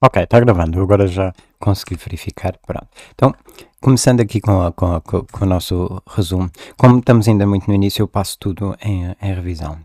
Ok, 0.00 0.22
está 0.22 0.38
gravando. 0.38 0.80
Agora 0.80 1.08
já 1.08 1.32
consegui 1.58 1.96
verificar. 1.96 2.56
Pronto. 2.64 2.86
Então, 3.14 3.34
começando 3.80 4.20
aqui 4.20 4.40
com, 4.40 4.62
a, 4.62 4.72
com, 4.72 4.94
a, 4.94 5.00
com, 5.00 5.26
o 5.40 5.46
nosso 5.46 6.00
resumo. 6.06 6.48
Como 6.76 7.00
estamos 7.00 7.26
ainda 7.26 7.44
muito 7.46 7.66
no 7.66 7.74
início, 7.74 8.02
eu 8.02 8.08
passo 8.08 8.38
tudo 8.38 8.76
em, 8.80 9.16
em 9.20 9.34
revisão. 9.34 9.76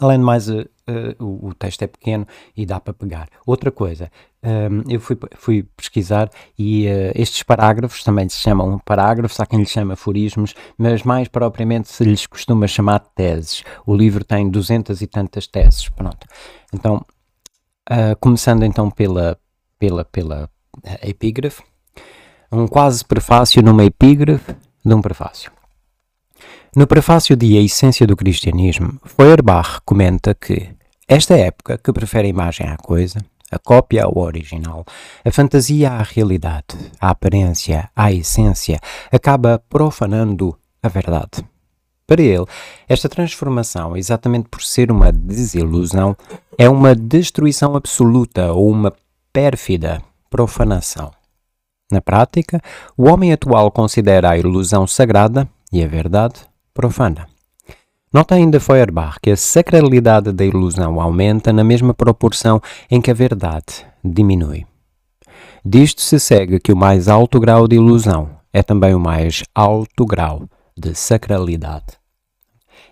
Além 0.00 0.18
de 0.18 0.24
mais, 0.24 0.48
uh, 0.48 0.60
uh, 0.60 1.24
o, 1.24 1.48
o, 1.48 1.54
texto 1.54 1.82
é 1.82 1.86
pequeno 1.88 2.26
e 2.56 2.64
dá 2.64 2.80
para 2.80 2.94
pegar. 2.94 3.28
Outra 3.44 3.70
coisa, 3.70 4.10
um, 4.42 4.48
ehm, 4.48 4.84
eu 4.88 5.00
fui, 5.00 5.18
fui, 5.34 5.62
pesquisar 5.76 6.30
e 6.56 6.86
uh, 6.86 7.12
estes 7.16 7.42
parágrafos 7.42 8.04
também 8.04 8.28
se 8.28 8.36
chamam 8.36 8.78
parágrafos, 8.78 9.40
há 9.40 9.44
quem 9.44 9.58
lhes 9.58 9.70
chama 9.70 9.94
aforismos, 9.94 10.54
mas 10.78 11.02
mais 11.02 11.26
propriamente 11.26 11.88
se 11.88 12.04
lhes 12.04 12.26
costuma 12.28 12.68
chamar 12.68 13.00
teses. 13.00 13.64
O 13.84 13.94
livro 13.94 14.24
tem 14.24 14.48
duzentas 14.48 15.02
e 15.02 15.08
tantas 15.08 15.48
teses. 15.48 15.88
Pronto. 15.88 16.28
Então, 16.72 17.04
Uh, 17.90 18.14
começando 18.20 18.64
então 18.64 18.90
pela, 18.90 19.38
pela, 19.78 20.04
pela 20.04 20.50
epígrafe, 21.02 21.62
um 22.52 22.66
quase 22.66 23.04
prefácio 23.04 23.62
numa 23.62 23.84
epígrafe 23.84 24.54
de 24.84 24.94
um 24.94 25.00
prefácio. 25.00 25.50
No 26.76 26.86
prefácio 26.86 27.34
de 27.34 27.56
A 27.56 27.62
Essência 27.62 28.06
do 28.06 28.14
Cristianismo, 28.14 29.00
Feuerbach 29.04 29.80
comenta 29.84 30.34
que 30.34 30.68
esta 31.06 31.36
época 31.36 31.78
que 31.78 31.92
prefere 31.92 32.26
a 32.26 32.30
imagem 32.30 32.68
à 32.68 32.76
coisa, 32.76 33.18
a 33.50 33.58
cópia 33.58 34.04
ao 34.04 34.18
original, 34.18 34.84
a 35.24 35.30
fantasia 35.30 35.90
à 35.90 36.02
realidade, 36.02 36.76
a 37.00 37.10
aparência 37.10 37.90
à 37.96 38.12
essência, 38.12 38.78
acaba 39.10 39.62
profanando 39.68 40.58
a 40.82 40.88
verdade. 40.88 41.42
Para 42.08 42.22
ele, 42.22 42.46
esta 42.88 43.06
transformação, 43.06 43.94
exatamente 43.94 44.48
por 44.48 44.62
ser 44.62 44.90
uma 44.90 45.12
desilusão, 45.12 46.16
é 46.56 46.66
uma 46.66 46.94
destruição 46.94 47.76
absoluta 47.76 48.50
ou 48.50 48.70
uma 48.70 48.94
pérfida 49.30 50.00
profanação. 50.30 51.12
Na 51.92 52.00
prática, 52.00 52.62
o 52.96 53.10
homem 53.10 53.30
atual 53.30 53.70
considera 53.70 54.30
a 54.30 54.38
ilusão 54.38 54.86
sagrada 54.86 55.46
e 55.70 55.84
a 55.84 55.86
verdade 55.86 56.40
profana. 56.72 57.28
Nota 58.10 58.36
ainda 58.36 58.58
Feuerbach 58.58 59.18
que 59.22 59.30
a 59.30 59.36
sacralidade 59.36 60.32
da 60.32 60.46
ilusão 60.46 60.98
aumenta 61.02 61.52
na 61.52 61.62
mesma 61.62 61.92
proporção 61.92 62.58
em 62.90 63.02
que 63.02 63.10
a 63.10 63.14
verdade 63.14 63.84
diminui. 64.02 64.64
Disto 65.62 66.00
se 66.00 66.18
segue 66.18 66.58
que 66.58 66.72
o 66.72 66.76
mais 66.76 67.06
alto 67.06 67.38
grau 67.38 67.68
de 67.68 67.76
ilusão 67.76 68.30
é 68.50 68.62
também 68.62 68.94
o 68.94 69.00
mais 69.00 69.44
alto 69.54 70.06
grau 70.06 70.48
de 70.74 70.94
sacralidade 70.94 71.97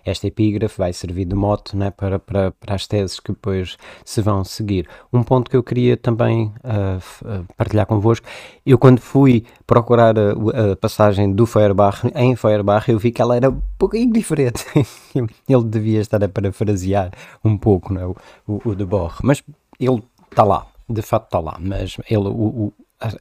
esta 0.09 0.27
epígrafe 0.27 0.77
vai 0.77 0.93
servir 0.93 1.25
de 1.25 1.35
mote 1.35 1.75
né, 1.75 1.91
para, 1.91 2.17
para, 2.17 2.51
para 2.51 2.75
as 2.75 2.87
teses 2.87 3.19
que 3.19 3.31
depois 3.31 3.77
se 4.05 4.21
vão 4.21 4.43
seguir. 4.43 4.87
Um 5.11 5.23
ponto 5.23 5.49
que 5.49 5.57
eu 5.57 5.63
queria 5.63 5.97
também 5.97 6.53
uh, 6.63 7.45
partilhar 7.57 7.85
convosco, 7.85 8.25
eu 8.65 8.77
quando 8.77 8.99
fui 8.99 9.43
procurar 9.65 10.17
a, 10.17 10.71
a, 10.71 10.75
passagem 10.75 11.33
do 11.33 11.45
Feuerbach 11.45 12.01
em 12.15 12.35
Feuerbach, 12.35 12.89
eu 12.89 12.97
vi 12.97 13.11
que 13.11 13.21
ela 13.21 13.35
era 13.35 13.49
um 13.49 13.61
pouquinho 13.77 14.11
diferente. 14.11 14.65
ele 15.47 15.63
devia 15.65 15.99
estar 15.99 16.23
a 16.23 16.29
parafrasear 16.29 17.11
um 17.43 17.57
pouco 17.57 17.93
né, 17.93 18.05
o, 18.05 18.15
o, 18.47 18.61
o 18.69 18.75
de 18.75 18.85
Borre, 18.85 19.17
mas 19.23 19.43
ele 19.79 20.01
está 20.29 20.43
lá, 20.43 20.67
de 20.89 21.01
facto 21.01 21.25
está 21.25 21.39
lá, 21.39 21.57
mas 21.59 21.97
ele, 22.09 22.27
o, 22.27 22.29
o, 22.29 22.73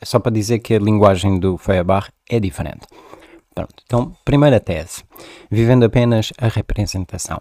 só 0.02 0.18
para 0.18 0.32
dizer 0.32 0.60
que 0.60 0.74
a 0.74 0.78
linguagem 0.78 1.38
do 1.38 1.58
Feuerbach 1.58 2.10
é 2.28 2.40
diferente. 2.40 2.86
Pronto. 3.56 3.82
Então, 3.86 4.14
primeira 4.22 4.60
tese. 4.60 5.02
Vivendo 5.50 5.84
apenas 5.84 6.30
a 6.38 6.46
representação. 6.46 7.40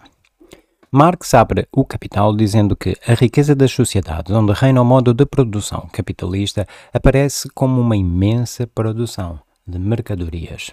Marx 0.89 1.33
abre 1.33 1.67
o 1.73 1.83
Capital 1.83 2.33
dizendo 2.33 2.73
que 2.73 2.95
a 3.05 3.15
riqueza 3.15 3.53
das 3.53 3.73
sociedades 3.73 4.33
onde 4.33 4.53
reina 4.53 4.81
o 4.81 4.85
modo 4.85 5.13
de 5.13 5.25
produção 5.25 5.89
capitalista 5.91 6.65
aparece 6.93 7.49
como 7.53 7.81
uma 7.81 7.97
imensa 7.97 8.65
produção 8.65 9.37
de 9.67 9.77
mercadorias. 9.77 10.71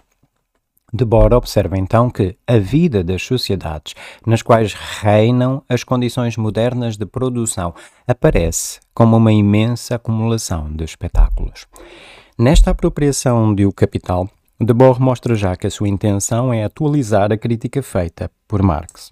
Debord 0.92 1.34
observa 1.34 1.76
então 1.76 2.08
que 2.08 2.36
a 2.46 2.58
vida 2.58 3.02
das 3.02 3.22
sociedades 3.22 3.94
nas 4.24 4.42
quais 4.42 4.74
reinam 4.74 5.64
as 5.68 5.82
condições 5.82 6.36
modernas 6.36 6.96
de 6.96 7.06
produção 7.06 7.74
aparece 8.06 8.78
como 8.94 9.16
uma 9.16 9.32
imensa 9.32 9.96
acumulação 9.96 10.70
de 10.72 10.84
espetáculos. 10.84 11.66
Nesta 12.38 12.70
apropriação 12.70 13.52
de 13.52 13.66
O 13.66 13.72
Capital, 13.72 14.28
de 14.64 14.72
Boer 14.72 15.00
mostra 15.00 15.34
já 15.34 15.56
que 15.56 15.66
a 15.66 15.70
sua 15.70 15.88
intenção 15.88 16.52
é 16.52 16.62
atualizar 16.62 17.32
a 17.32 17.36
crítica 17.36 17.82
feita 17.82 18.30
por 18.46 18.62
Marx. 18.62 19.08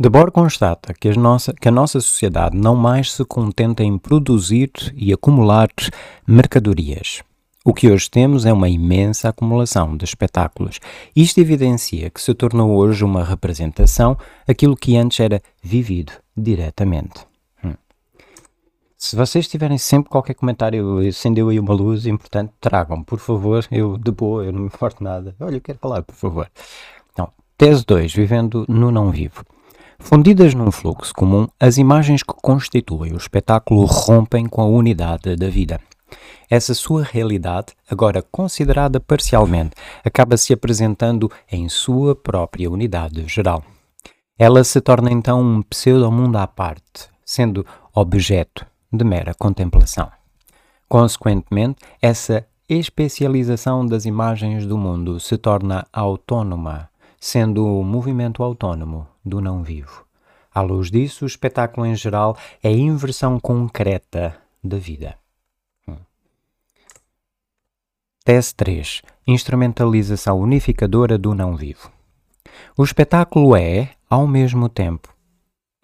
De 0.00 0.08
Boer 0.08 0.30
constata 0.30 0.94
que, 0.94 1.10
nossa, 1.10 1.52
que, 1.52 1.68
a 1.68 1.70
nossa 1.70 2.00
sociedade 2.00 2.56
não 2.56 2.74
mais 2.74 3.12
se 3.12 3.22
contenta 3.24 3.82
em 3.82 3.98
produzir 3.98 4.70
e 4.96 5.12
acumular 5.12 5.68
mercadorias. 6.26 7.20
O 7.64 7.74
que 7.74 7.90
hoje 7.90 8.08
temos 8.08 8.46
é 8.46 8.52
uma 8.52 8.70
imensa 8.70 9.28
acumulação 9.28 9.94
de 9.94 10.06
espetáculos. 10.06 10.80
Isto 11.14 11.40
evidencia 11.40 12.08
que 12.08 12.22
se 12.22 12.32
tornou 12.32 12.76
hoje 12.76 13.04
uma 13.04 13.22
representação 13.22 14.16
aquilo 14.46 14.76
que 14.76 14.96
antes 14.96 15.20
era 15.20 15.42
vivido 15.62 16.12
diretamente. 16.34 17.26
Se 19.00 19.14
vocês 19.14 19.46
tiverem 19.46 19.78
sempre 19.78 20.10
qualquer 20.10 20.34
comentário, 20.34 20.98
acendeu 21.06 21.50
aí 21.50 21.60
uma 21.60 21.72
luz 21.72 22.04
importante, 22.04 22.52
tragam, 22.60 23.00
por 23.04 23.20
favor. 23.20 23.64
Eu, 23.70 23.96
de 23.96 24.10
boa, 24.10 24.44
eu 24.44 24.52
não 24.52 24.62
me 24.62 24.66
importo 24.66 25.04
nada. 25.04 25.36
Olha, 25.38 25.54
eu 25.54 25.60
quero 25.60 25.78
falar, 25.78 26.02
por 26.02 26.16
favor. 26.16 26.50
Então, 27.12 27.30
tese 27.56 27.86
2, 27.86 28.12
vivendo 28.12 28.64
no 28.68 28.90
não 28.90 29.12
vivo. 29.12 29.44
Fundidas 30.00 30.52
num 30.52 30.72
fluxo 30.72 31.14
comum, 31.14 31.46
as 31.60 31.78
imagens 31.78 32.24
que 32.24 32.34
constituem 32.42 33.12
o 33.12 33.16
espetáculo 33.16 33.84
rompem 33.84 34.46
com 34.46 34.62
a 34.62 34.66
unidade 34.66 35.36
da 35.36 35.48
vida. 35.48 35.80
Essa 36.50 36.74
sua 36.74 37.04
realidade, 37.04 37.74
agora 37.88 38.20
considerada 38.20 38.98
parcialmente, 38.98 39.76
acaba 40.04 40.36
se 40.36 40.52
apresentando 40.52 41.30
em 41.48 41.68
sua 41.68 42.16
própria 42.16 42.68
unidade 42.68 43.28
geral. 43.28 43.62
Ela 44.36 44.64
se 44.64 44.80
torna 44.80 45.12
então 45.12 45.40
um 45.40 45.62
pseudo-mundo 45.62 46.36
à 46.36 46.48
parte, 46.48 47.08
sendo 47.24 47.64
objeto 47.94 48.66
de 48.92 49.04
mera 49.04 49.34
contemplação. 49.34 50.10
Consequentemente, 50.88 51.82
essa 52.00 52.46
especialização 52.68 53.84
das 53.84 54.04
imagens 54.04 54.66
do 54.66 54.76
mundo 54.76 55.18
se 55.18 55.36
torna 55.36 55.86
autónoma, 55.92 56.88
sendo 57.18 57.66
o 57.66 57.82
movimento 57.82 58.42
autônomo 58.42 59.06
do 59.24 59.40
não 59.40 59.62
vivo. 59.62 60.06
À 60.54 60.60
luz 60.60 60.90
disso, 60.90 61.24
o 61.24 61.28
espetáculo 61.28 61.86
em 61.86 61.94
geral 61.94 62.36
é 62.62 62.68
a 62.68 62.72
inversão 62.72 63.38
concreta 63.38 64.36
da 64.62 64.76
vida. 64.76 65.16
Hum. 65.86 65.96
Tese 68.24 68.54
3. 68.54 69.02
Instrumentalização 69.26 70.38
unificadora 70.38 71.16
do 71.16 71.34
não 71.34 71.54
vivo. 71.54 71.90
O 72.76 72.84
espetáculo 72.84 73.54
é, 73.54 73.90
ao 74.08 74.26
mesmo 74.26 74.68
tempo, 74.68 75.14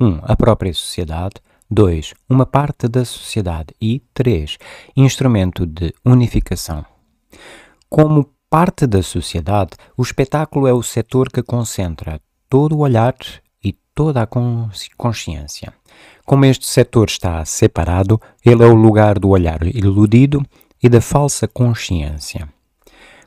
1. 0.00 0.06
Um, 0.06 0.20
a 0.22 0.36
própria 0.36 0.72
sociedade, 0.72 1.36
2. 1.74 2.14
Uma 2.30 2.46
parte 2.46 2.86
da 2.86 3.04
sociedade. 3.04 3.74
E 3.82 4.00
3. 4.14 4.58
Instrumento 4.96 5.66
de 5.66 5.92
unificação. 6.04 6.86
Como 7.88 8.30
parte 8.48 8.86
da 8.86 9.02
sociedade, 9.02 9.72
o 9.96 10.02
espetáculo 10.02 10.68
é 10.68 10.72
o 10.72 10.84
setor 10.84 11.28
que 11.32 11.42
concentra 11.42 12.20
todo 12.48 12.76
o 12.76 12.78
olhar 12.78 13.16
e 13.62 13.72
toda 13.92 14.22
a 14.22 14.28
consciência. 14.96 15.74
Como 16.24 16.44
este 16.44 16.64
setor 16.64 17.08
está 17.08 17.44
separado, 17.44 18.20
ele 18.44 18.62
é 18.62 18.66
o 18.66 18.74
lugar 18.74 19.18
do 19.18 19.30
olhar 19.30 19.66
iludido 19.66 20.46
e 20.80 20.88
da 20.88 21.00
falsa 21.00 21.48
consciência. 21.48 22.48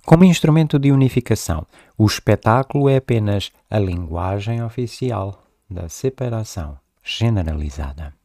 Como 0.06 0.24
instrumento 0.24 0.80
de 0.80 0.90
unificação, 0.90 1.68
o 1.97 2.06
espetáculo 2.06 2.88
é 2.88 2.96
apenas 2.96 3.52
a 3.69 3.78
linguagem 3.78 4.63
oficial 4.63 5.44
da 5.69 5.90
separação 5.90 6.78
generalizada. 7.03 8.17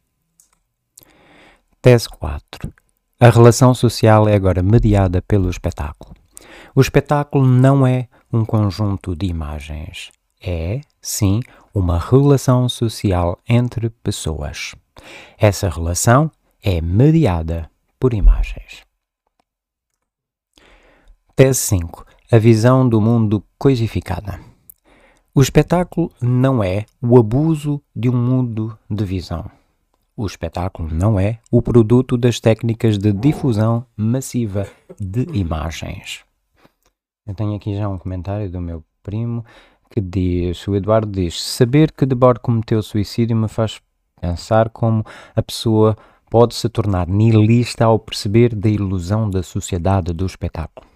Tese 1.83 2.07
4. 2.07 2.73
A 3.19 3.29
relação 3.29 3.73
social 3.73 4.29
é 4.29 4.35
agora 4.35 4.63
mediada 4.63 5.21
pelo 5.21 5.49
espetáculo. 5.49 6.15
O 6.73 6.79
espetáculo 6.79 7.45
não 7.45 7.85
é 7.85 8.07
um 8.31 8.45
conjunto 8.45 9.13
de 9.13 9.25
imagens. 9.25 10.09
É, 10.41 10.79
sim, 11.01 11.41
uma 11.73 11.99
relação 11.99 12.69
social 12.69 13.37
entre 13.45 13.89
pessoas. 13.89 14.73
Essa 15.37 15.69
relação 15.69 16.31
é 16.63 16.79
mediada 16.79 17.69
por 17.99 18.13
imagens. 18.13 18.85
Tese 21.35 21.59
5. 21.59 22.05
A 22.31 22.37
visão 22.37 22.87
do 22.87 23.01
mundo 23.01 23.43
coisificada. 23.59 24.39
O 25.35 25.41
espetáculo 25.41 26.09
não 26.21 26.63
é 26.63 26.85
o 27.01 27.19
abuso 27.19 27.83
de 27.93 28.07
um 28.07 28.15
mundo 28.15 28.79
de 28.89 29.03
visão. 29.03 29.51
O 30.15 30.27
espetáculo 30.27 30.93
não 30.93 31.19
é 31.19 31.39
o 31.51 31.59
produto 31.59 32.15
das 32.15 32.39
técnicas 32.39 32.99
de 32.99 33.11
difusão 33.11 33.83
massiva 33.97 34.67
de 34.99 35.25
imagens. 35.33 36.23
Eu 37.25 37.33
tenho 37.33 37.55
aqui 37.55 37.75
já 37.75 37.89
um 37.89 37.97
comentário 37.97 38.47
do 38.51 38.61
meu 38.61 38.83
primo 39.01 39.43
que 39.89 39.99
diz: 39.99 40.67
o 40.67 40.75
Eduardo 40.75 41.11
diz, 41.11 41.41
saber 41.41 41.91
que 41.91 42.05
Debord 42.05 42.41
cometeu 42.41 42.83
suicídio 42.83 43.35
me 43.35 43.47
faz 43.47 43.81
pensar 44.21 44.69
como 44.69 45.03
a 45.35 45.41
pessoa 45.41 45.97
pode 46.29 46.53
se 46.53 46.69
tornar 46.69 47.07
nihilista 47.07 47.85
ao 47.85 47.97
perceber 47.97 48.53
da 48.53 48.69
ilusão 48.69 49.27
da 49.27 49.41
sociedade 49.41 50.13
do 50.13 50.27
espetáculo. 50.27 50.87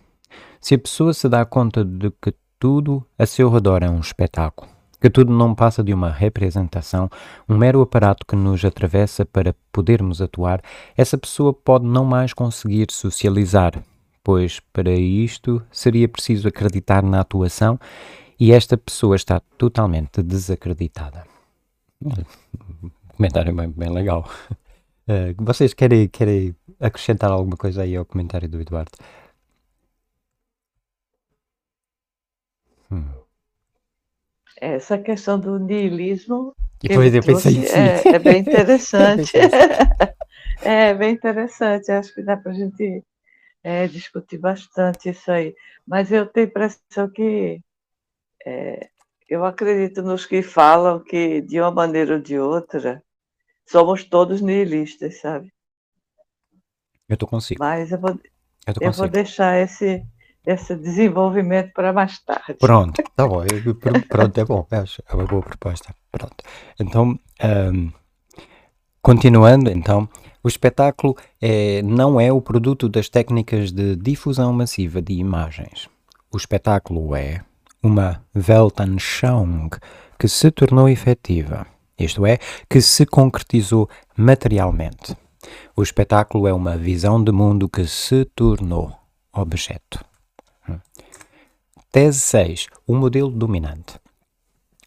Se 0.62 0.76
a 0.76 0.80
pessoa 0.80 1.12
se 1.12 1.28
dá 1.28 1.44
conta 1.44 1.84
de 1.84 2.12
que 2.12 2.36
tudo 2.60 3.04
a 3.18 3.26
seu 3.26 3.50
redor 3.50 3.82
é 3.82 3.90
um 3.90 4.00
espetáculo, 4.00 4.77
que 5.00 5.10
tudo 5.10 5.32
não 5.32 5.54
passa 5.54 5.84
de 5.84 5.94
uma 5.94 6.10
representação, 6.10 7.10
um 7.48 7.58
mero 7.58 7.82
aparato 7.82 8.26
que 8.26 8.36
nos 8.36 8.64
atravessa 8.66 9.26
para 9.26 9.56
podermos 9.72 10.22
atuar, 10.22 10.62
essa 10.96 11.18
pessoa 11.18 11.54
pode 11.54 11.86
não 11.86 12.04
mais 12.04 12.34
conseguir 12.34 12.88
socializar, 12.92 13.84
pois 14.24 14.60
para 14.74 14.92
isto 14.92 15.62
seria 15.72 16.08
preciso 16.08 16.48
acreditar 16.48 17.04
na 17.04 17.22
atuação 17.22 17.80
e 18.40 18.52
esta 18.52 18.78
pessoa 18.78 19.16
está 19.16 19.40
totalmente 19.58 20.22
desacreditada. 20.22 21.26
Um 22.04 22.90
comentário 23.16 23.56
bem, 23.56 23.70
bem 23.70 23.90
legal. 23.90 24.30
Uh, 25.08 25.34
vocês 25.44 25.74
querem, 25.74 26.08
querem 26.08 26.56
acrescentar 26.80 27.32
alguma 27.32 27.58
coisa 27.58 27.82
aí 27.84 27.96
ao 27.96 28.06
comentário 28.06 28.48
do 28.48 28.62
Eduardo? 28.62 28.92
Hum. 32.92 33.17
Essa 34.60 34.98
questão 34.98 35.40
do 35.40 35.60
niilismo 35.60 36.56
que 36.80 36.92
eu 36.92 37.24
pensei 37.24 37.66
é, 37.68 38.16
é, 38.16 38.20
bem 38.20 38.40
interessante. 38.42 39.32
é 40.62 40.94
bem 40.94 41.14
interessante. 41.14 41.92
Acho 41.92 42.14
que 42.14 42.22
dá 42.22 42.38
para 42.38 42.52
a 42.52 42.56
gente 42.56 43.04
é, 43.64 43.88
discutir 43.88 44.38
bastante 44.38 45.10
isso 45.10 45.32
aí. 45.32 45.56
Mas 45.86 46.12
eu 46.12 46.26
tenho 46.26 46.48
a 46.48 46.50
impressão 46.50 47.10
que 47.10 47.62
é, 48.46 48.90
eu 49.28 49.44
acredito 49.44 50.02
nos 50.02 50.26
que 50.26 50.42
falam 50.42 51.00
que, 51.00 51.42
de 51.42 51.60
uma 51.60 51.72
maneira 51.72 52.16
ou 52.16 52.22
de 52.22 52.40
outra, 52.40 53.04
somos 53.66 54.04
todos 54.04 54.42
nihilistas, 54.42 55.20
sabe? 55.20 55.52
Eu 57.10 57.14
estou 57.14 57.28
consigo. 57.28 57.60
Mas 57.60 57.92
eu 57.92 58.00
vou, 58.00 58.12
eu, 58.12 58.74
eu 58.82 58.92
vou 58.92 59.08
deixar 59.08 59.58
esse, 59.58 60.06
esse 60.48 60.78
desenvolvimento 60.78 61.74
para 61.74 61.92
mais 61.92 62.20
tarde. 62.20 62.54
Pronto, 62.58 63.04
tá 63.14 63.28
bom. 63.28 63.44
Pronto, 64.08 64.38
é 64.40 64.46
bom. 64.46 64.66
Acho, 64.72 65.04
é 65.06 65.14
uma 65.14 65.26
boa 65.26 65.42
proposta. 65.42 65.94
Pronto. 66.10 66.38
Então, 66.80 67.20
um, 67.74 67.92
continuando, 69.02 69.70
então, 69.70 70.08
o 70.42 70.48
espetáculo 70.48 71.18
é, 71.42 71.82
não 71.82 72.18
é 72.18 72.32
o 72.32 72.40
produto 72.40 72.88
das 72.88 73.10
técnicas 73.10 73.74
de 73.74 73.98
difusão 73.98 74.54
massiva 74.54 75.02
de 75.02 75.14
imagens. 75.16 75.90
O 76.34 76.38
espetáculo 76.38 77.14
é 77.14 77.42
uma 77.84 78.24
Weltanschauung 78.34 79.70
que 80.18 80.30
se 80.30 80.50
tornou 80.50 80.88
efetiva, 80.88 81.68
isto 82.00 82.26
é, 82.26 82.40
que 82.70 82.80
se 82.80 83.06
concretizou 83.06 83.90
materialmente. 84.16 85.14
O 85.76 85.84
espetáculo 85.84 86.48
é 86.48 86.54
uma 86.54 86.78
visão 86.78 87.22
de 87.22 87.34
mundo 87.34 87.68
que 87.68 87.86
se 87.86 88.24
tornou 88.34 88.96
objeto. 89.34 90.00
Tese 91.98 92.20
6. 92.20 92.68
O 92.86 92.94
modelo 92.94 93.32
dominante. 93.32 94.00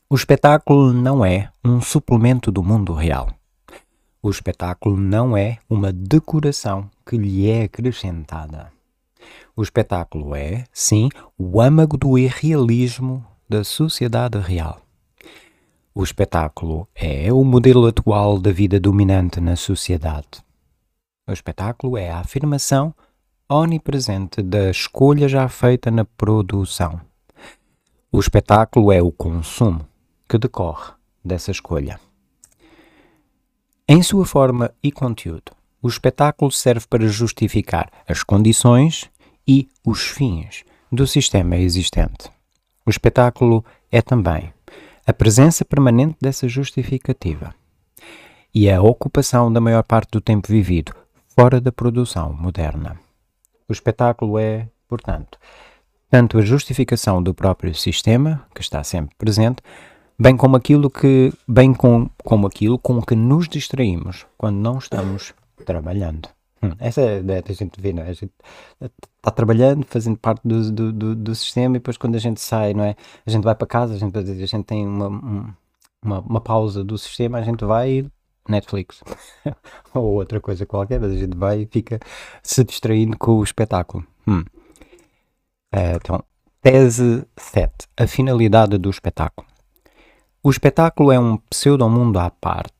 O 0.08 0.14
espetáculo 0.14 0.92
não 0.92 1.24
é 1.24 1.50
um 1.64 1.80
suplemento 1.80 2.52
do 2.52 2.62
mundo 2.62 2.92
real. 2.92 3.34
O 4.22 4.30
espetáculo 4.30 4.96
não 4.96 5.36
é 5.36 5.58
uma 5.68 5.92
decoração 5.92 6.88
que 7.04 7.16
lhe 7.16 7.50
é 7.50 7.64
acrescentada. 7.64 8.72
O 9.56 9.62
espetáculo 9.64 10.36
é, 10.36 10.66
sim, 10.72 11.08
o 11.36 11.60
âmago 11.60 11.96
do 11.96 12.16
irrealismo 12.16 13.26
da 13.48 13.64
sociedade 13.64 14.38
real. 14.38 14.80
O 15.92 16.04
espetáculo 16.04 16.86
é 16.94 17.32
o 17.32 17.42
modelo 17.42 17.88
atual 17.88 18.38
da 18.38 18.52
vida 18.52 18.78
dominante 18.78 19.40
na 19.40 19.56
sociedade. 19.56 20.44
O 21.28 21.32
espetáculo 21.32 21.96
é 21.96 22.08
a 22.08 22.20
afirmação 22.20 22.94
onipresente 23.50 24.42
da 24.42 24.70
escolha 24.70 25.28
já 25.28 25.48
feita 25.48 25.90
na 25.90 26.04
produção. 26.04 27.00
O 28.12 28.20
espetáculo 28.20 28.92
é 28.92 29.02
o 29.02 29.10
consumo 29.10 29.84
que 30.28 30.38
decorre 30.38 30.92
dessa 31.24 31.50
escolha. 31.50 31.98
Em 33.88 34.04
sua 34.04 34.24
forma 34.24 34.72
e 34.80 34.92
conteúdo, 34.92 35.50
o 35.82 35.88
espetáculo 35.88 36.52
serve 36.52 36.86
para 36.88 37.08
justificar 37.08 37.90
as 38.08 38.22
condições 38.22 39.10
e 39.46 39.68
os 39.84 40.02
fins 40.02 40.62
do 40.92 41.04
sistema 41.06 41.56
existente. 41.56 42.30
O 42.86 42.90
espetáculo 42.90 43.64
é 43.90 44.00
também 44.00 44.52
a 45.04 45.12
presença 45.12 45.64
permanente 45.64 46.16
dessa 46.20 46.46
justificativa 46.46 47.52
e 48.54 48.70
a 48.70 48.80
ocupação 48.80 49.52
da 49.52 49.60
maior 49.60 49.82
parte 49.82 50.10
do 50.12 50.20
tempo 50.20 50.46
vivido 50.46 50.94
fora 51.34 51.60
da 51.60 51.72
produção 51.72 52.32
moderna. 52.32 53.09
O 53.70 53.72
espetáculo 53.72 54.36
é, 54.36 54.68
portanto, 54.88 55.38
tanto 56.10 56.38
a 56.38 56.42
justificação 56.42 57.22
do 57.22 57.32
próprio 57.32 57.72
sistema, 57.72 58.44
que 58.52 58.60
está 58.60 58.82
sempre 58.82 59.14
presente, 59.16 59.62
bem 60.18 60.36
como 60.36 60.56
aquilo 60.56 60.90
que 60.90 61.32
bem 61.46 61.72
com, 61.72 62.10
como 62.24 62.48
aquilo 62.48 62.76
com 62.80 63.00
que 63.00 63.14
nos 63.14 63.48
distraímos 63.48 64.26
quando 64.36 64.56
não 64.56 64.78
estamos 64.78 65.32
trabalhando. 65.64 66.28
Hum, 66.60 66.72
essa 66.80 67.00
é 67.00 67.14
a 67.14 67.18
ideia 67.20 67.44
a 67.48 67.52
gente 67.52 67.80
vê, 67.80 67.92
não 67.92 68.02
é? 68.02 68.08
A 68.08 68.12
gente 68.12 68.32
está 68.80 69.30
trabalhando, 69.30 69.86
fazendo 69.86 70.18
parte 70.18 70.40
do, 70.44 70.72
do, 70.72 70.92
do, 70.92 71.14
do, 71.14 71.34
sistema 71.36 71.76
e 71.76 71.78
depois 71.78 71.96
quando 71.96 72.16
a 72.16 72.18
gente 72.18 72.40
sai, 72.40 72.74
não 72.74 72.82
é? 72.82 72.96
A 73.24 73.30
gente 73.30 73.44
vai 73.44 73.54
para 73.54 73.68
casa, 73.68 73.94
a 73.94 73.96
gente, 73.96 74.18
a 74.18 74.22
gente 74.24 74.64
tem 74.64 74.84
uma, 74.84 75.54
uma, 76.02 76.18
uma 76.18 76.40
pausa 76.40 76.82
do 76.82 76.98
sistema, 76.98 77.38
a 77.38 77.42
gente 77.42 77.64
vai 77.64 78.04
Netflix 78.48 79.02
ou 79.94 80.14
outra 80.14 80.40
coisa 80.40 80.66
qualquer, 80.66 81.00
mas 81.00 81.12
a 81.12 81.16
gente 81.16 81.36
vai 81.36 81.62
e 81.62 81.66
fica 81.66 82.00
se 82.42 82.64
distraindo 82.64 83.16
com 83.16 83.32
o 83.32 83.44
espetáculo. 83.44 84.04
Hum. 84.26 84.44
Uh, 85.74 85.96
então, 85.96 86.24
tese 86.60 87.24
7. 87.36 87.72
A 87.96 88.06
finalidade 88.06 88.76
do 88.78 88.90
espetáculo. 88.90 89.46
O 90.42 90.50
espetáculo 90.50 91.12
é 91.12 91.18
um 91.18 91.36
pseudo-mundo 91.36 92.18
à 92.18 92.30
parte, 92.30 92.72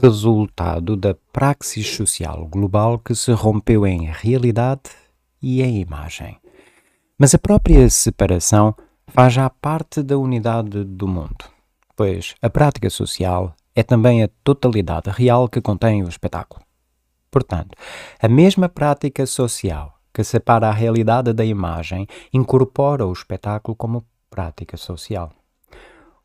resultado 0.00 0.96
da 0.96 1.14
praxis 1.32 1.86
social 1.94 2.46
global 2.46 2.98
que 2.98 3.14
se 3.14 3.30
rompeu 3.32 3.86
em 3.86 4.06
realidade 4.10 4.90
e 5.40 5.62
em 5.62 5.80
imagem. 5.80 6.38
Mas 7.18 7.34
a 7.34 7.38
própria 7.38 7.88
separação 7.90 8.74
faz 9.08 9.32
já 9.32 9.50
parte 9.50 10.02
da 10.02 10.16
unidade 10.16 10.84
do 10.84 11.08
mundo, 11.08 11.44
pois 11.96 12.34
a 12.40 12.48
prática 12.48 12.88
social 12.88 13.54
é 13.78 13.82
também 13.84 14.24
a 14.24 14.30
totalidade 14.42 15.08
real 15.08 15.48
que 15.48 15.60
contém 15.60 16.02
o 16.02 16.08
espetáculo. 16.08 16.60
Portanto, 17.30 17.76
a 18.20 18.26
mesma 18.26 18.68
prática 18.68 19.24
social 19.24 19.94
que 20.12 20.24
separa 20.24 20.68
a 20.68 20.72
realidade 20.72 21.32
da 21.32 21.44
imagem 21.44 22.04
incorpora 22.32 23.06
o 23.06 23.12
espetáculo 23.12 23.76
como 23.76 24.04
prática 24.28 24.76
social. 24.76 25.30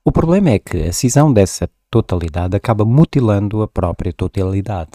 O 0.03 0.11
problema 0.11 0.49
é 0.49 0.57
que 0.57 0.81
a 0.81 0.91
cisão 0.91 1.31
dessa 1.31 1.69
totalidade 1.91 2.55
acaba 2.57 2.83
mutilando 2.83 3.61
a 3.61 3.67
própria 3.67 4.11
totalidade. 4.11 4.93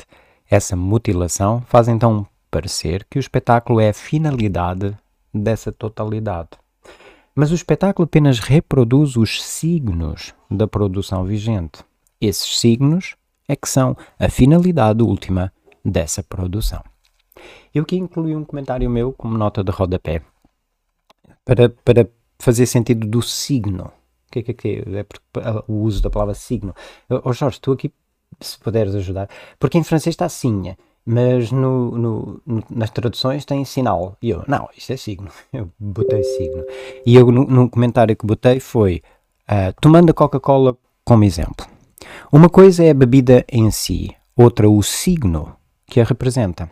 Essa 0.50 0.75
mutilação 0.75 1.62
faz 1.69 1.87
então 1.87 2.27
parecer 2.50 3.07
que 3.09 3.21
o 3.21 3.21
espetáculo 3.21 3.79
é 3.79 3.91
a 3.91 3.95
finalidade 3.95 4.99
dessa 5.33 5.71
totalidade. 5.71 6.50
Mas 7.37 7.53
o 7.53 7.55
espetáculo 7.55 8.05
apenas 8.05 8.41
reproduz 8.41 9.15
os 9.15 9.45
signos 9.45 10.35
da 10.50 10.67
produção 10.67 11.23
vigente. 11.25 11.87
Esses 12.21 12.59
signos 12.59 13.17
é 13.49 13.57
que 13.57 13.69
são 13.69 13.97
a 14.19 14.29
finalidade 14.29 15.03
última 15.03 15.53
dessa 15.85 16.23
produção. 16.23 16.83
Eu 17.75 17.83
aqui 17.83 17.97
incluí 17.97 18.35
um 18.35 18.45
comentário 18.45 18.91
meu 18.91 19.13
como 19.13 19.39
nota 19.39 19.63
de 19.63 19.71
rodapé 19.71 20.23
para, 21.45 21.69
para 21.69 22.09
fazer 22.39 22.67
sentido 22.67 23.07
do 23.07 23.23
signo. 23.23 23.85
O 23.85 24.31
que 24.31 24.41
é 24.41 24.43
que 24.43 24.69
é? 24.69 25.01
é 25.01 25.07
o 25.67 25.75
uso 25.75 26.03
da 26.03 26.11
palavra 26.11 26.35
signo. 26.35 26.75
Oh 27.25 27.33
Jorge, 27.33 27.61
tu 27.61 27.73
aqui, 27.73 27.93
se 28.41 28.59
puderes 28.59 28.95
ajudar, 28.95 29.29
porque 29.59 29.79
em 29.79 29.85
francês 29.85 30.13
está 30.13 30.29
sinha, 30.29 30.77
mas 31.05 31.51
no, 31.51 31.97
no, 31.97 32.43
nas 32.69 32.91
traduções 32.91 33.45
tem 33.47 33.65
sinal. 33.65 34.17
E 34.21 34.31
eu, 34.31 34.45
não, 34.47 34.69
isto 34.77 34.93
é 34.93 34.97
signo. 34.97 35.31
Eu 35.53 35.71
botei 35.79 36.23
signo. 36.23 36.65
E 37.07 37.17
eu, 37.17 37.33
no 37.33 37.71
comentário 37.71 38.15
que 38.15 38.27
botei 38.27 38.61
foi, 38.61 39.03
uh, 39.51 39.73
tomando 39.81 40.11
a 40.11 40.15
Coca-Cola 40.15 40.77
como 41.05 41.25
exemplo. 41.25 41.67
Uma 42.33 42.49
coisa 42.49 42.85
é 42.85 42.91
a 42.91 42.95
bebida 42.95 43.45
em 43.50 43.71
si, 43.71 44.15
outra 44.37 44.69
o 44.69 44.83
signo 44.83 45.57
que 45.87 46.00
a 46.00 46.05
representa. 46.05 46.71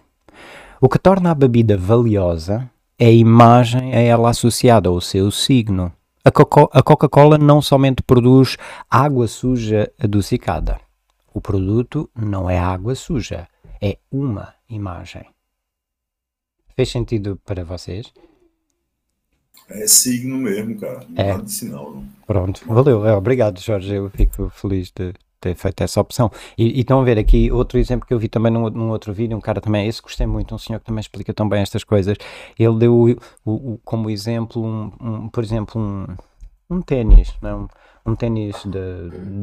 O 0.81 0.88
que 0.88 0.99
torna 0.99 1.31
a 1.31 1.35
bebida 1.35 1.76
valiosa 1.76 2.71
é 2.99 3.07
a 3.07 3.11
imagem 3.11 3.95
a 3.95 4.00
ela 4.00 4.31
associada 4.31 4.88
ao 4.88 5.00
seu 5.00 5.31
signo. 5.31 5.93
A 6.25 6.83
Coca-Cola 6.83 7.38
não 7.38 7.62
somente 7.62 8.02
produz 8.02 8.57
água 8.90 9.28
suja 9.28 9.90
adocicada. 9.99 10.81
O 11.33 11.40
produto 11.40 12.11
não 12.14 12.50
é 12.50 12.59
água 12.59 12.95
suja, 12.95 13.47
é 13.81 13.99
uma 14.11 14.55
imagem. 14.69 15.25
Fez 16.75 16.90
sentido 16.90 17.40
para 17.45 17.64
vocês? 17.64 18.12
É 19.69 19.87
signo 19.87 20.37
mesmo, 20.37 20.78
cara. 20.78 21.07
Não 21.09 21.25
é. 21.25 21.38
de 21.38 21.50
sinal. 21.50 21.90
Não. 21.93 22.09
Pronto, 22.26 22.62
valeu. 22.66 23.07
É, 23.07 23.16
obrigado, 23.16 23.61
Jorge. 23.61 23.95
Eu 23.95 24.11
fico 24.11 24.49
feliz 24.50 24.90
de, 24.90 25.12
ter 25.40 25.55
feito 25.55 25.83
essa 25.83 26.00
opção. 26.00 26.31
E, 26.57 26.78
e 26.78 26.81
estão 26.81 27.00
a 27.00 27.05
ver 27.05 27.19
aqui 27.19 27.50
outro 27.50 27.78
exemplo 27.78 28.07
que 28.07 28.14
eu 28.14 28.19
vi 28.19 28.28
também 28.28 28.52
num, 28.52 28.69
num 28.71 28.90
outro 28.90 29.12
vídeo, 29.12 29.37
um 29.37 29.40
cara 29.40 29.61
também, 29.61 29.87
esse 29.87 30.02
gostei 30.02 30.26
muito, 30.26 30.55
um 30.55 30.59
senhor 30.59 30.78
que 30.78 30.87
também 30.87 31.00
explica 31.00 31.33
tão 31.35 31.49
bem 31.49 31.62
estas 31.62 31.85
coisas. 31.85 32.16
Ele 32.59 32.78
deu 32.78 33.16
o, 33.45 33.75
o, 33.75 33.78
como 33.85 34.11
exemplo, 34.11 34.62
um, 34.64 34.93
um, 35.00 35.28
por 35.28 35.43
exemplo, 35.43 35.81
um, 35.81 36.07
um 36.71 36.81
ténis? 36.83 37.35
É? 37.43 38.09
um 38.09 38.14
ténis 38.14 38.64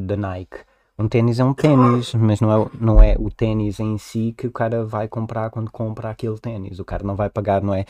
da 0.07 0.15
Nike. 0.15 0.57
Um 0.97 1.07
ténis 1.07 1.39
é 1.39 1.43
um 1.43 1.55
ténis, 1.55 2.13
mas 2.13 2.39
não 2.39 2.51
é, 2.51 2.69
não 2.79 3.01
é 3.01 3.15
o 3.17 3.31
ténis 3.31 3.79
em 3.79 3.97
si 3.97 4.33
que 4.37 4.45
o 4.45 4.51
cara 4.51 4.85
vai 4.85 5.07
comprar 5.07 5.49
quando 5.49 5.71
compra 5.71 6.11
aquele 6.11 6.37
ténis. 6.37 6.77
O 6.77 6.85
cara 6.85 7.03
não 7.03 7.15
vai 7.15 7.31
pagar, 7.31 7.63
não 7.63 7.73
é 7.73 7.85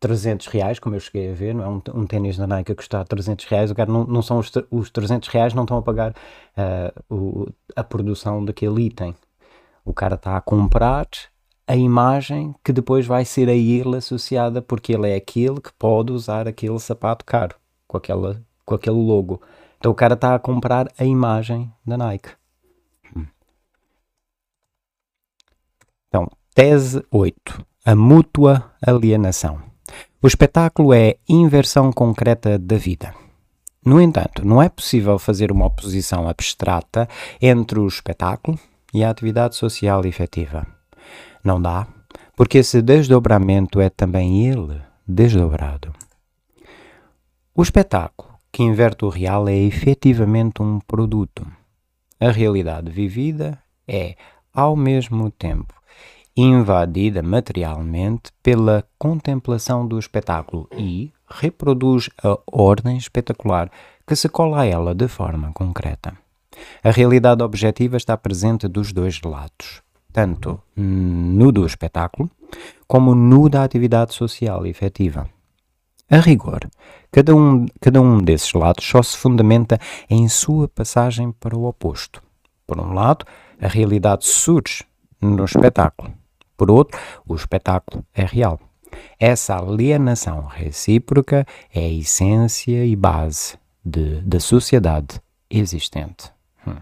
300 0.00 0.46
reais, 0.46 0.78
como 0.78 0.94
eu 0.94 1.00
cheguei 1.00 1.30
a 1.30 1.34
ver, 1.34 1.54
não 1.54 1.64
é 1.64 1.68
um, 1.68 1.82
um 2.00 2.06
ténis 2.06 2.36
da 2.36 2.46
Nike 2.46 2.72
a 2.72 2.74
custar 2.74 3.06
300 3.06 3.44
reais, 3.46 3.70
o 3.70 3.74
cara 3.74 3.90
não, 3.90 4.04
não 4.04 4.22
são 4.22 4.38
os, 4.38 4.50
os 4.70 4.90
300 4.90 5.28
reais, 5.28 5.54
não 5.54 5.64
estão 5.64 5.78
a 5.78 5.82
pagar 5.82 6.12
uh, 6.12 7.14
o, 7.14 7.48
a 7.74 7.82
produção 7.82 8.44
daquele 8.44 8.82
item. 8.82 9.14
O 9.84 9.92
cara 9.92 10.14
está 10.14 10.36
a 10.36 10.40
comprar 10.40 11.08
a 11.66 11.76
imagem 11.76 12.54
que 12.64 12.72
depois 12.72 13.06
vai 13.06 13.24
ser 13.24 13.48
a 13.48 13.54
ele 13.54 13.96
associada, 13.96 14.62
porque 14.62 14.92
ele 14.92 15.10
é 15.10 15.16
aquele 15.16 15.60
que 15.60 15.72
pode 15.72 16.12
usar 16.12 16.46
aquele 16.46 16.78
sapato 16.78 17.24
caro, 17.24 17.56
com, 17.86 17.96
aquela, 17.96 18.42
com 18.64 18.74
aquele 18.74 18.96
logo. 18.96 19.42
Então 19.78 19.92
o 19.92 19.94
cara 19.94 20.14
está 20.14 20.34
a 20.34 20.38
comprar 20.38 20.88
a 20.98 21.04
imagem 21.04 21.72
da 21.86 21.96
Nike. 21.96 22.30
Então, 26.08 26.26
tese 26.54 27.04
8. 27.10 27.66
A 27.84 27.94
mútua 27.94 28.72
alienação. 28.84 29.62
O 30.20 30.26
espetáculo 30.26 30.92
é 30.92 31.14
inversão 31.28 31.92
concreta 31.92 32.58
da 32.58 32.76
vida. 32.76 33.14
No 33.86 34.00
entanto, 34.00 34.44
não 34.44 34.60
é 34.60 34.68
possível 34.68 35.16
fazer 35.16 35.52
uma 35.52 35.66
oposição 35.66 36.28
abstrata 36.28 37.08
entre 37.40 37.78
o 37.78 37.86
espetáculo 37.86 38.58
e 38.92 39.04
a 39.04 39.10
atividade 39.10 39.54
social 39.54 40.04
efetiva. 40.04 40.66
Não 41.44 41.62
dá, 41.62 41.86
porque 42.36 42.58
esse 42.58 42.82
desdobramento 42.82 43.80
é 43.80 43.88
também 43.88 44.48
ele 44.48 44.82
desdobrado. 45.06 45.94
O 47.54 47.62
espetáculo 47.62 48.34
que 48.50 48.64
inverte 48.64 49.04
o 49.04 49.08
real 49.08 49.48
é 49.48 49.54
efetivamente 49.54 50.60
um 50.60 50.80
produto. 50.80 51.46
A 52.18 52.32
realidade 52.32 52.90
vivida 52.90 53.56
é, 53.86 54.16
ao 54.52 54.74
mesmo 54.74 55.30
tempo, 55.30 55.77
invadida 56.42 57.22
materialmente 57.22 58.30
pela 58.42 58.84
contemplação 58.98 59.86
do 59.86 59.98
espetáculo 59.98 60.68
e 60.76 61.12
reproduz 61.28 62.08
a 62.22 62.38
ordem 62.46 62.96
espetacular 62.96 63.70
que 64.06 64.14
se 64.14 64.28
cola 64.28 64.60
a 64.60 64.64
ela 64.64 64.94
de 64.94 65.08
forma 65.08 65.52
concreta. 65.52 66.16
A 66.82 66.90
realidade 66.90 67.42
objetiva 67.42 67.96
está 67.96 68.16
presente 68.16 68.68
dos 68.68 68.92
dois 68.92 69.20
lados, 69.22 69.82
tanto 70.12 70.60
no 70.76 71.50
do 71.50 71.66
espetáculo 71.66 72.30
como 72.86 73.14
no 73.14 73.48
da 73.48 73.64
atividade 73.64 74.14
social 74.14 74.64
efetiva. 74.64 75.28
A 76.10 76.18
rigor, 76.18 76.60
cada 77.10 77.34
um, 77.34 77.66
cada 77.80 78.00
um 78.00 78.18
desses 78.18 78.52
lados 78.54 78.84
só 78.84 79.02
se 79.02 79.16
fundamenta 79.16 79.78
em 80.08 80.26
sua 80.28 80.66
passagem 80.68 81.32
para 81.32 81.56
o 81.56 81.66
oposto. 81.66 82.22
Por 82.66 82.80
um 82.80 82.94
lado, 82.94 83.26
a 83.60 83.68
realidade 83.68 84.24
surge 84.24 84.84
no 85.20 85.44
espetáculo, 85.44 86.12
por 86.58 86.70
outro, 86.72 87.00
o 87.26 87.36
espetáculo 87.36 88.04
é 88.12 88.24
real. 88.24 88.60
Essa 89.18 89.56
alienação 89.56 90.44
recíproca 90.44 91.46
é 91.72 91.80
a 91.80 91.88
essência 91.88 92.84
e 92.84 92.96
base 92.96 93.56
de, 93.84 94.20
da 94.22 94.40
sociedade 94.40 95.20
existente. 95.48 96.32
Hum. 96.66 96.76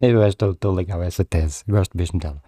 Eu 0.00 0.22
acho 0.22 0.36
tão, 0.36 0.72
legal 0.72 1.02
essa 1.02 1.24
tese, 1.24 1.64
gosto 1.66 1.96
mesmo 1.96 2.20
dela. 2.20 2.42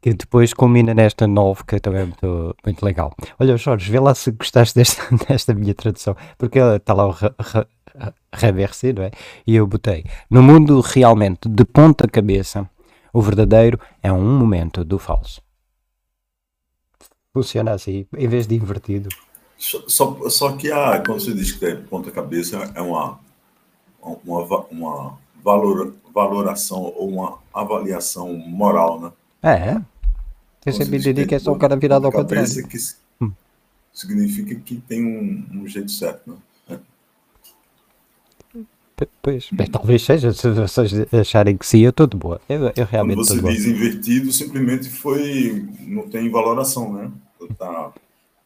Que 0.00 0.14
depois 0.14 0.54
culmina 0.54 0.94
nesta 0.94 1.26
nova, 1.26 1.64
que 1.66 1.80
também 1.80 2.02
é 2.02 2.04
muito, 2.04 2.56
muito 2.64 2.84
legal. 2.84 3.12
Olha, 3.40 3.56
Jorge, 3.56 3.90
vê 3.90 3.98
lá 3.98 4.14
se 4.14 4.30
gostaste 4.30 4.76
desta, 4.76 5.02
desta 5.28 5.54
minha 5.54 5.74
tradução, 5.74 6.16
porque 6.38 6.60
está 6.60 6.94
lá 6.94 7.08
o 7.08 7.16
reverse, 8.32 8.92
não 8.92 9.02
é? 9.02 9.10
E 9.44 9.56
eu 9.56 9.66
botei. 9.66 10.04
No 10.30 10.40
mundo 10.40 10.80
realmente 10.80 11.48
de 11.48 11.64
ponta 11.64 12.06
cabeça, 12.06 12.70
o 13.16 13.22
verdadeiro 13.22 13.80
é 14.02 14.12
um 14.12 14.38
momento 14.38 14.84
do 14.84 14.98
falso. 14.98 15.40
Funciona 17.32 17.72
assim, 17.72 18.06
em 18.14 18.28
vez 18.28 18.46
de 18.46 18.54
invertido. 18.54 19.08
Só, 19.56 20.28
só 20.28 20.52
que 20.52 20.70
a, 20.70 21.00
quando 21.00 21.20
você 21.20 21.32
diz 21.32 21.52
que 21.52 21.64
é 21.64 21.74
ponta-cabeça, 21.76 22.58
é 22.74 22.80
uma, 22.82 23.18
uma, 24.02 24.66
uma 24.70 25.18
valor, 25.42 25.94
valoração 26.14 26.92
ou 26.94 27.08
uma 27.08 27.38
avaliação 27.54 28.34
moral, 28.34 29.00
né? 29.00 29.12
É. 29.42 29.80
Recebi 30.66 30.98
de 30.98 31.24
que 31.24 31.36
é 31.36 31.38
só 31.38 31.52
o 31.52 31.58
cara 31.58 31.74
virado 31.74 32.04
ao 32.04 32.12
contrário. 32.12 32.68
Que 32.68 32.76
hum. 33.18 33.32
significa 33.94 34.54
que 34.56 34.76
tem 34.76 35.02
um, 35.02 35.62
um 35.62 35.66
jeito 35.66 35.90
certo, 35.90 36.32
né? 36.32 36.36
Pois, 39.20 39.48
bem, 39.52 39.66
talvez 39.66 40.02
seja, 40.02 40.32
se 40.32 40.50
vocês 40.50 41.12
acharem 41.12 41.56
que 41.56 41.66
sim, 41.66 41.80
eu 41.80 41.90
estou 41.90 42.06
de 42.06 42.16
boa. 42.16 42.40
Eu, 42.48 42.72
eu 42.74 42.86
realmente 42.86 43.16
Quando 43.16 43.42
você 43.42 43.54
diz 43.54 43.66
invertido, 43.66 44.32
simplesmente 44.32 44.88
foi. 44.88 45.66
Não 45.80 46.08
tem 46.08 46.30
valoração, 46.30 46.92
né? 46.94 47.12
Está 47.42 47.92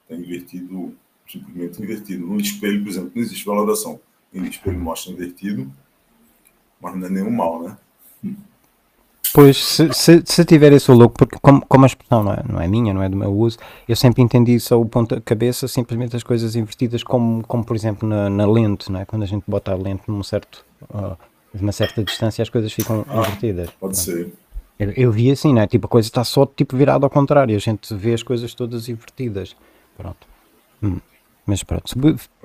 tá 0.08 0.14
invertido, 0.14 0.92
simplesmente 1.28 1.80
invertido. 1.80 2.26
No 2.26 2.40
espelho, 2.40 2.82
por 2.82 2.88
exemplo, 2.88 3.12
não 3.14 3.22
existe 3.22 3.44
valoração. 3.44 4.00
No 4.32 4.46
espelho 4.46 4.78
mostra 4.78 5.12
invertido, 5.12 5.70
mas 6.80 6.96
não 6.96 7.06
é 7.06 7.10
nenhum 7.10 7.30
mal, 7.30 7.62
né? 7.62 7.76
Pois, 9.32 9.56
se, 9.56 9.92
se, 9.92 10.22
se 10.24 10.44
tiver 10.44 10.72
esse 10.72 10.90
louco, 10.90 11.14
porque 11.18 11.38
como, 11.40 11.64
como 11.66 11.84
a 11.84 11.86
expressão 11.86 12.24
não 12.24 12.32
é, 12.32 12.42
não 12.48 12.60
é 12.60 12.66
minha, 12.66 12.92
não 12.92 13.02
é 13.02 13.08
do 13.08 13.16
meu 13.16 13.32
uso, 13.32 13.58
eu 13.88 13.94
sempre 13.94 14.22
entendi 14.22 14.58
só 14.58 14.80
o 14.80 14.84
ponto 14.84 15.14
da 15.14 15.20
cabeça, 15.20 15.68
simplesmente 15.68 16.16
as 16.16 16.22
coisas 16.22 16.56
invertidas, 16.56 17.02
como, 17.02 17.46
como 17.46 17.64
por 17.64 17.76
exemplo 17.76 18.08
na, 18.08 18.28
na 18.28 18.46
lente, 18.46 18.90
não 18.90 19.00
é? 19.00 19.04
quando 19.04 19.22
a 19.22 19.26
gente 19.26 19.44
bota 19.46 19.72
a 19.72 19.76
lente 19.76 20.02
num 20.08 20.22
certo, 20.22 20.64
uh, 20.92 21.16
uma 21.54 21.72
certa 21.72 22.02
distância, 22.02 22.42
as 22.42 22.48
coisas 22.48 22.72
ficam 22.72 23.04
ah, 23.08 23.18
invertidas. 23.18 23.70
Pode 23.78 23.98
ser. 23.98 24.32
Eu, 24.78 24.90
eu, 24.96 25.12
vi 25.12 25.30
assim, 25.30 25.52
não 25.52 25.62
é? 25.62 25.66
Tipo, 25.66 25.86
a 25.86 25.90
coisa 25.90 26.08
está 26.08 26.24
só 26.24 26.46
tipo 26.46 26.76
virada 26.76 27.04
ao 27.06 27.10
contrário, 27.10 27.54
a 27.54 27.58
gente 27.58 27.94
vê 27.94 28.14
as 28.14 28.22
coisas 28.22 28.54
todas 28.54 28.88
invertidas. 28.88 29.54
Pronto. 29.96 30.26
Hum. 30.82 30.98
Mas 31.46 31.62
pronto, 31.62 31.84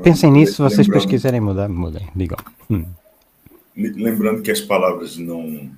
pensem 0.01 0.31
nisso, 0.31 0.53
se 0.53 0.61
vocês 0.61 0.87
depois 0.87 1.05
quiserem 1.05 1.39
mudar, 1.39 1.69
mudem, 1.69 2.07
digam. 2.15 2.37
Hum. 2.69 2.85
Lembrando 3.75 4.41
que 4.41 4.51
as 4.51 4.61
palavras 4.61 5.17
não 5.17 5.69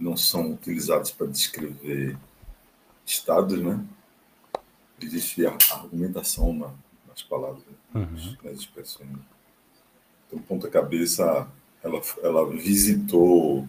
não 0.00 0.16
são 0.16 0.52
utilizados 0.52 1.10
para 1.10 1.26
descrever 1.26 2.16
estados, 3.04 3.60
né? 3.60 3.84
Existe 5.00 5.46
a 5.46 5.56
argumentação 5.72 6.52
na, 6.52 6.70
nas 7.08 7.22
palavras, 7.22 7.62
né? 7.64 8.00
uhum. 8.02 8.36
nas 8.42 8.58
expressões. 8.58 9.10
Então, 10.26 10.38
ponta-cabeça, 10.40 11.48
ela, 11.82 12.00
ela 12.22 12.50
visitou 12.50 13.66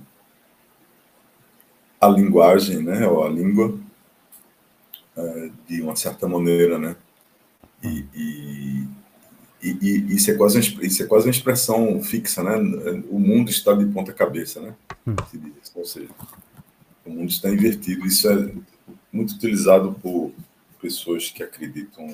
a 2.00 2.08
linguagem, 2.08 2.84
né? 2.84 3.08
Ou 3.08 3.24
a 3.24 3.30
língua, 3.30 3.78
é, 5.16 5.52
de 5.68 5.82
uma 5.82 5.96
certa 5.96 6.28
maneira, 6.28 6.78
né? 6.78 6.96
E, 7.84 8.06
e, 8.14 8.88
e, 9.62 9.78
e, 9.82 10.16
isso, 10.16 10.32
é 10.32 10.34
quase 10.34 10.58
uma, 10.58 10.86
isso 10.86 11.04
é 11.04 11.06
quase 11.06 11.28
uma 11.28 11.32
expressão 11.32 12.02
fixa, 12.02 12.44
né? 12.44 12.56
O 13.10 13.20
mundo 13.20 13.50
está 13.50 13.74
de 13.74 13.86
ponta 13.86 14.12
cabeça, 14.12 14.60
né? 14.60 14.74
Hum. 15.06 15.16
Ou 15.76 15.86
seja, 15.86 16.10
o 17.06 17.10
mundo 17.10 17.30
está 17.30 17.50
invertido. 17.50 18.06
Isso 18.06 18.30
é 18.30 18.52
muito 19.12 19.36
utilizado 19.36 19.94
por 20.02 20.32
pessoas 20.82 21.30
que 21.30 21.44
acreditam 21.44 22.08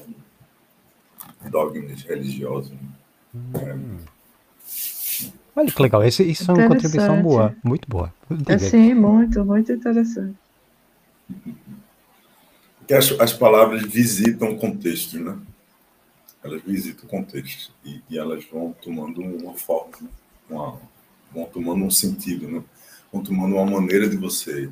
em 1.45 1.49
dogmas 1.49 2.01
religiosos. 2.01 2.73
Hum. 3.33 3.51
É. 3.55 4.07
Olha 5.55 5.71
que 5.71 5.81
legal, 5.81 6.05
isso, 6.05 6.21
isso 6.21 6.51
é 6.51 6.53
uma 6.53 6.67
contribuição 6.67 7.19
boa, 7.23 7.55
muito 7.63 7.89
boa. 7.89 8.13
É, 8.47 8.59
sim, 8.59 8.93
muito, 8.93 9.43
muito 9.43 9.71
interessante. 9.71 10.35
Porque 12.77 12.93
as, 12.93 13.11
as 13.19 13.33
palavras 13.33 13.81
visitam 13.81 14.55
contexto, 14.55 15.17
né? 15.17 15.35
Elas 16.47 16.61
visitam 16.63 17.05
o 17.05 17.09
contexto 17.09 17.71
e, 17.83 18.01
e 18.09 18.17
elas 18.17 18.45
vão 18.45 18.75
tomando 18.81 19.21
uma 19.21 19.53
forma, 19.53 19.91
né? 20.01 20.09
uma, 20.49 20.79
vão 21.33 21.45
tomando 21.45 21.83
um 21.83 21.91
sentido, 21.91 22.47
né? 22.47 22.63
vão 23.11 23.23
tomando 23.23 23.55
uma 23.55 23.65
maneira 23.65 24.07
de 24.07 24.17
você 24.17 24.69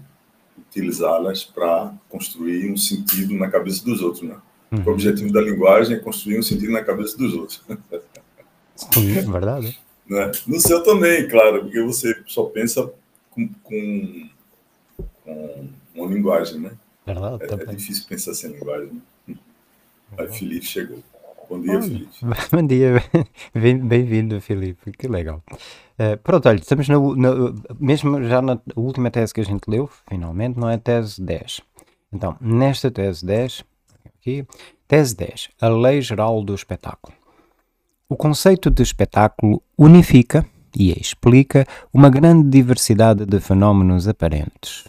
utilizá-las 0.58 1.44
para 1.44 1.94
construir 2.10 2.72
um 2.72 2.78
sentido 2.78 3.34
na 3.36 3.50
cabeça 3.50 3.84
dos 3.84 4.02
outros, 4.02 4.24
né? 4.24 4.38
Uhum. 4.72 4.84
O 4.86 4.90
objetivo 4.90 5.32
da 5.32 5.42
linguagem 5.42 5.98
é 5.98 6.00
construir 6.00 6.40
um 6.40 6.44
sentido 6.44 6.72
na 6.72 6.84
cabeça 6.84 7.18
dos 7.18 7.34
outros. 7.34 7.64
Sim, 8.76 9.18
é 9.18 9.22
verdade. 9.22 9.80
né? 10.08 10.32
No 10.48 10.60
seu 10.60 10.84
também, 10.84 11.28
claro, 11.28 11.64
porque 11.64 11.82
você 11.82 12.22
só 12.26 12.46
pensa 12.46 12.92
com, 13.32 13.48
com, 13.64 14.30
com 15.24 15.70
uma 15.94 16.08
linguagem, 16.08 16.60
né? 16.60 16.72
Verdade, 17.06 17.44
é, 17.44 17.72
é, 17.72 17.76
difícil 17.76 18.06
pensar 18.08 18.34
sem 18.34 18.52
linguagem. 18.52 19.02
Né? 19.28 19.36
Aí 20.18 20.28
Felipe 20.32 20.66
chegou. 20.66 21.04
Bom 21.50 21.62
dia, 21.62 21.82
Felipe. 21.82 22.10
Bom 22.52 22.68
dia, 22.68 23.04
bem-vindo, 23.54 24.42
Felipe, 24.42 24.92
que 24.92 25.08
legal. 25.08 25.44
Uh, 26.00 26.18
pronto, 26.24 26.50
olha, 26.50 26.58
estamos 26.58 26.88
na, 26.90 26.98
na, 27.00 27.30
mesmo 27.80 28.24
já 28.24 28.42
na 28.42 28.60
última 28.76 29.12
tese 29.12 29.34
que 29.34 29.42
a 29.42 29.46
gente 29.46 29.68
leu, 29.68 29.90
finalmente, 30.10 30.60
não 30.60 30.70
é 30.70 30.78
tese 30.78 31.22
10. 31.22 31.62
Então, 32.12 32.36
nesta 32.42 32.90
tese 32.90 33.26
10, 33.26 33.64
aqui, 34.06 34.46
tese 34.88 35.16
10, 35.16 35.50
a 35.62 35.70
lei 35.70 36.02
geral 36.02 36.44
do 36.44 36.56
espetáculo. 36.56 37.16
O 38.10 38.16
conceito 38.16 38.70
de 38.70 38.82
espetáculo 38.82 39.62
unifica 39.78 40.46
e 40.76 40.92
explica 40.92 41.66
uma 41.94 42.10
grande 42.10 42.50
diversidade 42.50 43.26
de 43.26 43.40
fenómenos 43.40 44.08
aparentes. 44.08 44.86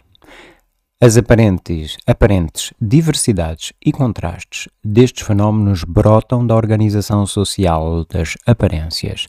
As 0.99 1.19
aparentes, 1.19 1.99
aparentes 2.07 2.73
diversidades 2.81 3.71
e 3.85 3.93
contrastes 3.93 4.67
destes 4.83 5.27
fenómenos 5.27 5.85
brotam 5.85 6.47
da 6.47 6.57
organização 6.57 7.27
social 7.27 8.07
das 8.07 8.39
aparências. 8.47 9.29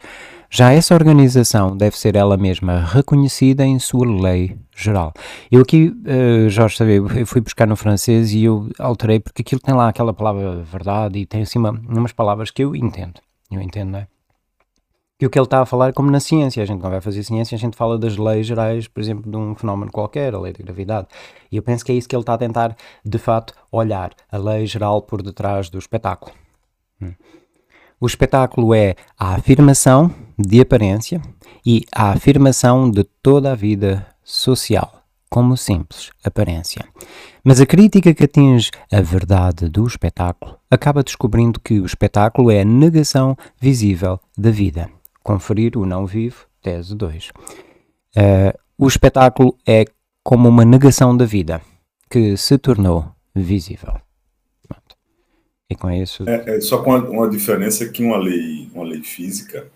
Já 0.49 0.71
essa 0.71 0.95
organização 0.95 1.75
deve 1.75 1.97
ser 1.97 2.15
ela 2.15 2.37
mesma 2.37 2.85
reconhecida 2.85 3.65
em 3.65 3.79
sua 3.79 4.07
lei 4.07 4.55
geral. 4.73 5.11
Eu 5.51 5.61
aqui, 5.61 5.89
uh, 5.89 6.49
Jorge, 6.49 6.77
sabe, 6.77 6.95
eu 6.95 7.25
fui 7.25 7.41
buscar 7.41 7.67
no 7.67 7.75
francês 7.75 8.31
e 8.31 8.45
eu 8.45 8.69
alterei 8.79 9.19
porque 9.19 9.41
aquilo 9.41 9.59
tem 9.59 9.75
lá 9.75 9.89
aquela 9.89 10.13
palavra 10.13 10.63
verdade 10.63 11.19
e 11.19 11.25
tem 11.25 11.41
assim 11.41 11.59
uma, 11.59 11.71
umas 11.71 12.13
palavras 12.13 12.49
que 12.49 12.63
eu 12.63 12.77
entendo. 12.77 13.19
Eu 13.51 13.59
entendo, 13.59 13.89
não 13.91 13.99
é? 13.99 14.07
Que 15.17 15.25
o 15.25 15.29
que 15.29 15.39
ele 15.39 15.45
está 15.45 15.61
a 15.61 15.65
falar 15.65 15.89
é 15.89 15.91
como 15.91 16.11
na 16.11 16.19
ciência. 16.19 16.61
A 16.61 16.65
gente 16.65 16.81
não 16.81 16.89
vai 16.89 17.01
fazer 17.01 17.23
ciência, 17.23 17.55
a 17.55 17.59
gente 17.59 17.75
fala 17.75 17.97
das 17.97 18.17
leis 18.17 18.45
gerais, 18.45 18.87
por 18.87 19.01
exemplo, 19.01 19.29
de 19.29 19.35
um 19.35 19.55
fenómeno 19.55 19.91
qualquer, 19.91 20.35
a 20.35 20.39
lei 20.39 20.53
da 20.53 20.63
gravidade. 20.63 21.07
E 21.51 21.57
eu 21.57 21.63
penso 21.63 21.83
que 21.83 21.91
é 21.91 21.95
isso 21.95 22.07
que 22.07 22.15
ele 22.15 22.21
está 22.21 22.35
a 22.35 22.37
tentar, 22.37 22.75
de 23.03 23.17
fato, 23.17 23.53
olhar, 23.71 24.11
a 24.31 24.37
lei 24.37 24.65
geral 24.67 25.01
por 25.01 25.23
detrás 25.23 25.69
do 25.69 25.79
espetáculo. 25.79 26.31
Hum. 27.01 27.13
O 27.99 28.05
espetáculo 28.05 28.75
é 28.75 28.95
a 29.17 29.33
afirmação 29.35 30.13
de 30.37 30.61
aparência 30.61 31.19
e 31.65 31.83
a 31.91 32.11
afirmação 32.11 32.91
de 32.91 33.03
toda 33.03 33.51
a 33.51 33.55
vida 33.55 34.05
social, 34.23 35.01
como 35.31 35.57
simples 35.57 36.11
aparência. 36.23 36.85
Mas 37.43 37.59
a 37.59 37.65
crítica 37.65 38.13
que 38.13 38.25
atinge 38.25 38.69
a 38.91 39.01
verdade 39.01 39.67
do 39.67 39.87
espetáculo 39.87 40.59
acaba 40.69 41.01
descobrindo 41.01 41.59
que 41.59 41.79
o 41.79 41.85
espetáculo 41.87 42.51
é 42.51 42.61
a 42.61 42.65
negação 42.65 43.35
visível 43.59 44.19
da 44.37 44.51
vida. 44.51 44.91
Conferir 45.27 45.77
o 45.77 45.85
não 45.85 46.05
vivo, 46.05 46.47
tese 46.61 46.95
2. 46.95 47.31
Uh, 48.15 48.57
o 48.77 48.87
espetáculo 48.87 49.57
é 49.67 49.83
como 50.23 50.47
uma 50.47 50.63
negação 50.63 51.17
da 51.17 51.25
vida 51.25 51.61
que 52.09 52.37
se 52.37 52.57
tornou 52.57 53.11
visível. 53.35 53.91
Pronto. 54.65 54.95
E 55.69 55.75
com 55.75 55.91
isso. 55.91 56.23
É, 56.29 56.55
é 56.55 56.61
só 56.61 56.81
com 56.81 56.95
uma, 56.95 57.29
diferença 57.29 57.89
que 57.89 58.01
uma 58.01 58.17
lei, 58.17 58.71
uma 58.73 58.85
lei 58.85 59.03
física, 59.03 59.69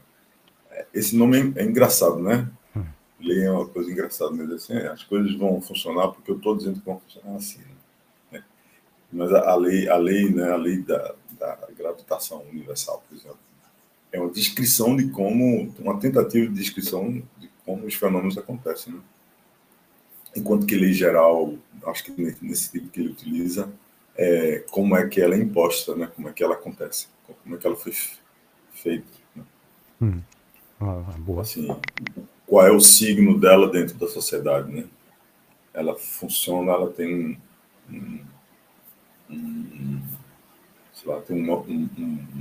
esse 0.94 1.18
nome 1.18 1.54
é, 1.58 1.64
é 1.64 1.66
engraçado, 1.66 2.20
né? 2.20 2.48
Hum. 2.74 2.86
Lei 3.20 3.44
é 3.44 3.52
uma 3.52 3.68
coisa 3.68 3.92
engraçada, 3.92 4.32
mas 4.32 4.50
assim, 4.52 4.78
as 4.78 5.04
coisas 5.04 5.36
vão 5.36 5.60
funcionar 5.60 6.08
porque 6.14 6.32
eu 6.32 6.38
estou 6.38 6.56
dizendo 6.56 6.80
que 6.80 6.86
vão 6.86 7.02
funcionar 7.02 7.36
assim. 7.36 7.60
Né? 8.32 8.42
Mas 9.12 9.34
a, 9.34 9.52
a, 9.52 9.56
lei, 9.56 9.90
a 9.90 9.98
lei, 9.98 10.32
né, 10.32 10.50
a 10.50 10.56
lei 10.56 10.78
da, 10.78 11.14
da 11.38 11.58
gravitação 11.78 12.42
universal, 12.50 13.04
por 13.10 13.18
exemplo, 13.18 13.51
é 14.12 14.20
uma 14.20 14.30
descrição 14.30 14.96
de 14.96 15.10
como, 15.10 15.74
uma 15.80 16.00
tentativa 16.00 16.48
de 16.48 16.54
descrição 16.54 17.24
de 17.38 17.50
como 17.66 17.86
os 17.86 17.94
fenômenos 17.94 18.38
acontecem. 18.38 18.94
Né? 18.94 19.00
Enquanto 20.36 20.66
que 20.66 20.76
lei 20.76 20.94
geral, 20.94 21.54
acho 21.86 22.04
que 22.04 22.36
nesse 22.42 22.72
tipo 22.72 22.90
que 22.90 23.00
ele 23.00 23.10
utiliza, 23.10 23.72
é 24.16 24.64
como 24.70 24.96
é 24.96 25.08
que 25.08 25.22
ela 25.22 25.36
é 25.36 25.38
imposta, 25.38 25.96
né? 25.96 26.10
como 26.16 26.30
é 26.30 26.34
que 26.34 26.44
ela 26.44 26.56
acontece, 26.56 27.08
como 27.44 27.56
é 27.56 27.58
que 27.58 27.66
ela 27.66 27.76
foi 27.76 27.94
feita. 28.72 29.08
Né? 29.36 29.44
Hum. 30.02 30.22
Ah, 30.80 31.14
boa. 31.20 31.42
Assim, 31.42 31.68
qual 32.48 32.66
é 32.66 32.72
o 32.72 32.80
signo 32.80 33.40
dela 33.40 33.70
dentro 33.70 33.96
da 33.98 34.08
sociedade, 34.08 34.72
né? 34.72 34.86
Ela 35.74 35.96
funciona, 35.96 36.72
ela 36.72 36.92
tem 36.92 37.40
um, 37.90 38.20
um, 39.30 40.02
sei 41.02 41.12
lá, 41.12 41.20
tem 41.22 41.36
um, 41.36 41.54
um, 41.54 41.90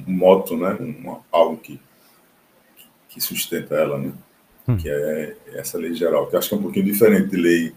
um 0.07 0.13
moto, 0.13 0.57
né? 0.57 0.77
Um, 0.81 1.17
algo 1.33 1.57
que, 1.57 1.81
que 3.09 3.21
sustenta 3.21 3.75
ela, 3.75 3.99
né? 3.99 4.13
Hum. 4.69 4.77
Que 4.77 4.89
é 4.89 5.37
essa 5.55 5.79
lei 5.79 5.95
geral, 5.95 6.27
que 6.27 6.37
acho 6.37 6.49
que 6.49 6.55
é 6.55 6.59
um 6.59 6.63
pouquinho 6.63 6.85
diferente 6.85 7.29
de 7.29 7.37
lei 7.37 7.73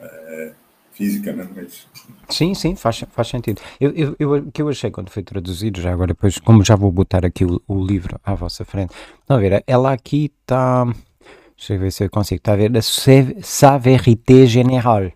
é, 0.00 0.52
física, 0.92 1.32
né? 1.32 1.46
Mas... 1.54 1.86
Sim, 2.28 2.54
sim, 2.54 2.74
faz, 2.74 3.04
faz 3.10 3.28
sentido. 3.28 3.60
Eu, 3.78 3.90
eu, 3.92 4.16
eu, 4.18 4.34
o 4.34 4.50
que 4.50 4.62
eu 4.62 4.68
achei 4.68 4.90
quando 4.90 5.10
foi 5.10 5.22
traduzido, 5.22 5.80
já 5.80 5.92
agora, 5.92 6.08
depois, 6.08 6.38
como 6.38 6.64
já 6.64 6.74
vou 6.74 6.90
botar 6.90 7.24
aqui 7.26 7.44
o, 7.44 7.60
o 7.68 7.84
livro 7.84 8.18
à 8.24 8.34
vossa 8.34 8.64
frente, 8.64 8.94
não 9.28 9.36
a 9.36 9.40
ver, 9.40 9.62
ela 9.66 9.92
aqui 9.92 10.32
está. 10.40 10.86
Deixa 11.56 11.74
eu 11.74 11.80
ver 11.80 11.92
se 11.92 12.02
eu 12.02 12.10
consigo. 12.10 12.38
Está 12.38 12.54
a 12.54 12.56
ver? 12.56 12.72
Sa 12.82 13.76
vérité 13.76 14.46
générale. 14.46 15.12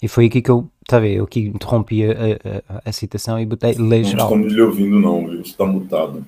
E 0.00 0.06
foi 0.06 0.26
aqui 0.26 0.40
que 0.40 0.50
eu 0.50 0.70
Está 0.82 0.96
a 0.96 1.00
ver? 1.00 1.14
Eu 1.14 1.24
aqui 1.24 1.46
interrompi 1.46 2.04
a, 2.04 2.12
a, 2.68 2.82
a 2.86 2.92
citação 2.92 3.38
e 3.38 3.46
botei 3.46 3.74
lei 3.74 4.04
geral. 4.04 4.30
Não 4.30 4.36
estamos 4.36 4.52
lhe 4.54 4.62
ouvindo, 4.62 4.98
não, 4.98 5.26
viu? 5.26 5.40
Está 5.40 5.64
mutado. 5.64 6.24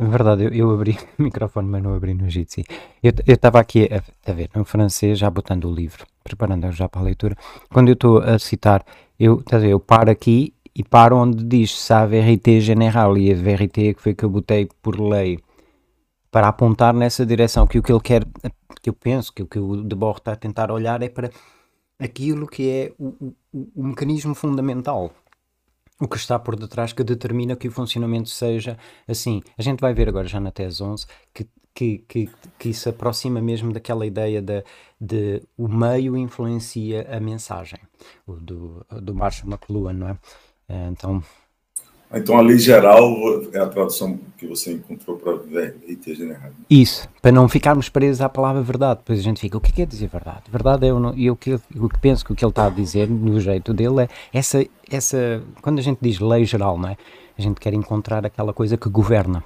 Verdade, 0.00 0.44
eu, 0.44 0.50
eu 0.52 0.70
abri 0.70 0.96
o 1.18 1.22
microfone, 1.22 1.68
mas 1.68 1.82
não 1.82 1.94
abri 1.94 2.14
no 2.14 2.30
Jitsi. 2.30 2.64
Eu 3.02 3.12
estava 3.26 3.58
aqui 3.58 3.88
a, 3.92 4.30
a, 4.30 4.32
ver 4.32 4.48
no 4.54 4.64
francês, 4.64 5.18
já 5.18 5.28
botando 5.28 5.64
o 5.64 5.74
livro, 5.74 6.06
preparando 6.22 6.70
já 6.70 6.88
para 6.88 7.00
a 7.00 7.04
leitura. 7.04 7.36
Quando 7.72 7.88
eu 7.88 7.94
estou 7.94 8.18
a 8.18 8.38
citar, 8.38 8.84
eu, 9.18 9.42
a 9.50 9.58
ver, 9.58 9.70
eu 9.70 9.80
paro 9.80 10.10
aqui 10.10 10.54
e 10.72 10.84
paro 10.84 11.16
onde 11.16 11.42
diz 11.42 11.76
sa 11.76 12.06
vérité 12.06 12.60
générale 12.60 13.26
e 13.26 13.32
a 13.32 13.34
vérité 13.34 13.92
que 13.92 14.00
foi 14.00 14.14
que 14.14 14.24
eu 14.24 14.30
botei 14.30 14.68
por 14.80 15.00
lei 15.00 15.40
para 16.30 16.48
apontar 16.48 16.94
nessa 16.94 17.24
direção, 17.24 17.66
que 17.66 17.78
o 17.78 17.82
que 17.82 17.92
ele 17.92 18.00
quer, 18.00 18.24
que 18.82 18.90
eu 18.90 18.94
penso, 18.94 19.32
que 19.32 19.42
o 19.42 19.46
que 19.46 19.58
o 19.58 19.82
Debord 19.82 20.20
está 20.20 20.32
a 20.32 20.36
tentar 20.36 20.70
olhar 20.70 21.02
é 21.02 21.08
para 21.08 21.30
aquilo 21.98 22.46
que 22.46 22.68
é 22.70 22.92
o, 22.98 23.34
o, 23.52 23.70
o 23.74 23.84
mecanismo 23.84 24.34
fundamental 24.34 25.12
o 26.00 26.06
que 26.06 26.16
está 26.16 26.38
por 26.38 26.56
detrás 26.56 26.92
que 26.92 27.02
determina 27.02 27.56
que 27.56 27.68
o 27.68 27.72
funcionamento 27.72 28.28
seja 28.28 28.78
assim. 29.06 29.42
A 29.56 29.62
gente 29.62 29.80
vai 29.80 29.92
ver 29.92 30.08
agora 30.08 30.28
já 30.28 30.38
na 30.38 30.50
tese 30.50 30.82
11 30.82 31.06
que, 31.34 31.48
que, 31.74 31.98
que, 32.08 32.30
que 32.58 32.68
isso 32.68 32.88
aproxima 32.88 33.40
mesmo 33.40 33.72
daquela 33.72 34.06
ideia 34.06 34.40
de, 34.40 34.64
de 35.00 35.42
o 35.56 35.68
meio 35.68 36.16
influencia 36.16 37.06
a 37.10 37.18
mensagem, 37.18 37.80
do, 38.26 38.86
do 39.02 39.14
Marshall 39.14 39.50
McLuhan, 39.50 39.92
não 39.92 40.08
é? 40.08 40.18
Então, 40.90 41.22
então, 42.10 42.38
a 42.38 42.40
lei 42.40 42.58
geral 42.58 43.14
é 43.52 43.58
a 43.58 43.66
tradução 43.66 44.18
que 44.38 44.46
você 44.46 44.72
encontrou 44.72 45.18
para 45.18 45.36
verite 45.36 46.14
general. 46.14 46.50
Isso, 46.70 47.06
para 47.20 47.30
não 47.30 47.46
ficarmos 47.48 47.90
presos 47.90 48.22
à 48.22 48.30
palavra 48.30 48.62
verdade. 48.62 49.00
Depois 49.00 49.18
a 49.18 49.22
gente 49.22 49.38
fica, 49.40 49.58
o 49.58 49.60
que 49.60 49.82
é, 49.82 49.84
dizer 49.84 50.08
verdade? 50.08 50.44
Verdade 50.50 50.86
é, 50.86 50.90
eu, 50.90 51.14
eu, 51.18 51.36
que, 51.36 51.50
eu 51.50 51.88
que 51.88 51.98
penso 52.00 52.24
que 52.24 52.32
o 52.32 52.34
que 52.34 52.42
ele 52.42 52.50
está 52.50 52.66
a 52.66 52.70
dizer, 52.70 53.10
no 53.10 53.38
jeito 53.38 53.74
dele, 53.74 54.02
é 54.02 54.08
essa, 54.32 54.64
essa. 54.90 55.42
Quando 55.60 55.80
a 55.80 55.82
gente 55.82 55.98
diz 56.00 56.18
lei 56.18 56.46
geral, 56.46 56.78
não 56.78 56.88
é? 56.88 56.96
A 57.36 57.42
gente 57.42 57.60
quer 57.60 57.74
encontrar 57.74 58.24
aquela 58.24 58.54
coisa 58.54 58.78
que 58.78 58.88
governa. 58.88 59.44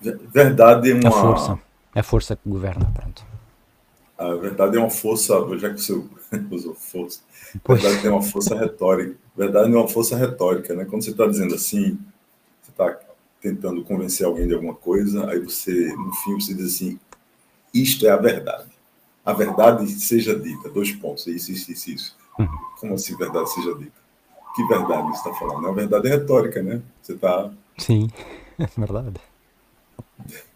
Verdade 0.00 0.90
é 0.90 0.94
uma. 0.94 1.08
A 1.08 1.12
força. 1.12 1.58
A 1.94 2.02
força 2.02 2.34
que 2.34 2.48
governa, 2.48 2.90
pronto. 2.92 3.24
A 4.18 4.34
verdade 4.34 4.76
é 4.76 4.80
uma 4.80 4.90
força, 4.90 5.34
já 5.58 5.70
que 5.70 5.80
você 5.80 5.92
usou 6.50 6.74
força, 6.74 7.20
a 7.64 7.72
verdade 7.72 8.02
tem 8.02 8.10
uma 8.10 8.22
força 8.22 8.58
retórica. 8.58 9.23
Verdade 9.36 9.72
é 9.72 9.76
uma 9.76 9.88
força 9.88 10.16
retórica, 10.16 10.74
né? 10.74 10.84
Quando 10.84 11.02
você 11.02 11.10
está 11.10 11.26
dizendo 11.26 11.54
assim, 11.54 11.98
você 12.62 12.70
está 12.70 12.98
tentando 13.40 13.82
convencer 13.82 14.26
alguém 14.26 14.46
de 14.46 14.54
alguma 14.54 14.74
coisa, 14.74 15.28
aí 15.28 15.40
você, 15.40 15.94
no 15.96 16.12
fim, 16.12 16.34
você 16.34 16.54
diz 16.54 16.74
assim: 16.74 16.98
isto 17.72 18.06
é 18.06 18.10
a 18.10 18.16
verdade. 18.16 18.70
A 19.24 19.32
verdade 19.32 19.88
seja 19.88 20.38
dita. 20.38 20.68
Dois 20.68 20.92
pontos. 20.92 21.26
Isso, 21.26 21.50
isso, 21.50 21.72
isso, 21.72 21.90
isso. 21.90 22.16
Uhum. 22.38 22.48
Como 22.78 22.94
assim 22.94 23.16
verdade 23.16 23.52
seja 23.52 23.74
dita? 23.74 24.04
Que 24.54 24.64
verdade 24.66 25.08
você 25.08 25.28
está 25.28 25.34
falando? 25.34 25.66
A 25.66 25.72
verdade 25.72 26.06
é 26.06 26.10
retórica, 26.10 26.62
né? 26.62 26.80
Você 27.02 27.14
está. 27.14 27.50
Sim, 27.78 28.08
é 28.58 28.66
verdade. 28.76 29.20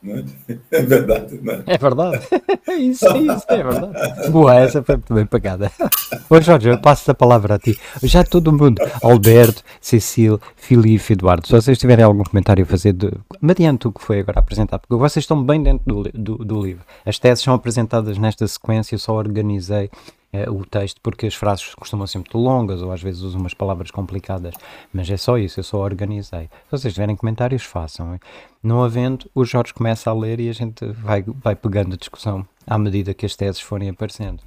Né? 0.03 0.25
É 0.71 0.83
verdade, 0.83 1.41
né? 1.43 1.63
É 1.67 1.77
verdade. 1.77 2.27
Isso, 2.79 3.07
isso, 3.17 3.45
é 3.49 3.63
verdade. 3.63 4.31
Boa, 4.31 4.55
essa 4.55 4.83
foi 4.83 4.97
muito 4.97 5.15
bem 5.15 5.27
pagada. 5.27 5.73
Ô 6.31 6.41
Jorge, 6.41 6.69
eu 6.69 6.79
passo 6.79 7.11
a 7.11 7.15
palavra 7.15 7.57
a 7.57 7.59
ti. 7.59 7.79
Já 8.03 8.23
todo 8.23 8.53
mundo, 8.53 8.81
Alberto, 9.03 9.65
Cecil, 9.81 10.41
Filipe, 10.55 11.15
Eduardo, 11.15 11.47
se 11.47 11.53
vocês 11.53 11.79
tiverem 11.79 12.05
algum 12.05 12.23
comentário 12.23 12.63
a 12.63 12.67
fazer, 12.67 12.93
de, 12.93 13.11
mediante 13.41 13.89
o 13.89 13.93
que 13.93 14.03
foi 14.03 14.21
agora 14.21 14.39
apresentado, 14.39 14.83
porque 14.87 15.01
vocês 15.01 15.25
estão 15.25 15.43
bem 15.43 15.63
dentro 15.63 15.85
do, 15.85 16.03
do, 16.13 16.45
do 16.45 16.63
livro. 16.63 16.85
As 17.05 17.19
teses 17.19 17.43
são 17.43 17.55
apresentadas 17.55 18.17
nesta 18.19 18.47
sequência, 18.47 18.95
eu 18.95 18.99
só 18.99 19.15
organizei 19.15 19.91
é, 20.39 20.51
o 20.51 20.65
texto, 20.65 21.01
porque 21.03 21.27
as 21.27 21.35
frases 21.35 21.75
costumam 21.75 22.07
ser 22.07 22.19
muito 22.19 22.39
longas 22.39 22.83
ou 22.83 22.93
às 22.93 23.03
vezes 23.03 23.23
usam 23.23 23.41
umas 23.41 23.55
palavras 23.55 23.91
complicadas, 23.91 24.55
mas 24.93 25.11
é 25.11 25.17
só 25.17 25.37
isso, 25.37 25.61
eu 25.61 25.65
só 25.65 25.79
organizei. 25.79 26.45
Se 26.45 26.71
vocês 26.71 26.95
tiverem 26.95 27.17
comentários, 27.17 27.65
façam. 27.65 28.19
Não 28.63 28.83
havendo, 28.83 29.29
o 29.35 29.45
Jorge 29.45 29.75
começa 29.75 30.11
a 30.11 30.15
ler 30.15 30.41
e 30.41 30.49
a 30.49 30.53
gente 30.53 30.87
vai, 30.87 31.23
vai 31.23 31.57
pegando 31.57 31.95
a 31.95 31.97
discussão 31.97 32.47
à 32.67 32.79
medida 32.79 33.15
que 33.15 33.27
as 33.27 33.35
teses 33.35 33.61
forem 33.61 33.89
aparecendo. 33.89 34.43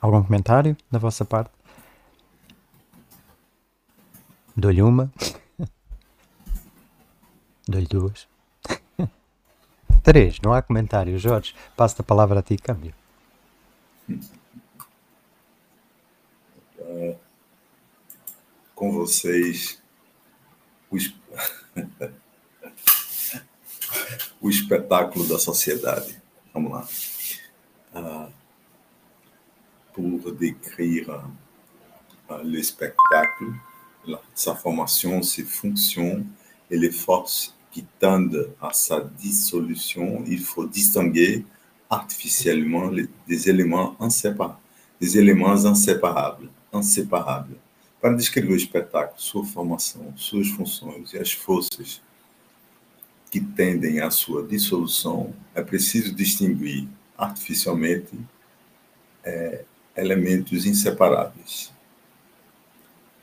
Algum 0.00 0.22
comentário 0.22 0.76
da 0.90 0.98
vossa 0.98 1.24
parte? 1.24 1.50
Dou-lhe 4.56 4.82
uma. 4.82 5.10
Dou-lhe 7.66 7.86
duas. 7.86 8.28
Três. 10.02 10.40
Não 10.40 10.52
há 10.52 10.62
comentário. 10.62 11.18
Jorge, 11.18 11.54
passo 11.76 12.00
a 12.00 12.04
palavra 12.04 12.40
a 12.40 12.42
ti, 12.42 12.56
câmbio. 12.56 12.94
Com 18.74 18.92
vocês 18.92 19.80
o, 20.90 20.96
es- 20.96 21.14
o 24.40 24.48
espetáculo 24.48 25.26
da 25.26 25.38
sociedade. 25.38 26.20
Vamos 26.54 26.72
lá. 26.72 26.88
Ah, 27.94 28.28
pour 29.92 30.32
décrire 30.32 31.10
ah, 32.28 32.38
le 32.42 32.62
spectacle, 32.62 33.52
la- 34.06 34.20
sa 34.34 34.54
formation, 34.54 35.22
ses 35.22 35.44
fonctions 35.44 36.24
et 36.70 36.76
les 36.78 36.90
forces 36.92 37.54
qui 37.70 37.82
tendent 37.98 38.54
à 38.60 38.72
sa 38.72 39.00
dissolution, 39.00 40.24
il 40.26 40.40
faut 40.42 40.66
distinguer 40.66 41.44
artificiellement 41.88 42.90
des 43.26 43.48
éléments 43.48 43.96
inséparables, 43.98 44.60
des 45.00 45.16
éléments 45.16 45.54
inseparables. 46.72 47.56
Para 48.00 48.14
descrever 48.14 48.52
o 48.52 48.56
espetáculo, 48.56 49.20
sua 49.20 49.44
formação, 49.44 50.12
suas 50.16 50.48
funções 50.48 51.12
e 51.12 51.18
as 51.18 51.32
forças 51.32 52.00
que 53.30 53.40
tendem 53.40 54.00
à 54.00 54.10
sua 54.10 54.46
dissolução, 54.46 55.34
é 55.54 55.62
preciso 55.62 56.14
distinguir 56.14 56.86
artificialmente 57.16 58.16
eh, 59.24 59.64
elementos 59.96 60.64
inséparáveis. 60.64 61.72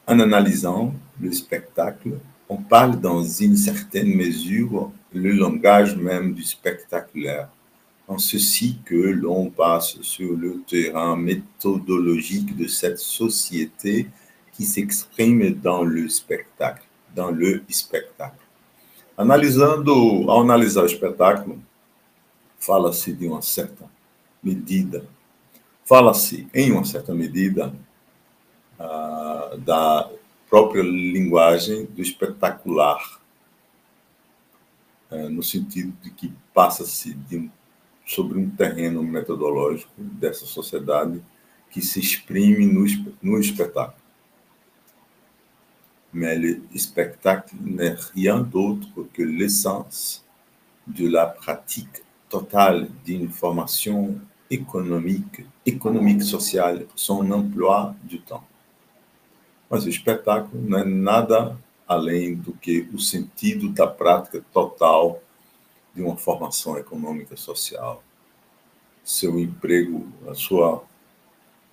En 0.06 0.19
analysant 0.19 0.93
le 1.19 1.32
spectacle, 1.32 2.19
on 2.47 2.58
parle 2.58 2.99
dans 2.99 3.23
une 3.23 3.58
certaine 3.58 4.13
mesure 4.13 4.91
le 5.12 5.32
langage 5.32 5.95
même 5.95 6.34
du 6.34 6.43
spectaculaire, 6.43 7.49
en 8.08 8.18
ceci 8.18 8.78
que 8.86 8.96
l'on 8.96 9.50
passe 9.50 10.00
sur 10.02 10.36
le 10.36 10.62
terrain 10.68 11.15
méthodologique 11.15 12.56
de 12.56 12.68
cette 12.68 13.00
société 13.00 14.08
qui 14.54 14.63
s'exprime 14.65 15.54
dans 15.56 15.84
le 15.84 16.08
spectacle, 16.08 16.86
dans 17.15 17.32
le 17.32 17.63
spectacle. 17.70 18.38
Analisando, 19.18 20.30
ao 20.30 20.41
analisar 20.41 20.84
o 20.84 20.86
espetáculo, 20.86 21.62
fala-se 22.60 23.13
de 23.13 23.28
uma 23.28 23.41
certa 23.41 23.89
medida, 24.44 25.06
fala-se 25.86 26.48
em 26.54 26.72
uma 26.72 26.84
certa 26.84 27.13
medida 27.13 27.74
ah, 28.78 29.56
da 29.58 30.10
própria 30.50 30.84
linguagem 30.84 31.86
do 31.86 32.02
espetacular, 32.02 33.22
eh, 35.12 35.30
no 35.30 35.41
sentido 35.41 35.94
de 36.02 36.10
que 36.10 36.34
passa-se 36.54 37.13
de 37.13 37.50
sobre 38.06 38.38
um 38.38 38.50
terreno 38.50 39.02
metodológico 39.02 39.91
dessa 39.98 40.46
sociedade 40.46 41.22
que 41.70 41.82
se 41.82 42.00
exprime 42.00 42.65
no, 42.65 42.86
no 43.22 43.39
espetáculo. 43.39 44.06
Mais 46.13 46.38
le 46.38 46.62
n'est 47.62 47.96
rien 48.13 48.39
d'autre 48.39 48.88
que 49.12 49.22
l'essence 49.22 50.24
de 50.88 51.10
la 51.10 51.26
pratique 51.26 52.04
totale 52.30 52.88
d'une 53.04 53.30
formation 53.30 54.15
économique, 54.50 55.46
économique 55.65 56.24
sociale, 56.24 56.86
son 56.96 57.30
emploi 57.32 57.94
du 58.04 58.20
temps. 58.20 58.44
Mas 59.70 59.84
o 59.84 59.89
espetáculo 59.89 60.62
não 60.62 60.78
é 60.78 60.86
nada 60.86 61.58
além 61.88 62.36
do 62.36 62.54
que 62.54 62.88
o 62.94 63.00
sentido 63.00 63.70
da 63.70 63.88
prática 63.88 64.44
total 64.54 65.22
de 65.96 66.02
uma 66.04 66.18
formação 66.18 66.78
econômica 66.78 67.38
social. 67.38 68.04
Seu 69.04 69.40
emprego, 69.40 70.06
a 70.28 70.34
sua. 70.34 70.84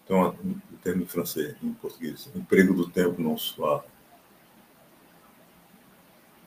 Uma- 0.09 0.35
um 0.45 0.55
termo 0.83 1.03
em 1.03 1.07
francês, 1.07 1.55
em 1.63 1.73
português. 1.73 2.29
Emprego 2.37 2.75
do 2.75 2.89
tempo, 2.89 3.21
não 3.23 3.37
sua. 3.39 3.85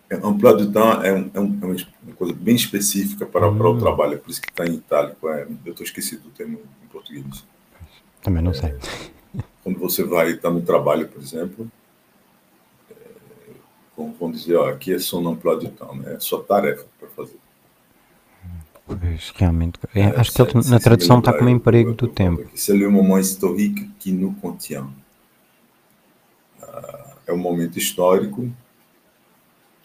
É, 0.08 0.16
emploi 0.18 0.56
du 0.58 0.72
temps 0.72 1.04
é, 1.04 1.12
um- 1.14 1.32
é 1.34 1.38
é 1.38 1.40
uma 1.40 2.16
coisa 2.16 2.34
bem 2.34 2.56
específica 2.56 3.26
para, 3.26 3.52
para 3.52 3.68
o 3.68 3.74
Hum. 3.76 3.80
trabalho, 3.80 4.14
é 4.14 4.18
por 4.18 4.30
isso 4.30 4.40
que 4.42 4.50
está 4.52 4.64
em 4.68 4.76
itálico. 4.76 5.28
É, 5.30 5.48
eu 5.66 5.72
estou 5.72 5.84
esquecido 5.84 6.24
do 6.24 6.30
termo 6.30 6.60
em 6.84 6.88
português. 6.88 7.44
Também 8.22 8.44
não 8.44 8.54
sei. 8.54 8.76
quando 9.64 9.80
você 9.80 10.04
vai 10.04 10.32
estar 10.34 10.52
no 10.52 10.62
trabalho, 10.62 11.08
por 11.08 11.20
exemplo, 11.20 11.68
é, 12.92 12.94
vão, 13.98 14.30
dizer, 14.30 14.56
ó, 14.58 14.70
aqui 14.70 14.94
é 14.94 15.00
só 15.00 15.20
no 15.20 15.32
emploi 15.34 15.60
du 15.60 15.70
temps, 15.72 15.98
né? 15.98 16.14
é 16.14 16.20
sua 16.20 16.44
tarefa 16.44 16.86
para 17.00 17.10
fazer. 17.10 17.40
Pois, 18.88 19.34
realmente. 19.36 19.80
é, 19.96 20.02
É, 20.02 20.06
acho 20.20 20.32
que 20.32 20.42
ele, 20.42 20.54
na 20.70 20.80
tradução 20.80 21.20
está 21.20 21.32
como 21.34 21.46
lembrar, 21.46 21.58
emprego 21.58 21.94
do 21.94 22.08
tempo. 22.08 22.42
aqui, 22.42 22.58
C'est 22.60 22.78
le 22.78 22.88
moment 22.90 23.20
historique 23.20 23.90
qui 24.00 24.12
nous 24.12 24.34
contient. 24.42 24.88
Ah, 26.62 27.16
É 27.28 27.34
um 27.34 27.38
momento 27.38 27.78
histórico 27.80 28.48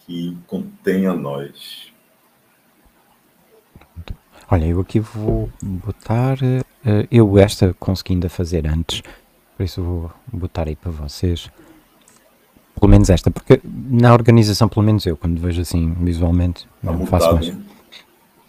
que 0.06 0.36
contém 0.46 1.06
a 1.06 1.14
nós. 1.14 1.90
Olha, 4.50 4.66
eu 4.66 4.80
aqui 4.80 5.00
vou 5.00 5.48
botar. 5.62 6.36
eh, 6.42 7.06
eu 7.10 7.38
esta 7.38 7.74
consegui 7.78 8.14
ainda 8.14 8.28
fazer 8.28 8.66
antes, 8.66 9.00
por 9.56 9.62
isso 9.62 9.82
vou 9.82 10.10
botar 10.32 10.66
aí 10.68 10.74
para 10.76 10.90
vocês. 10.90 11.48
Pelo 12.78 12.90
menos 12.90 13.10
esta, 13.10 13.30
porque 13.30 13.60
na 13.64 14.12
organização, 14.12 14.68
pelo 14.68 14.84
menos 14.84 15.06
eu, 15.06 15.16
quando 15.16 15.40
vejo 15.40 15.60
assim 15.60 15.92
visualmente, 15.94 16.66
Está 16.82 16.92
não 16.92 17.06
faço 17.06 17.32
mais. 17.34 17.48
né? 17.48 17.62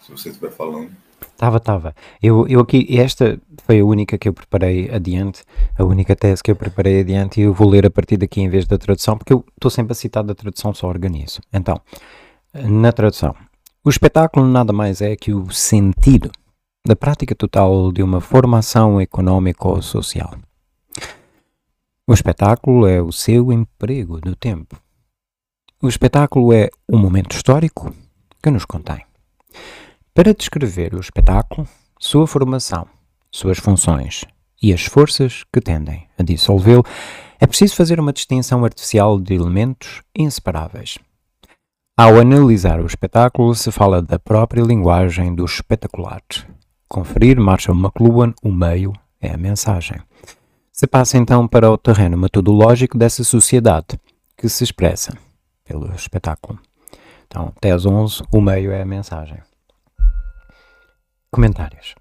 Se 0.02 0.10
você 0.10 0.30
estiver 0.30 0.50
falando. 0.50 0.90
Estava, 1.20 1.58
estava. 1.58 1.94
Eu, 2.20 2.46
eu 2.48 2.60
aqui, 2.60 2.86
esta 2.98 3.40
foi 3.64 3.80
a 3.80 3.84
única 3.84 4.18
que 4.18 4.28
eu 4.28 4.32
preparei 4.32 4.90
adiante, 4.90 5.44
a 5.78 5.84
única 5.84 6.16
tese 6.16 6.42
que 6.42 6.50
eu 6.50 6.56
preparei 6.56 7.00
adiante 7.00 7.40
e 7.40 7.44
eu 7.44 7.54
vou 7.54 7.68
ler 7.68 7.86
a 7.86 7.90
partir 7.90 8.16
daqui 8.16 8.40
em 8.40 8.48
vez 8.48 8.66
da 8.66 8.76
tradução, 8.76 9.16
porque 9.16 9.32
eu 9.32 9.44
estou 9.54 9.70
sempre 9.70 9.92
a 9.92 9.94
citar 9.94 10.24
da 10.24 10.34
tradução, 10.34 10.74
só 10.74 10.88
organizo. 10.88 11.40
Então, 11.52 11.80
na 12.52 12.90
tradução, 12.92 13.34
o 13.84 13.90
espetáculo 13.90 14.46
nada 14.46 14.72
mais 14.72 15.00
é 15.00 15.14
que 15.14 15.32
o 15.32 15.50
sentido 15.50 16.30
da 16.84 16.96
prática 16.96 17.34
total 17.34 17.92
de 17.92 18.02
uma 18.02 18.20
formação 18.20 19.00
econômico-social. 19.00 20.34
O 22.08 22.12
espetáculo 22.12 22.86
é 22.86 23.00
o 23.00 23.12
seu 23.12 23.52
emprego 23.52 24.20
do 24.20 24.34
tempo. 24.34 24.76
O 25.80 25.88
espetáculo 25.88 26.52
é 26.52 26.68
um 26.88 26.98
momento 26.98 27.36
histórico 27.36 27.94
que 28.42 28.50
nos 28.50 28.64
contém. 28.64 29.04
Para 30.14 30.34
descrever 30.34 30.94
o 30.94 31.00
espetáculo, 31.00 31.66
sua 31.98 32.26
formação, 32.26 32.86
suas 33.30 33.56
funções 33.56 34.26
e 34.62 34.70
as 34.70 34.84
forças 34.84 35.42
que 35.50 35.58
tendem 35.58 36.06
a 36.18 36.22
dissolvê-lo, 36.22 36.84
é 37.40 37.46
preciso 37.46 37.74
fazer 37.74 37.98
uma 37.98 38.12
distinção 38.12 38.62
artificial 38.62 39.18
de 39.18 39.32
elementos 39.32 40.02
inseparáveis. 40.14 40.98
Ao 41.96 42.20
analisar 42.20 42.78
o 42.78 42.86
espetáculo, 42.86 43.54
se 43.54 43.72
fala 43.72 44.02
da 44.02 44.18
própria 44.18 44.60
linguagem 44.60 45.34
do 45.34 45.46
espetacular. 45.46 46.20
Conferir 46.86 47.40
Marshall 47.40 47.78
McLuhan, 47.78 48.34
o 48.42 48.52
meio 48.52 48.92
é 49.18 49.32
a 49.32 49.38
mensagem. 49.38 49.96
Se 50.70 50.86
passa 50.86 51.16
então 51.16 51.48
para 51.48 51.70
o 51.70 51.78
terreno 51.78 52.18
metodológico 52.18 52.98
dessa 52.98 53.24
sociedade, 53.24 53.98
que 54.36 54.46
se 54.46 54.62
expressa 54.62 55.16
pelo 55.64 55.90
espetáculo. 55.94 56.58
Então, 57.26 57.50
tese 57.58 57.88
11, 57.88 58.24
o 58.30 58.42
meio 58.42 58.72
é 58.72 58.82
a 58.82 58.86
mensagem. 58.86 59.38
Comentários. 61.34 61.94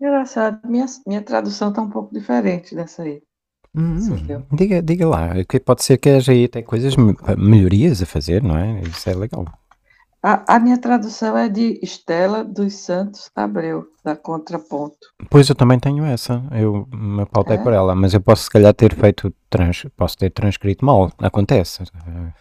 Engraçado, 0.00 0.60
minha, 0.68 0.86
minha 1.06 1.22
tradução 1.22 1.70
está 1.70 1.80
um 1.82 1.90
pouco 1.90 2.12
diferente 2.12 2.74
dessa 2.74 3.02
aí. 3.02 3.22
Eu. 4.28 4.46
diga, 4.52 4.82
diga 4.82 5.06
lá, 5.06 5.44
que 5.44 5.60
pode 5.60 5.84
ser 5.84 5.98
que 5.98 6.08
haja 6.08 6.32
aí 6.32 6.44
até 6.46 6.62
coisas, 6.62 6.96
me- 6.96 7.14
melhorias 7.36 8.00
a 8.02 8.06
fazer, 8.06 8.42
não 8.42 8.56
é? 8.56 8.80
Isso 8.82 9.08
é 9.10 9.14
legal. 9.14 9.44
A, 10.22 10.56
a 10.56 10.58
minha 10.58 10.78
tradução 10.78 11.36
é 11.36 11.48
de 11.48 11.78
Estela 11.82 12.42
dos 12.42 12.74
Santos 12.74 13.30
Abreu, 13.36 13.86
da 14.04 14.16
Contraponto. 14.16 14.96
Pois 15.30 15.48
eu 15.48 15.54
também 15.54 15.78
tenho 15.78 16.04
essa, 16.04 16.42
eu 16.52 16.86
me 16.92 17.24
pautei 17.26 17.56
É? 17.56 17.62
por 17.62 17.72
ela, 17.72 17.94
mas 17.94 18.12
eu 18.12 18.20
posso 18.20 18.44
se 18.44 18.50
calhar 18.50 18.74
ter 18.74 18.94
feito, 18.94 19.32
trans, 19.48 19.86
posso 19.96 20.16
ter 20.18 20.30
transcrito 20.30 20.84
mal, 20.84 21.12
acontece. 21.18 21.84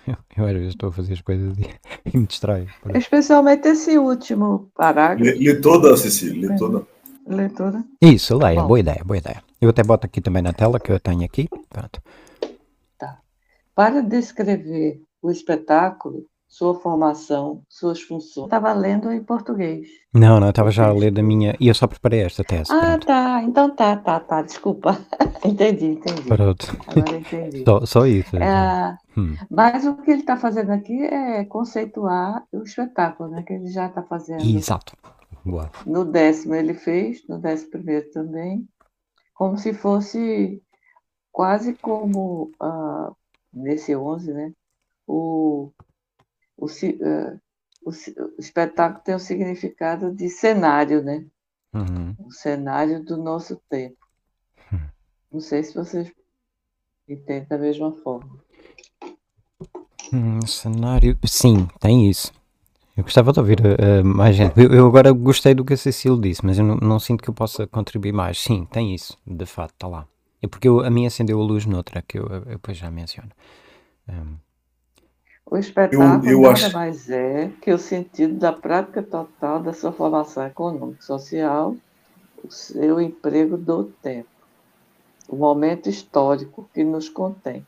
Eu, 0.07 0.15
eu 0.37 0.45
às 0.45 0.53
vezes 0.53 0.69
estou 0.69 0.89
a 0.89 0.91
fazer 0.91 1.13
as 1.13 1.21
coisas 1.21 1.55
e, 1.57 1.69
e 2.11 2.17
me 2.17 2.25
distraio. 2.25 2.67
Especialmente 2.95 3.67
esse 3.67 3.97
último 3.97 4.71
parágrafo. 4.73 5.23
Lê, 5.37 5.53
lê 5.53 5.61
toda, 5.61 5.95
Cecília, 5.95 6.49
lê 6.49 6.57
toda. 6.57 6.81
Leitura. 7.27 7.83
Isso, 8.01 8.37
leia, 8.37 8.61
Bom. 8.61 8.67
boa 8.67 8.79
ideia, 8.79 9.03
boa 9.03 9.17
ideia. 9.17 9.43
Eu 9.59 9.69
até 9.69 9.83
boto 9.83 10.05
aqui 10.05 10.21
também 10.21 10.43
na 10.43 10.53
tela, 10.53 10.79
que 10.79 10.91
eu 10.91 10.99
tenho 10.99 11.23
aqui, 11.25 11.47
pronto. 11.69 12.01
Para 13.73 14.01
descrever 14.01 15.01
o 15.21 15.29
espetáculo, 15.29 16.23
sua 16.55 16.73
formação, 16.73 17.63
suas 17.67 18.01
funções. 18.01 18.45
Estava 18.45 18.71
lendo 18.71 19.11
em 19.11 19.21
português. 19.21 19.89
Não, 20.13 20.39
não, 20.39 20.47
eu 20.47 20.51
estava 20.51 20.71
já 20.71 20.87
a 20.87 20.93
ler 20.93 21.11
da 21.11 21.21
minha. 21.21 21.53
E 21.59 21.67
eu 21.67 21.75
só 21.75 21.85
preparei 21.85 22.21
esta 22.21 22.45
tese. 22.45 22.71
Ah, 22.71 22.91
pronto. 22.91 23.07
tá. 23.07 23.43
Então 23.43 23.75
tá, 23.75 23.97
tá, 23.97 24.21
tá. 24.21 24.41
Desculpa. 24.41 24.97
entendi, 25.43 25.87
entendi. 25.87 26.21
Pronto. 26.21 26.65
Agora 26.87 27.17
entendi. 27.17 27.61
Só, 27.65 27.85
só 27.85 28.05
isso. 28.05 28.37
É, 28.37 28.97
Hum. 29.17 29.35
mas 29.51 29.85
o 29.85 29.97
que 29.97 30.11
ele 30.11 30.21
está 30.21 30.37
fazendo 30.37 30.71
aqui 30.71 31.03
é 31.03 31.43
conceituar 31.43 32.45
o 32.53 32.63
espetáculo, 32.63 33.31
né? 33.31 33.43
Que 33.43 33.51
ele 33.51 33.67
já 33.67 33.87
está 33.87 34.01
fazendo. 34.03 34.41
Exato. 34.41 34.95
Boa. 35.43 35.69
No 35.85 36.05
décimo 36.05 36.55
ele 36.55 36.73
fez, 36.73 37.21
no 37.27 37.37
décimo 37.37 37.71
primeiro 37.71 38.09
também, 38.11 38.65
como 39.33 39.57
se 39.57 39.73
fosse 39.73 40.61
quase 41.33 41.73
como 41.73 42.49
ah, 42.61 43.11
nesse 43.53 43.93
11, 43.93 44.33
né? 44.33 44.53
O, 45.05 45.71
o, 46.57 46.65
ah, 46.65 47.37
o, 47.85 47.89
o 47.89 48.39
espetáculo 48.39 49.03
tem 49.03 49.15
o 49.15 49.19
significado 49.19 50.13
de 50.13 50.29
cenário, 50.29 51.03
né? 51.03 51.25
Uhum. 51.73 52.15
O 52.19 52.31
cenário 52.31 53.03
do 53.03 53.17
nosso 53.17 53.61
tempo. 53.69 53.97
Hum. 54.71 54.79
Não 55.31 55.39
sei 55.39 55.63
se 55.63 55.73
vocês 55.73 56.11
entendem 57.07 57.47
da 57.47 57.57
mesma 57.57 57.91
forma. 57.91 58.39
Hum, 60.13 60.45
cenário. 60.45 61.17
Sim, 61.25 61.67
tem 61.79 62.09
isso. 62.09 62.31
Eu 62.95 63.03
gostava 63.03 63.33
de 63.33 63.39
ouvir 63.39 63.59
uh, 63.59 64.05
mais 64.05 64.35
gente. 64.35 64.57
Eu, 64.57 64.71
eu 64.71 64.87
agora 64.87 65.11
gostei 65.11 65.53
do 65.53 65.65
que 65.65 65.73
a 65.73 65.77
Cecília 65.77 66.17
disse, 66.17 66.45
mas 66.45 66.57
eu 66.57 66.63
não, 66.63 66.77
não 66.77 66.99
sinto 66.99 67.21
que 67.21 67.29
eu 67.29 67.33
possa 67.33 67.67
contribuir 67.67 68.13
mais. 68.13 68.39
Sim, 68.39 68.65
tem 68.71 68.95
isso. 68.95 69.17
De 69.27 69.45
fato, 69.45 69.73
está 69.73 69.87
lá. 69.87 70.07
É 70.41 70.47
porque 70.47 70.67
eu, 70.67 70.79
a 70.79 70.89
minha 70.89 71.07
acendeu 71.07 71.41
a 71.41 71.43
luz 71.43 71.65
noutra, 71.65 72.01
que 72.01 72.17
eu, 72.17 72.25
eu 72.27 72.41
depois 72.41 72.77
já 72.77 72.89
menciono. 72.89 73.29
Um, 74.07 74.37
O 75.49 75.57
espetáculo 75.57 76.31
eu 76.31 76.41
nada 76.41 76.51
acho- 76.51 76.73
mais 76.73 77.09
é 77.09 77.49
que 77.61 77.71
o 77.71 77.77
sentido 77.77 78.35
da 78.37 78.51
prática 78.51 79.01
total 79.01 79.61
da 79.61 79.73
sua 79.73 79.91
formação 79.91 80.45
econômica 80.45 80.99
e 81.01 81.05
social, 81.05 81.75
o 82.43 82.51
seu 82.51 82.99
emprego 83.01 83.57
do 83.57 83.85
tempo, 83.85 84.29
o 85.29 85.35
momento 85.35 85.89
histórico 85.89 86.69
que 86.73 86.83
nos 86.83 87.09
contém. 87.09 87.65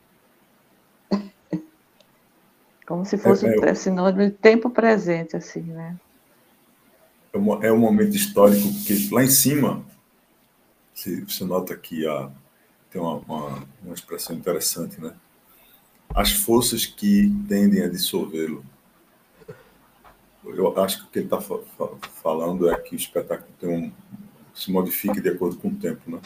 Como 2.86 3.04
se 3.04 3.16
fosse 3.18 3.46
É, 3.46 3.68
é, 3.68 3.72
um 3.72 3.74
sinônimo 3.74 4.24
de 4.24 4.30
tempo 4.32 4.70
presente, 4.70 5.36
assim, 5.36 5.62
né? 5.62 5.96
É 7.32 7.38
um, 7.38 7.62
é 7.62 7.72
um 7.72 7.78
momento 7.78 8.16
histórico, 8.16 8.68
porque 8.74 9.08
lá 9.12 9.22
em 9.24 9.30
cima, 9.30 9.84
você, 10.94 11.20
você 11.22 11.44
nota 11.44 11.76
que 11.76 12.06
a, 12.06 12.30
tem 12.90 13.00
uma, 13.00 13.16
uma, 13.18 13.68
uma 13.82 13.94
expressão 13.94 14.36
interessante, 14.36 15.00
né? 15.00 15.14
As 16.14 16.32
forças 16.32 16.86
que 16.86 17.32
tendem 17.48 17.82
a 17.82 17.88
dissolvê-lo. 17.88 18.64
Eu 20.44 20.76
acho 20.80 21.00
que 21.00 21.04
o 21.04 21.10
que 21.10 21.18
ele 21.18 21.26
está 21.26 21.40
fa 21.40 21.58
fa 21.76 21.88
falando 22.22 22.70
é 22.70 22.76
que 22.78 22.94
o 22.94 22.96
espetáculo 22.96 23.48
um, 23.62 23.92
se 24.54 24.72
modifica 24.72 25.20
de 25.20 25.28
acordo 25.28 25.56
com 25.56 25.68
o 25.68 25.74
tempo, 25.74 26.10
né? 26.10 26.20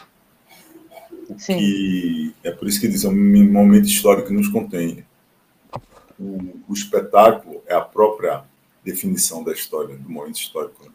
Sim, 1.38 1.58
E 1.58 2.34
é 2.42 2.50
por 2.50 2.68
isso 2.68 2.80
que 2.80 2.88
diz, 2.88 3.04
é 3.04 3.08
um 3.08 3.52
momento 3.52 3.86
histórico 3.86 4.28
que 4.28 4.34
nos 4.34 4.48
contém. 4.48 5.04
O, 6.18 6.60
o 6.68 6.72
espetáculo 6.72 7.62
é 7.66 7.74
a 7.74 7.80
própria 7.80 8.44
definição 8.84 9.42
da 9.42 9.52
história, 9.52 9.96
do 9.96 10.08
momento 10.08 10.36
histórico. 10.36 10.84
né? 10.84 10.90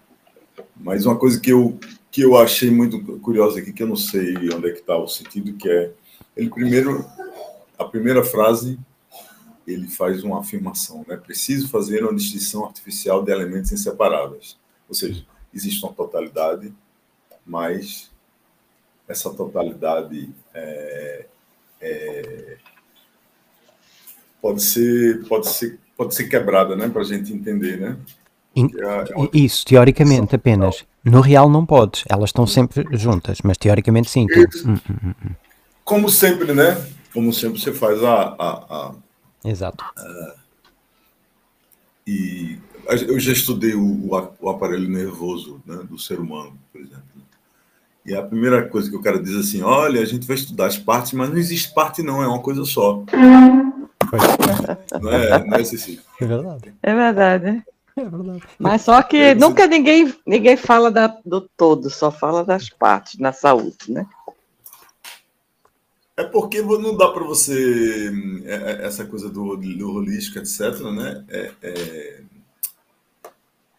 Mas 0.76 1.06
uma 1.06 1.18
coisa 1.18 1.40
que 1.40 1.52
eu, 1.52 1.80
que 2.12 2.22
eu 2.22 2.38
achei 2.38 2.70
muito 2.70 3.02
curiosa 3.20 3.60
aqui, 3.60 3.74
que 3.74 3.84
eu 3.84 3.88
não 3.88 3.96
sei 3.96 4.36
onde 4.54 4.70
é 4.70 4.72
que 4.72 4.80
está 4.80 4.98
o 4.98 5.08
sentido, 5.08 5.54
que 5.54 5.70
é, 5.70 5.92
ele 6.36 6.50
primeiro, 6.50 7.06
a 7.78 7.86
primeira 7.86 8.24
frase, 8.24 8.80
ele 9.68 9.88
faz 9.88 10.24
uma 10.24 10.40
afirmação, 10.40 11.06
né? 11.08 11.18
Preciso 11.18 11.68
fazer 11.70 12.04
uma 12.04 12.16
distinção 12.16 12.66
artificial 12.66 13.24
de 13.24 13.32
elementos 13.32 13.72
inseparáveis. 13.72 14.58
Ou 14.88 14.96
seja, 14.96 15.26
existe 15.54 15.84
uma 15.84 15.94
totalidade, 15.94 16.74
mas 17.46 18.10
essa 19.08 19.30
totalidade 19.30 20.30
é, 20.54 21.26
é, 21.82 22.58
pode 24.42 24.62
ser 24.64 25.26
pode 25.28 25.50
ser 25.50 25.80
pode 25.98 26.14
ser 26.14 26.28
quebrada, 26.28 26.76
né, 26.76 26.88
para 26.88 27.02
a 27.02 27.06
gente 27.06 27.34
entender, 27.34 27.78
né? 27.78 27.98
É, 28.56 29.24
é 29.24 29.30
Isso, 29.34 29.66
teoricamente 29.66 30.36
apenas. 30.36 30.86
No 31.04 31.22
real 31.22 31.50
não 31.50 31.66
podes. 31.66 32.04
Elas 32.10 32.30
estão 32.30 32.46
sempre 32.48 32.86
juntas, 32.92 33.40
mas 33.44 33.58
teoricamente 33.58 34.10
sim. 34.10 34.28
tu- 34.28 34.70
hum, 34.70 34.78
hum, 34.90 35.14
hum. 35.26 35.32
como 35.84 36.10
sempre, 36.10 36.54
né? 36.54 36.76
Como 37.18 37.34
sempre 37.34 37.60
você 37.60 37.74
faz 37.74 38.04
a, 38.04 38.36
a, 38.38 38.52
a 38.70 38.92
Exato. 39.44 39.84
e 42.06 42.60
a- 42.88 42.94
eu 42.94 43.20
já 43.20 43.32
estudei 43.32 43.74
o, 43.74 44.08
o 44.40 44.50
aparelho 44.52 44.88
nervoso 44.88 45.60
né, 45.66 45.78
do 45.90 45.98
ser 45.98 46.20
humano, 46.20 46.54
por 46.72 46.80
exemplo. 46.80 47.02
E 48.06 48.14
a 48.16 48.22
primeira 48.22 48.70
coisa 48.70 48.88
que 48.88 48.96
o 48.96 49.02
cara 49.02 49.20
diz 49.20 49.36
assim, 49.36 49.64
olha, 49.64 50.00
a 50.00 50.06
gente 50.06 50.28
vai 50.28 50.36
estudar 50.36 50.68
as 50.68 50.78
partes, 50.78 51.14
mas 51.14 51.28
não 51.32 51.38
existe 51.38 51.74
parte 51.74 52.04
não, 52.04 52.22
é 52.22 52.28
uma 52.28 52.40
coisa 52.40 52.64
só. 52.66 53.04
Pois, 54.12 55.02
Não 55.02 55.12
é, 55.12 55.44
não 55.44 55.58
é 55.58 55.64
Cecília? 55.64 56.00
é 56.22 56.26
verdade. 56.28 56.74
é 56.84 56.94
verdade, 56.96 57.44
né? 57.46 57.64
É 57.98 58.06
verdade. 58.06 58.44
Mas 58.60 58.84
só 58.84 59.02
que 59.02 59.18
É, 59.18 59.34
você- 59.34 59.40
nunca 59.40 59.66
ninguém, 59.66 60.14
ninguém 60.24 60.56
fala 60.56 60.92
da- 60.92 61.18
do 61.26 61.42
todo, 61.42 61.90
só 61.90 62.12
fala 62.12 62.46
das 62.46 62.70
partes 62.70 63.18
na 63.20 63.34
saúde, 63.34 63.90
né? 63.92 64.06
É 66.18 66.24
porque 66.24 66.64
não 66.64 66.98
dá 66.98 67.10
para 67.10 67.24
você 67.24 68.12
é- 68.46 68.54
é- 68.82 68.86
essa 68.88 69.06
coisa 69.06 69.30
do, 69.30 69.56
do 69.56 69.92
holístico, 69.92 70.40
etc. 70.40 70.82
Né? 70.92 71.24
É, 71.30 71.52
é, 71.62 72.22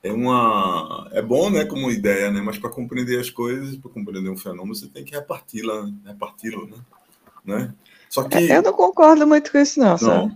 é 0.05 0.13
uma 0.13 1.09
é 1.13 1.21
bom, 1.21 1.51
né, 1.51 1.65
como 1.65 1.91
ideia, 1.91 2.31
né? 2.31 2.41
Mas 2.41 2.57
para 2.57 2.71
compreender 2.71 3.19
as 3.19 3.29
coisas, 3.29 3.77
para 3.77 3.91
compreender 3.91 4.31
um 4.31 4.37
fenômeno, 4.37 4.75
você 4.75 4.87
tem 4.87 5.05
que 5.05 5.15
reparti-la, 5.15 5.87
né? 5.87 5.93
reparti-lo, 6.07 6.69
né? 6.69 6.77
né? 7.45 7.75
Só 8.09 8.23
que 8.23 8.39
Eu 8.39 8.63
não 8.63 8.73
concordo 8.73 9.27
muito 9.27 9.51
com 9.51 9.59
isso, 9.59 9.81
não, 9.81 9.99
sabe? 9.99 10.33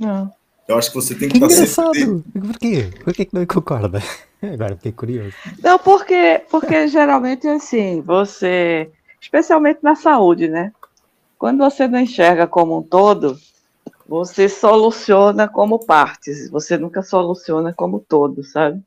Não. 0.00 0.34
eu 0.66 0.76
acho 0.76 0.90
que 0.90 0.96
você 0.96 1.14
tem 1.14 1.28
que 1.28 1.38
Que 1.38 1.44
estar 1.44 1.66
sempre 1.66 2.00
engraçado. 2.02 2.24
Por 2.32 2.58
quê? 2.58 2.90
Por 3.04 3.14
que 3.14 3.24
que 3.26 3.34
não 3.34 3.46
concorda? 3.46 4.02
Agora 4.42 4.76
fiquei 4.76 4.92
curioso. 4.92 5.34
Não, 5.62 5.78
porque, 5.78 6.42
porque 6.50 6.88
geralmente 6.88 7.46
é 7.46 7.54
assim, 7.54 8.02
você, 8.02 8.90
especialmente 9.20 9.78
na 9.82 9.94
saúde, 9.94 10.48
né? 10.48 10.72
Quando 11.44 11.58
você 11.58 11.86
não 11.86 11.98
enxerga 11.98 12.46
como 12.46 12.78
um 12.78 12.82
todo, 12.82 13.38
você 14.08 14.48
soluciona 14.48 15.46
como 15.46 15.84
partes, 15.84 16.48
você 16.48 16.78
nunca 16.78 17.02
soluciona 17.02 17.70
como 17.70 18.00
todo, 18.00 18.42
sabe? 18.42 18.82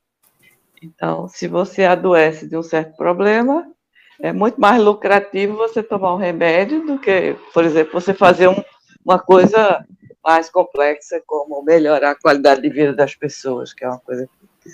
Então, 0.82 1.28
se 1.28 1.48
você 1.48 1.84
adoece 1.84 2.48
de 2.50 2.58
um 2.58 2.64
certo 2.64 2.98
problema, 2.98 3.72
é 4.20 4.34
muito 4.34 4.60
mais 4.60 4.82
lucrativo 4.82 5.56
você 5.56 5.84
tomar 5.84 6.16
um 6.16 6.18
remédio 6.18 6.84
do 6.84 6.98
que, 6.98 7.36
por 7.54 7.64
exemplo, 7.64 7.94
você 7.94 8.12
fazer 8.12 8.48
um- 8.48 8.64
uma 9.06 9.20
coisa 9.20 9.86
mais 10.26 10.50
complexa, 10.50 11.22
como 11.28 11.62
melhorar 11.62 12.10
a 12.10 12.20
qualidade 12.20 12.64
de 12.64 12.70
vida 12.70 12.92
das 12.92 13.14
pessoas, 13.14 13.72
que 13.72 13.86
é 13.86 13.88
uma 13.88 14.00
coisa 14.00 14.28
que 14.64 14.70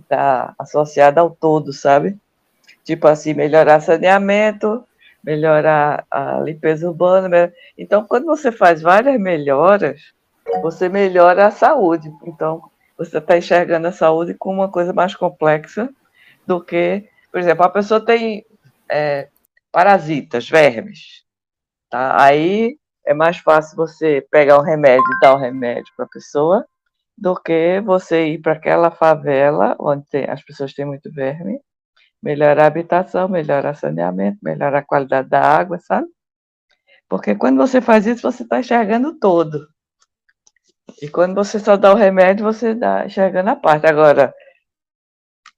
está 0.00 0.52
associada 0.58 1.20
ao 1.20 1.30
todo, 1.30 1.72
sabe? 1.72 2.18
Tipo 2.82 3.06
assim, 3.06 3.34
melhorar 3.34 3.78
saneamento, 3.78 4.84
melhorar 5.22 6.06
a 6.10 6.40
limpeza 6.40 6.88
urbana. 6.88 7.52
Então, 7.76 8.04
quando 8.06 8.26
você 8.26 8.50
faz 8.50 8.82
várias 8.82 9.18
melhoras, 9.20 10.12
você 10.62 10.88
melhora 10.88 11.46
a 11.46 11.50
saúde. 11.50 12.12
Então, 12.24 12.62
você 12.96 13.18
está 13.18 13.36
enxergando 13.38 13.88
a 13.88 13.92
saúde 13.92 14.34
como 14.34 14.60
uma 14.60 14.70
coisa 14.70 14.92
mais 14.92 15.14
complexa 15.14 15.88
do 16.46 16.62
que, 16.62 17.08
por 17.30 17.40
exemplo, 17.40 17.64
a 17.64 17.70
pessoa 17.70 18.04
tem 18.04 18.44
é, 18.90 19.28
parasitas, 19.72 20.48
vermes. 20.48 21.24
Tá? 21.90 22.22
Aí 22.22 22.76
é 23.06 23.14
mais 23.14 23.38
fácil 23.38 23.76
você 23.76 24.26
pegar 24.30 24.58
um 24.58 24.62
remédio 24.62 25.04
e 25.16 25.20
dar 25.20 25.34
o 25.34 25.38
remédio 25.38 25.92
para 25.96 26.04
a 26.04 26.08
pessoa 26.08 26.64
do 27.16 27.34
que 27.34 27.80
você 27.82 28.28
ir 28.28 28.38
para 28.38 28.52
aquela 28.52 28.90
favela 28.90 29.76
onde 29.78 30.06
tem- 30.08 30.28
as 30.28 30.42
pessoas 30.42 30.72
têm 30.72 30.84
muito 30.84 31.12
verme, 31.12 31.60
melhorar 32.22 32.64
a 32.64 32.66
habitação, 32.66 33.28
melhorar 33.28 33.74
saneamento, 33.74 34.38
melhorar 34.42 34.78
a 34.78 34.84
qualidade 34.84 35.28
da 35.28 35.40
água, 35.40 35.78
sabe? 35.78 36.08
Porque 37.08 37.34
quando 37.34 37.56
você 37.56 37.80
faz 37.80 38.06
isso, 38.06 38.22
você 38.22 38.42
está 38.42 38.60
enxergando 38.60 39.18
todo. 39.18 39.68
E 41.02 41.08
quando 41.08 41.34
você 41.34 41.58
só 41.58 41.76
dá 41.76 41.92
o 41.92 41.96
remédio, 41.96 42.44
você 42.44 42.70
está 42.70 43.06
enxergando 43.06 43.50
a 43.50 43.56
parte. 43.56 43.86
Agora, 43.86 44.32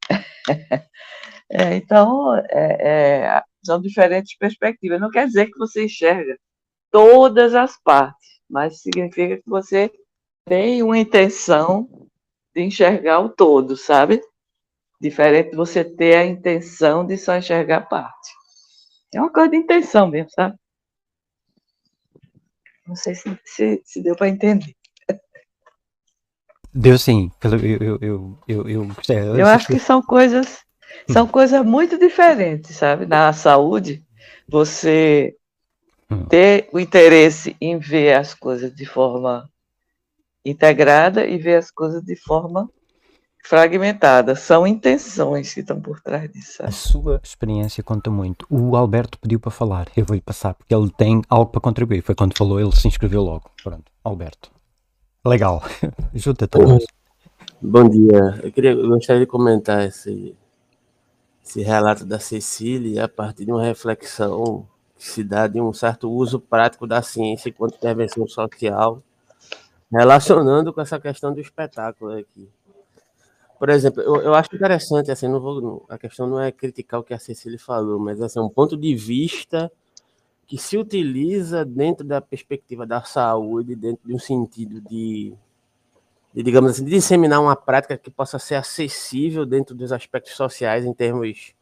é, 1.51 1.77
então, 1.77 2.37
é, 2.51 3.27
é, 3.29 3.43
são 3.65 3.81
diferentes 3.81 4.37
perspectivas. 4.37 5.01
Não 5.01 5.11
quer 5.11 5.27
dizer 5.27 5.47
que 5.47 5.59
você 5.59 5.85
enxerga 5.85 6.39
todas 6.91 7.55
as 7.55 7.81
partes, 7.83 8.41
mas 8.49 8.81
significa 8.81 9.37
que 9.37 9.49
você 9.49 9.91
tem 10.47 10.83
uma 10.83 10.99
intenção 10.99 11.89
de 12.55 12.63
enxergar 12.63 13.21
o 13.21 13.29
todo, 13.29 13.77
sabe? 13.77 14.21
Diferente 15.03 15.51
de 15.51 15.57
você 15.57 15.83
ter 15.83 16.15
a 16.15 16.25
intenção 16.25 17.05
de 17.05 17.19
só 17.19 17.37
enxergar 17.37 17.89
parte. 17.89 18.31
É 19.13 19.21
uma 19.21 19.33
coisa 19.33 19.51
de 19.51 19.57
intenção 19.57 20.07
mesmo, 20.07 20.31
sabe? 20.31 20.55
Não 22.87 22.95
sei 22.95 23.17
se, 23.17 23.37
se, 23.45 23.83
se 23.85 24.01
deu 24.01 24.15
para 24.15 24.29
entender. 24.29 24.77
Deu 26.73 26.97
sim. 26.97 27.33
Eu, 27.43 27.59
eu, 27.59 27.99
eu, 28.01 28.39
eu, 28.47 28.69
eu. 28.69 28.89
Eu, 29.39 29.47
acho 29.47 29.67
que 29.67 29.81
são 29.81 30.01
coisas, 30.01 30.61
são 31.11 31.27
coisas 31.27 31.67
muito 31.67 31.99
diferentes, 31.99 32.77
sabe? 32.77 33.05
Na 33.05 33.33
saúde, 33.33 34.05
você 34.49 35.37
hum. 36.09 36.27
ter 36.27 36.69
o 36.73 36.79
interesse 36.79 37.57
em 37.61 37.77
ver 37.77 38.15
as 38.15 38.35
coisas 38.35 38.73
de 38.73 38.87
forma 38.87 39.51
integrada 40.45 41.27
e 41.27 41.39
ver 41.39 41.57
as 41.57 41.73
coisas 41.73 42.05
de 42.05 42.15
forma 42.15 42.71
fragmentada. 43.43 44.35
São 44.35 44.67
intenções 44.67 45.53
que 45.53 45.61
estão 45.61 45.81
por 45.81 46.01
trás 46.01 46.31
disso. 46.31 46.63
A 46.65 46.71
sua 46.71 47.21
experiência 47.23 47.83
conta 47.83 48.11
muito. 48.11 48.47
O 48.49 48.77
Alberto 48.77 49.19
pediu 49.19 49.41
para 49.41 49.51
falar. 49.51 49.89
Eu 49.97 50.05
vou-lhe 50.07 50.23
passar, 50.23 50.55
porque 50.55 50.75
ele 50.75 50.91
tem 50.91 51.21
algo 51.29 51.51
para 51.51 51.61
contribuir. 51.61 52.03
Foi 52.03 52.15
quando 52.15 52.37
falou, 52.37 52.61
ele 52.61 52.75
se 52.75 52.89
inscreveu 52.89 53.23
logo. 53.23 53.51
Pronto, 53.63 53.91
Alberto. 54.03 54.51
Legal. 55.27 55.63
Junta-te 56.15 56.57
a 56.57 56.65
nós. 56.65 56.85
Bom 57.61 57.89
dia. 57.89 58.41
Eu, 58.43 58.53
queria, 58.53 58.73
eu 58.73 58.89
gostaria 58.89 59.21
de 59.21 59.27
comentar 59.27 59.85
esse, 59.87 60.37
esse 61.45 61.63
relato 61.63 62.05
da 62.05 62.19
Cecília 62.19 63.05
a 63.05 63.09
partir 63.09 63.45
de 63.45 63.53
uma 63.53 63.63
reflexão 63.63 64.67
que 64.97 65.09
se 65.09 65.23
dá 65.23 65.47
de 65.47 65.61
um 65.61 65.73
certo 65.73 66.11
uso 66.11 66.41
prático 66.41 66.87
da 66.87 67.03
ciência 67.03 67.49
enquanto 67.49 67.75
intervenção 67.75 68.27
social, 68.27 69.03
relacionando 69.93 70.73
com 70.73 70.81
essa 70.81 70.99
questão 70.99 71.33
do 71.35 71.41
espetáculo 71.41 72.13
aqui. 72.13 72.49
Por 73.63 73.71
exemplo, 73.71 74.03
eu, 74.03 74.17
eu 74.23 74.35
acho 74.35 74.53
interessante, 74.57 75.13
assim, 75.13 75.29
não 75.29 75.39
vou, 75.39 75.87
a 75.89 75.97
questão 75.97 76.27
não 76.27 76.41
é 76.41 76.51
criticar 76.51 76.99
o 76.99 77.05
que 77.05 77.15
a 77.15 77.19
Cecília 77.21 77.57
falou, 77.61 77.97
mas 77.97 78.21
assim, 78.21 78.41
um 78.41 78.49
ponto 78.49 78.77
de 78.77 78.93
vista 78.93 79.71
que 80.49 80.59
se 80.59 80.77
utiliza 80.77 81.65
dentro 81.65 82.05
da 82.05 82.21
perspectiva 82.21 82.85
da 82.85 83.05
saúde, 83.05 83.77
dentro 83.77 84.05
de 84.05 84.13
um 84.13 84.19
sentido 84.19 84.81
de, 84.81 85.33
de, 86.35 86.43
digamos 86.43 86.73
assim, 86.73 86.85
de 86.85 86.91
disseminar 86.91 87.41
uma 87.41 87.55
prática 87.55 87.97
que 87.97 88.11
possa 88.11 88.37
ser 88.37 88.57
acessível 88.57 89.47
dentro 89.47 89.77
dos 89.77 89.93
aspectos 89.93 90.33
sociais 90.33 90.85
em 90.85 90.93
termos 90.93 91.55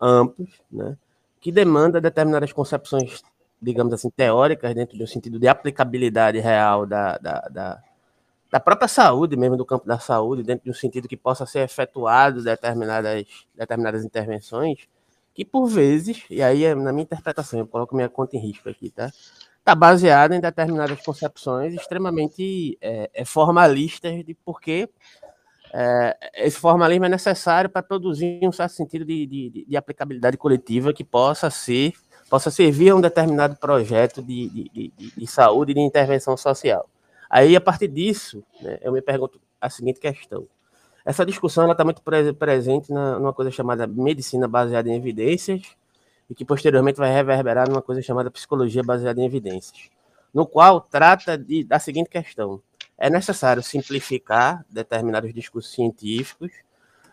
amplos, 0.00 0.60
né? 0.70 0.96
que 1.40 1.50
demanda 1.50 2.00
determinadas 2.00 2.52
concepções, 2.52 3.20
digamos 3.60 3.92
assim, 3.92 4.10
teóricas 4.10 4.72
dentro 4.76 4.96
de 4.96 5.02
um 5.02 5.08
sentido 5.08 5.40
de 5.40 5.48
aplicabilidade 5.48 6.38
real 6.38 6.86
da, 6.86 7.18
da, 7.18 7.40
da 7.50 7.82
da 8.50 8.58
própria 8.58 8.88
saúde, 8.88 9.36
mesmo 9.36 9.56
do 9.56 9.64
campo 9.64 9.86
da 9.86 9.98
saúde, 9.98 10.42
dentro 10.42 10.64
de 10.64 10.70
um 10.70 10.74
sentido 10.74 11.06
que 11.06 11.16
possa 11.16 11.44
ser 11.44 11.60
efetuado 11.60 12.42
determinadas, 12.42 13.26
determinadas 13.54 14.04
intervenções, 14.04 14.88
que 15.34 15.44
por 15.44 15.66
vezes, 15.66 16.24
e 16.30 16.42
aí 16.42 16.64
é 16.64 16.74
na 16.74 16.92
minha 16.92 17.04
interpretação, 17.04 17.60
eu 17.60 17.66
coloco 17.66 17.94
minha 17.94 18.08
conta 18.08 18.36
em 18.36 18.40
risco 18.40 18.68
aqui, 18.68 18.90
tá? 18.90 19.10
Está 19.58 19.74
baseada 19.74 20.34
em 20.34 20.40
determinadas 20.40 21.00
concepções 21.02 21.74
extremamente 21.74 22.78
é, 22.80 23.10
é 23.12 23.24
formalistas 23.24 24.24
de 24.24 24.34
porque 24.34 24.88
é, 25.72 26.16
esse 26.36 26.58
formalismo 26.58 27.04
é 27.04 27.08
necessário 27.08 27.68
para 27.68 27.82
produzir 27.82 28.40
um 28.42 28.52
certo 28.52 28.72
sentido 28.72 29.04
de, 29.04 29.26
de, 29.26 29.66
de, 29.68 29.76
aplicabilidade 29.76 30.38
coletiva 30.38 30.94
que 30.94 31.04
possa 31.04 31.50
ser 31.50 31.92
possa 32.30 32.50
servir 32.50 32.90
a 32.90 32.96
um 32.96 33.00
determinado 33.00 33.56
projeto 33.56 34.22
de, 34.22 34.48
de, 34.70 34.92
de 35.16 35.26
saúde 35.26 35.72
e 35.72 35.74
de 35.74 35.80
intervenção 35.80 36.36
social. 36.36 36.88
Aí, 37.28 37.54
a 37.54 37.60
partir 37.60 37.88
disso, 37.88 38.42
né, 38.60 38.78
eu 38.80 38.92
me 38.92 39.02
pergunto 39.02 39.40
a 39.60 39.68
seguinte 39.68 40.00
questão. 40.00 40.46
Essa 41.04 41.24
discussão 41.24 41.70
está 41.70 41.84
muito 41.84 42.02
presente 42.38 42.92
na, 42.92 43.18
numa 43.18 43.32
coisa 43.32 43.50
chamada 43.50 43.86
medicina 43.86 44.46
baseada 44.46 44.88
em 44.88 44.94
evidências 44.94 45.62
e 46.28 46.34
que 46.34 46.44
posteriormente 46.44 46.98
vai 46.98 47.12
reverberar 47.12 47.68
numa 47.68 47.80
coisa 47.80 48.02
chamada 48.02 48.30
psicologia 48.30 48.82
baseada 48.82 49.20
em 49.20 49.24
evidências, 49.24 49.88
no 50.34 50.46
qual 50.46 50.80
trata 50.80 51.38
de, 51.38 51.64
da 51.64 51.78
seguinte 51.78 52.10
questão. 52.10 52.60
É 52.96 53.08
necessário 53.08 53.62
simplificar 53.62 54.64
determinados 54.68 55.32
discursos 55.32 55.72
científicos 55.72 56.52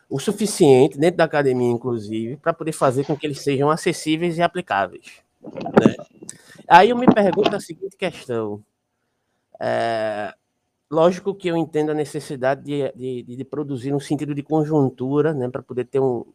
o 0.09 0.19
suficiente, 0.19 0.97
dentro 0.97 1.17
da 1.17 1.23
academia 1.23 1.71
inclusive, 1.71 2.37
para 2.37 2.53
poder 2.53 2.71
fazer 2.71 3.05
com 3.05 3.15
que 3.15 3.25
eles 3.25 3.41
sejam 3.41 3.69
acessíveis 3.69 4.37
e 4.37 4.41
aplicáveis. 4.41 5.21
Né? 5.41 5.95
Aí 6.67 6.89
eu 6.89 6.97
me 6.97 7.07
pergunto 7.07 7.55
a 7.55 7.59
seguinte 7.59 7.95
questão. 7.97 8.63
É, 9.59 10.33
lógico 10.89 11.33
que 11.33 11.47
eu 11.47 11.57
entendo 11.57 11.91
a 11.91 11.93
necessidade 11.93 12.63
de, 12.63 12.91
de, 12.95 13.35
de, 13.35 13.43
produzir 13.43 13.93
um 13.93 13.99
sentido 13.99 14.33
de 14.35 14.43
conjuntura, 14.43 15.33
né, 15.33 15.49
para 15.49 15.61
poder 15.61 15.85
ter 15.85 15.99
um. 15.99 16.25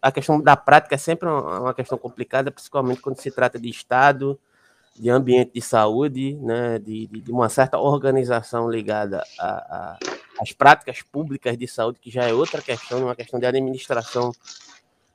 A 0.00 0.12
questão 0.12 0.40
da 0.40 0.56
prática 0.56 0.94
é 0.94 0.98
sempre 0.98 1.28
uma, 1.28 1.60
uma, 1.60 1.74
questão 1.74 1.98
complicada, 1.98 2.50
principalmente 2.50 3.00
quando 3.00 3.20
se 3.20 3.30
trata 3.30 3.58
de 3.58 3.68
Estado, 3.68 4.38
de 4.94 5.10
ambiente 5.10 5.52
de 5.54 5.60
saúde, 5.60 6.36
né, 6.36 6.78
de, 6.78 7.06
de 7.06 7.32
uma 7.32 7.48
certa 7.48 7.78
organização 7.78 8.70
ligada 8.70 9.22
às 10.38 10.52
práticas 10.52 11.02
públicas 11.02 11.56
de 11.56 11.66
saúde, 11.66 11.98
que 12.00 12.10
já 12.10 12.24
é 12.24 12.32
outra 12.32 12.62
questão, 12.62 13.04
uma 13.04 13.16
questão 13.16 13.40
de 13.40 13.46
administração 13.46 14.32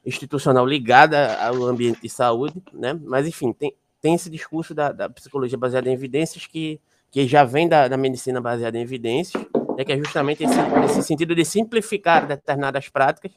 institucional 0.05 0.65
ligada 0.65 1.35
ao 1.41 1.63
ambiente 1.63 2.01
de 2.01 2.09
saúde, 2.09 2.61
né? 2.73 2.93
Mas 3.03 3.27
enfim, 3.27 3.51
tem, 3.53 3.73
tem 4.01 4.15
esse 4.15 4.29
discurso 4.29 4.73
da, 4.73 4.91
da 4.91 5.09
psicologia 5.09 5.57
baseada 5.57 5.89
em 5.89 5.93
evidências 5.93 6.47
que 6.47 6.79
que 7.11 7.27
já 7.27 7.43
vem 7.43 7.67
da, 7.67 7.87
da 7.87 7.97
medicina 7.97 8.39
baseada 8.39 8.77
em 8.77 8.81
evidências, 8.81 9.43
é 9.77 9.85
que 9.85 9.93
é 9.93 9.97
justamente 9.97 10.43
esse, 10.43 10.59
esse 10.85 11.03
sentido 11.03 11.33
de 11.33 11.45
simplificar 11.45 12.27
determinadas 12.27 12.89
práticas 12.89 13.31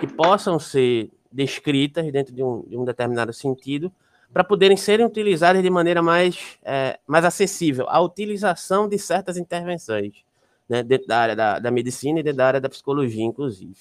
que 0.00 0.06
possam 0.06 0.58
ser 0.58 1.10
descritas 1.30 2.10
dentro 2.10 2.34
de 2.34 2.42
um, 2.42 2.62
de 2.66 2.76
um 2.76 2.84
determinado 2.84 3.32
sentido, 3.32 3.92
para 4.32 4.44
poderem 4.44 4.76
serem 4.76 5.06
utilizadas 5.06 5.62
de 5.62 5.70
maneira 5.70 6.02
mais, 6.02 6.58
é, 6.62 6.98
mais 7.06 7.24
acessível, 7.24 7.86
a 7.88 8.00
utilização 8.00 8.88
de 8.88 8.98
certas 8.98 9.36
intervenções, 9.36 10.24
né, 10.68 10.82
dentro 10.82 11.08
da 11.08 11.18
área 11.18 11.36
da, 11.36 11.58
da 11.58 11.70
medicina 11.70 12.20
e 12.20 12.22
dentro 12.22 12.38
da 12.38 12.46
área 12.46 12.60
da 12.60 12.68
psicologia, 12.68 13.24
inclusive. 13.24 13.76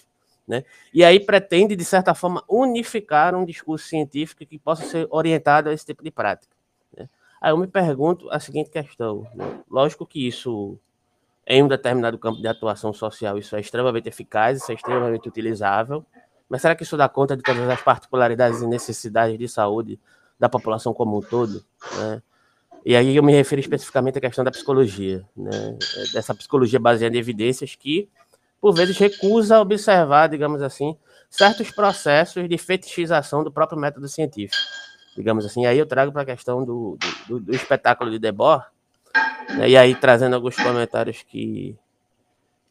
Né? 0.47 0.63
E 0.93 1.03
aí 1.03 1.19
pretende, 1.19 1.75
de 1.75 1.83
certa 1.83 2.15
forma, 2.15 2.41
unificar 2.47 3.36
um 3.36 3.43
discurso 3.43 3.88
científico 3.88 4.45
que 4.45 4.57
possa 4.57 4.83
ser 4.86 5.05
orientado 5.10 5.69
a 5.69 5.73
esse 5.73 5.86
tipo 5.86 6.01
de 6.01 6.10
prática. 6.10 6.57
Aí 7.41 7.52
eu 7.52 7.58
me 7.58 7.67
pergunto 7.67 8.30
a 8.32 8.39
seguinte 8.39 8.69
questão. 8.69 9.28
Né? 9.36 9.60
Lógico 9.69 10.06
que 10.06 10.28
isso, 10.28 10.78
em 11.45 11.63
um 11.63 11.67
determinado 11.67 12.17
campo 12.17 12.41
de 12.41 12.47
atuação 12.47 12.91
social, 12.93 13.38
isso 13.38 13.56
é 13.56 13.60
extremamente 13.60 14.10
eficaz, 14.10 14.62
isso 14.62 14.71
é 14.71 14.76
extremamente 14.76 15.28
utilizável, 15.28 16.06
mas 16.50 16.62
será 16.62 16.76
que 16.76 16.84
isso 16.84 16.97
dá 16.97 17.08
conta 17.08 17.36
de 17.36 17.43
todas 17.43 17.69
as 17.69 17.82
particularidades 17.82 18.62
e 18.62 18.67
necessidades 18.67 19.38
de 19.38 19.47
saúde 19.47 20.00
da 20.39 20.50
população 20.50 20.93
como 20.93 21.17
um 21.17 21.21
todo? 21.21 21.63
Né? 21.97 22.21
E 22.86 22.95
aí 22.95 23.15
eu 23.15 23.23
me 23.23 23.34
refiro 23.34 23.62
especificamente 23.62 24.17
à 24.17 24.21
questão 24.21 24.43
da 24.43 24.52
psicologia, 24.52 25.26
né? 25.36 25.78
dessa 26.13 26.34
psicologia 26.34 26.80
baseada 26.80 27.15
em 27.15 27.19
evidências 27.19 27.76
que, 27.76 28.10
por 28.60 28.73
vezes, 28.73 28.97
recusa 28.97 29.60
observar, 29.60 30.28
digamos 30.28 30.62
assim, 30.62 30.97
certos 31.30 31.69
processos 31.69 32.47
de 32.47 32.58
fetichização 32.58 33.43
do 33.43 33.52
próprio 33.52 33.78
método 33.78 34.08
científico 34.08 34.58
digamos 35.17 35.45
assim. 35.45 35.65
Aí 35.65 35.80
eu 35.80 35.86
trago 35.86 36.12
para 36.12 36.21
a 36.21 36.25
questão 36.25 36.63
do, 36.63 36.97
do, 37.27 37.39
do, 37.39 37.56
espetáculo 37.56 38.12
de 38.12 38.19
Debord, 38.19 38.65
né? 39.58 39.69
e 39.69 39.75
aí 39.75 39.95
trazendo 39.95 40.36
alguns 40.36 40.56
comentários 40.56 41.23
que, 41.23 41.75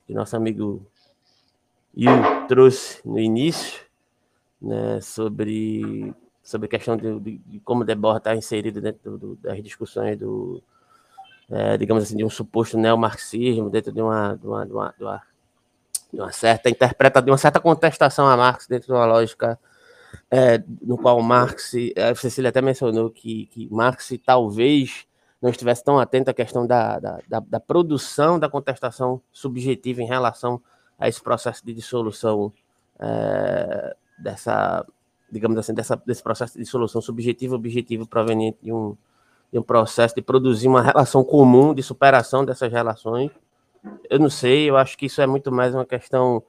que 0.07 0.15
nosso 0.15 0.37
amigo 0.37 0.87
Yu 1.97 2.13
trouxe 2.47 3.01
no 3.05 3.19
início, 3.19 3.85
né, 4.63 5.01
sobre, 5.01 6.15
sobre 6.43 6.67
a 6.67 6.71
questão 6.71 6.97
de, 6.97 7.19
de, 7.21 7.39
de 7.39 7.61
como 7.61 7.85
Debord 7.85 8.19
está 8.19 8.35
inserido 8.37 8.81
dentro 8.81 9.19
do, 9.19 9.37
das 9.37 9.63
discussões 9.63 10.17
do, 10.17 10.63
é, 11.51 11.77
digamos 11.77 12.05
assim, 12.05 12.17
de 12.17 12.25
um 12.25 12.31
suposto 12.31 12.79
neomarxismo, 12.79 13.69
dentro 13.71 13.93
de 13.93 14.01
uma, 14.01 14.37
de 14.37 14.47
uma, 14.47 14.65
de 14.65 14.73
uma, 14.73 14.95
de 14.97 15.05
uma, 15.05 15.23
de 16.13 16.21
uma 16.21 16.33
certa 16.33 16.71
interpretação, 16.71 17.25
de 17.25 17.31
uma 17.33 17.39
certa 17.39 17.59
contestação 17.59 18.29
a 18.29 18.37
Marx 18.37 18.69
dentro 18.69 18.87
de 18.87 18.93
uma 18.93 19.05
lógica 19.05 19.59
é, 20.31 20.63
no 20.83 20.97
qual 20.99 21.21
Marx, 21.23 21.73
a 21.97 22.15
Cecília 22.15 22.51
até 22.51 22.61
mencionou 22.61 23.11
que, 23.11 23.47
que 23.47 23.69
Marx 23.71 24.13
talvez 24.25 25.07
não 25.41 25.51
estivesse 25.51 25.85
tão 25.85 25.99
atento 25.99 26.31
à 26.31 26.35
questão 26.35 26.67
da, 26.67 26.99
da, 26.99 27.19
da, 27.29 27.41
da, 27.41 27.61
produção 27.61 28.39
da 28.39 28.49
contestação 28.49 29.21
subjetiva 29.31 30.03
em 30.03 30.07
relação 30.07 30.61
a 30.99 31.09
esse 31.09 31.23
processo 31.23 31.65
de 31.65 31.75
dissolução 31.75 32.53
é, 32.99 33.95
dessa, 34.19 34.85
digamos 35.31 35.59
assim, 35.59 35.75
dessa, 35.75 35.97
desse 36.07 36.23
processo 36.23 36.55
de 36.55 36.65
dissolução 36.65 37.01
subjetiva 37.01 37.55
objetivo 37.55 38.07
proveniente 38.07 38.59
de 38.63 38.73
um, 38.73 38.97
de 39.53 39.59
um 39.59 39.63
processo 39.63 40.15
de 40.15 40.23
produzir 40.23 40.69
uma 40.69 40.83
relação 40.83 41.23
comum, 41.23 41.75
de 41.75 41.83
superação 41.83 42.45
dessas 42.45 42.73
relações. 42.73 43.31
Eu 44.09 44.19
não 44.19 44.31
sei, 44.31 44.69
eu 44.69 44.77
acho 44.77 44.97
que 44.97 45.07
isso 45.07 45.21
é 45.21 45.27
muito 45.27 45.53
mais 45.53 45.75
uma 45.75 45.85
questão 45.85 46.43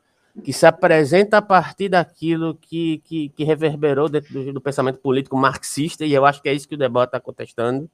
que 0.44 0.54
se 0.54 0.66
apresenta 0.66 1.38
a 1.38 1.42
partir 1.42 1.90
daquilo 1.90 2.56
que, 2.56 3.00
que, 3.00 3.30
que 3.30 3.44
reverberou 3.44 4.08
dentro 4.08 4.34
do, 4.34 4.54
do, 4.54 4.62
pensamento 4.62 5.00
político 5.00 5.36
marxista, 5.36 6.06
e 6.06 6.14
eu 6.14 6.26
acho 6.26 6.42
que 6.42 6.50
é 6.50 6.54
isso 6.54 6.68
que 6.68 6.76
o 6.76 6.78
debate 6.78 7.10
está 7.10 7.20
contestando, 7.20 7.90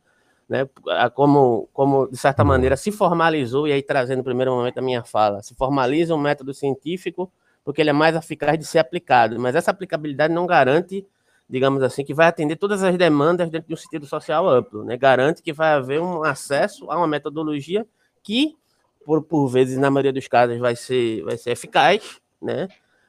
né? 0.48 0.68
como, 1.14 1.70
como, 1.74 2.08
de 2.08 2.18
certa 2.18 2.44
maneira, 2.44 2.76
se 2.76 2.92
formalizou, 2.92 3.68
e 3.68 3.72
aí 3.72 3.82
trazendo 3.82 4.20
no 4.20 4.24
primeiro 4.24 4.56
momento 4.56 4.78
a 4.78 4.82
minha 4.82 5.04
fala, 5.04 5.42
se 5.42 5.56
formaliza 5.56 6.14
um 6.14 6.20
método 6.20 6.54
científico 6.54 7.32
porque 7.64 7.82
ele 7.82 7.92
é 7.92 7.94
mais 7.94 8.14
eficaz 8.14 8.60
de 8.60 8.66
ser 8.66 8.80
aplicado, 8.80 9.40
mas 9.40 9.56
essa 9.56 9.72
aplicabilidade 9.72 10.34
não 10.34 10.46
garante, 10.46 11.06
digamos 11.50 11.82
assim, 11.82 12.04
que 12.04 12.14
vai 12.14 12.28
atender 12.28 12.58
todas 12.58 12.84
as 12.84 12.98
demandas 12.98 13.50
dentro 13.50 13.70
de 13.70 13.74
um 13.74 13.78
sentido 13.78 14.06
social 14.06 14.50
amplo, 14.50 14.84
né? 14.84 14.98
garante 14.98 15.42
que 15.42 15.54
vai 15.54 15.74
haver 15.74 16.02
um 16.02 16.24
acesso 16.24 16.92
a 16.92 16.98
uma 16.98 17.08
metodologia 17.08 17.88
que 18.22 18.58
por, 19.06 19.22
por 19.24 19.48
vezes, 19.48 19.78
na 19.78 19.92
maioria 19.92 20.14
dos 20.14 20.28
casos, 20.28 20.58
vai 20.58 20.76
ser, 20.76 21.24
vai 21.24 21.38
ser 21.38 21.52
eficaz, 21.52 22.22
né? 22.44 22.68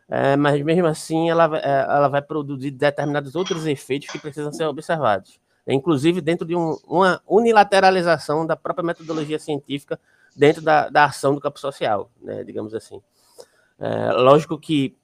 É, 0.09 0.37
mas 0.37 0.63
mesmo 0.63 0.87
assim 0.87 1.31
ela, 1.31 1.59
é, 1.59 1.81
ela 1.83 2.09
vai 2.09 2.21
produzir 2.21 2.71
determinados 2.71 3.35
outros 3.35 3.67
efeitos 3.67 4.09
que 4.09 4.19
precisam 4.19 4.53
ser 4.53 4.65
observados, 4.65 5.41
inclusive 5.67 6.21
dentro 6.21 6.47
de 6.47 6.55
um, 6.55 6.77
uma 6.87 7.23
unilateralização 7.27 8.47
da 8.47 8.55
própria 8.55 8.85
metodologia 8.85 9.39
científica 9.39 9.99
dentro 10.37 10.61
da, 10.61 10.91
da 10.91 11.05
ação 11.07 11.35
do 11.35 11.41
campo 11.41 11.59
social, 11.59 12.11
né, 12.21 12.45
digamos 12.45 12.75
assim. 12.75 13.01
É, 13.79 14.13
lógico 14.13 14.59
que 14.59 14.95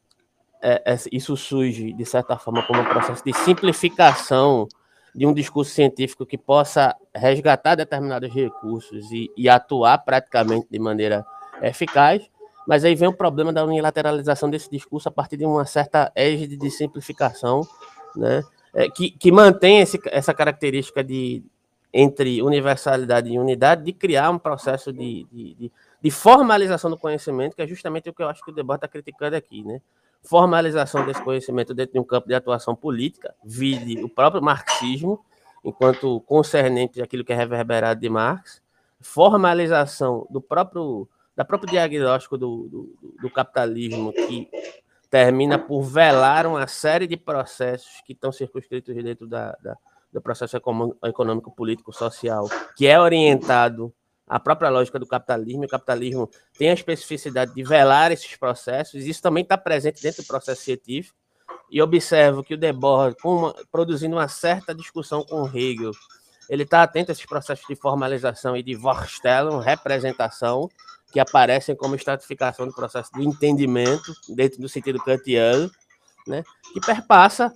é, 0.62 0.82
é, 0.84 0.96
isso 1.10 1.36
surge, 1.36 1.92
de 1.92 2.04
certa 2.04 2.36
forma, 2.36 2.62
como 2.66 2.80
um 2.80 2.84
processo 2.84 3.24
de 3.24 3.32
simplificação 3.32 4.68
de 5.14 5.26
um 5.26 5.32
discurso 5.32 5.72
científico 5.72 6.26
que 6.26 6.38
possa 6.38 6.94
resgatar 7.14 7.74
determinados 7.74 8.32
recursos 8.32 9.10
e, 9.10 9.30
e 9.36 9.48
atuar 9.48 9.98
praticamente 9.98 10.66
de 10.70 10.78
maneira 10.78 11.24
eficaz, 11.62 12.28
mas 12.66 12.84
aí 12.84 12.94
vem 12.94 13.08
o 13.08 13.12
problema 13.12 13.52
da 13.52 13.64
unilateralização 13.64 14.50
desse 14.50 14.70
discurso 14.70 15.08
a 15.08 15.12
partir 15.12 15.36
de 15.36 15.44
uma 15.44 15.64
certa 15.64 16.12
égide 16.14 16.56
de 16.56 16.70
simplificação, 16.70 17.62
né, 18.16 18.42
é, 18.74 18.88
que, 18.88 19.10
que 19.10 19.32
mantém 19.32 19.80
esse, 19.80 20.00
essa 20.06 20.32
característica 20.32 21.02
de 21.02 21.42
entre 21.92 22.40
universalidade 22.40 23.28
e 23.28 23.38
unidade, 23.38 23.84
de 23.84 23.92
criar 23.92 24.30
um 24.30 24.38
processo 24.38 24.92
de, 24.92 25.26
de, 25.32 25.54
de, 25.54 25.72
de 26.00 26.10
formalização 26.10 26.88
do 26.88 26.96
conhecimento, 26.96 27.56
que 27.56 27.62
é 27.62 27.66
justamente 27.66 28.08
o 28.08 28.14
que 28.14 28.22
eu 28.22 28.28
acho 28.28 28.44
que 28.44 28.50
o 28.52 28.54
debate 28.54 28.84
está 28.84 28.88
criticando 28.88 29.34
aqui, 29.34 29.64
né? 29.64 29.80
formalização 30.22 31.04
desse 31.04 31.22
conhecimento 31.22 31.74
dentro 31.74 31.94
de 31.94 31.98
um 31.98 32.04
campo 32.04 32.28
de 32.28 32.34
atuação 32.34 32.74
política, 32.74 33.34
vide 33.44 34.02
o 34.02 34.08
próprio 34.08 34.42
marxismo, 34.42 35.24
enquanto 35.64 36.20
concernente 36.20 37.02
àquilo 37.02 37.24
que 37.24 37.32
é 37.32 37.36
reverberado 37.36 38.00
de 38.00 38.08
Marx, 38.08 38.62
formalização 39.00 40.26
do 40.30 40.40
próprio, 40.40 41.08
da 41.36 41.44
próprio 41.44 41.70
diagnóstico 41.70 42.36
do, 42.36 42.68
do, 42.68 43.16
do 43.22 43.30
capitalismo, 43.30 44.12
que 44.12 44.48
termina 45.08 45.58
por 45.58 45.82
velar 45.82 46.46
uma 46.46 46.66
série 46.66 47.06
de 47.06 47.16
processos 47.16 48.00
que 48.06 48.12
estão 48.12 48.30
circunscritos 48.30 48.94
dentro 48.94 49.26
da, 49.26 49.56
da 49.62 49.76
do 50.12 50.20
processo 50.20 50.56
econômico, 50.56 51.54
político, 51.54 51.92
social, 51.92 52.48
que 52.76 52.86
é 52.86 52.98
orientado 52.98 53.94
a 54.26 54.38
própria 54.38 54.70
lógica 54.70 54.98
do 54.98 55.06
capitalismo, 55.06 55.64
o 55.64 55.68
capitalismo 55.68 56.30
tem 56.56 56.70
a 56.70 56.74
especificidade 56.74 57.52
de 57.52 57.64
velar 57.64 58.12
esses 58.12 58.36
processos, 58.36 59.04
isso 59.04 59.20
também 59.20 59.42
está 59.42 59.58
presente 59.58 60.02
dentro 60.02 60.22
do 60.22 60.26
processo 60.26 60.62
científico, 60.62 61.18
e 61.68 61.80
observo 61.82 62.42
que 62.42 62.54
o 62.54 62.58
Debord, 62.58 63.16
produzindo 63.70 64.16
uma 64.16 64.28
certa 64.28 64.74
discussão 64.74 65.24
com 65.24 65.46
Hegel, 65.46 65.92
ele 66.48 66.64
está 66.64 66.82
atento 66.82 67.10
a 67.10 67.12
esses 67.12 67.26
processos 67.26 67.66
de 67.68 67.76
formalização 67.76 68.56
e 68.56 68.62
de 68.62 68.74
Vorstellung, 68.74 69.60
representação, 69.60 70.68
que 71.10 71.20
aparecem 71.20 71.74
como 71.74 71.94
estratificação 71.94 72.66
do 72.66 72.74
processo 72.74 73.12
do 73.12 73.22
entendimento, 73.22 74.14
dentro 74.28 74.60
do 74.60 74.68
sentido 74.68 75.02
kantiano, 75.02 75.70
né, 76.26 76.44
que 76.72 76.80
perpassa 76.80 77.52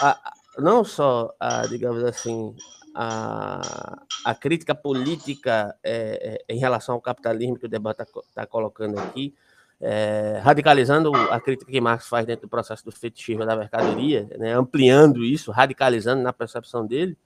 a, 0.00 0.32
não 0.58 0.84
só, 0.84 1.34
a, 1.38 1.66
digamos 1.66 2.02
assim, 2.04 2.54
a, 2.94 4.02
a 4.24 4.34
crítica 4.34 4.74
política 4.74 5.76
é, 5.82 6.42
é, 6.48 6.54
em 6.54 6.58
relação 6.58 6.94
ao 6.94 7.00
capitalismo 7.00 7.58
que 7.58 7.66
o 7.66 7.68
debate 7.68 8.02
está 8.02 8.20
tá 8.34 8.46
colocando 8.46 8.98
aqui, 8.98 9.34
é, 9.80 10.40
radicalizando 10.42 11.14
a 11.14 11.40
crítica 11.40 11.70
que 11.70 11.80
Marx 11.80 12.06
faz 12.06 12.26
dentro 12.26 12.42
do 12.42 12.50
processo 12.50 12.84
do 12.84 12.92
fetichismo 12.92 13.46
da 13.46 13.56
mercadoria, 13.56 14.28
né, 14.38 14.52
ampliando 14.52 15.24
isso, 15.24 15.50
radicalizando 15.50 16.22
na 16.22 16.32
percepção 16.32 16.86
dele, 16.86 17.16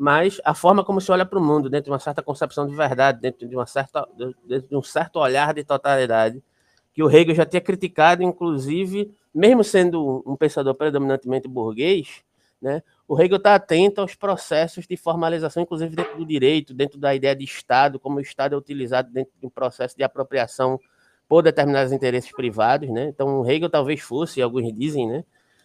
mas 0.00 0.40
a 0.46 0.54
forma 0.54 0.82
como 0.82 0.98
se 0.98 1.12
olha 1.12 1.26
para 1.26 1.38
o 1.38 1.44
mundo, 1.44 1.68
dentro 1.68 1.84
de 1.84 1.90
uma 1.90 1.98
certa 1.98 2.22
concepção 2.22 2.66
de 2.66 2.74
verdade, 2.74 3.20
dentro 3.20 3.46
de, 3.46 3.54
uma 3.54 3.66
certa, 3.66 4.08
dentro 4.48 4.66
de 4.66 4.74
um 4.74 4.82
certo 4.82 5.16
olhar 5.16 5.52
de 5.52 5.62
totalidade, 5.62 6.42
que 6.94 7.02
o 7.02 7.10
Hegel 7.10 7.34
já 7.34 7.44
tinha 7.44 7.60
criticado, 7.60 8.22
inclusive, 8.22 9.14
mesmo 9.32 9.62
sendo 9.62 10.22
um 10.26 10.34
pensador 10.36 10.74
predominantemente 10.74 11.46
burguês, 11.46 12.22
né, 12.62 12.82
o 13.06 13.20
Hegel 13.20 13.36
está 13.36 13.54
atento 13.54 14.00
aos 14.00 14.14
processos 14.14 14.86
de 14.86 14.96
formalização, 14.96 15.62
inclusive 15.62 15.94
dentro 15.94 16.16
do 16.16 16.24
direito, 16.24 16.72
dentro 16.72 16.98
da 16.98 17.14
ideia 17.14 17.36
de 17.36 17.44
Estado, 17.44 18.00
como 18.00 18.16
o 18.16 18.22
Estado 18.22 18.54
é 18.54 18.58
utilizado 18.58 19.12
dentro 19.12 19.34
de 19.38 19.46
um 19.46 19.50
processo 19.50 19.94
de 19.98 20.02
apropriação 20.02 20.80
por 21.28 21.42
determinados 21.42 21.92
interesses 21.92 22.32
privados, 22.32 22.88
né? 22.88 23.04
Então, 23.08 23.46
Hegel 23.46 23.68
talvez 23.68 24.00
fosse, 24.00 24.40
alguns 24.40 24.72
dizem, 24.72 25.06
né, 25.06 25.24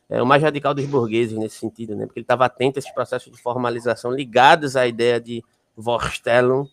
é, 0.10 0.22
o 0.22 0.26
mais 0.26 0.42
radical 0.42 0.74
dos 0.74 0.86
burgueses 0.86 1.38
nesse 1.38 1.58
sentido, 1.58 1.96
né? 1.96 2.06
Porque 2.06 2.20
ele 2.20 2.24
estava 2.24 2.46
atento 2.46 2.78
a 2.78 2.80
esses 2.80 2.94
processos 2.94 3.32
de 3.32 3.42
formalização 3.42 4.12
ligados 4.12 4.76
à 4.76 4.86
ideia 4.86 5.20
de 5.20 5.44
Vorstellung, 5.76 6.68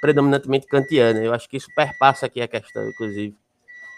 predominantemente 0.00 0.66
kantiana. 0.66 1.20
Eu 1.20 1.32
acho 1.32 1.48
que 1.48 1.56
isso 1.56 1.68
perpassa 1.74 2.26
aqui 2.26 2.40
a 2.40 2.48
questão, 2.48 2.86
inclusive. 2.88 3.36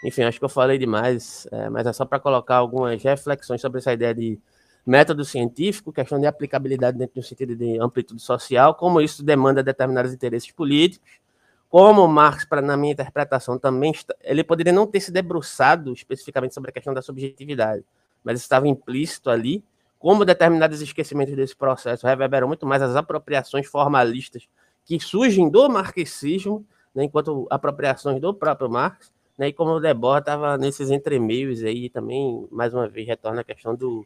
Enfim, 0.03 0.23
acho 0.23 0.39
que 0.39 0.45
eu 0.45 0.49
falei 0.49 0.77
demais, 0.77 1.47
é, 1.51 1.69
mas 1.69 1.87
é 1.87 1.93
só 1.93 2.05
para 2.05 2.19
colocar 2.19 2.55
algumas 2.55 3.01
reflexões 3.01 3.59
sobre 3.59 3.79
essa 3.79 3.91
ideia 3.91 4.13
de 4.13 4.39
método 4.85 5.25
científico, 5.25 5.91
questão 5.91 6.17
de 6.17 6.25
aplicabilidade 6.25 6.97
dentro 6.97 7.15
do 7.15 7.23
sentido 7.23 7.55
de 7.55 7.77
amplitude 7.79 8.21
social, 8.21 8.73
como 8.73 9.01
isso 9.01 9.21
demanda 9.21 9.61
determinados 9.61 10.13
interesses 10.13 10.49
políticos, 10.51 11.19
como 11.67 12.07
Marx, 12.07 12.45
para 12.45 12.61
na 12.61 12.77
minha 12.77 12.93
interpretação, 12.93 13.59
também 13.59 13.91
ele 14.21 14.43
poderia 14.43 14.71
não 14.71 14.87
ter 14.87 15.01
se 15.01 15.11
debruçado 15.11 15.91
especificamente 15.91 16.53
sobre 16.53 16.69
a 16.69 16.73
questão 16.73 16.93
da 16.93 17.01
subjetividade, 17.01 17.83
mas 18.23 18.39
estava 18.39 18.67
implícito 18.67 19.29
ali, 19.29 19.63
como 19.99 20.23
determinados 20.23 20.81
esquecimentos 20.81 21.35
desse 21.35 21.55
processo 21.55 22.05
reverberam 22.05 22.47
muito 22.47 22.65
mais 22.65 22.81
as 22.81 22.95
apropriações 22.95 23.67
formalistas 23.67 24.47
que 24.85 24.99
surgem 24.99 25.49
do 25.49 25.67
marxismo, 25.69 26.65
né, 26.93 27.03
enquanto 27.03 27.47
apropriações 27.49 28.21
do 28.21 28.33
próprio 28.33 28.69
Marx, 28.69 29.11
né, 29.37 29.49
e 29.49 29.53
como 29.53 29.71
o 29.71 29.79
Debord 29.79 30.21
estava 30.21 30.57
nesses 30.57 30.89
entremeios 30.89 31.63
aí 31.63 31.89
também, 31.89 32.47
mais 32.51 32.73
uma 32.73 32.87
vez, 32.87 33.07
retorna 33.07 33.41
a 33.41 33.43
questão 33.43 33.75
do, 33.75 34.05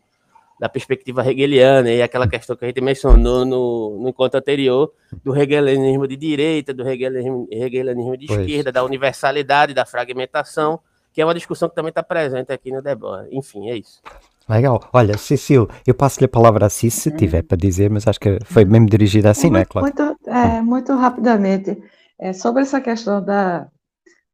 da 0.59 0.67
perspectiva 0.67 1.25
hegeliana, 1.25 1.91
e 1.91 2.01
aquela 2.01 2.27
questão 2.27 2.55
que 2.55 2.65
a 2.65 2.67
gente 2.67 2.81
mencionou 2.81 3.45
no, 3.45 3.99
no 4.01 4.09
encontro 4.09 4.39
anterior, 4.39 4.91
do 5.23 5.35
hegelianismo 5.35 6.07
de 6.07 6.15
direita, 6.15 6.73
do 6.73 6.87
hegelianismo, 6.87 7.47
hegelianismo 7.49 8.17
de 8.17 8.27
pois. 8.27 8.39
esquerda, 8.39 8.71
da 8.71 8.83
universalidade, 8.83 9.73
da 9.73 9.85
fragmentação, 9.85 10.79
que 11.13 11.21
é 11.21 11.25
uma 11.25 11.33
discussão 11.33 11.69
que 11.69 11.75
também 11.75 11.89
está 11.89 12.03
presente 12.03 12.51
aqui 12.51 12.71
no 12.71 12.81
debate. 12.81 13.29
Enfim, 13.31 13.69
é 13.69 13.77
isso. 13.77 14.01
Legal. 14.47 14.81
Olha, 14.91 15.17
Cecil, 15.17 15.69
eu 15.85 15.93
passo-lhe 15.93 16.25
a 16.25 16.29
palavra 16.29 16.65
assim 16.65 16.89
se 16.89 17.11
tiver 17.11 17.43
para 17.43 17.57
dizer, 17.57 17.89
mas 17.89 18.07
acho 18.07 18.19
que 18.19 18.39
foi 18.43 18.65
mesmo 18.65 18.87
dirigida 18.87 19.29
assim, 19.29 19.49
muito, 19.49 19.53
não 19.53 19.61
é, 19.61 19.65
claro? 19.65 19.87
Muito, 19.87 20.29
é, 20.29 20.61
muito 20.61 20.93
rapidamente, 20.95 21.81
é, 22.19 22.33
sobre 22.33 22.63
essa 22.63 22.81
questão 22.81 23.23
da, 23.23 23.67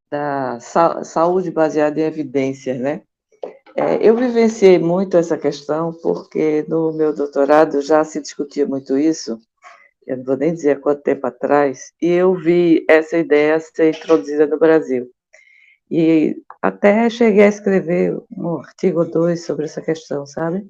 da 0.09 0.57
saúde 0.59 1.51
baseada 1.51 1.99
em 1.99 2.03
evidências, 2.03 2.80
né? 2.80 3.01
É, 3.75 3.97
eu 4.01 4.15
vivenciei 4.15 4.80
muito 4.80 5.17
essa 5.17 5.38
questão 5.38 5.93
porque 6.01 6.65
no 6.67 6.91
meu 6.93 7.13
doutorado 7.13 7.80
já 7.82 8.03
se 8.03 8.19
discutia 8.19 8.65
muito 8.65 8.97
isso, 8.97 9.39
eu 10.07 10.17
não 10.17 10.23
vou 10.23 10.38
nem 10.38 10.53
dizer 10.53 10.71
há 10.71 10.80
quanto 10.80 11.03
tempo 11.03 11.28
atrás, 11.28 11.91
e 12.01 12.07
eu 12.07 12.34
vi 12.34 12.84
essa 12.89 13.17
ideia 13.17 13.59
ser 13.59 13.95
introduzida 13.95 14.47
no 14.47 14.57
Brasil. 14.57 15.07
E 15.91 16.38
até 16.62 17.10
cheguei 17.10 17.43
a 17.43 17.49
escrever 17.49 18.18
um 18.36 18.58
artigo 18.58 19.05
2 19.05 19.45
sobre 19.45 19.66
essa 19.66 19.82
questão, 19.82 20.26
sabe? 20.26 20.68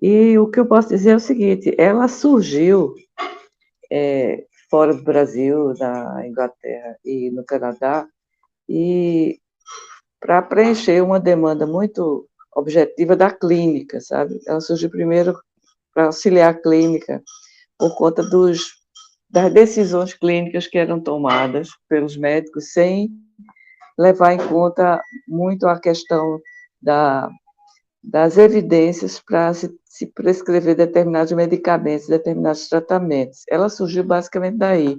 E 0.00 0.36
o 0.38 0.48
que 0.48 0.60
eu 0.60 0.66
posso 0.66 0.88
dizer 0.88 1.10
é 1.10 1.16
o 1.16 1.20
seguinte: 1.20 1.74
ela 1.78 2.08
surgiu 2.08 2.94
é, 3.90 4.44
fora 4.70 4.94
do 4.94 5.02
Brasil, 5.02 5.74
na 5.78 6.26
Inglaterra 6.26 6.96
e 7.04 7.30
no 7.30 7.44
Canadá, 7.44 8.06
e 8.68 9.38
para 10.20 10.40
preencher 10.40 11.02
uma 11.02 11.20
demanda 11.20 11.66
muito 11.66 12.28
objetiva 12.54 13.16
da 13.16 13.30
clínica, 13.30 14.00
sabe? 14.00 14.40
Ela 14.46 14.60
surgiu 14.60 14.90
primeiro 14.90 15.38
para 15.92 16.06
auxiliar 16.06 16.54
a 16.54 16.58
clínica 16.58 17.22
por 17.78 17.96
conta 17.96 18.22
dos, 18.22 18.72
das 19.28 19.52
decisões 19.52 20.14
clínicas 20.14 20.66
que 20.66 20.78
eram 20.78 21.00
tomadas 21.00 21.68
pelos 21.88 22.16
médicos 22.16 22.72
sem 22.72 23.10
levar 23.98 24.32
em 24.32 24.48
conta 24.48 25.02
muito 25.26 25.66
a 25.66 25.78
questão 25.78 26.40
da, 26.80 27.28
das 28.02 28.36
evidências 28.36 29.20
para 29.20 29.52
se, 29.54 29.70
se 29.84 30.06
prescrever 30.06 30.74
determinados 30.74 31.32
medicamentos, 31.32 32.08
determinados 32.08 32.68
tratamentos. 32.68 33.42
Ela 33.48 33.68
surgiu 33.68 34.04
basicamente 34.04 34.58
daí. 34.58 34.98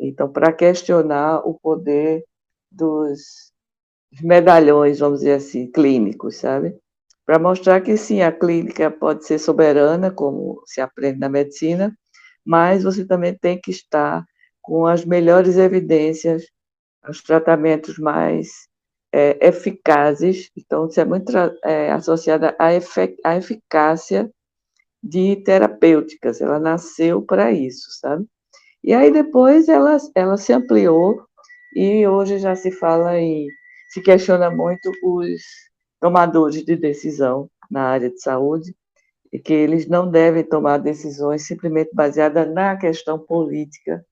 Então, 0.00 0.30
para 0.30 0.52
questionar 0.52 1.40
o 1.46 1.54
poder 1.54 2.24
dos 2.70 3.52
medalhões, 4.22 4.98
vamos 4.98 5.20
dizer 5.20 5.34
assim, 5.34 5.70
clínicos, 5.70 6.36
sabe? 6.36 6.76
Para 7.26 7.38
mostrar 7.38 7.80
que 7.80 7.96
sim, 7.96 8.20
a 8.22 8.30
clínica 8.30 8.90
pode 8.90 9.24
ser 9.24 9.38
soberana, 9.38 10.10
como 10.10 10.62
se 10.66 10.80
aprende 10.80 11.18
na 11.18 11.28
medicina, 11.28 11.96
mas 12.44 12.82
você 12.84 13.04
também 13.04 13.36
tem 13.36 13.60
que 13.60 13.70
estar 13.70 14.24
com 14.60 14.86
as 14.86 15.04
melhores 15.04 15.56
evidências, 15.56 16.44
os 17.08 17.22
tratamentos 17.22 17.98
mais 17.98 18.68
é, 19.12 19.48
eficazes. 19.48 20.50
Então, 20.56 20.86
isso 20.86 21.00
é 21.00 21.04
muito 21.04 21.32
é, 21.64 21.90
associado 21.92 22.46
à, 22.46 22.54
à 23.24 23.36
eficácia 23.36 24.30
de 25.02 25.36
terapêuticas. 25.36 26.40
Ela 26.40 26.58
nasceu 26.58 27.22
para 27.22 27.52
isso, 27.52 27.90
sabe? 28.00 28.26
E 28.82 28.92
aí 28.92 29.10
depois 29.10 29.68
ela, 29.68 29.96
ela 30.14 30.36
se 30.36 30.52
ampliou 30.52 31.24
e 31.74 32.06
hoje 32.06 32.38
já 32.38 32.54
se 32.54 32.70
fala 32.70 33.18
em, 33.18 33.48
se 33.88 34.02
questiona 34.02 34.50
muito 34.50 34.92
os 35.02 35.42
tomadores 36.00 36.64
de 36.64 36.76
decisão 36.76 37.48
na 37.70 37.82
área 37.88 38.10
de 38.10 38.20
saúde, 38.20 38.74
e 39.32 39.38
que 39.38 39.52
eles 39.52 39.88
não 39.88 40.08
devem 40.08 40.44
tomar 40.44 40.78
decisões 40.78 41.46
simplesmente 41.46 41.90
baseadas 41.92 42.52
na 42.52 42.76
questão 42.76 43.18
política, 43.18 44.04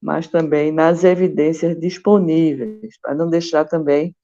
mas 0.00 0.26
também 0.26 0.72
nas 0.72 1.04
evidências 1.04 1.78
disponíveis, 1.78 2.98
para 3.00 3.14
não 3.14 3.28
deixar 3.28 3.64
também 3.64 4.14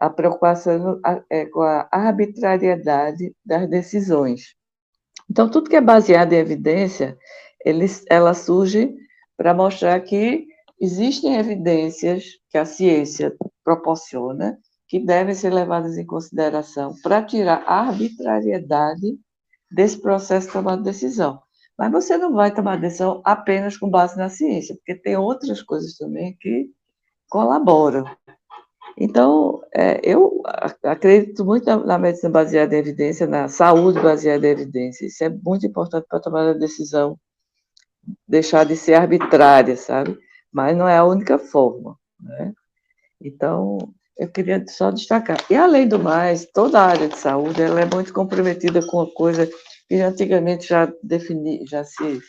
a 0.00 0.08
preocupação 0.08 1.00
é, 1.28 1.46
com 1.46 1.62
a 1.62 1.88
arbitrariedade 1.90 3.34
das 3.44 3.68
decisões. 3.68 4.54
Então, 5.28 5.50
tudo 5.50 5.68
que 5.68 5.76
é 5.76 5.80
baseado 5.80 6.32
em 6.32 6.38
evidência, 6.38 7.18
ele, 7.64 7.86
ela 8.08 8.32
surge 8.32 8.94
para 9.36 9.52
mostrar 9.52 10.00
que 10.00 10.46
existem 10.80 11.36
evidências 11.36 12.24
que 12.48 12.56
a 12.56 12.64
ciência 12.64 13.34
proporciona 13.64 14.58
que 14.86 14.98
devem 14.98 15.34
ser 15.34 15.52
levadas 15.52 15.98
em 15.98 16.06
consideração 16.06 16.94
para 17.02 17.22
tirar 17.22 17.62
a 17.66 17.80
arbitrariedade 17.88 19.18
desse 19.70 20.00
processo 20.00 20.46
de 20.46 20.52
tomar 20.54 20.76
decisão. 20.76 21.42
Mas 21.78 21.92
você 21.92 22.18
não 22.18 22.32
vai 22.32 22.52
tomar 22.52 22.76
decisão 22.76 23.22
apenas 23.24 23.76
com 23.76 23.88
base 23.88 24.18
na 24.18 24.28
ciência, 24.28 24.74
porque 24.74 24.96
tem 24.96 25.16
outras 25.16 25.62
coisas 25.62 25.96
também 25.96 26.36
que 26.40 26.68
colaboram. 27.30 28.04
Então, 28.96 29.62
é, 29.72 30.00
eu 30.02 30.42
acredito 30.82 31.44
muito 31.44 31.64
na, 31.66 31.76
na, 31.76 31.98
medicina 31.98 32.30
baseada 32.30 32.74
em 32.74 32.80
evidência, 32.80 33.28
na 33.28 33.46
saúde 33.46 34.00
baseada 34.00 34.44
em 34.44 34.50
evidência. 34.50 35.06
Isso 35.06 35.22
é 35.22 35.28
muito 35.28 35.64
importante 35.64 36.04
para 36.08 36.18
tomar 36.18 36.48
a 36.48 36.52
decisão, 36.52 37.16
deixar 38.26 38.64
de 38.64 38.74
ser 38.74 38.94
arbitrária, 38.94 39.76
sabe? 39.76 40.18
Mas 40.50 40.76
não 40.76 40.88
é 40.88 40.98
a 40.98 41.04
única 41.04 41.38
forma, 41.38 41.96
né? 42.20 42.52
Então, 43.20 43.78
eu 44.16 44.28
queria 44.28 44.64
só 44.66 44.90
destacar. 44.90 45.38
E, 45.48 45.54
além 45.54 45.86
do 45.86 45.98
mais, 45.98 46.46
toda 46.46 46.80
a 46.80 46.86
área 46.86 47.08
de 47.08 47.16
saúde 47.16 47.62
ela 47.62 47.80
é 47.80 47.84
muito 47.84 48.12
comprometida 48.12 48.84
com 48.84 48.96
uma 48.96 49.14
coisa 49.14 49.48
que 49.88 49.96
antigamente 49.96 50.68
já 50.68 50.92
defini, 51.02 51.64
já 51.66 51.82
se, 51.82 52.20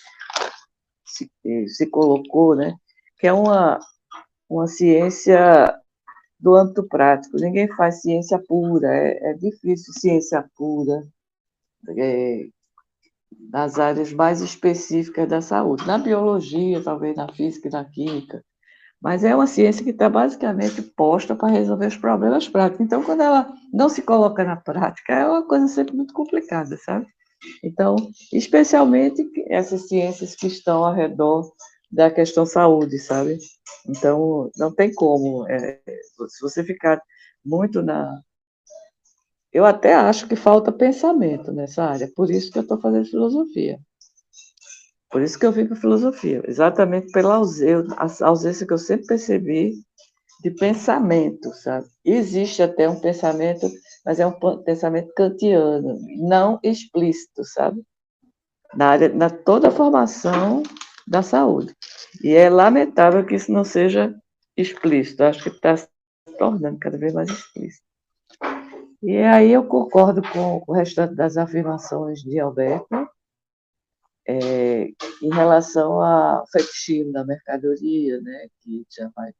se, 1.05 1.67
se 1.67 1.87
colocou, 1.87 2.55
né? 2.55 2.73
que 3.17 3.27
é 3.27 3.33
uma, 3.33 3.79
uma 4.49 4.65
ciência 4.67 5.77
do 6.39 6.55
âmbito 6.55 6.87
prático. 6.87 7.37
Ninguém 7.37 7.67
faz 7.75 8.01
ciência 8.01 8.41
pura, 8.47 8.87
é, 8.87 9.31
é 9.31 9.33
difícil 9.33 9.93
ciência 9.93 10.43
pura 10.55 11.03
é, 11.97 12.47
nas 13.51 13.77
áreas 13.77 14.13
mais 14.13 14.41
específicas 14.41 15.27
da 15.27 15.41
saúde. 15.41 15.85
Na 15.85 15.97
biologia, 15.97 16.81
talvez 16.81 17.15
na 17.17 17.31
física 17.33 17.67
e 17.67 17.71
na 17.71 17.83
química, 17.83 18.43
mas 19.01 19.23
é 19.23 19.35
uma 19.35 19.47
ciência 19.47 19.83
que 19.83 19.91
está 19.91 20.09
basicamente 20.09 20.81
posta 20.81 21.35
para 21.35 21.49
resolver 21.49 21.87
os 21.87 21.97
problemas 21.97 22.47
práticos. 22.47 22.85
Então, 22.85 23.03
quando 23.03 23.21
ela 23.21 23.53
não 23.73 23.89
se 23.89 24.01
coloca 24.01 24.43
na 24.43 24.55
prática, 24.55 25.13
é 25.13 25.27
uma 25.27 25.45
coisa 25.45 25.67
sempre 25.67 25.95
muito 25.95 26.13
complicada, 26.13 26.77
sabe? 26.77 27.07
Então, 27.63 27.95
especialmente 28.33 29.29
essas 29.47 29.87
ciências 29.87 30.35
que 30.35 30.47
estão 30.47 30.83
ao 30.83 30.93
redor 30.93 31.51
da 31.91 32.11
questão 32.11 32.45
saúde, 32.45 32.99
sabe? 32.99 33.37
Então, 33.87 34.51
não 34.57 34.73
tem 34.73 34.93
como. 34.93 35.47
É, 35.49 35.79
se 36.27 36.41
você 36.41 36.63
ficar 36.63 37.01
muito 37.43 37.81
na. 37.81 38.21
Eu 39.51 39.65
até 39.65 39.95
acho 39.95 40.27
que 40.27 40.35
falta 40.35 40.71
pensamento 40.71 41.51
nessa 41.51 41.83
área, 41.83 42.11
por 42.15 42.29
isso 42.29 42.51
que 42.51 42.59
eu 42.59 42.63
estou 42.63 42.79
fazendo 42.79 43.09
filosofia. 43.09 43.79
Por 45.09 45.23
isso 45.23 45.39
que 45.39 45.45
eu 45.45 45.51
vim 45.51 45.65
para 45.65 45.75
filosofia, 45.75 46.43
exatamente 46.47 47.11
pela 47.11 47.35
ausência 47.35 48.67
que 48.67 48.73
eu 48.73 48.77
sempre 48.77 49.07
percebi 49.07 49.73
de 50.43 50.51
pensamento, 50.51 51.51
sabe? 51.55 51.87
Existe 52.05 52.61
até 52.61 52.87
um 52.87 52.99
pensamento, 52.99 53.67
mas 54.09 54.19
é 54.19 54.25
um 54.25 54.31
pensamento 54.63 55.13
kantiano, 55.13 55.99
não 56.17 56.59
explícito, 56.63 57.45
sabe? 57.45 57.83
Na 58.73 58.87
área, 58.87 59.09
na 59.09 59.29
toda 59.29 59.67
a 59.67 59.71
formação 59.71 60.63
da 61.07 61.21
saúde. 61.21 61.75
E 62.23 62.33
é 62.33 62.49
lamentável 62.49 63.23
que 63.23 63.35
isso 63.35 63.51
não 63.51 63.63
seja 63.63 64.19
explícito. 64.57 65.23
Acho 65.23 65.43
que 65.43 65.49
está 65.49 65.77
se 65.77 65.87
tornando 66.39 66.79
cada 66.79 66.97
vez 66.97 67.13
mais 67.13 67.29
explícito. 67.29 67.85
E 69.03 69.15
aí 69.17 69.51
eu 69.51 69.63
concordo 69.65 70.23
com 70.23 70.63
o 70.65 70.73
restante 70.73 71.13
das 71.13 71.37
afirmações 71.37 72.23
de 72.23 72.39
Alberto, 72.39 73.07
é, 74.27 74.87
em 75.21 75.31
relação 75.31 76.01
ao 76.01 76.47
fetichismo 76.47 77.11
da 77.11 77.23
mercadoria, 77.23 78.19
né, 78.21 78.47
que 78.63 78.83
já 78.89 79.07
vai, 79.15 79.31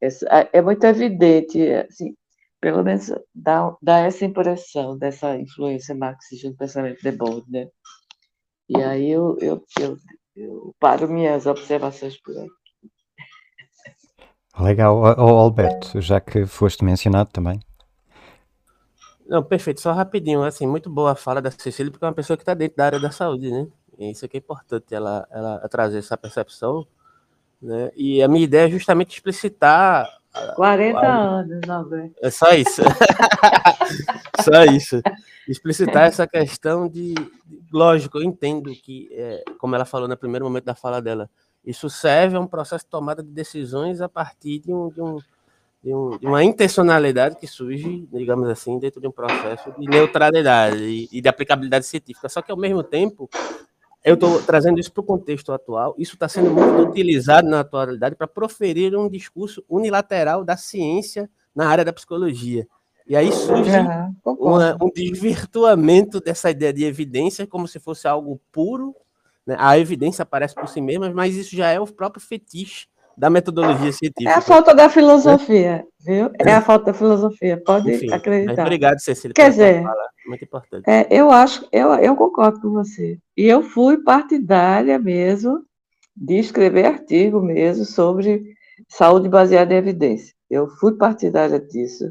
essa, 0.00 0.26
é 0.50 0.62
muito 0.62 0.82
evidente, 0.84 1.60
assim, 1.72 2.16
pelo 2.64 2.82
menos 2.82 3.12
dá, 3.34 3.76
dá 3.82 3.98
essa 3.98 4.24
impressão 4.24 4.96
dessa 4.96 5.36
influência 5.36 5.94
marxista 5.94 6.48
no 6.48 6.56
pensamento 6.56 6.98
de 7.02 7.12
Bode, 7.12 7.44
né? 7.50 7.68
E 8.66 8.82
aí 8.82 9.10
eu, 9.10 9.36
eu, 9.38 9.62
eu, 9.78 9.98
eu 10.34 10.74
paro 10.80 11.06
minhas 11.06 11.44
observações 11.44 12.18
por 12.22 12.34
aqui. 12.38 12.48
Legal, 14.58 14.98
oh, 14.98 15.36
Alberto, 15.36 16.00
já 16.00 16.18
que 16.18 16.46
foste 16.46 16.82
mencionado 16.82 17.28
também. 17.30 17.60
Não, 19.26 19.42
perfeito, 19.42 19.82
só 19.82 19.92
rapidinho, 19.92 20.42
assim, 20.42 20.66
muito 20.66 20.88
boa 20.88 21.12
a 21.12 21.14
fala 21.14 21.42
da 21.42 21.50
Cecília, 21.50 21.92
porque 21.92 22.02
é 22.02 22.08
uma 22.08 22.14
pessoa 22.14 22.34
que 22.34 22.44
está 22.44 22.54
dentro 22.54 22.78
da 22.78 22.86
área 22.86 22.98
da 22.98 23.10
saúde, 23.10 23.50
né? 23.50 23.66
Isso 23.98 24.24
aqui 24.24 24.38
é 24.38 24.40
importante, 24.40 24.94
ela, 24.94 25.28
ela 25.30 25.68
trazer 25.68 25.98
essa 25.98 26.16
percepção. 26.16 26.86
Né? 27.60 27.90
E 27.94 28.22
a 28.22 28.28
minha 28.28 28.44
ideia 28.44 28.68
é 28.68 28.70
justamente 28.70 29.12
explicitar. 29.12 30.08
40 30.56 30.98
a, 30.98 31.16
anos, 31.16 31.60
não, 31.66 32.10
É 32.20 32.30
só 32.30 32.52
isso. 32.52 32.82
só 34.42 34.64
isso. 34.64 35.00
Explicitar 35.48 36.08
essa 36.08 36.26
questão 36.26 36.88
de. 36.88 37.14
Lógico, 37.72 38.18
eu 38.18 38.22
entendo 38.22 38.72
que, 38.72 39.08
é, 39.12 39.44
como 39.58 39.74
ela 39.74 39.84
falou 39.84 40.08
no 40.08 40.16
primeiro 40.16 40.44
momento 40.44 40.64
da 40.64 40.74
fala 40.74 41.00
dela, 41.00 41.30
isso 41.64 41.88
serve 41.88 42.36
a 42.36 42.40
um 42.40 42.46
processo 42.46 42.84
de 42.84 42.90
tomada 42.90 43.22
de 43.22 43.30
decisões 43.30 44.00
a 44.00 44.08
partir 44.08 44.58
de, 44.58 44.72
um, 44.72 44.88
de, 44.90 45.00
um, 45.00 45.18
de, 45.82 45.94
um, 45.94 46.18
de 46.18 46.26
uma 46.26 46.42
intencionalidade 46.42 47.36
que 47.36 47.46
surge, 47.46 48.08
digamos 48.12 48.48
assim, 48.48 48.78
dentro 48.78 49.00
de 49.00 49.06
um 49.06 49.12
processo 49.12 49.72
de 49.78 49.86
neutralidade 49.86 50.82
e, 50.82 51.08
e 51.12 51.20
de 51.20 51.28
aplicabilidade 51.28 51.86
científica. 51.86 52.28
Só 52.28 52.42
que, 52.42 52.50
ao 52.50 52.58
mesmo 52.58 52.82
tempo, 52.82 53.30
eu 54.04 54.14
estou 54.14 54.42
trazendo 54.42 54.78
isso 54.78 54.92
para 54.92 55.00
o 55.00 55.04
contexto 55.04 55.50
atual. 55.50 55.94
Isso 55.96 56.14
está 56.14 56.28
sendo 56.28 56.50
muito 56.50 56.90
utilizado 56.90 57.48
na 57.48 57.60
atualidade 57.60 58.14
para 58.14 58.26
proferir 58.26 58.94
um 58.94 59.08
discurso 59.08 59.64
unilateral 59.68 60.44
da 60.44 60.58
ciência 60.58 61.28
na 61.54 61.66
área 61.66 61.84
da 61.84 61.92
psicologia. 61.92 62.68
E 63.06 63.16
aí 63.16 63.32
surge 63.32 63.70
uhum, 63.70 64.16
uma, 64.24 64.76
um 64.82 64.90
desvirtuamento 64.94 66.20
dessa 66.20 66.50
ideia 66.50 66.72
de 66.72 66.84
evidência 66.84 67.46
como 67.46 67.66
se 67.66 67.78
fosse 67.78 68.06
algo 68.06 68.40
puro. 68.52 68.94
Né? 69.46 69.56
A 69.58 69.78
evidência 69.78 70.22
aparece 70.22 70.54
por 70.54 70.68
si 70.68 70.82
mesma, 70.82 71.10
mas 71.10 71.34
isso 71.34 71.56
já 71.56 71.70
é 71.70 71.80
o 71.80 71.86
próprio 71.86 72.22
fetiche 72.22 72.86
da 73.16 73.30
metodologia 73.30 73.92
científica. 73.92 74.30
É 74.30 74.34
a 74.34 74.40
falta 74.40 74.74
da 74.74 74.88
filosofia, 74.88 75.84
viu? 76.00 76.30
É 76.38 76.52
a 76.52 76.60
falta 76.60 76.86
da 76.86 76.94
filosofia, 76.94 77.62
pode 77.64 77.92
Enfim, 77.92 78.12
acreditar. 78.12 78.62
Obrigado, 78.62 79.00
Cecília. 79.00 79.34
Quer 79.34 79.50
dizer, 79.50 79.84
muito 80.26 80.44
importante. 80.44 80.84
É, 80.88 81.06
eu 81.10 81.30
acho, 81.30 81.66
eu, 81.72 81.94
eu 81.94 82.16
concordo 82.16 82.60
com 82.60 82.70
você. 82.70 83.18
E 83.36 83.44
eu 83.44 83.62
fui 83.62 83.98
partidária 83.98 84.98
mesmo 84.98 85.62
de 86.16 86.38
escrever 86.38 86.86
artigo 86.86 87.40
mesmo 87.40 87.84
sobre 87.84 88.54
saúde 88.88 89.28
baseada 89.28 89.74
em 89.74 89.78
evidência. 89.78 90.34
Eu 90.50 90.68
fui 90.68 90.96
partidária 90.96 91.60
disso. 91.60 92.04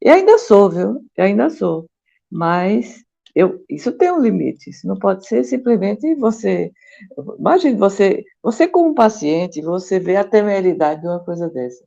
E 0.00 0.08
ainda 0.08 0.38
sou, 0.38 0.70
viu? 0.70 1.00
E 1.16 1.22
ainda 1.22 1.50
sou. 1.50 1.86
Mas 2.30 3.04
eu, 3.38 3.64
isso 3.70 3.92
tem 3.92 4.10
um 4.10 4.20
limite. 4.20 4.68
Isso 4.68 4.84
não 4.84 4.98
pode 4.98 5.24
ser 5.24 5.44
simplesmente 5.44 6.12
você. 6.16 6.72
Imagine 7.38 7.78
você, 7.78 8.24
você 8.42 8.66
como 8.66 8.96
paciente, 8.96 9.62
você 9.62 10.00
vê 10.00 10.16
a 10.16 10.24
temeridade 10.24 11.02
de 11.02 11.06
uma 11.06 11.24
coisa 11.24 11.48
dessa. 11.48 11.84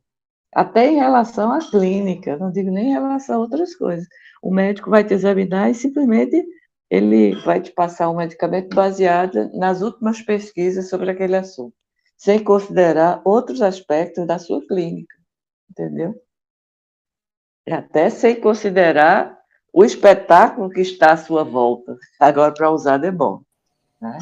Até 0.54 0.86
em 0.86 0.96
relação 0.96 1.52
à 1.52 1.58
clínica, 1.58 2.38
não 2.38 2.50
digo 2.50 2.70
nem 2.70 2.88
em 2.88 2.92
relação 2.92 3.36
a 3.36 3.38
outras 3.40 3.76
coisas. 3.76 4.06
O 4.42 4.50
médico 4.50 4.88
vai 4.88 5.04
te 5.04 5.12
examinar 5.12 5.70
e 5.70 5.74
simplesmente 5.74 6.42
ele 6.88 7.34
vai 7.44 7.60
te 7.60 7.70
passar 7.70 8.08
um 8.08 8.16
medicamento 8.16 8.74
baseado 8.74 9.50
nas 9.52 9.82
últimas 9.82 10.22
pesquisas 10.22 10.88
sobre 10.88 11.10
aquele 11.10 11.36
assunto, 11.36 11.74
sem 12.16 12.42
considerar 12.42 13.20
outros 13.26 13.60
aspectos 13.60 14.26
da 14.26 14.38
sua 14.38 14.66
clínica, 14.66 15.14
entendeu? 15.70 16.14
Até 17.68 18.08
sem 18.08 18.40
considerar 18.40 19.41
o 19.72 19.84
espetáculo 19.84 20.68
que 20.68 20.80
está 20.80 21.12
à 21.12 21.16
sua 21.16 21.42
volta. 21.42 21.96
Agora, 22.20 22.52
para 22.52 22.70
usar 22.70 23.02
é 23.02 23.10
bom. 23.10 23.42
Né? 24.00 24.18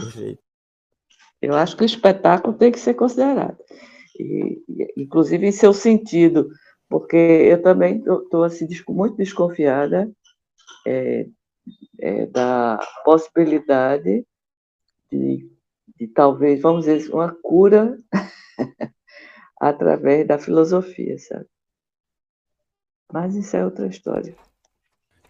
Eu 1.42 1.55
acho 1.55 1.76
que 1.76 1.82
o 1.82 1.86
espetáculo 1.86 2.55
tem 2.57 2.70
que 2.70 2.78
ser 2.78 2.94
considerado. 2.94 3.59
E, 4.18 4.62
inclusive 4.96 5.46
em 5.46 5.53
seu 5.53 5.72
sentido, 5.72 6.51
porque 6.88 7.16
eu 7.16 7.62
também 7.62 7.98
estou 7.98 8.44
assim, 8.44 8.68
muito 8.88 9.16
desconfiada 9.16 10.11
é, 10.86 11.26
é, 11.98 12.26
da 12.26 12.78
possibilidade 13.05 14.24
de, 15.11 15.51
de, 15.96 16.09
talvez, 16.09 16.61
vamos 16.61 16.84
dizer, 16.84 17.12
uma 17.12 17.34
cura 17.42 17.98
através 19.61 20.26
da 20.26 20.38
filosofia, 20.38 21.18
sabe? 21.18 21.46
Mas 23.12 23.34
isso 23.34 23.57
é 23.57 23.64
outra 23.64 23.86
história. 23.86 24.36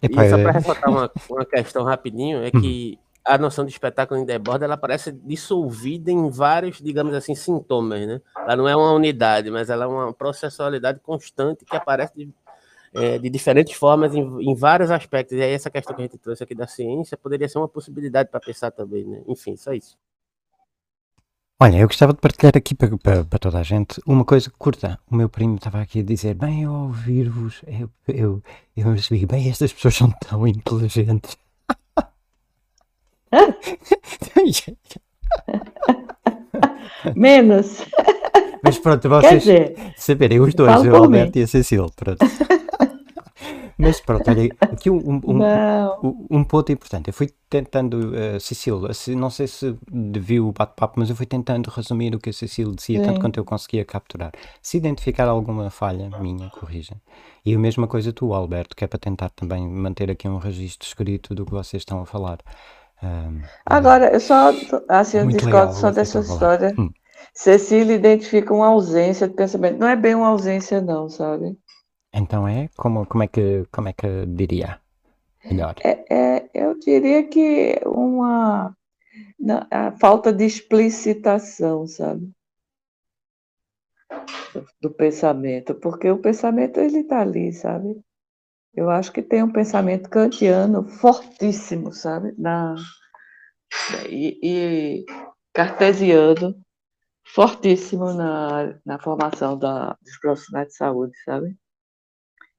E 0.01 0.29
só 0.29 0.37
para 0.37 0.51
ressaltar 0.51 0.89
uma, 0.89 1.11
uma 1.29 1.45
questão 1.45 1.83
rapidinho, 1.83 2.43
é 2.43 2.51
que 2.51 2.99
a 3.23 3.37
noção 3.37 3.65
de 3.65 3.71
espetáculo 3.71 4.19
em 4.19 4.25
deborda 4.25 4.65
ela 4.65 4.77
parece 4.77 5.11
dissolvida 5.11 6.11
em 6.11 6.29
vários, 6.29 6.81
digamos 6.81 7.13
assim, 7.13 7.35
sintomas, 7.35 8.07
né? 8.07 8.21
Ela 8.35 8.55
não 8.55 8.67
é 8.67 8.75
uma 8.75 8.91
unidade, 8.93 9.51
mas 9.51 9.69
ela 9.69 9.85
é 9.85 9.87
uma 9.87 10.13
processualidade 10.13 10.99
constante 11.01 11.63
que 11.63 11.75
aparece 11.75 12.13
de, 12.15 12.33
é, 12.93 13.19
de 13.19 13.29
diferentes 13.29 13.75
formas 13.75 14.15
em, 14.15 14.21
em, 14.21 14.55
vários 14.55 14.89
aspectos. 14.89 15.37
E 15.37 15.41
aí 15.41 15.53
essa 15.53 15.69
questão 15.69 15.95
que 15.95 16.01
a 16.01 16.05
gente 16.05 16.17
trouxe 16.17 16.43
aqui 16.43 16.55
da 16.55 16.65
ciência 16.65 17.15
poderia 17.15 17.47
ser 17.47 17.59
uma 17.59 17.67
possibilidade 17.67 18.29
para 18.29 18.39
pensar 18.39 18.71
também, 18.71 19.05
né? 19.05 19.21
Enfim, 19.27 19.55
só 19.55 19.71
isso. 19.71 19.97
Olha, 21.63 21.77
eu 21.77 21.87
gostava 21.87 22.11
de 22.11 22.19
partilhar 22.19 22.57
aqui 22.57 22.73
para, 22.73 22.97
para, 22.97 23.23
para, 23.23 23.37
toda 23.37 23.59
a 23.59 23.63
gente 23.63 24.01
uma 24.07 24.25
coisa 24.25 24.51
curta. 24.57 24.97
O 25.11 25.15
meu 25.15 25.29
primo 25.29 25.57
estava 25.57 25.79
aqui 25.79 25.99
a 25.99 26.03
dizer, 26.03 26.33
bem, 26.33 26.63
ao 26.63 26.85
ouvir-vos, 26.85 27.61
eu, 27.67 27.87
eu, 28.07 28.41
eu 28.75 28.85
percebi, 28.85 29.27
bem, 29.27 29.47
estas 29.47 29.71
pessoas 29.71 29.95
são 29.95 30.11
tão 30.27 30.47
inteligentes. 30.47 31.37
Menos. 37.15 37.85
Mas 38.63 38.79
pronto, 38.79 39.07
vocês 39.07 39.43
saberem 39.97 40.39
os 40.39 40.55
dois, 40.55 40.83
o 40.83 40.95
Alberto 40.95 41.37
mim. 41.37 41.41
e 41.41 41.43
a 41.43 41.47
Cecília, 41.47 41.85
pronto. 41.95 42.25
Mas 43.81 43.99
pronto, 43.99 44.29
olha, 44.29 44.49
aqui 44.61 44.89
um, 44.89 44.97
um, 44.97 45.21
um, 46.03 46.27
um, 46.29 46.43
ponto 46.43 46.71
importante. 46.71 47.07
Eu 47.07 47.13
fui 47.13 47.29
tentando, 47.49 48.11
uh, 48.11 48.39
Cecília, 48.39 48.79
não 49.17 49.29
sei 49.29 49.47
se 49.47 49.75
viu 49.91 50.47
o 50.47 50.51
bate-papo, 50.51 50.99
mas 50.99 51.09
eu 51.09 51.15
fui 51.15 51.25
tentando 51.25 51.69
resumir 51.69 52.13
o 52.15 52.19
que 52.19 52.29
a 52.29 52.33
Cecília 52.33 52.73
dizia, 52.73 52.99
Sim. 52.99 53.05
tanto 53.05 53.19
quanto 53.21 53.39
eu 53.39 53.45
conseguia 53.45 53.83
capturar. 53.83 54.31
Se 54.61 54.77
identificar 54.77 55.27
alguma 55.27 55.69
falha 55.69 56.09
minha, 56.19 56.49
corrija. 56.49 56.95
E 57.45 57.55
a 57.55 57.59
mesma 57.59 57.87
coisa 57.87 58.13
tu, 58.13 58.33
Alberto, 58.33 58.75
que 58.75 58.83
é 58.83 58.87
para 58.87 58.99
tentar 58.99 59.29
também 59.31 59.67
manter 59.67 60.11
aqui 60.11 60.27
um 60.27 60.37
registro 60.37 60.87
escrito 60.87 61.33
do 61.33 61.45
que 61.45 61.51
vocês 61.51 61.81
estão 61.81 62.01
a 62.01 62.05
falar. 62.05 62.37
Um, 63.01 63.41
Agora, 63.65 64.13
eu 64.13 64.19
só, 64.19 64.53
assim, 64.87 65.17
eu 65.17 65.27
discordo 65.27 65.73
só 65.73 65.89
dessa 65.89 66.19
história. 66.19 66.73
Hum. 66.77 66.91
Cecília 67.33 67.95
identifica 67.95 68.53
uma 68.53 68.67
ausência 68.67 69.27
de 69.27 69.33
pensamento. 69.33 69.79
Não 69.79 69.87
é 69.87 69.95
bem 69.95 70.15
uma 70.15 70.27
ausência, 70.27 70.81
não, 70.81 71.09
sabe? 71.09 71.57
Então 72.13 72.47
é? 72.47 72.69
Como, 72.75 73.05
como, 73.05 73.23
é, 73.23 73.27
que, 73.27 73.65
como 73.71 73.89
é 73.89 73.93
que 73.93 74.25
diria? 74.25 74.79
Melhor. 75.45 75.75
É, 75.83 76.05
é, 76.13 76.49
eu 76.53 76.77
diria 76.77 77.27
que 77.27 77.79
uma 77.85 78.75
a 79.69 79.91
falta 79.93 80.31
de 80.31 80.45
explicitação, 80.45 81.87
sabe? 81.87 82.31
Do 84.81 84.91
pensamento, 84.91 85.75
porque 85.75 86.09
o 86.09 86.19
pensamento 86.19 86.79
ele 86.79 86.99
está 86.99 87.21
ali, 87.21 87.51
sabe? 87.51 88.01
Eu 88.73 88.89
acho 88.89 89.11
que 89.11 89.21
tem 89.21 89.43
um 89.43 89.51
pensamento 89.51 90.09
kantiano 90.09 90.87
fortíssimo, 90.87 91.91
sabe? 91.91 92.33
Na, 92.37 92.75
e, 94.09 94.39
e 94.43 95.05
cartesiano 95.53 96.55
fortíssimo 97.33 98.13
na, 98.13 98.79
na 98.85 98.99
formação 98.99 99.57
da, 99.57 99.97
dos 100.01 100.17
profissionais 100.19 100.69
de 100.69 100.75
saúde, 100.75 101.13
sabe? 101.23 101.57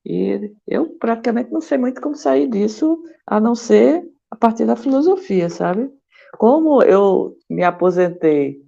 E 0.04 0.52
eu 0.66 0.88
praticamente 0.98 1.50
não 1.52 1.60
sei 1.60 1.78
muito 1.78 2.00
como 2.00 2.16
sair 2.16 2.48
disso, 2.48 3.02
a 3.26 3.40
não 3.40 3.54
ser 3.54 4.04
a 4.30 4.36
partir 4.36 4.64
da 4.64 4.76
filosofia, 4.76 5.48
sabe? 5.48 5.90
Como 6.38 6.82
eu 6.82 7.36
me 7.48 7.62
aposentei 7.62 8.62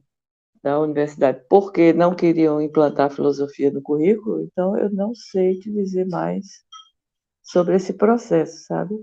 da 0.63 0.81
universidade 0.81 1.43
porque 1.49 1.93
não 1.93 2.15
queriam 2.15 2.61
implantar 2.61 3.07
a 3.07 3.11
filosofia 3.11 3.71
no 3.71 3.83
currículo, 3.83 4.43
então 4.43 4.77
eu 4.79 4.91
não 4.91 5.15
sei 5.15 5.59
te 5.59 5.71
dizer 5.71 6.07
mais 6.07 6.47
sobre 7.43 7.77
esse 7.77 7.93
processo, 7.93 8.65
sabe? 8.67 8.95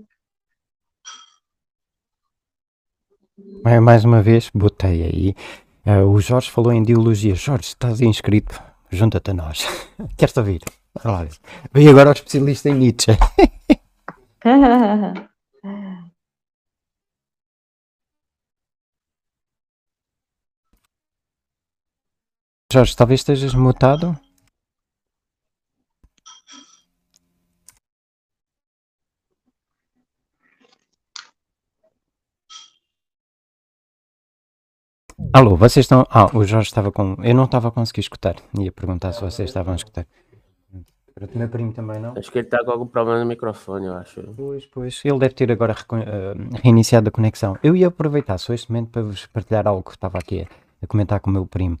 Mais 3.80 4.04
uma 4.04 4.22
vez, 4.22 4.50
botei 4.52 5.04
aí. 5.04 5.34
Uh, 5.86 6.06
o 6.08 6.20
Jorge 6.20 6.50
falou 6.50 6.72
em 6.72 6.82
ideologia. 6.82 7.34
Jorge, 7.34 7.68
estás 7.68 8.00
inscrito? 8.00 8.60
Junta-te 8.90 9.30
a 9.30 9.34
nós. 9.34 9.66
Queres 10.16 10.36
ouvir? 10.36 10.81
Olha, 10.94 11.28
vem 11.72 11.88
agora 11.88 12.10
o 12.10 12.12
especialista 12.12 12.68
em 12.68 12.74
Nietzsche. 12.74 13.12
Jorge, 22.72 22.96
talvez 22.96 23.20
estejas 23.20 23.54
mutado. 23.54 24.18
Alô, 35.34 35.56
vocês 35.56 35.84
estão. 35.84 36.06
Ah, 36.10 36.26
o 36.34 36.44
Jorge 36.44 36.68
estava 36.68 36.90
com. 36.90 37.16
Eu 37.22 37.34
não 37.34 37.44
estava 37.44 37.68
a 37.68 37.70
conseguir 37.70 38.00
escutar. 38.00 38.36
Ia 38.58 38.72
perguntar 38.72 39.12
se 39.12 39.20
vocês 39.20 39.48
estavam 39.50 39.72
a 39.72 39.76
escutar. 39.76 40.06
O 41.34 41.38
meu 41.38 41.48
primo 41.48 41.72
também 41.72 42.00
não. 42.00 42.14
Acho 42.16 42.30
que 42.30 42.38
ele 42.38 42.46
está 42.46 42.64
com 42.64 42.70
algum 42.70 42.86
problema 42.86 43.20
no 43.20 43.26
microfone, 43.26 43.86
eu 43.86 43.94
acho. 43.94 44.22
Pois, 44.36 44.66
pois. 44.66 45.00
Ele 45.04 45.18
deve 45.18 45.34
ter 45.34 45.50
agora 45.50 45.74
uh, 45.74 46.56
reiniciado 46.62 47.08
a 47.08 47.12
conexão. 47.12 47.56
Eu 47.62 47.76
ia 47.76 47.88
aproveitar 47.88 48.38
só 48.38 48.52
este 48.52 48.70
momento 48.70 48.90
para 48.90 49.02
vos 49.02 49.26
partilhar 49.26 49.66
algo 49.66 49.82
que 49.82 49.90
estava 49.90 50.18
aqui 50.18 50.42
a, 50.42 50.84
a 50.84 50.86
comentar 50.86 51.20
com 51.20 51.30
o 51.30 51.32
meu 51.32 51.46
primo. 51.46 51.78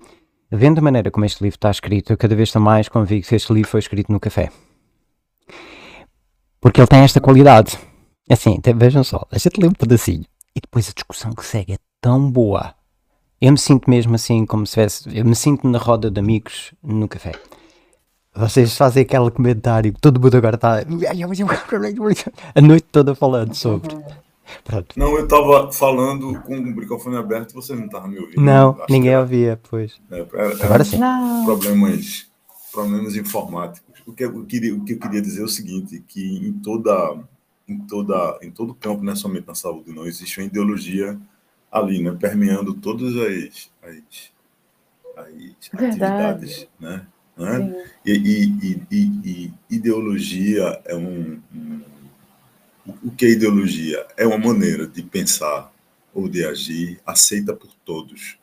Vendo 0.50 0.78
a 0.78 0.82
maneira 0.82 1.10
como 1.10 1.24
este 1.24 1.42
livro 1.42 1.56
está 1.56 1.70
escrito, 1.70 2.12
eu 2.12 2.16
cada 2.16 2.34
vez 2.34 2.48
estou 2.48 2.60
mais 2.60 2.88
convicto 2.88 3.28
que 3.28 3.34
este 3.34 3.52
livro 3.52 3.70
foi 3.70 3.80
escrito 3.80 4.12
no 4.12 4.20
café. 4.20 4.50
Porque 6.60 6.80
ele 6.80 6.86
tem 6.86 7.00
esta 7.00 7.20
qualidade. 7.20 7.78
Assim, 8.30 8.60
vejam 8.76 9.02
só, 9.02 9.26
deixa-te 9.30 9.60
ler 9.60 9.68
um 9.68 9.72
pedacinho. 9.72 10.24
E 10.54 10.60
depois 10.60 10.88
a 10.88 10.92
discussão 10.92 11.32
que 11.32 11.44
segue 11.44 11.72
é 11.72 11.78
tão 12.00 12.30
boa 12.30 12.74
eu 13.44 13.50
me 13.50 13.58
sinto 13.58 13.90
mesmo 13.90 14.14
assim, 14.14 14.46
como 14.46 14.64
se 14.64 14.74
tivesse. 14.74 15.18
Eu 15.18 15.24
me 15.24 15.34
sinto 15.34 15.66
na 15.66 15.76
roda 15.76 16.08
de 16.08 16.20
amigos 16.20 16.72
no 16.80 17.08
café. 17.08 17.32
Vocês 18.34 18.76
fazem 18.76 19.02
aquele 19.02 19.30
comentário, 19.30 19.94
todo 20.00 20.18
mundo 20.18 20.36
agora 20.36 20.56
está 20.56 20.78
a 22.54 22.60
noite 22.60 22.86
toda 22.90 23.14
falando 23.14 23.54
sobre. 23.54 23.94
Pronto. 24.64 24.98
Não, 24.98 25.16
eu 25.16 25.24
estava 25.24 25.70
falando 25.70 26.40
com 26.42 26.56
o 26.56 26.62
microfone 26.62 27.16
aberto 27.16 27.50
e 27.50 27.54
você 27.54 27.74
não 27.74 27.86
estava 27.86 28.08
me 28.08 28.18
ouvindo. 28.18 28.40
Não, 28.40 28.78
ninguém 28.88 29.16
ouvia, 29.16 29.60
pois. 29.68 30.00
É, 30.10 30.20
é, 30.20 30.64
agora 30.64 30.84
sim. 30.84 30.98
Problemas, 31.44 32.30
problemas 32.72 33.16
informáticos. 33.16 34.00
O 34.06 34.12
que, 34.12 34.24
eu 34.24 34.44
queria, 34.44 34.74
o 34.74 34.84
que 34.84 34.94
eu 34.94 34.98
queria 34.98 35.22
dizer 35.22 35.42
é 35.42 35.44
o 35.44 35.48
seguinte, 35.48 36.02
que 36.08 36.48
em 36.48 36.52
toda, 36.54 37.18
em 37.68 37.78
toda, 37.80 38.38
em 38.42 38.50
todo 38.50 38.74
campo, 38.74 39.04
não 39.04 39.12
é 39.12 39.16
somente 39.16 39.46
na 39.46 39.54
saúde, 39.54 39.92
não 39.92 40.06
existe 40.06 40.40
uma 40.40 40.46
ideologia 40.46 41.18
ali, 41.70 42.02
né, 42.02 42.16
permeando 42.18 42.74
todas 42.74 43.14
as, 43.16 43.70
as, 43.82 44.32
as 45.16 45.72
atividades, 45.72 46.66
né? 46.80 47.06
Né? 47.42 47.86
E, 48.04 48.12
e, 48.12 48.80
e, 48.90 48.96
e, 49.24 49.52
ideologia 49.70 50.80
é 50.84 50.94
um, 50.94 51.40
um, 51.54 51.80
o 53.04 53.10
que 53.10 53.26
é 53.26 53.30
ideologia 53.30 54.06
é 54.16 54.26
uma 54.26 54.38
maneira 54.38 54.86
de 54.86 55.02
pensar 55.02 55.72
ou 56.14 56.28
de 56.28 56.44
agir 56.44 57.00
aceita 57.06 57.54
por 57.54 57.70
todos, 57.84 58.38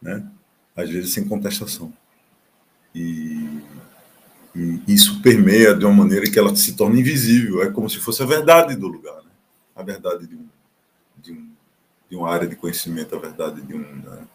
né? 0.00 0.26
Às 0.76 0.90
vezes 0.90 1.12
sem 1.12 1.26
contestação 1.26 1.92
e, 2.94 3.62
isso 4.86 5.20
permeia 5.20 5.74
de 5.74 5.84
uma 5.84 5.92
maneira 5.92 6.30
que 6.30 6.38
ela 6.38 6.54
se 6.54 6.76
torna 6.76 7.00
invisível, 7.00 7.60
é 7.60 7.70
como 7.70 7.90
se 7.90 7.98
fosse 7.98 8.22
a 8.22 8.26
verdade 8.26 8.76
do 8.76 8.86
lugar, 8.86 9.16
né? 9.16 9.30
A 9.74 9.82
verdade 9.82 10.28
de 10.28 10.36
um, 10.36 10.46
de 11.18 11.32
um 11.32 11.54
de 12.08 12.16
uma 12.16 12.30
área 12.30 12.46
de 12.46 12.54
conhecimento, 12.54 13.16
a 13.16 13.18
verdade 13.18 13.60
de 13.62 13.74
um 13.74 13.80
né? 13.80 14.26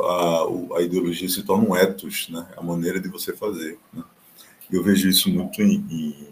A, 0.00 0.78
a, 0.78 0.82
ideologia 0.82 1.28
se 1.28 1.42
torna 1.42 1.68
um 1.68 1.76
ethos, 1.76 2.28
né? 2.30 2.46
A 2.56 2.62
maneira 2.62 3.00
de 3.00 3.08
você 3.08 3.32
fazer. 3.32 3.78
Né? 3.92 4.02
Eu 4.70 4.82
vejo 4.82 5.08
isso 5.08 5.30
muito 5.30 5.60
em, 5.60 5.84
em, 5.90 6.28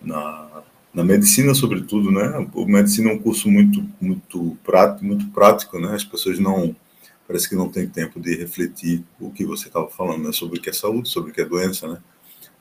na, 0.00 0.62
na 0.92 1.04
medicina, 1.04 1.54
sobretudo, 1.54 2.10
né? 2.10 2.48
A 2.54 2.66
medicina 2.66 3.10
é 3.10 3.14
um 3.14 3.18
curso 3.18 3.48
muito 3.50 3.84
muito 4.00 4.56
prático, 4.62 5.04
muito 5.04 5.26
prático, 5.28 5.78
né? 5.78 5.94
As 5.94 6.04
pessoas 6.04 6.38
não 6.38 6.74
parece 7.26 7.48
que 7.48 7.54
não 7.54 7.68
tem 7.68 7.88
tempo 7.88 8.20
de 8.20 8.36
refletir 8.36 9.04
o 9.20 9.30
que 9.30 9.44
você 9.44 9.68
estava 9.68 9.88
falando, 9.88 10.24
né? 10.24 10.32
Sobre 10.32 10.58
o 10.58 10.62
que 10.62 10.70
é 10.70 10.72
saúde, 10.72 11.08
sobre 11.08 11.30
o 11.30 11.34
que 11.34 11.40
é 11.40 11.44
doença, 11.44 11.88
né? 11.88 11.98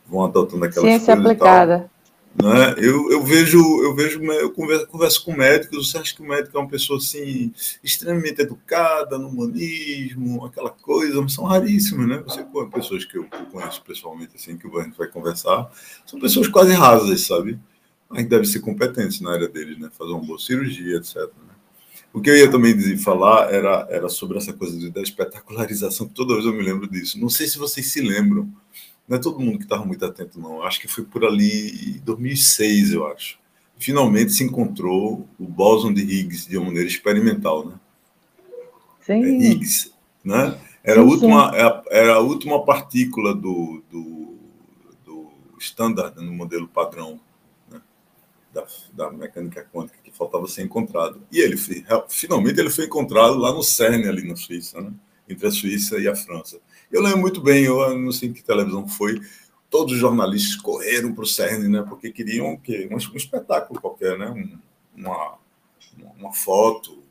Vão 0.08 0.24
adotando 0.24 0.66
aquelas 0.66 0.90
Ciência 0.90 1.16
coisas 1.16 1.32
aplicada. 1.32 1.92
Né? 2.36 2.76
Eu, 2.78 3.12
eu 3.12 3.24
vejo, 3.24 3.60
eu 3.82 3.96
vejo, 3.96 4.24
eu 4.24 4.52
converso, 4.52 4.88
converso 4.88 5.26
com 5.26 5.34
médicos, 5.34 5.92
você 5.92 5.98
acha 5.98 6.16
que 6.16 6.22
o 6.22 6.28
médico 6.28 6.58
é 6.58 6.62
uma 6.62 6.70
pessoa 6.70 6.98
assim, 6.98 7.52
extremamente 7.84 8.42
educada, 8.42 9.18
no 9.18 9.28
humanismo, 9.28 10.46
aquela 10.46 10.70
coisa, 10.70 11.28
são 11.28 11.46
raríssimas, 11.46 12.08
né? 12.08 12.24
Você 12.26 12.46
pessoas 12.72 13.04
que 13.06 13.18
eu, 13.18 13.26
conheço 13.52 13.82
pessoalmente, 13.82 14.36
assim, 14.36 14.58
que 14.58 14.68
a 14.68 14.84
gente 14.84 14.98
vai 14.98 15.08
conversar, 15.08 15.70
são 16.06 16.20
pessoas 16.20 16.48
quase 16.48 16.74
rasas, 16.74 17.22
sabe? 17.22 17.60
Mas 18.10 18.28
devem 18.28 18.46
ser 18.46 18.60
competentes 18.60 19.22
na 19.22 19.34
área 19.34 19.50
deles, 19.50 19.78
né? 19.78 19.90
Fazer 19.98 20.12
uma 20.12 20.24
boa 20.24 20.40
cirurgia, 20.40 20.98
etc. 20.98 21.18
Né? 21.18 21.54
O 22.12 22.22
que 22.22 22.30
eu 22.30 22.36
ia 22.36 22.50
também 22.50 22.76
dizer, 22.76 22.98
falar 22.98 23.54
era, 23.54 23.88
era 23.90 24.10
sobre 24.10 24.38
essa 24.38 24.52
coisa 24.54 24.90
da 24.90 25.02
espetacularização, 25.02 26.08
que 26.08 26.14
toda 26.14 26.34
vez 26.34 26.46
eu 26.46 26.54
me 26.54 26.64
lembro 26.64 26.88
disso. 26.90 27.20
Não 27.20 27.30
sei 27.30 27.48
se 27.48 27.60
vocês 27.60 27.92
se 27.92 28.02
lembram, 28.02 28.52
não 29.10 29.18
é 29.18 29.20
todo 29.20 29.40
mundo 29.40 29.58
que 29.58 29.64
estava 29.64 29.84
muito 29.84 30.06
atento, 30.06 30.40
não. 30.40 30.62
Acho 30.62 30.80
que 30.80 30.88
foi 30.88 31.04
por 31.04 31.26
ali 31.26 31.96
em 31.98 32.00
2006, 32.02 32.94
eu 32.94 33.08
acho. 33.08 33.40
Finalmente 33.80 34.32
se 34.34 34.44
encontrou 34.44 35.28
o 35.40 35.48
bóson 35.48 35.92
de 35.92 36.02
Higgs 36.02 36.48
de 36.48 36.58
uma 36.58 36.68
maneira 36.68 36.88
experimental, 36.88 37.68
né? 37.68 37.80
Sim. 39.02 39.24
É, 39.24 39.52
Higgs, 39.52 39.92
né? 40.24 40.60
Era 40.84 41.02
a 41.02 41.04
última, 41.04 41.52
é 41.56 41.82
era 41.90 42.14
a 42.16 42.20
última 42.20 42.64
partícula 42.64 43.34
do, 43.34 43.84
do, 43.90 44.38
do 45.04 45.32
standard 45.60 46.16
no 46.18 46.32
modelo 46.32 46.68
padrão 46.68 47.20
né? 47.72 47.82
da, 48.54 48.64
da 48.94 49.12
mecânica 49.12 49.68
quântica 49.74 49.98
que 50.04 50.12
faltava 50.12 50.48
ser 50.48 50.62
encontrado. 50.62 51.20
E 51.32 51.40
ele 51.40 51.58
finalmente 52.10 52.60
ele 52.60 52.70
foi 52.70 52.86
encontrado 52.86 53.38
lá 53.38 53.52
no 53.52 53.64
CERN 53.64 54.08
ali 54.08 54.28
na 54.28 54.36
Suíça, 54.36 54.80
né? 54.80 54.94
Entre 55.30 55.48
a 55.48 55.52
Suíça 55.52 56.00
e 56.00 56.08
a 56.08 56.16
França. 56.16 56.60
Eu 56.92 57.02
lembro 57.02 57.20
muito 57.20 57.40
bem, 57.42 57.64
eu 57.66 57.98
não 57.98 58.12
sei 58.12 58.34
que 58.34 58.44
televisão 58.44 58.88
foi, 58.88 59.22
todos 59.70 59.94
os 59.94 60.00
jornalistas 60.00 60.56
correram 60.56 61.14
para 61.14 61.24
o 61.24 61.28
CERN, 61.28 61.70
né? 61.70 61.86
Porque 61.88 62.12
queriam 62.12 62.58
que 62.58 62.88
um, 62.88 62.96
um 62.96 63.18
espetáculo 63.18 63.80
qualquer, 63.80 64.18
né? 64.18 64.30
Um, 64.30 64.60
uma, 64.96 65.38
uma 66.18 66.34
foto, 66.34 67.04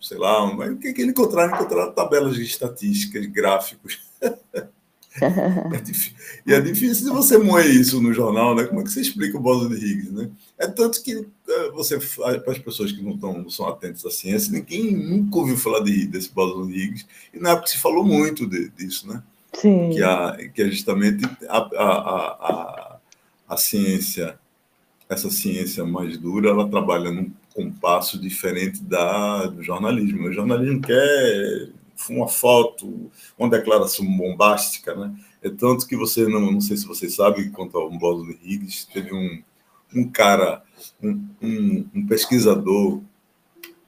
sei 0.00 0.18
lá, 0.18 0.44
o 0.44 0.78
que, 0.78 0.92
que 0.92 1.04
encontraram? 1.04 1.54
Encontraram 1.54 1.92
tabelas 1.92 2.34
de 2.34 2.42
estatísticas, 2.42 3.26
gráficos. 3.26 4.10
é 5.20 5.80
difícil, 5.82 6.12
e 6.46 6.54
é 6.54 6.60
difícil 6.60 7.12
você 7.12 7.36
moer 7.36 7.68
isso 7.68 8.00
no 8.00 8.12
jornal, 8.14 8.54
né? 8.54 8.64
Como 8.64 8.80
é 8.80 8.84
que 8.84 8.90
você 8.90 9.00
explica 9.00 9.36
o 9.36 9.40
bóson 9.40 9.68
de 9.68 9.76
Higgs, 9.76 10.10
né? 10.10 10.30
É 10.58 10.66
tanto 10.66 11.02
que 11.02 11.26
é, 11.48 11.70
você, 11.70 11.98
para 11.98 12.52
as 12.52 12.58
pessoas 12.58 12.92
que 12.92 13.02
não, 13.02 13.14
estão, 13.14 13.42
não 13.42 13.50
são 13.50 13.66
atentas 13.68 14.04
à 14.06 14.10
ciência, 14.10 14.52
ninguém 14.52 14.96
nunca 14.96 15.38
ouviu 15.38 15.56
falar 15.56 15.80
de, 15.80 16.06
desse 16.06 16.32
bóson 16.32 16.66
de 16.66 16.78
Higgs, 16.78 17.06
e 17.34 17.38
na 17.38 17.50
época 17.50 17.66
se 17.68 17.78
falou 17.78 18.04
muito 18.04 18.46
de, 18.46 18.70
disso, 18.70 19.06
né? 19.06 19.22
Sim. 19.54 19.90
Que, 19.90 20.02
a, 20.02 20.38
que 20.54 20.62
é 20.62 20.70
justamente 20.70 21.24
a, 21.46 21.58
a, 21.58 21.88
a, 21.88 22.96
a 23.48 23.56
ciência, 23.58 24.38
essa 25.08 25.30
ciência 25.30 25.84
mais 25.84 26.16
dura, 26.16 26.48
ela 26.48 26.68
trabalha 26.68 27.10
num 27.10 27.30
compasso 27.54 28.18
diferente 28.18 28.82
da, 28.82 29.46
do 29.46 29.62
jornalismo. 29.62 30.26
O 30.26 30.32
jornalismo 30.32 30.80
quer 30.80 31.68
uma 32.10 32.28
foto, 32.28 33.10
uma 33.38 33.48
declaração 33.48 34.04
bombástica, 34.04 34.94
né? 34.94 35.14
É 35.42 35.50
tanto 35.50 35.86
que 35.86 35.96
você, 35.96 36.26
não, 36.26 36.52
não 36.52 36.60
sei 36.60 36.76
se 36.76 36.86
vocês 36.86 37.14
sabem, 37.14 37.50
quanto 37.50 37.76
ao 37.76 37.90
de 37.90 38.38
Higgs, 38.42 38.86
teve 38.92 39.12
um, 39.12 39.42
um 39.94 40.08
cara, 40.08 40.62
um, 41.02 41.28
um, 41.42 41.88
um, 41.94 42.06
pesquisador 42.06 43.00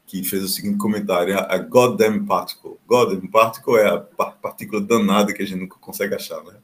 que 0.06 0.24
fez 0.24 0.42
o 0.42 0.48
seguinte 0.48 0.78
comentário, 0.78 1.38
a 1.38 1.58
goddamn 1.58 2.24
particle. 2.26 2.76
Goddamn 2.86 3.26
particle 3.28 3.76
é 3.76 3.88
a 3.88 3.98
partícula 3.98 4.80
danada 4.80 5.32
que 5.32 5.42
a 5.42 5.46
gente 5.46 5.60
nunca 5.60 5.76
consegue 5.80 6.14
achar, 6.14 6.42
né? 6.44 6.54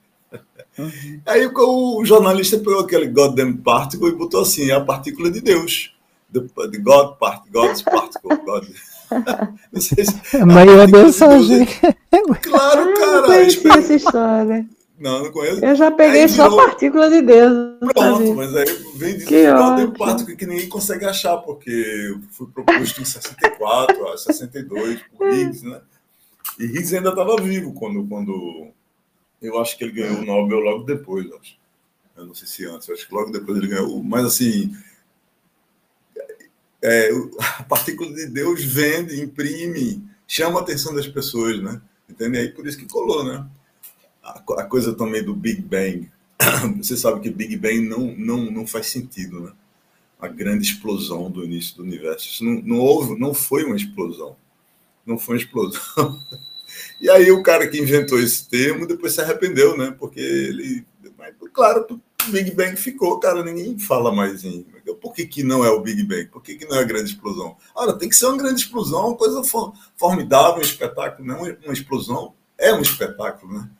Uhum. 0.78 1.20
Aí 1.26 1.46
o 1.46 2.04
jornalista 2.04 2.58
pegou 2.58 2.80
aquele 2.80 3.08
goddamn 3.08 3.56
particle 3.56 4.08
e 4.08 4.14
botou 4.14 4.42
assim, 4.42 4.70
é 4.70 4.74
a 4.74 4.80
partícula 4.80 5.30
de 5.30 5.40
Deus 5.40 5.92
the, 6.32 6.40
the 6.70 6.78
God 6.78 7.18
part, 7.18 7.42
God's 7.50 7.82
particle, 7.82 8.36
God. 8.44 8.66
Não 9.72 9.80
sei 9.80 10.04
se, 10.04 10.36
a 10.36 10.46
maior 10.46 10.88
mensagem. 10.88 11.66
Claro, 12.42 12.94
cara. 12.94 13.16
Eu 13.16 13.22
conheci 13.24 13.68
essa 13.68 13.94
história. 13.94 14.66
Não, 14.98 15.24
não 15.24 15.32
conheço. 15.32 15.64
Eu 15.64 15.74
já 15.74 15.90
peguei 15.90 16.22
aí 16.22 16.28
só 16.28 16.50
virou... 16.50 16.66
partícula 16.66 17.08
de 17.08 17.22
Deus. 17.22 17.78
Pronto, 17.94 18.34
mas 18.34 18.54
aí 18.54 18.66
vem 18.96 19.16
de 19.16 19.24
que 19.24 19.44
partícula 19.96 20.36
que 20.36 20.46
ninguém 20.46 20.68
consegue 20.68 21.06
achar, 21.06 21.38
porque 21.38 22.14
foi 22.32 22.46
proposto 22.48 23.00
em 23.00 23.04
64, 23.06 24.18
62, 24.18 25.00
por 25.16 25.32
Higgs, 25.32 25.66
né? 25.66 25.80
E 26.58 26.64
Higgs 26.64 26.94
ainda 26.94 27.08
estava 27.08 27.36
vivo 27.36 27.72
quando, 27.72 28.06
quando 28.06 28.68
eu 29.40 29.58
acho 29.58 29.78
que 29.78 29.84
ele 29.84 29.92
ganhou 29.92 30.18
o 30.18 30.24
Nobel 30.24 30.60
logo 30.60 30.84
depois, 30.84 31.26
acho. 31.32 31.58
Eu 32.14 32.26
não 32.26 32.34
sei 32.34 32.46
se 32.46 32.66
antes, 32.66 32.90
acho 32.90 33.08
que 33.08 33.14
logo 33.14 33.30
depois 33.30 33.56
ele 33.56 33.68
ganhou. 33.68 34.02
Mas 34.04 34.26
assim, 34.26 34.76
é, 36.82 37.10
a 37.58 37.62
partícula 37.64 38.12
de 38.12 38.26
Deus 38.26 38.62
vende, 38.62 39.20
imprime, 39.20 40.04
chama 40.26 40.58
a 40.58 40.62
atenção 40.62 40.94
das 40.94 41.06
pessoas, 41.06 41.60
né? 41.62 41.80
Entende? 42.08 42.38
Aí 42.38 42.48
por 42.48 42.66
isso 42.66 42.78
que 42.78 42.86
colou, 42.86 43.24
né? 43.24 43.46
A, 44.22 44.38
a, 44.58 44.64
coisa 44.64 44.94
também 44.94 45.22
do 45.22 45.34
Big 45.34 45.62
Bang. 45.62 46.10
Você 46.78 46.96
sabe 46.96 47.20
que 47.20 47.30
Big 47.30 47.56
Bang 47.56 47.80
não, 47.80 48.14
não, 48.16 48.50
não 48.50 48.66
faz 48.66 48.86
sentido, 48.88 49.40
né? 49.40 49.52
A 50.20 50.28
grande 50.28 50.64
explosão 50.64 51.30
do 51.30 51.44
início 51.44 51.76
do 51.76 51.82
universo. 51.82 52.28
Isso 52.28 52.44
não, 52.44 52.60
não 52.60 52.76
houve, 52.76 53.18
não 53.18 53.32
foi 53.32 53.64
uma 53.64 53.76
explosão. 53.76 54.36
Não 55.06 55.18
foi 55.18 55.36
uma 55.36 55.42
explosão. 55.42 56.20
E 57.00 57.10
aí 57.10 57.30
o 57.32 57.42
cara 57.42 57.66
que 57.66 57.80
inventou 57.80 58.20
esse 58.20 58.48
termo 58.48 58.86
depois 58.86 59.12
se 59.12 59.20
arrependeu, 59.20 59.76
né? 59.76 59.94
Porque 59.98 60.20
ele, 60.20 60.84
claro, 61.52 61.86
o 61.90 62.30
Big 62.30 62.52
Bang 62.52 62.76
ficou, 62.76 63.18
cara, 63.18 63.42
ninguém 63.42 63.78
fala 63.78 64.12
mais 64.12 64.44
em. 64.44 64.64
Por 65.00 65.12
que, 65.12 65.26
que 65.26 65.42
não 65.42 65.64
é 65.64 65.70
o 65.70 65.80
Big 65.80 66.02
Bang? 66.04 66.26
Por 66.26 66.42
que, 66.42 66.56
que 66.56 66.66
não 66.66 66.76
é 66.76 66.80
a 66.80 66.84
grande 66.84 67.10
explosão? 67.10 67.56
Ora, 67.74 67.98
tem 67.98 68.08
que 68.08 68.16
ser 68.16 68.26
uma 68.26 68.36
grande 68.36 68.60
explosão, 68.60 69.08
uma 69.08 69.16
coisa 69.16 69.42
formidável, 69.96 70.58
um 70.58 70.64
espetáculo, 70.64 71.26
não 71.26 71.42
uma 71.42 71.72
explosão. 71.72 72.34
É 72.58 72.72
um 72.74 72.80
espetáculo, 72.80 73.54
né? 73.54 73.70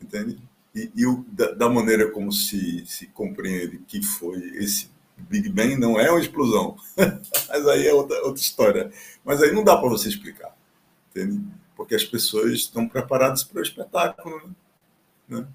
Entende? 0.00 0.38
E, 0.74 0.90
e 0.94 1.06
o, 1.06 1.24
da, 1.28 1.52
da, 1.52 1.68
maneira 1.68 2.10
como 2.10 2.30
se, 2.30 2.84
se 2.86 3.06
compreende 3.08 3.78
que 3.78 4.02
foi 4.02 4.38
esse 4.56 4.90
Big 5.16 5.48
Bang, 5.48 5.76
não 5.76 5.98
é 5.98 6.10
uma 6.10 6.20
explosão. 6.20 6.76
Mas 7.48 7.66
aí 7.66 7.86
é 7.86 7.92
outra, 7.92 8.16
outra 8.22 8.40
história. 8.40 8.92
Mas 9.24 9.42
aí 9.42 9.52
não 9.52 9.64
dá 9.64 9.76
para 9.76 9.88
você 9.88 10.08
explicar, 10.08 10.56
entende? 11.10 11.44
Porque 11.76 11.94
as 11.94 12.04
pessoas 12.04 12.52
estão 12.52 12.88
preparadas 12.88 13.42
para 13.42 13.60
o 13.60 13.62
espetáculo, 13.62 14.54
né? 15.28 15.46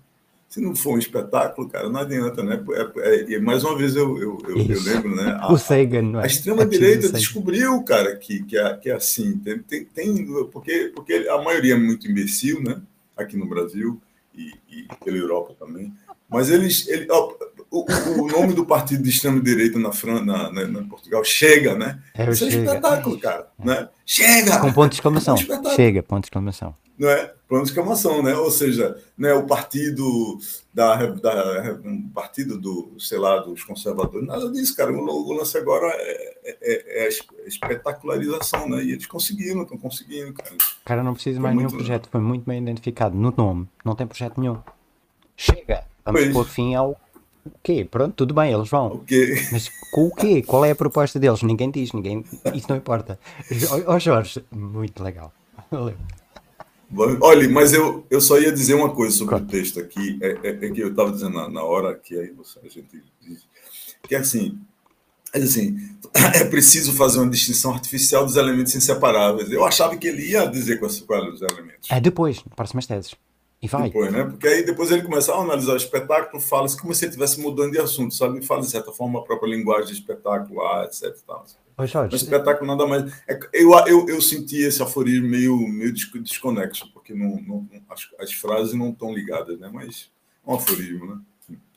Se 0.53 0.61
não 0.61 0.75
for 0.75 0.93
um 0.93 0.99
espetáculo, 0.99 1.67
cara, 1.67 1.89
não 1.89 1.99
adianta, 1.99 2.43
né? 2.43 2.63
É, 2.97 3.33
é, 3.33 3.39
mais 3.39 3.63
uma 3.63 3.75
vez 3.75 3.95
eu, 3.95 4.15
eu, 4.19 4.37
eu, 4.47 4.55
eu 4.55 4.83
lembro, 4.83 5.15
né? 5.15 5.35
A, 5.41 5.51
o 5.51 5.57
Sagan, 5.57 6.03
não 6.03 6.19
é? 6.19 6.25
A 6.25 6.27
extrema-direita 6.27 7.11
descobriu, 7.11 7.81
cara, 7.81 8.15
que, 8.17 8.43
que, 8.43 8.55
é, 8.55 8.77
que 8.77 8.87
é 8.87 8.93
assim. 8.93 9.35
Tem, 9.39 9.57
tem, 9.57 9.85
tem, 9.85 10.27
porque, 10.51 10.91
porque 10.93 11.27
a 11.27 11.41
maioria 11.41 11.73
é 11.73 11.77
muito 11.77 12.07
imbecil, 12.07 12.61
né? 12.61 12.79
Aqui 13.17 13.35
no 13.35 13.49
Brasil 13.49 13.99
e, 14.31 14.51
e 14.69 14.87
pela 15.03 15.17
Europa 15.17 15.55
também. 15.57 15.91
Mas 16.29 16.51
eles. 16.51 16.87
Ele, 16.87 17.07
ó, 17.09 17.33
o, 17.79 17.85
o, 18.21 18.27
nome 18.27 18.53
do 18.53 18.65
partido 18.65 19.03
de 19.03 19.09
extrema-direita 19.09 19.79
na, 19.79 19.91
Fran, 19.91 20.23
na, 20.23 20.51
na, 20.51 20.67
na, 20.67 20.83
Portugal 20.83 21.23
chega, 21.23 21.75
né? 21.75 21.99
É, 22.13 22.29
Isso 22.29 22.49
chega. 22.49 22.71
é 22.71 22.75
espetáculo, 22.75 23.19
cara. 23.19 23.47
Né? 23.57 23.87
Chega! 24.05 24.59
Com 24.59 24.71
ponto 24.71 24.89
de 24.89 24.95
exclamação. 24.95 25.35
É 25.35 25.75
chega, 25.75 26.03
ponto 26.03 26.21
de 26.21 26.27
exclamação 26.27 26.75
não 26.97 27.09
é? 27.09 27.33
Plano 27.47 27.65
de 27.65 27.69
exclamação, 27.69 28.23
né? 28.23 28.35
Ou 28.35 28.49
seja, 28.49 28.97
né, 29.17 29.33
o 29.33 29.45
partido 29.45 30.39
da, 30.73 31.05
da 31.07 31.79
um 31.83 32.09
partido 32.09 32.57
do, 32.59 32.95
sei 32.99 33.17
lá, 33.17 33.37
dos 33.39 33.63
conservadores, 33.63 34.27
nada 34.27 34.49
disso, 34.51 34.75
cara. 34.75 34.91
O, 34.91 35.33
lance 35.33 35.57
agora 35.57 35.87
é, 35.87 36.37
é, 36.43 36.57
é, 36.61 37.05
é 37.05 37.09
espetacularização, 37.45 38.69
né? 38.69 38.83
E 38.83 38.91
eles 38.91 39.05
conseguiram, 39.05 39.63
estão 39.63 39.77
conseguindo, 39.77 40.33
cara. 40.33 40.55
Cara, 40.85 41.03
não 41.03 41.13
precisa 41.13 41.39
mais 41.39 41.55
nenhum 41.55 41.69
projeto, 41.69 42.09
foi 42.09 42.21
muito 42.21 42.45
bem 42.45 42.61
identificado 42.61 43.15
no 43.15 43.33
nome, 43.35 43.67
não 43.83 43.95
tem 43.95 44.07
projeto 44.07 44.39
nenhum. 44.39 44.57
Chega, 45.35 45.83
vamos 46.05 46.21
pois. 46.21 46.33
pôr 46.33 46.45
fim 46.45 46.75
ao 46.75 46.99
o 47.45 47.51
quê? 47.61 47.87
Pronto, 47.89 48.13
tudo 48.13 48.33
bem, 48.33 48.53
eles 48.53 48.69
vão. 48.69 48.93
Okay. 48.93 49.35
Mas 49.51 49.69
com 49.91 50.07
o 50.07 50.15
quê? 50.15 50.41
Qual 50.41 50.63
é 50.63 50.71
a 50.71 50.75
proposta 50.75 51.19
deles? 51.19 51.41
Ninguém 51.43 51.69
diz, 51.69 51.91
ninguém. 51.91 52.23
Isso 52.53 52.67
não 52.69 52.77
importa. 52.77 53.19
Ó 53.85 53.95
oh, 53.95 53.99
Jorge, 53.99 54.43
muito 54.51 55.03
legal. 55.03 55.33
Valeu. 55.69 55.95
Olha, 57.21 57.49
mas 57.49 57.73
eu, 57.73 58.05
eu 58.09 58.21
só 58.21 58.39
ia 58.39 58.51
dizer 58.51 58.75
uma 58.75 58.93
coisa 58.93 59.15
sobre 59.15 59.29
claro. 59.29 59.45
o 59.45 59.47
texto 59.47 59.79
aqui, 59.79 60.19
é, 60.21 60.37
é, 60.43 60.49
é 60.49 60.69
que 60.69 60.79
eu 60.79 60.89
estava 60.89 61.11
dizendo 61.11 61.33
na, 61.33 61.49
na, 61.49 61.63
hora 61.63 61.95
que 61.95 62.17
aí 62.17 62.31
você, 62.31 62.59
a 62.63 62.69
gente 62.69 63.03
diz, 63.19 63.47
que 64.03 64.13
é 64.13 64.19
assim, 64.19 64.59
é 65.33 65.39
assim, 65.39 65.75
é 66.35 66.45
preciso 66.45 66.93
fazer 66.93 67.17
uma 67.19 67.29
distinção 67.29 67.73
artificial 67.73 68.23
dos 68.25 68.35
elementos 68.35 68.75
inseparáveis. 68.75 69.51
Eu 69.51 69.65
achava 69.65 69.97
que 69.97 70.07
ele 70.07 70.29
ia 70.29 70.45
dizer 70.45 70.77
quais, 70.77 70.99
quais 70.99 71.33
os 71.33 71.41
elementos. 71.41 71.89
É 71.89 71.99
depois, 71.99 72.43
próximas 72.55 72.85
teses. 72.85 73.15
E 73.63 73.67
vai. 73.67 73.83
Depois, 73.83 74.11
né? 74.11 74.25
Porque 74.25 74.45
aí 74.45 74.65
depois 74.65 74.91
ele 74.91 75.03
começa 75.03 75.33
a 75.33 75.39
analisar 75.39 75.71
o 75.71 75.77
espetáculo, 75.77 76.41
fala-se 76.41 76.79
como 76.79 76.93
se 76.93 77.05
ele 77.05 77.11
estivesse 77.11 77.39
mudando 77.39 77.71
de 77.71 77.79
assunto, 77.79 78.13
sabe? 78.13 78.45
Fala 78.45 78.59
de 78.59 78.69
certa 78.69 78.91
forma 78.91 79.19
a 79.19 79.23
própria 79.23 79.55
linguagem 79.55 79.85
de 79.85 79.93
espetáculo, 79.93 80.59
etc. 80.83 81.15
Tal. 81.25 81.45
Ô, 81.77 81.85
Jorge, 81.85 82.13
o 82.13 82.17
espetáculo 82.17 82.67
nada 82.67 82.85
mais. 82.85 83.09
É, 83.25 83.39
eu, 83.53 83.71
eu, 83.87 84.09
eu 84.09 84.21
senti 84.21 84.57
esse 84.57 84.83
aforismo 84.83 85.29
meio, 85.29 85.57
meio 85.65 85.93
desconexo, 85.93 86.91
porque 86.93 87.13
não, 87.13 87.41
não, 87.41 87.65
as, 87.89 88.09
as 88.19 88.33
frases 88.33 88.73
não 88.73 88.89
estão 88.89 89.13
ligadas, 89.13 89.57
né? 89.57 89.69
Mas 89.71 90.11
é 90.45 90.51
um 90.51 90.55
aforismo, 90.55 91.15
né? 91.15 91.21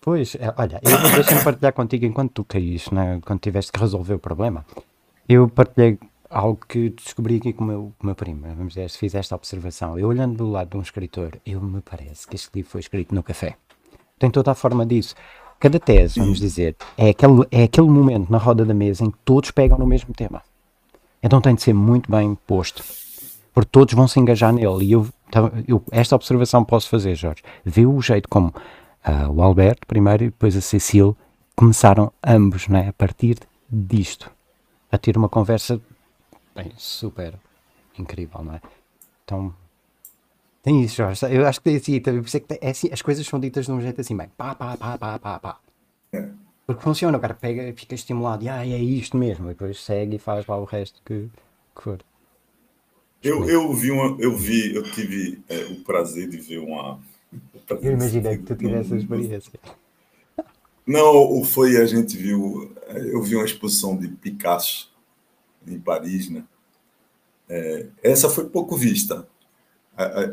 Pois, 0.00 0.34
é, 0.36 0.52
olha, 0.56 0.80
eu 0.82 1.12
deixa-me 1.14 1.44
partilhar 1.44 1.72
contigo 1.72 2.04
enquanto 2.04 2.32
tu 2.32 2.44
caíste, 2.44 2.92
né? 2.92 3.20
quando 3.24 3.40
tiveste 3.40 3.72
que 3.72 3.78
resolver 3.80 4.14
o 4.14 4.18
problema. 4.18 4.64
Eu 5.28 5.48
partilhei 5.48 5.98
algo 6.30 6.60
que 6.68 6.90
descobri 6.90 7.36
aqui 7.36 7.52
com 7.52 7.64
o 7.64 7.66
meu, 7.66 7.92
o 8.00 8.06
meu 8.06 8.14
primo. 8.14 8.42
Vamos 8.56 8.74
dizer, 8.74 8.88
fiz 8.90 9.14
esta 9.14 9.34
observação. 9.34 9.98
Eu 9.98 10.08
olhando 10.08 10.36
do 10.36 10.50
lado 10.50 10.70
de 10.70 10.76
um 10.76 10.82
escritor, 10.82 11.38
eu 11.44 11.60
me 11.60 11.80
parece 11.80 12.26
que 12.26 12.36
este 12.36 12.50
livro 12.54 12.70
foi 12.70 12.80
escrito 12.80 13.14
no 13.14 13.22
café. 13.22 13.56
Tem 14.18 14.30
toda 14.30 14.50
a 14.50 14.54
forma 14.54 14.84
disso. 14.84 15.14
Cada 15.58 15.80
tese, 15.80 16.20
vamos 16.20 16.38
dizer, 16.38 16.76
é 16.98 17.10
aquele, 17.10 17.46
é 17.50 17.62
aquele 17.62 17.88
momento 17.88 18.30
na 18.30 18.38
roda 18.38 18.64
da 18.64 18.74
mesa 18.74 19.04
em 19.04 19.10
que 19.10 19.18
todos 19.24 19.50
pegam 19.50 19.78
no 19.78 19.86
mesmo 19.86 20.12
tema. 20.14 20.42
Então 21.22 21.40
tem 21.40 21.54
de 21.54 21.62
ser 21.62 21.72
muito 21.72 22.10
bem 22.10 22.36
posto, 22.46 22.84
porque 23.54 23.70
todos 23.70 23.94
vão 23.94 24.06
se 24.06 24.20
engajar 24.20 24.52
nele. 24.52 24.84
E 24.84 24.92
eu, 24.92 25.08
então, 25.28 25.50
eu 25.66 25.82
esta 25.90 26.14
observação 26.14 26.64
posso 26.64 26.88
fazer, 26.88 27.14
Jorge. 27.14 27.42
Vê 27.64 27.86
o 27.86 28.00
jeito 28.02 28.28
como 28.28 28.48
uh, 28.48 29.32
o 29.32 29.42
Alberto 29.42 29.86
primeiro 29.86 30.24
e 30.24 30.26
depois 30.26 30.56
a 30.56 30.60
Cecília 30.60 31.14
começaram 31.54 32.12
ambos, 32.22 32.68
não 32.68 32.78
é? 32.78 32.88
a 32.88 32.92
partir 32.92 33.38
disto, 33.70 34.30
a 34.92 34.98
ter 34.98 35.16
uma 35.16 35.28
conversa 35.28 35.80
bem, 36.56 36.72
super 36.76 37.34
incrível, 37.98 38.42
não 38.42 38.54
é? 38.54 38.60
Então, 39.24 39.54
tem 40.62 40.82
isso, 40.82 40.96
Jorge. 40.96 41.26
Eu 41.30 41.46
acho 41.46 41.60
que 41.60 41.64
tem 41.64 41.76
assim, 41.76 42.00
também, 42.00 42.20
por 42.20 42.28
isso 42.28 42.36
é 42.36 42.40
que 42.40 42.58
é 42.60 42.70
assim, 42.70 42.88
as 42.92 43.02
coisas 43.02 43.26
são 43.26 43.38
ditas 43.38 43.66
de 43.66 43.72
um 43.72 43.80
jeito 43.80 44.00
assim, 44.00 44.16
bem, 44.16 44.28
pá, 44.36 44.54
pá, 44.54 44.76
pá, 44.76 44.98
pá, 44.98 45.18
pá, 45.18 45.38
pá. 45.38 45.60
É. 46.12 46.28
Porque 46.66 46.82
funciona, 46.82 47.16
o 47.16 47.20
cara 47.20 47.34
pega, 47.34 47.72
fica 47.74 47.94
estimulado, 47.94 48.44
e 48.44 48.48
ah, 48.48 48.66
é 48.66 48.78
isto 48.78 49.16
mesmo, 49.16 49.46
e 49.46 49.48
depois 49.50 49.80
segue 49.80 50.16
e 50.16 50.18
faz 50.18 50.46
lá 50.46 50.58
o 50.58 50.64
resto 50.64 51.00
que, 51.04 51.28
que 51.74 51.82
for. 51.82 52.00
Eu, 53.22 53.48
eu 53.48 53.72
vi 53.72 53.90
uma, 53.90 54.16
eu 54.20 54.36
vi, 54.36 54.74
eu 54.74 54.82
tive 54.82 55.42
é, 55.48 55.64
o 55.64 55.76
prazer 55.84 56.28
de 56.28 56.38
ver 56.38 56.58
uma. 56.58 56.98
Eu 57.80 57.92
imaginei 57.92 58.38
que 58.38 58.44
tu 58.44 58.54
tivesse 58.54 58.94
essa 58.94 58.96
experiência. 58.96 59.52
Não, 60.86 61.42
foi 61.42 61.76
a 61.76 61.84
gente 61.84 62.16
viu, 62.16 62.72
eu 62.88 63.20
vi 63.20 63.34
uma 63.34 63.44
exposição 63.44 63.96
de 63.96 64.06
Picasso 64.06 64.95
em 65.66 65.78
Paris, 65.78 66.28
né? 66.28 66.44
É, 67.48 67.86
essa 68.02 68.28
foi 68.28 68.48
pouco 68.48 68.76
vista. 68.76 69.26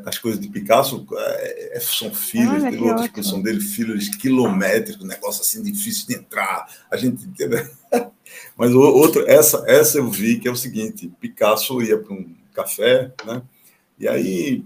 As 0.05 0.17
coisas 0.17 0.41
de 0.41 0.49
Picasso 0.49 1.07
é, 1.13 1.77
é 1.77 1.79
são 1.79 2.13
filas, 2.13 2.63
teve 2.63 2.84
outra 2.84 3.05
exposição 3.05 3.41
dele, 3.41 3.61
filas 3.61 4.09
quilométricos, 4.09 5.05
negócio 5.05 5.41
assim 5.41 5.63
difícil 5.63 6.05
de 6.07 6.15
entrar. 6.15 6.67
A 6.91 6.97
gente 6.97 7.25
Mas 8.57 8.73
outro, 8.73 9.25
essa, 9.25 9.63
essa 9.65 9.99
eu 9.99 10.09
vi 10.09 10.38
que 10.38 10.49
é 10.49 10.51
o 10.51 10.55
seguinte: 10.55 11.09
Picasso 11.19 11.81
ia 11.81 11.97
para 11.97 12.13
um 12.13 12.36
café, 12.53 13.13
né? 13.25 13.41
E 13.97 14.05
aí 14.05 14.65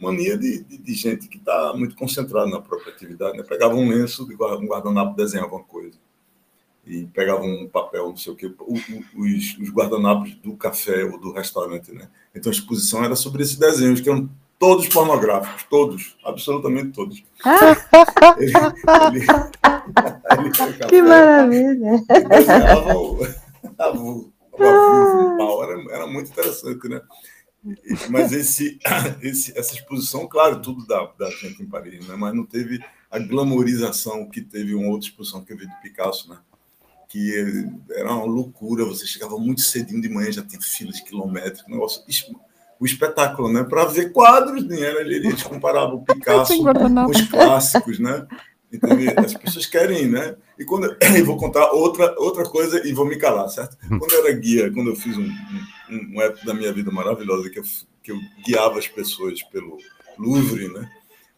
mania 0.00 0.38
de, 0.38 0.62
de, 0.64 0.78
de 0.78 0.94
gente 0.94 1.28
que 1.28 1.38
está 1.38 1.74
muito 1.74 1.96
concentrada 1.96 2.48
na 2.48 2.60
própria 2.60 2.92
atividade, 2.92 3.36
né? 3.36 3.42
Pegava 3.42 3.74
um 3.74 3.88
lenço, 3.88 4.24
um 4.24 4.66
guardanapo, 4.66 5.16
desenhava 5.16 5.56
uma 5.56 5.64
coisa. 5.64 5.98
E 6.88 7.06
pegava 7.06 7.42
um 7.42 7.68
papel, 7.68 8.08
não 8.08 8.16
sei 8.16 8.32
o 8.32 8.36
quê, 8.36 8.50
os, 8.66 9.58
os 9.58 9.70
guardanapos 9.70 10.34
do 10.36 10.56
café 10.56 11.04
ou 11.04 11.18
do 11.18 11.32
restaurante, 11.32 11.92
né? 11.92 12.08
Então 12.34 12.50
a 12.50 12.54
exposição 12.54 13.04
era 13.04 13.14
sobre 13.14 13.42
esses 13.42 13.56
desenhos, 13.56 14.00
que 14.00 14.08
eram 14.08 14.28
todos 14.58 14.88
pornográficos, 14.88 15.64
todos, 15.64 16.16
absolutamente 16.24 16.92
todos. 16.92 17.22
ele, 18.38 18.52
ele, 19.12 19.26
ele 20.38 20.50
café, 20.50 20.86
que 20.88 21.02
maravilha! 21.02 22.02
Desenhava 22.28 22.96
o, 22.96 23.18
a, 23.78 23.90
o, 23.90 24.32
o, 24.52 25.36
pau, 25.36 25.62
era, 25.64 25.94
era 25.94 26.06
muito 26.06 26.30
interessante, 26.30 26.88
né? 26.88 27.02
Mas 28.08 28.32
esse, 28.32 28.78
esse, 29.20 29.58
essa 29.58 29.74
exposição, 29.74 30.26
claro, 30.26 30.62
tudo 30.62 30.86
da, 30.86 31.04
da 31.18 31.30
gente 31.30 31.62
em 31.62 31.66
Paris, 31.66 32.06
né? 32.06 32.16
mas 32.16 32.34
não 32.34 32.46
teve 32.46 32.80
a 33.10 33.18
glamorização 33.18 34.28
que 34.28 34.40
teve 34.40 34.74
uma 34.74 34.88
outra 34.88 35.08
exposição 35.08 35.44
que 35.44 35.52
eu 35.52 35.56
vi 35.56 35.66
de 35.66 35.80
Picasso, 35.80 36.30
né? 36.30 36.38
Que 37.08 37.66
era 37.90 38.12
uma 38.12 38.24
loucura, 38.24 38.84
você 38.84 39.06
chegava 39.06 39.38
muito 39.38 39.62
cedinho 39.62 40.00
de 40.00 40.08
manhã, 40.08 40.30
já 40.30 40.42
tinha 40.42 40.60
filas 40.60 41.00
quilométricas, 41.00 41.66
negócio, 41.66 42.02
o 42.78 42.84
espetáculo, 42.84 43.50
né? 43.50 43.64
Para 43.64 43.86
ver 43.86 44.12
quadros, 44.12 44.64
né? 44.64 44.76
eles 45.00 45.42
comparavam 45.42 45.96
o 45.96 46.04
Picasso 46.04 46.62
com 46.62 47.10
os 47.10 47.22
clássicos, 47.22 47.98
né? 47.98 48.26
As 49.16 49.34
pessoas 49.34 49.64
querem, 49.64 50.06
né? 50.06 50.36
E 50.58 50.64
quando 50.64 50.94
eu 51.16 51.24
vou 51.24 51.38
contar 51.38 51.72
outra, 51.72 52.14
outra 52.18 52.44
coisa 52.44 52.86
e 52.86 52.92
vou 52.92 53.06
me 53.06 53.16
calar, 53.16 53.48
certo? 53.48 53.76
Quando 53.88 54.12
eu 54.12 54.26
era 54.26 54.36
guia, 54.36 54.70
quando 54.70 54.90
eu 54.90 54.96
fiz 54.96 55.16
um, 55.16 55.28
um, 55.90 56.14
um 56.14 56.20
época 56.20 56.44
da 56.44 56.54
minha 56.54 56.72
vida 56.72 56.90
maravilhosa 56.90 57.48
que 57.48 57.58
eu, 57.58 57.64
que 58.02 58.12
eu 58.12 58.18
guiava 58.44 58.78
as 58.78 58.86
pessoas 58.86 59.42
pelo 59.44 59.78
Louvre, 60.18 60.68
né? 60.68 60.90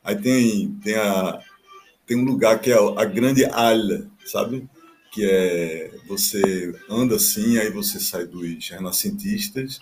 Aí 0.03 0.17
tem, 0.17 0.75
tem, 0.83 0.97
a, 0.97 1.39
tem 2.07 2.17
um 2.17 2.25
lugar 2.25 2.59
que 2.59 2.73
é 2.73 2.77
a 2.77 3.05
Grande 3.05 3.45
Halle, 3.45 4.11
sabe? 4.27 4.69
Que 5.11 5.25
é 5.25 5.91
você 6.07 6.73
anda 6.89 7.17
assim, 7.17 7.59
aí 7.59 7.71
você 7.71 7.99
sai 7.99 8.27
dos 8.27 8.69
renascentistas 8.69 9.81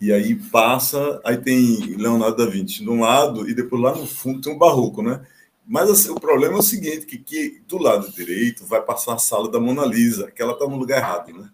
e 0.00 0.12
aí 0.12 0.34
passa, 0.34 1.20
aí 1.24 1.36
tem 1.36 1.78
Leonardo 1.96 2.36
da 2.36 2.50
Vinci 2.50 2.82
de 2.82 2.90
um 2.90 3.02
lado 3.02 3.48
e 3.48 3.54
depois 3.54 3.80
lá 3.80 3.94
no 3.94 4.04
fundo 4.04 4.40
tem 4.40 4.52
um 4.52 4.58
barroco, 4.58 5.00
né? 5.00 5.24
Mas 5.64 5.88
assim, 5.88 6.10
o 6.10 6.18
problema 6.18 6.56
é 6.56 6.58
o 6.58 6.62
seguinte, 6.62 7.06
que, 7.06 7.18
que 7.18 7.62
do 7.68 7.78
lado 7.78 8.10
direito 8.10 8.66
vai 8.66 8.82
passar 8.82 9.14
a 9.14 9.18
sala 9.18 9.48
da 9.48 9.60
Mona 9.60 9.86
Lisa, 9.86 10.28
que 10.30 10.42
ela 10.42 10.54
está 10.54 10.66
no 10.66 10.76
lugar 10.76 10.98
errado, 10.98 11.32
né? 11.32 11.48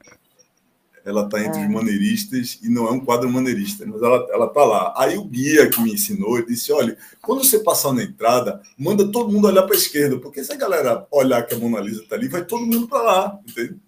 Ela 1.04 1.24
está 1.24 1.42
entre 1.42 1.60
é. 1.60 1.66
os 1.66 1.72
maneiristas 1.72 2.58
e 2.62 2.68
não 2.68 2.86
é 2.86 2.90
um 2.90 3.00
quadro 3.00 3.30
maneirista, 3.30 3.84
mas 3.86 4.02
ela 4.02 4.26
ela 4.30 4.46
está 4.46 4.64
lá. 4.64 4.94
Aí 4.96 5.16
o 5.16 5.24
guia 5.24 5.68
que 5.68 5.80
me 5.80 5.92
ensinou 5.92 6.44
disse: 6.44 6.72
olha, 6.72 6.96
quando 7.22 7.44
você 7.44 7.60
passar 7.60 7.92
na 7.92 8.02
entrada, 8.02 8.60
manda 8.76 9.10
todo 9.10 9.32
mundo 9.32 9.46
olhar 9.48 9.62
para 9.62 9.74
a 9.74 9.78
esquerda, 9.78 10.18
porque 10.18 10.42
se 10.44 10.52
a 10.52 10.56
galera 10.56 11.06
olhar 11.10 11.42
que 11.46 11.54
a 11.54 11.58
Mona 11.58 11.80
Lisa 11.80 12.02
está 12.02 12.16
ali, 12.16 12.28
vai 12.28 12.44
todo 12.44 12.66
mundo 12.66 12.88
para 12.88 13.02
lá, 13.02 13.38
entende? 13.48 13.78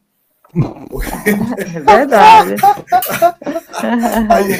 É 1.86 1.96
verdade. 1.96 2.56
aí, 4.28 4.52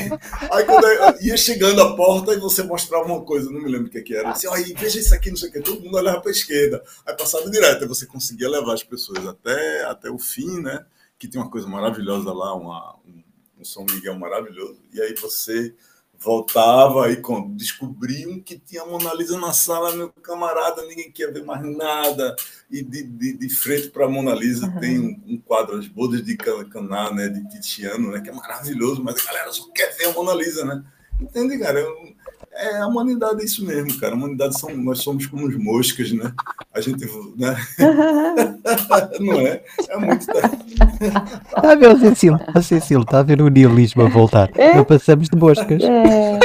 aí, 0.52 0.64
quando 0.64 0.86
eu 0.86 1.20
ia 1.20 1.36
chegando 1.36 1.82
à 1.82 1.96
porta 1.96 2.32
e 2.32 2.38
você 2.38 2.62
mostrava 2.62 3.06
uma 3.06 3.22
coisa, 3.22 3.50
não 3.50 3.60
me 3.60 3.68
lembro 3.68 3.88
o 3.88 3.90
que, 3.90 4.00
que 4.00 4.14
era. 4.14 4.30
Assim, 4.30 4.46
aí, 4.48 4.72
veja 4.78 5.00
isso 5.00 5.14
aqui, 5.14 5.30
não 5.30 5.36
sei 5.36 5.48
o 5.48 5.52
que, 5.52 5.60
todo 5.60 5.82
mundo 5.82 5.96
olhava 5.96 6.20
para 6.20 6.30
a 6.30 6.32
esquerda. 6.32 6.82
Aí 7.04 7.16
passava 7.16 7.50
direto, 7.50 7.82
aí 7.82 7.88
você 7.88 8.06
conseguia 8.06 8.48
levar 8.48 8.74
as 8.74 8.84
pessoas 8.84 9.26
até, 9.26 9.84
até 9.84 10.08
o 10.08 10.18
fim, 10.18 10.60
né? 10.60 10.84
Que 11.20 11.28
tem 11.28 11.40
uma 11.40 11.50
coisa 11.50 11.68
maravilhosa 11.68 12.32
lá, 12.32 12.52
uma, 12.54 12.96
um, 13.06 13.22
um 13.60 13.64
São 13.64 13.86
Miguel 13.88 14.18
maravilhoso. 14.18 14.80
E 14.92 15.00
aí 15.00 15.14
você 15.14 15.72
voltava 16.20 17.10
e 17.10 17.22
descobriam 17.54 18.40
que 18.40 18.58
tinha 18.58 18.84
Mona 18.84 19.14
Lisa 19.14 19.38
na 19.38 19.54
sala, 19.54 19.96
meu 19.96 20.10
camarada, 20.10 20.84
ninguém 20.86 21.10
quer 21.10 21.32
ver 21.32 21.44
mais 21.44 21.62
nada. 21.62 22.36
E 22.70 22.82
de, 22.82 23.02
de, 23.02 23.38
de 23.38 23.48
frente 23.48 23.88
para 23.88 24.04
a 24.06 24.08
Mona 24.08 24.34
Lisa 24.34 24.66
uhum. 24.66 24.80
tem 24.80 24.98
um, 24.98 25.22
um, 25.26 25.38
quadro, 25.38 25.78
As 25.78 25.88
Bodas 25.88 26.22
de 26.22 26.36
Caná, 26.36 27.10
né, 27.10 27.28
de 27.28 27.48
Titiano, 27.48 28.10
né, 28.10 28.20
que 28.20 28.28
é 28.28 28.32
maravilhoso, 28.32 29.02
mas 29.02 29.18
a 29.20 29.24
galera 29.24 29.52
só 29.52 29.66
quer 29.70 29.96
ver 29.96 30.06
a 30.06 30.12
Mona 30.12 30.34
Lisa, 30.34 30.64
né? 30.64 30.84
Entende, 31.20 31.58
cara? 31.58 31.80
Eu, 31.80 32.14
é, 32.60 32.78
a 32.78 32.86
humanidade 32.86 33.40
é 33.40 33.44
isso 33.44 33.64
mesmo, 33.64 33.98
cara. 33.98 34.12
A 34.12 34.16
humanidade 34.16 34.58
são, 34.58 34.76
nós 34.76 34.98
somos 34.98 35.26
como 35.26 35.46
os 35.46 35.56
moscas, 35.56 36.12
né? 36.12 36.30
A 36.74 36.80
gente, 36.80 37.06
né? 37.36 37.56
Não 39.18 39.40
é? 39.40 39.62
É 39.88 39.96
muito. 39.96 40.20
Está 40.20 41.72
a 41.72 41.74
ver 41.74 41.88
o 41.88 41.98
Cecílio? 41.98 42.38
A 42.54 42.60
Cecílio, 42.60 43.02
está 43.02 43.20
a 43.20 43.22
ver 43.22 43.40
o 43.40 43.48
nihilismo 43.48 44.02
a 44.02 44.08
voltar. 44.08 44.50
É? 44.54 44.74
Não 44.74 44.84
passamos 44.84 45.28
de 45.28 45.36
moscas. 45.36 45.82
É. 45.82 46.38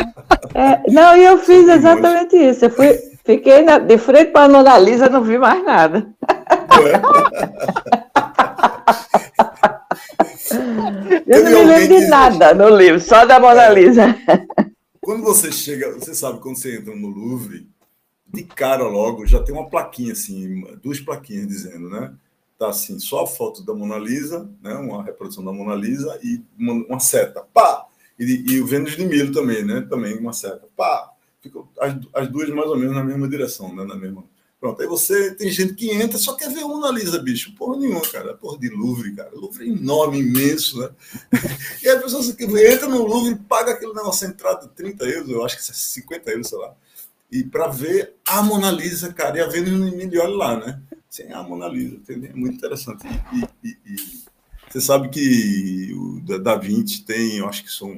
É. 0.53 0.91
Não, 0.91 1.15
eu 1.17 1.37
fiz 1.37 1.67
exatamente 1.67 2.37
isso. 2.37 2.65
Eu 2.65 2.69
fui, 2.69 2.97
fiquei 3.25 3.61
na, 3.63 3.77
de 3.77 3.97
frente 3.97 4.31
para 4.31 4.45
a 4.45 4.49
Mona 4.49 4.79
Lisa, 4.79 5.09
não 5.09 5.21
vi 5.21 5.37
mais 5.37 5.63
nada. 5.65 6.07
Eu 11.27 11.43
não 11.43 11.51
me 11.51 11.63
lembro 11.63 11.99
de 11.99 12.07
nada 12.07 12.53
no 12.53 12.69
livro, 12.69 13.01
só 13.01 13.25
da 13.25 13.39
Mona 13.39 13.69
Lisa. 13.69 14.15
Quando 15.05 15.21
você 15.21 15.51
chega, 15.51 15.91
você 15.91 16.15
sabe, 16.15 16.39
quando 16.39 16.57
você 16.57 16.77
entra 16.77 16.95
no 16.95 17.09
Louvre, 17.09 17.69
de 18.25 18.43
cara 18.43 18.87
logo 18.87 19.27
já 19.27 19.39
tem 19.39 19.53
uma 19.53 19.69
plaquinha 19.69 20.13
assim, 20.13 20.63
duas 20.81 20.99
plaquinhas 20.99 21.47
dizendo, 21.47 21.87
né? 21.91 22.11
Tá 22.57 22.69
assim, 22.69 22.97
só 22.97 23.21
a 23.21 23.27
foto 23.27 23.63
da 23.63 23.71
Mona 23.71 23.99
Lisa, 23.99 24.49
né? 24.63 24.73
Uma 24.73 25.03
reprodução 25.03 25.45
da 25.45 25.53
Mona 25.53 25.75
Lisa 25.75 26.19
e 26.23 26.41
uma, 26.57 26.73
uma 26.73 26.99
seta, 26.99 27.45
pá! 27.53 27.85
E, 28.17 28.23
e, 28.53 28.59
o 28.59 28.65
Vênus 28.65 28.95
de 28.95 29.05
Milo 29.05 29.31
também, 29.31 29.63
né? 29.63 29.81
Também 29.87 30.17
uma 30.17 30.33
seta, 30.33 30.67
pá! 30.75 31.11
Ficam 31.39 31.69
as, 31.79 31.95
as 32.11 32.27
duas 32.27 32.49
mais 32.49 32.67
ou 32.67 32.75
menos 32.75 32.95
na 32.95 33.03
mesma 33.03 33.29
direção, 33.29 33.75
né? 33.75 33.83
Na 33.83 33.95
mesma 33.95 34.23
Pronto, 34.65 34.81
aí 34.81 34.87
você 34.87 35.35
tem 35.35 35.51
gente 35.51 35.75
que 35.75 35.91
entra 35.91 36.17
só 36.17 36.33
quer 36.33 36.49
ver 36.49 36.63
a 36.63 36.67
Mona 36.67 36.89
Lisa, 36.89 37.19
bicho. 37.19 37.53
Porra 37.53 37.77
nenhuma, 37.77 38.01
cara. 38.01 38.33
Porra 38.33 38.57
de 38.57 38.67
Louvre, 38.69 39.13
cara. 39.13 39.29
Louvre 39.31 39.63
é 39.63 39.69
enorme, 39.69 40.17
imenso, 40.17 40.79
né? 40.79 40.89
E 41.83 41.87
a 41.87 42.01
pessoa 42.01 42.33
que 42.33 42.45
entra 42.45 42.87
no 42.87 43.05
Louvre 43.05 43.35
paga 43.47 43.73
aquele 43.73 43.93
negócio 43.93 44.27
entrada 44.27 44.67
30 44.67 45.05
euros, 45.05 45.29
eu 45.29 45.45
acho 45.45 45.55
que 45.55 45.71
é 45.71 45.75
50 45.75 46.31
euros, 46.31 46.47
sei 46.47 46.57
lá. 46.57 46.73
E 47.31 47.43
para 47.43 47.67
ver 47.67 48.15
a 48.27 48.41
Mona 48.41 48.71
Lisa, 48.71 49.13
cara, 49.13 49.37
e 49.37 49.41
a 49.41 49.45
Vênus 49.45 49.71
no 49.71 50.19
olha 50.19 50.35
lá, 50.35 50.57
né? 50.57 50.81
Sem 51.11 51.31
a 51.31 51.43
Mona 51.43 51.67
Lisa, 51.67 51.97
entendeu? 51.97 52.31
É 52.31 52.35
muito 52.35 52.55
interessante. 52.55 53.05
E, 53.05 53.67
e, 53.67 53.77
e, 53.85 54.23
você 54.67 54.81
sabe 54.81 55.09
que 55.09 55.93
o 55.93 56.39
Da 56.39 56.55
Vinci 56.55 57.03
tem, 57.03 57.37
eu 57.37 57.47
acho 57.47 57.63
que 57.63 57.71
são. 57.71 57.91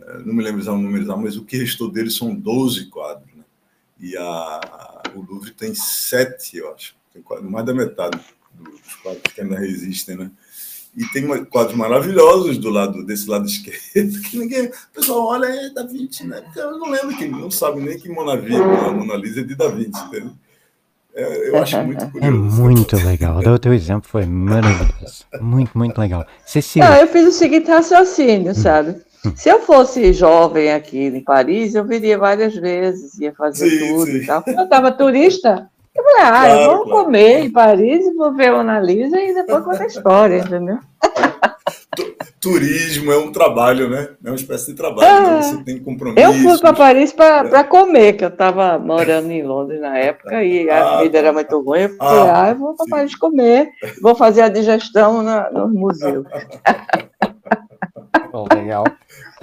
É, 0.00 0.18
não 0.18 0.34
me 0.34 0.44
lembro 0.44 0.60
exatamente 0.60 0.86
o 0.86 0.88
número, 0.88 1.18
mas 1.18 1.36
o 1.36 1.44
que 1.44 1.56
restou 1.56 1.90
dele 1.90 2.12
são 2.12 2.32
12 2.32 2.86
quadros. 2.86 3.26
Né? 3.34 3.44
E 3.98 4.16
a, 4.16 4.89
o 5.14 5.24
Louvre 5.28 5.52
tem 5.52 5.74
sete, 5.74 6.58
eu 6.58 6.72
acho, 6.72 6.94
tem 7.12 7.22
quase, 7.22 7.44
mais 7.44 7.64
da 7.64 7.74
metade 7.74 8.18
dos 8.52 8.94
quadros 8.96 9.32
que 9.32 9.40
ainda 9.40 9.58
resistem, 9.58 10.16
né? 10.16 10.30
E 10.96 11.06
tem 11.06 11.26
quadros 11.44 11.76
maravilhosos 11.76 12.58
do 12.58 12.68
lado 12.68 13.04
desse 13.06 13.28
lado 13.28 13.46
esquerdo, 13.48 14.20
que 14.22 14.38
ninguém. 14.38 14.66
O 14.66 14.72
pessoal 14.92 15.26
olha, 15.28 15.46
é 15.46 15.70
Da 15.70 15.84
Vinci, 15.84 16.26
né? 16.26 16.40
Porque 16.40 16.58
eu 16.58 16.78
não 16.78 16.90
lembro 16.90 17.16
quem, 17.16 17.30
não 17.30 17.50
sabe 17.50 17.80
nem 17.80 17.98
que 17.98 18.08
Mona, 18.08 18.36
Mona 18.92 19.16
Lisa 19.16 19.40
é 19.40 19.44
de 19.44 19.54
Da 19.54 19.68
Vinci, 19.68 20.02
entendeu? 20.06 20.32
É, 21.14 21.48
eu 21.48 21.56
acho 21.58 21.76
muito 21.84 22.10
curioso. 22.10 22.26
É 22.26 22.30
muito 22.30 22.96
legal. 22.96 23.38
O 23.38 23.58
teu 23.58 23.74
exemplo 23.74 24.08
foi 24.08 24.24
maravilhoso. 24.26 25.24
Muito, 25.40 25.76
muito 25.76 25.98
legal. 25.98 26.24
Cecília. 26.46 26.88
Não, 26.88 26.96
eu 26.96 27.08
fiz 27.08 27.26
o 27.26 27.32
seguinte 27.32 27.68
raciocínio, 27.68 28.54
sabe? 28.54 28.96
Se 29.36 29.48
eu 29.50 29.60
fosse 29.60 30.12
jovem 30.12 30.72
aqui 30.72 30.98
em 31.06 31.20
Paris, 31.22 31.74
eu 31.74 31.84
viria 31.84 32.16
várias 32.18 32.54
vezes, 32.54 33.18
ia 33.18 33.32
fazer 33.34 33.68
Sim, 33.68 33.78
tudo 33.88 34.06
sim. 34.06 34.16
e 34.18 34.26
tal. 34.26 34.42
Quando 34.42 34.58
eu 34.58 34.64
estava 34.64 34.92
turista, 34.92 35.68
eu 35.94 36.02
falei, 36.04 36.20
ah, 36.22 36.48
eu 36.48 36.56
Claro, 36.56 36.76
vou 36.76 36.84
claro. 36.86 37.04
comer 37.04 37.40
em 37.44 37.50
Paris 37.50 38.14
vou 38.16 38.32
ver 38.34 38.48
a 38.48 38.56
Mona 38.56 38.80
Lisa 38.80 39.20
e 39.20 39.34
depois 39.34 39.64
contar 39.64 39.82
a 39.82 39.86
história, 39.86 40.38
entendeu? 40.38 40.78
Turismo 42.40 43.12
é 43.12 43.18
um 43.18 43.30
trabalho, 43.30 43.90
né? 43.90 44.08
É 44.24 44.30
uma 44.30 44.36
espécie 44.36 44.68
de 44.70 44.74
trabalho. 44.74 45.06
então 45.06 45.42
você 45.42 45.64
tem 45.64 45.78
compromisso. 45.78 46.26
Eu 46.26 46.32
fui 46.32 46.58
para 46.58 46.72
Paris 46.72 47.12
para 47.12 47.64
comer, 47.64 48.14
que 48.14 48.24
eu 48.24 48.28
estava 48.28 48.78
morando 48.78 49.30
em 49.30 49.42
Londres 49.42 49.80
na 49.80 49.98
época 49.98 50.42
e 50.42 50.70
a 50.70 50.78
Ah, 50.94 50.96
comida 50.98 51.18
era 51.18 51.32
muito 51.32 51.60
ruim. 51.60 51.80
Eu 51.82 51.96
falei, 51.96 52.30
Ah, 52.30 52.44
ah, 52.44 52.50
eu 52.50 52.56
vou 52.56 52.74
para. 52.74 52.86
Paris 52.88 53.14
comer, 53.14 53.68
vou 54.00 54.14
fazer 54.14 54.40
a 54.42 54.48
digestão 54.48 55.22
na, 55.22 55.50
no 55.50 55.68
museu. 55.68 56.24
Oh, 58.32 58.46
legal. 58.54 58.84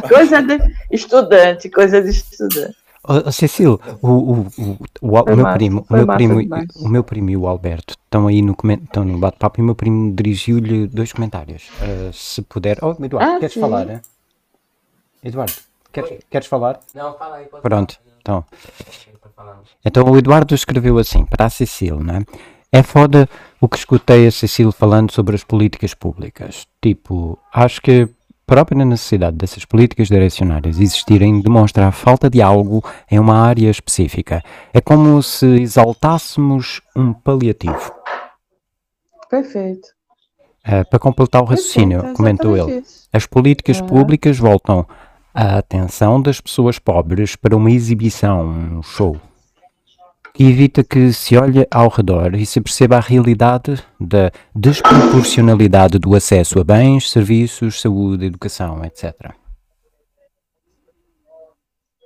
Coisa 0.07 0.41
de 0.41 0.57
estudante, 0.91 1.70
coisa 1.70 2.01
de 2.01 2.09
estudante. 2.11 2.76
Ô, 3.03 3.32
Cecílio, 3.32 3.80
o, 4.01 4.07
o, 4.07 4.47
o, 4.57 4.78
o, 5.01 5.36
meu 5.36 5.53
primo, 5.53 5.86
o 5.89 5.93
meu 5.93 6.07
primo, 6.07 6.39
o 6.76 6.89
meu 6.89 7.03
primo 7.03 7.30
e 7.30 7.38
o 7.38 7.47
Alberto 7.47 7.93
estão 7.93 8.28
aí 8.28 8.41
no, 8.41 8.55
estão 8.84 9.05
no 9.05 9.18
bate-papo 9.18 9.59
e 9.59 9.61
o 9.61 9.65
meu 9.65 9.76
primo 9.76 10.13
dirigiu-lhe 10.13 10.88
dois 10.88 11.13
comentários. 11.13 11.70
Ah, 11.82 12.11
se 12.13 12.41
puder. 12.41 12.78
Oh, 12.82 12.91
Eduardo, 12.91 13.36
Ah, 13.36 13.39
queres 13.39 13.53
sim. 13.53 13.61
falar? 13.61 13.86
né? 13.86 14.01
Eduardo, 15.24 15.53
queres, 15.91 16.20
queres 16.30 16.47
falar? 16.47 16.80
Não, 16.93 17.18
fala 17.18 17.38
aí. 17.38 17.45
Pode 17.45 17.61
Pronto, 17.61 17.97
então. 18.22 18.45
Então 19.86 20.03
o 20.09 20.18
Eduardo 20.18 20.53
escreveu 20.53 20.97
assim 20.97 21.26
para 21.26 21.45
a 21.45 21.49
Cecília, 21.49 21.95
né? 21.95 22.26
É 22.72 22.84
foda 22.84 23.30
o 23.61 23.70
que 23.70 23.78
escutei 23.78 24.28
a 24.28 24.32
Cecília 24.32 24.72
falando 24.72 25.11
sobre 25.11 25.36
as 25.36 25.43
políticas 25.43 25.93
públicas. 25.93 26.68
Tipo, 26.82 27.39
acho 27.53 27.82
que 27.82 28.09
própria 28.48 28.86
necessidade 28.86 29.36
dessas 29.36 29.66
políticas 29.66 30.08
direcionadas 30.08 30.80
existirem 30.80 31.41
demonstra 31.41 31.88
a 31.88 31.91
falta 31.91 32.30
de 32.30 32.41
algo 32.41 32.82
em 33.12 33.20
uma 33.20 33.38
área 33.38 33.70
específica. 33.70 34.41
É 34.74 34.80
como 34.80 35.22
se 35.22 35.45
exaltássemos 35.62 36.82
um 36.95 37.12
paliativo. 37.12 37.91
Perfeito. 39.30 39.89
Ah, 40.64 40.86
para 40.86 40.98
completar 40.98 41.41
o 41.41 41.45
raciocínio, 41.45 42.00
Perfeito, 42.00 42.18
comentou 42.18 42.58
ele. 42.58 42.80
isso. 42.80 43.08
As 43.12 43.26
políticas 43.26 43.82
públicas 43.82 44.38
voltam 44.38 44.88
a 45.34 45.58
atenção 45.58 46.22
das 46.22 46.39
pessoas 46.41 46.80
pobres 46.80 47.36
para 47.36 47.56
uma 47.56 47.70
exibição, 47.70 48.48
um 48.48 48.82
show, 48.82 49.20
que 50.38 50.44
evita 50.44 50.84
que 50.84 51.12
se 51.12 51.36
olhe 51.36 51.68
ao 51.72 51.90
redor 51.90 52.36
e 52.36 52.46
se 52.46 52.62
perceba 52.62 52.98
a 52.98 53.00
realidade 53.00 53.84
da 54.00 54.32
desproporcionalidade 54.56 55.98
do 55.98 56.14
acesso 56.14 56.60
a 56.60 56.64
bens, 56.64 57.10
serviços, 57.10 57.82
saúde, 57.82 58.26
educação, 58.28 58.86
etc. 58.86 59.34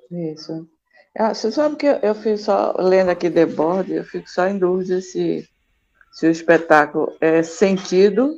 Isso. 0.09 0.65
Ah, 1.17 1.33
você 1.33 1.51
sabe 1.51 1.75
que 1.75 1.85
eu, 1.87 1.95
eu 1.95 2.15
fico 2.15 2.37
só, 2.37 2.73
lendo 2.79 3.09
aqui 3.11 3.29
The 3.29 3.45
Board, 3.45 3.91
eu 3.91 4.05
fico 4.05 4.29
só 4.29 4.47
em 4.47 4.57
dúvida 4.57 5.01
se, 5.01 5.45
se 6.13 6.25
o 6.25 6.31
espetáculo 6.31 7.11
é 7.19 7.43
sentido 7.43 8.33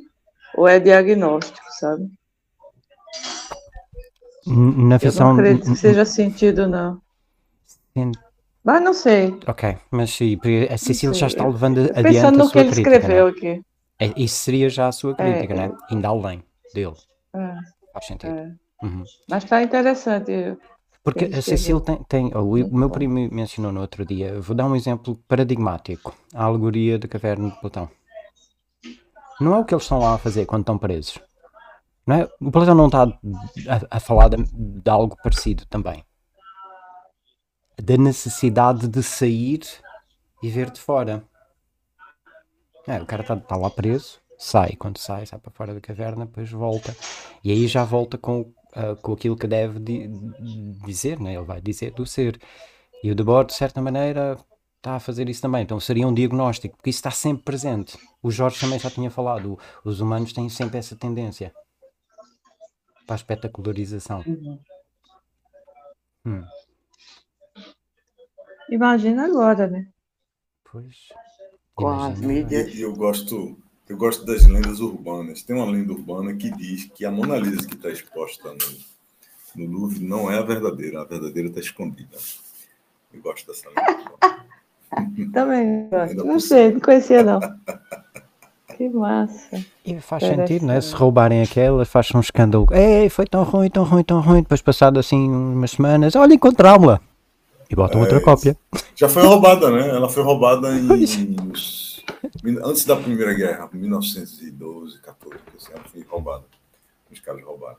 ou 0.56 0.66
é 0.66 0.80
diagnóstico, 0.80 1.64
sabe? 1.78 2.10
Na 4.44 4.98
Eu 5.00 5.12
não 5.12 5.30
versão. 5.30 5.32
acredito 5.34 5.70
que 5.70 5.78
seja 5.78 6.04
sentido, 6.04 6.66
não. 6.66 7.00
n- 7.96 8.12
Mas 8.64 8.82
não 8.82 8.94
sei. 8.94 9.38
Ok, 9.46 9.76
mas 9.90 10.10
sim, 10.10 10.38
a 10.70 10.78
Cecília 10.78 11.14
já 11.14 11.26
está 11.26 11.46
levando 11.46 11.80
adiante 11.80 12.02
Pensando 12.02 12.40
a 12.40 12.44
no 12.44 12.50
que 12.50 12.52
sua 12.52 12.60
ele 12.62 12.70
crítica. 12.70 12.96
escreveu 12.96 13.26
Né? 13.26 13.30
aqui. 13.32 13.62
É, 13.98 14.12
Isso 14.16 14.36
seria 14.36 14.68
já 14.70 14.88
a 14.88 14.92
sua 14.92 15.14
crítica, 15.14 15.52
É, 15.54 15.56
né? 15.56 15.72
Ainda 15.90 16.08
além 16.08 16.42
dele. 16.72 16.94
É, 17.34 17.54
Faz 17.92 18.06
sentido. 18.06 18.32
é. 18.32 18.52
Uhum. 18.82 19.04
Mas 19.28 19.44
está 19.44 19.62
interessante. 19.62 20.56
Porque 21.02 21.26
a. 21.26 21.42
Cecília 21.42 21.80
tem, 21.82 22.02
tem 22.08 22.26
o, 22.34 22.40
o 22.52 22.76
meu 22.76 22.88
bom. 22.88 22.94
primo 22.94 23.28
mencionou 23.30 23.70
no 23.70 23.80
outro 23.82 24.04
dia, 24.06 24.40
vou 24.40 24.56
dar 24.56 24.66
um 24.66 24.74
exemplo 24.74 25.16
paradigmático, 25.28 26.14
a 26.34 26.44
alegoria 26.44 26.98
da 26.98 27.06
caverna 27.06 27.50
de 27.50 27.60
Platão. 27.60 27.88
Não 29.40 29.54
é 29.54 29.58
o 29.58 29.64
que 29.64 29.74
eles 29.74 29.84
estão 29.84 29.98
lá 29.98 30.14
a 30.14 30.18
fazer 30.18 30.46
quando 30.46 30.62
estão 30.62 30.78
presos. 30.78 31.18
Não 32.06 32.16
é? 32.16 32.28
O 32.40 32.50
Platão 32.50 32.74
não 32.74 32.86
está 32.86 33.02
a, 33.04 33.96
a 33.96 34.00
falar 34.00 34.28
de, 34.28 34.36
de 34.52 34.90
algo 34.90 35.16
parecido 35.22 35.64
também. 35.66 36.04
Da 37.82 37.96
necessidade 37.96 38.88
de 38.88 39.02
sair 39.02 39.60
e 40.42 40.48
ver 40.50 40.70
de 40.70 40.80
fora. 40.80 41.24
É, 42.86 43.00
o 43.00 43.06
cara 43.06 43.22
está 43.22 43.36
tá 43.36 43.56
lá 43.56 43.70
preso, 43.70 44.20
sai, 44.38 44.76
quando 44.76 44.98
sai, 44.98 45.24
sai 45.26 45.38
para 45.38 45.50
fora 45.50 45.74
da 45.74 45.80
caverna, 45.80 46.26
depois 46.26 46.50
volta. 46.50 46.94
E 47.42 47.50
aí 47.50 47.66
já 47.66 47.82
volta 47.84 48.18
com, 48.18 48.52
ah, 48.74 48.94
com 48.96 49.12
aquilo 49.12 49.36
que 49.36 49.46
deve 49.46 49.78
di- 49.80 50.08
dizer, 50.84 51.18
né? 51.18 51.34
ele 51.34 51.44
vai 51.44 51.60
dizer 51.60 51.92
do 51.92 52.04
ser. 52.06 52.38
E 53.02 53.10
o 53.10 53.14
Debord, 53.14 53.48
de 53.48 53.54
certa 53.54 53.80
maneira, 53.80 54.38
está 54.76 54.96
a 54.96 55.00
fazer 55.00 55.28
isso 55.28 55.40
também. 55.42 55.62
Então 55.62 55.80
seria 55.80 56.06
um 56.06 56.14
diagnóstico, 56.14 56.76
porque 56.76 56.90
isso 56.90 56.98
está 56.98 57.10
sempre 57.10 57.44
presente. 57.44 57.98
O 58.22 58.30
Jorge 58.30 58.60
também 58.60 58.78
já 58.78 58.90
tinha 58.90 59.10
falado, 59.10 59.58
os 59.84 60.00
humanos 60.00 60.32
têm 60.32 60.48
sempre 60.48 60.78
essa 60.78 60.94
tendência 60.96 61.52
para 63.06 63.14
a 63.14 63.16
espetacularização. 63.16 64.22
Uhum. 64.26 64.58
Hum, 66.24 66.44
Imagina 68.70 69.26
agora, 69.26 69.66
né? 69.66 69.86
pois. 70.74 70.96
Com 71.74 71.88
as 71.88 72.18
mídias. 72.18 72.76
Eu 72.78 72.92
gosto, 72.94 73.56
eu 73.88 73.96
gosto 73.96 74.24
das 74.24 74.46
lendas 74.46 74.80
urbanas. 74.80 75.42
Tem 75.42 75.54
uma 75.54 75.70
lenda 75.70 75.92
urbana 75.92 76.34
que 76.34 76.50
diz 76.50 76.86
que 76.86 77.04
a 77.04 77.10
Mona 77.10 77.36
Lisa 77.36 77.66
que 77.66 77.74
está 77.74 77.90
exposta 77.90 78.52
no, 78.52 79.64
no 79.64 79.72
Louvre 79.72 80.04
não 80.04 80.30
é 80.30 80.38
a 80.38 80.42
verdadeira, 80.42 81.02
a 81.02 81.04
verdadeira 81.04 81.48
está 81.48 81.60
escondida. 81.60 82.16
Eu 83.12 83.22
gosto 83.22 83.46
dessa 83.46 83.68
lenda. 83.68 84.44
Também 85.32 85.88
gosto. 85.88 86.24
Não 86.24 86.40
sei, 86.40 86.72
não 86.72 86.80
conhecia 86.80 87.22
não. 87.22 87.40
Que 88.76 88.88
massa. 88.88 89.64
E 89.84 90.00
faz 90.00 90.24
sentido, 90.24 90.66
né? 90.66 90.80
Se 90.80 90.94
roubarem 90.94 91.42
aquela, 91.42 91.84
faz 91.84 92.12
um 92.14 92.20
escândalo. 92.20 92.66
Ei, 92.72 93.08
foi 93.08 93.26
tão 93.26 93.42
ruim, 93.42 93.70
tão 93.70 93.84
ruim, 93.84 94.04
tão 94.04 94.20
ruim. 94.20 94.42
Depois, 94.42 94.62
passado 94.62 94.98
assim 94.98 95.28
umas 95.28 95.72
semanas, 95.72 96.14
olha, 96.14 96.34
encontrá-la. 96.34 97.00
E 97.74 97.76
botam 97.76 98.00
outra 98.00 98.18
É, 98.18 98.20
cópia. 98.20 98.56
Já 98.94 99.08
foi 99.08 99.24
roubada, 99.24 99.68
né? 99.68 99.88
Ela 99.88 100.08
foi 100.08 100.22
roubada 100.22 100.72
em, 100.78 100.88
antes 102.62 102.84
da 102.84 102.94
Primeira 102.94 103.34
Guerra, 103.34 103.68
1912, 103.72 105.00
14, 105.00 105.40
assim, 105.56 105.72
ela 105.72 105.82
foi 105.82 106.02
roubada. 106.02 106.44
Os 107.10 107.18
caras 107.18 107.42
roubaram. 107.42 107.78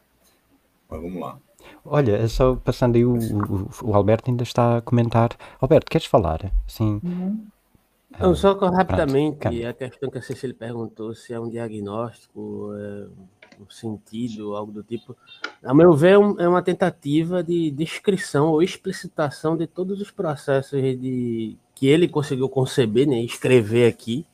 Mas 0.89 1.01
vamos 1.01 1.21
lá. 1.21 1.39
Olha, 1.85 2.17
é 2.17 2.27
só 2.27 2.57
passando 2.57 2.97
aí, 2.97 3.05
o, 3.05 3.15
o, 3.15 3.69
o 3.83 3.95
Alberto 3.95 4.29
ainda 4.29 4.43
está 4.43 4.77
a 4.77 4.81
comentar. 4.81 5.29
Alberto, 5.61 5.89
queres 5.89 6.07
falar? 6.07 6.51
Sim. 6.67 6.99
Não, 8.19 8.35
só 8.35 8.53
que 8.53 8.65
rapidamente, 8.65 9.37
calma. 9.37 9.69
a 9.69 9.73
questão 9.73 10.09
que 10.09 10.17
a 10.17 10.21
Cecília 10.21 10.55
perguntou 10.57 11.15
se 11.15 11.33
é 11.33 11.39
um 11.39 11.49
diagnóstico, 11.49 12.71
é, 12.77 13.07
sentido, 13.69 14.55
algo 14.55 14.71
do 14.71 14.83
tipo. 14.83 15.15
A 15.63 15.73
meu 15.73 15.93
ver, 15.93 16.13
é 16.13 16.17
um- 16.17 16.39
é 16.39 16.47
uma 16.47 16.61
tentativa 16.61 17.43
de 17.43 17.71
descrição 17.71 18.49
ou 18.49 18.61
explicitação 18.61 19.55
de 19.55 19.67
todos 19.67 20.01
os 20.01 20.11
processos 20.11 20.81
de, 20.81 21.57
que 21.73 21.87
ele 21.87 22.07
conseguiu 22.07 22.49
conceber, 22.49 23.07
né, 23.07 23.19
escrever 23.21 23.87
aqui, 23.87 24.25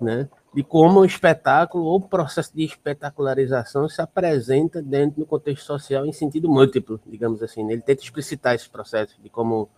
né, 0.00 0.28
de 0.54 0.62
como 0.62 1.00
o 1.00 1.04
espetáculo 1.04 1.84
ou 1.84 2.00
processo 2.00 2.50
de 2.54 2.64
espetacularização 2.64 3.88
se 3.88 4.00
apresenta 4.00 4.80
dentro 4.80 5.20
do 5.20 5.26
contexto 5.26 5.64
social 5.64 6.06
em 6.06 6.12
sentido 6.12 6.48
múltiplo, 6.48 7.00
digamos 7.06 7.42
assim. 7.42 7.62
né? 7.64 7.74
Ele 7.74 7.82
tenta 7.82 8.02
explicitar 8.02 8.54
esse 8.54 8.68
processo 8.68 9.14
de 9.22 9.28
como 9.28 9.68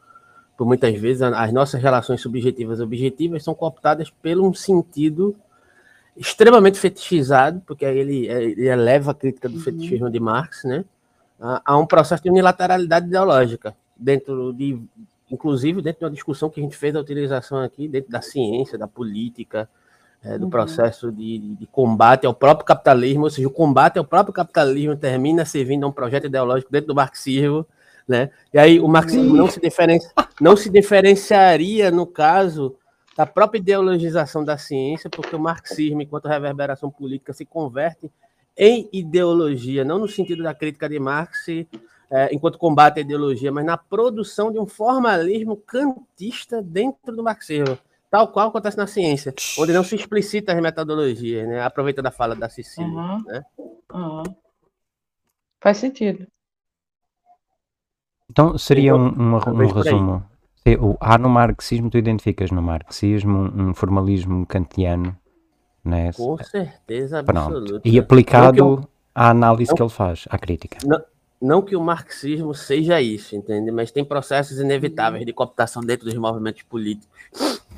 por 0.56 0.66
muitas 0.66 0.94
vezes 0.98 1.22
as 1.22 1.52
nossas 1.52 1.82
relações 1.82 2.20
subjetivas 2.20 2.78
e 2.78 2.82
objetivas 2.82 3.42
são 3.42 3.54
cooptadas 3.54 4.10
pelo 4.10 4.46
um 4.46 4.54
sentido 4.54 5.34
extremamente 6.20 6.78
fetichizado, 6.78 7.62
porque 7.66 7.86
aí 7.86 7.98
ele, 7.98 8.28
ele 8.28 8.68
eleva 8.68 9.12
a 9.12 9.14
crítica 9.14 9.48
do 9.48 9.58
fetichismo 9.58 10.10
de 10.10 10.20
Marx, 10.20 10.64
né, 10.64 10.84
a, 11.40 11.62
a 11.64 11.78
um 11.78 11.86
processo 11.86 12.22
de 12.22 12.28
unilateralidade 12.28 13.06
ideológica, 13.06 13.74
dentro 13.96 14.52
de, 14.52 14.78
inclusive 15.30 15.80
dentro 15.80 16.00
de 16.00 16.04
uma 16.04 16.10
discussão 16.10 16.50
que 16.50 16.60
a 16.60 16.62
gente 16.62 16.76
fez 16.76 16.92
da 16.92 17.00
utilização 17.00 17.62
aqui, 17.62 17.88
dentro 17.88 18.10
da 18.10 18.20
ciência, 18.20 18.76
da 18.76 18.86
política, 18.86 19.66
eh, 20.22 20.36
do 20.36 20.44
Uhum. 20.44 20.50
processo 20.50 21.10
de, 21.10 21.38
de 21.38 21.66
combate 21.66 22.26
ao 22.26 22.34
próprio 22.34 22.66
capitalismo, 22.66 23.24
ou 23.24 23.30
seja, 23.30 23.48
o 23.48 23.50
combate 23.50 23.98
ao 23.98 24.04
próprio 24.04 24.34
capitalismo 24.34 24.94
termina 24.94 25.46
servindo 25.46 25.84
a 25.84 25.88
um 25.88 25.92
projeto 25.92 26.26
ideológico 26.26 26.70
dentro 26.70 26.88
do 26.88 26.94
marxismo, 26.94 27.66
né? 28.06 28.28
E 28.52 28.58
aí 28.58 28.78
o 28.78 28.86
marxismo 28.86 29.34
não 29.34 29.48
se, 29.48 29.58
diferencia, 29.58 30.10
não 30.38 30.54
se 30.54 30.68
diferenciaria, 30.68 31.90
no 31.90 32.06
caso, 32.06 32.76
da 33.16 33.26
própria 33.26 33.58
ideologização 33.58 34.44
da 34.44 34.56
ciência, 34.56 35.10
porque 35.10 35.34
o 35.34 35.40
marxismo, 35.40 36.02
enquanto 36.02 36.28
reverberação 36.28 36.90
política, 36.90 37.32
se 37.32 37.44
converte 37.44 38.10
em 38.56 38.88
ideologia, 38.92 39.84
não 39.84 39.98
no 39.98 40.08
sentido 40.08 40.42
da 40.42 40.54
crítica 40.54 40.88
de 40.88 40.98
Marx, 40.98 41.48
eh, 41.48 41.66
enquanto 42.32 42.58
combate 42.58 42.98
a 42.98 43.00
ideologia, 43.00 43.52
mas 43.52 43.64
na 43.64 43.76
produção 43.76 44.52
de 44.52 44.58
um 44.58 44.66
formalismo 44.66 45.56
kantista 45.56 46.62
dentro 46.62 47.14
do 47.14 47.22
marxismo, 47.22 47.78
tal 48.10 48.28
qual 48.28 48.48
acontece 48.48 48.76
na 48.76 48.86
ciência, 48.86 49.32
onde 49.58 49.72
não 49.72 49.84
se 49.84 49.94
explicita 49.94 50.52
as 50.52 50.60
metodologias, 50.60 51.48
né? 51.48 51.62
Aproveita 51.62 52.02
da 52.02 52.10
fala 52.10 52.34
da 52.34 52.48
Cecília, 52.48 52.88
uhum. 52.88 53.22
né? 53.24 53.44
Uhum. 53.92 54.22
Faz 55.60 55.76
sentido. 55.78 56.26
Então, 58.30 58.56
seria 58.56 58.94
um, 58.94 59.08
um, 59.08 59.34
um 59.34 59.72
resumo. 59.72 60.29
Há 61.00 61.18
no 61.18 61.28
marxismo, 61.28 61.90
tu 61.90 61.98
identificas 61.98 62.50
no 62.50 62.60
marxismo 62.60 63.50
um 63.54 63.74
formalismo 63.74 64.46
kantiano, 64.46 65.16
né? 65.84 66.12
Com 66.12 66.36
certeza 66.38 67.20
absoluta. 67.20 67.80
E 67.88 67.98
aplicado 67.98 68.86
à 69.14 69.30
análise 69.30 69.70
não, 69.70 69.76
que 69.76 69.82
ele 69.82 69.90
faz, 69.90 70.26
à 70.28 70.38
crítica. 70.38 70.78
Não, 70.84 71.02
não 71.40 71.62
que 71.62 71.74
o 71.74 71.80
marxismo 71.80 72.54
seja 72.54 73.00
isso, 73.00 73.34
entende? 73.34 73.70
Mas 73.70 73.90
tem 73.90 74.04
processos 74.04 74.58
inevitáveis 74.58 75.24
de 75.24 75.32
cooptação 75.32 75.82
dentro 75.82 76.04
dos 76.04 76.14
movimentos 76.14 76.62
políticos, 76.62 77.18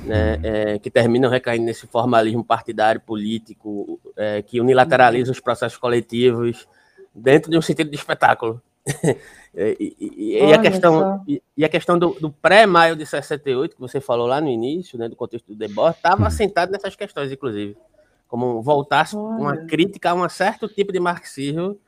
né? 0.04 0.40
É, 0.42 0.78
que 0.78 0.90
terminam 0.90 1.30
recaindo 1.30 1.64
nesse 1.64 1.86
formalismo 1.86 2.44
partidário 2.44 3.00
político, 3.00 4.00
é, 4.16 4.42
que 4.42 4.60
unilateraliza 4.60 5.30
os 5.30 5.38
processos 5.38 5.78
coletivos 5.78 6.66
dentro 7.14 7.50
de 7.50 7.56
um 7.56 7.62
sentido 7.62 7.90
de 7.90 7.96
espetáculo. 7.96 8.60
e, 9.54 9.96
e, 10.00 10.38
e, 10.38 10.52
a 10.52 10.58
questão, 10.60 11.24
e, 11.26 11.42
e, 11.56 11.64
a 11.64 11.68
questão 11.68 11.98
do, 11.98 12.10
do 12.20 12.30
pré-maio 12.30 12.96
de 12.96 13.06
68, 13.06 13.76
que 13.76 13.80
você 13.80 14.00
falou 14.00 14.26
lá 14.26 14.40
no 14.40 14.48
início, 14.48 14.98
né, 14.98 15.08
do 15.08 15.14
contexto 15.14 15.46
do 15.46 15.54
debate, 15.54 15.96
estava 15.96 16.26
assentado 16.26 16.72
nessas 16.72 16.96
questões, 16.96 17.30
inclusive. 17.30 17.76
Como 18.26 18.62
voltasse 18.62 19.14
uma 19.14 19.56
crítica 19.66 20.10
a 20.10 20.14
um 20.14 20.28
certo 20.28 20.66
tipo 20.66 20.92
de 20.92 20.98
marxismo 20.98 21.78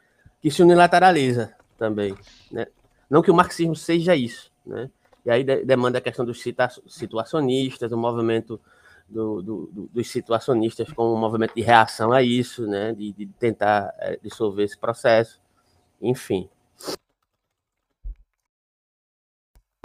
que 0.41 0.51
se 0.51 0.63
unilateraliza 0.63 1.55
também. 1.79 2.15
Né? 2.53 2.67
Não 3.09 3.23
que 3.23 3.31
o 3.31 3.35
marxismo 3.35 3.75
seja 3.75 4.15
isso, 4.15 4.53
né? 4.65 4.91
E 5.25 5.31
aí 5.31 5.43
de, 5.43 5.65
demanda 5.65 5.99
a 5.99 6.03
questão 6.03 6.25
dos 6.25 6.43
situacionistas, 6.87 7.89
do 7.89 7.97
movimento 7.97 8.61
do, 9.09 9.43
do, 9.43 9.71
do, 9.73 9.91
dos 9.93 10.11
situacionistas 10.11 10.93
como 10.93 11.15
um 11.15 11.19
movimento 11.19 11.55
de 11.55 11.63
reação 11.63 12.13
a 12.13 12.23
isso, 12.23 12.67
né? 12.67 12.93
De, 12.93 13.13
de 13.13 13.27
tentar 13.39 13.95
é, 13.99 14.19
dissolver 14.23 14.67
esse 14.67 14.77
processo, 14.77 15.41
enfim. 16.01 16.49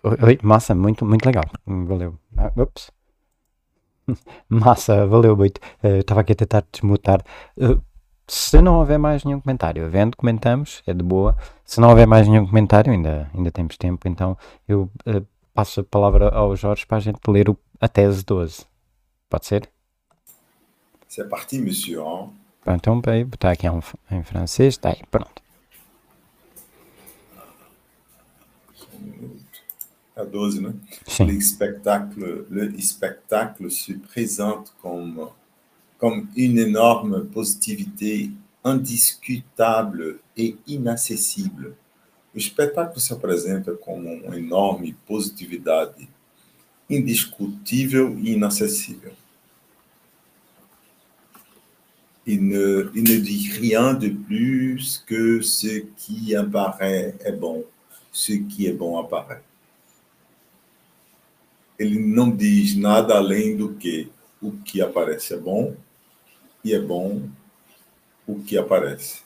Oi, 0.03 0.39
massa, 0.41 0.73
muito, 0.73 1.05
muito 1.05 1.25
legal. 1.25 1.43
Valeu. 1.65 2.17
Ah, 2.37 2.51
ups. 2.55 2.89
Massa, 4.49 5.05
valeu. 5.05 5.35
Uh, 5.35 5.49
estava 5.83 6.21
aqui 6.21 6.31
a 6.31 6.35
tentar 6.35 6.63
desmutar. 6.71 7.21
Uh, 7.57 7.81
se 8.27 8.61
não 8.61 8.75
houver 8.75 8.97
mais 8.97 9.23
nenhum 9.23 9.41
comentário, 9.41 9.85
havendo, 9.85 10.15
comentamos, 10.15 10.83
é 10.85 10.93
de 10.93 11.03
boa. 11.03 11.35
Se 11.65 11.81
não 11.81 11.89
houver 11.89 12.07
mais 12.07 12.27
nenhum 12.27 12.45
comentário, 12.45 12.91
ainda, 12.91 13.29
ainda 13.33 13.51
temos 13.51 13.75
tempo, 13.75 14.07
então 14.07 14.37
eu 14.67 14.89
uh, 15.07 15.25
passo 15.53 15.81
a 15.81 15.83
palavra 15.83 16.29
ao 16.29 16.55
Jorge 16.55 16.85
para 16.85 16.97
a 16.97 17.01
gente 17.01 17.19
ler 17.27 17.49
o, 17.49 17.57
a 17.81 17.87
tese 17.87 18.23
12. 18.23 18.65
Pode 19.29 19.45
ser? 19.45 19.69
C'est 21.07 21.27
parti, 21.27 21.59
monsieur. 21.59 22.29
Então, 22.67 23.01
bem, 23.01 23.25
botar 23.25 23.51
aqui 23.51 23.67
em, 23.67 23.79
em 24.11 24.23
francês, 24.23 24.75
está 24.75 24.89
aí, 24.89 25.01
pronto. 25.09 25.41
A 30.19 30.25
12, 30.25 30.61
né? 30.61 30.73
Sim. 31.07 31.25
Le 31.25 31.39
spectacle, 31.39 32.45
le 32.49 32.81
spectacle 32.81 33.71
se 33.71 33.93
présente 33.93 34.73
comme 34.81 35.29
comme 35.99 36.29
une 36.35 36.57
énorme 36.57 37.25
positivité 37.25 38.31
indiscutable 38.63 40.19
e 40.35 40.57
inacessível. 40.65 41.73
O 42.33 42.37
espetáculo 42.37 42.99
se 42.99 43.13
apresenta 43.13 43.73
como 43.75 44.09
uma 44.09 44.37
enorme 44.37 44.95
positividade 45.05 46.09
indiscutível 46.89 48.17
e 48.17 48.31
inacessível. 48.31 49.13
Il 52.25 52.43
ne, 52.43 52.91
il 52.93 53.03
ne 53.03 53.19
dit 53.19 53.49
rien 53.51 53.93
de 53.93 54.09
plus 54.09 55.03
que 55.05 55.41
ce 55.41 55.79
qui 55.97 56.35
apparaît 56.35 57.15
est 57.21 57.31
bon, 57.31 57.65
ce 58.11 58.33
qui 58.33 58.67
est 58.67 58.73
bon 58.73 58.99
apparaît. 58.99 59.41
Ele 61.79 61.97
não 61.97 62.29
diz 62.29 62.75
nada 62.75 63.15
além 63.15 63.55
do 63.55 63.73
que 63.73 64.11
o 64.41 64.51
que 64.51 64.81
aparece 64.81 65.33
é 65.33 65.37
bom 65.37 65.75
e 66.63 66.73
é 66.73 66.79
bom 66.79 67.29
o 68.27 68.39
que 68.39 68.57
aparece. 68.57 69.21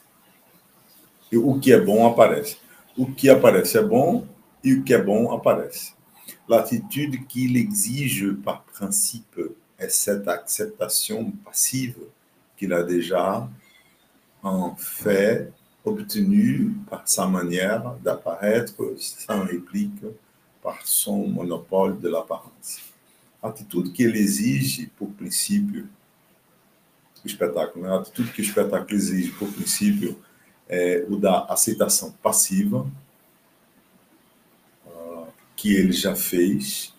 E 1.32 1.38
o 1.38 1.60
que 1.60 1.74
é 1.74 1.82
bom 1.82 2.08
aparece. 2.08 2.58
O 2.96 3.12
que 3.12 3.28
aparece 3.28 3.78
é 3.78 3.82
bom 3.82 4.28
e 4.64 4.74
o 4.74 4.84
que 4.84 4.94
é 4.94 5.02
bom 5.02 5.34
aparece. 5.34 5.94
L'attitude 6.48 7.26
qu'il 7.26 7.58
exige 7.58 8.34
par 8.44 8.64
principe 8.64 9.56
est 9.80 9.90
cette 9.90 10.28
acceptation 10.28 11.32
passive 11.44 11.98
qu'il 12.56 12.72
a 12.74 12.84
déjà 12.84 13.50
en 14.44 14.76
fait 14.76 15.52
obtenue 15.84 16.74
par 16.90 17.02
sa 17.06 17.28
manière 17.28 17.96
d'apparaître 18.04 18.76
sans 18.98 19.44
réplique, 19.44 20.04
par 20.64 20.88
son 20.88 21.28
monopole 21.28 22.00
de 22.00 22.08
l'apparence. 22.08 22.80
Attitude 23.42 23.92
qu'il 23.92 24.16
exige, 24.16 24.90
por 24.98 25.10
princípio, 25.10 25.90
o 27.24 27.28
espetáculo. 27.28 27.86
Né? 27.86 27.92
A 27.92 28.00
atitude 28.00 28.32
que 28.32 28.42
o 28.42 28.46
espetáculo 28.46 28.96
exige, 28.96 29.32
por 29.34 29.52
princípio, 29.52 30.18
é 30.68 31.06
o 31.10 31.18
da 31.18 31.44
aceitação 31.46 32.12
passiva, 32.24 32.90
uh, 34.88 35.28
que 35.58 35.76
ele 35.76 35.92
já 35.92 36.16
fez. 36.16 36.94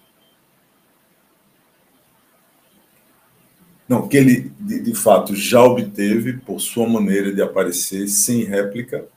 Não, 3.89 4.07
que 4.07 4.19
ele, 4.19 4.53
de, 4.61 4.81
de 4.81 4.95
fato, 4.95 5.35
já 5.35 5.63
obteve 5.63 6.35
por 6.35 6.61
sua 6.61 6.87
maneira 6.87 7.33
de 7.33 7.41
aparecer 7.41 8.07
sem 8.09 8.45
réplica, 8.45 9.09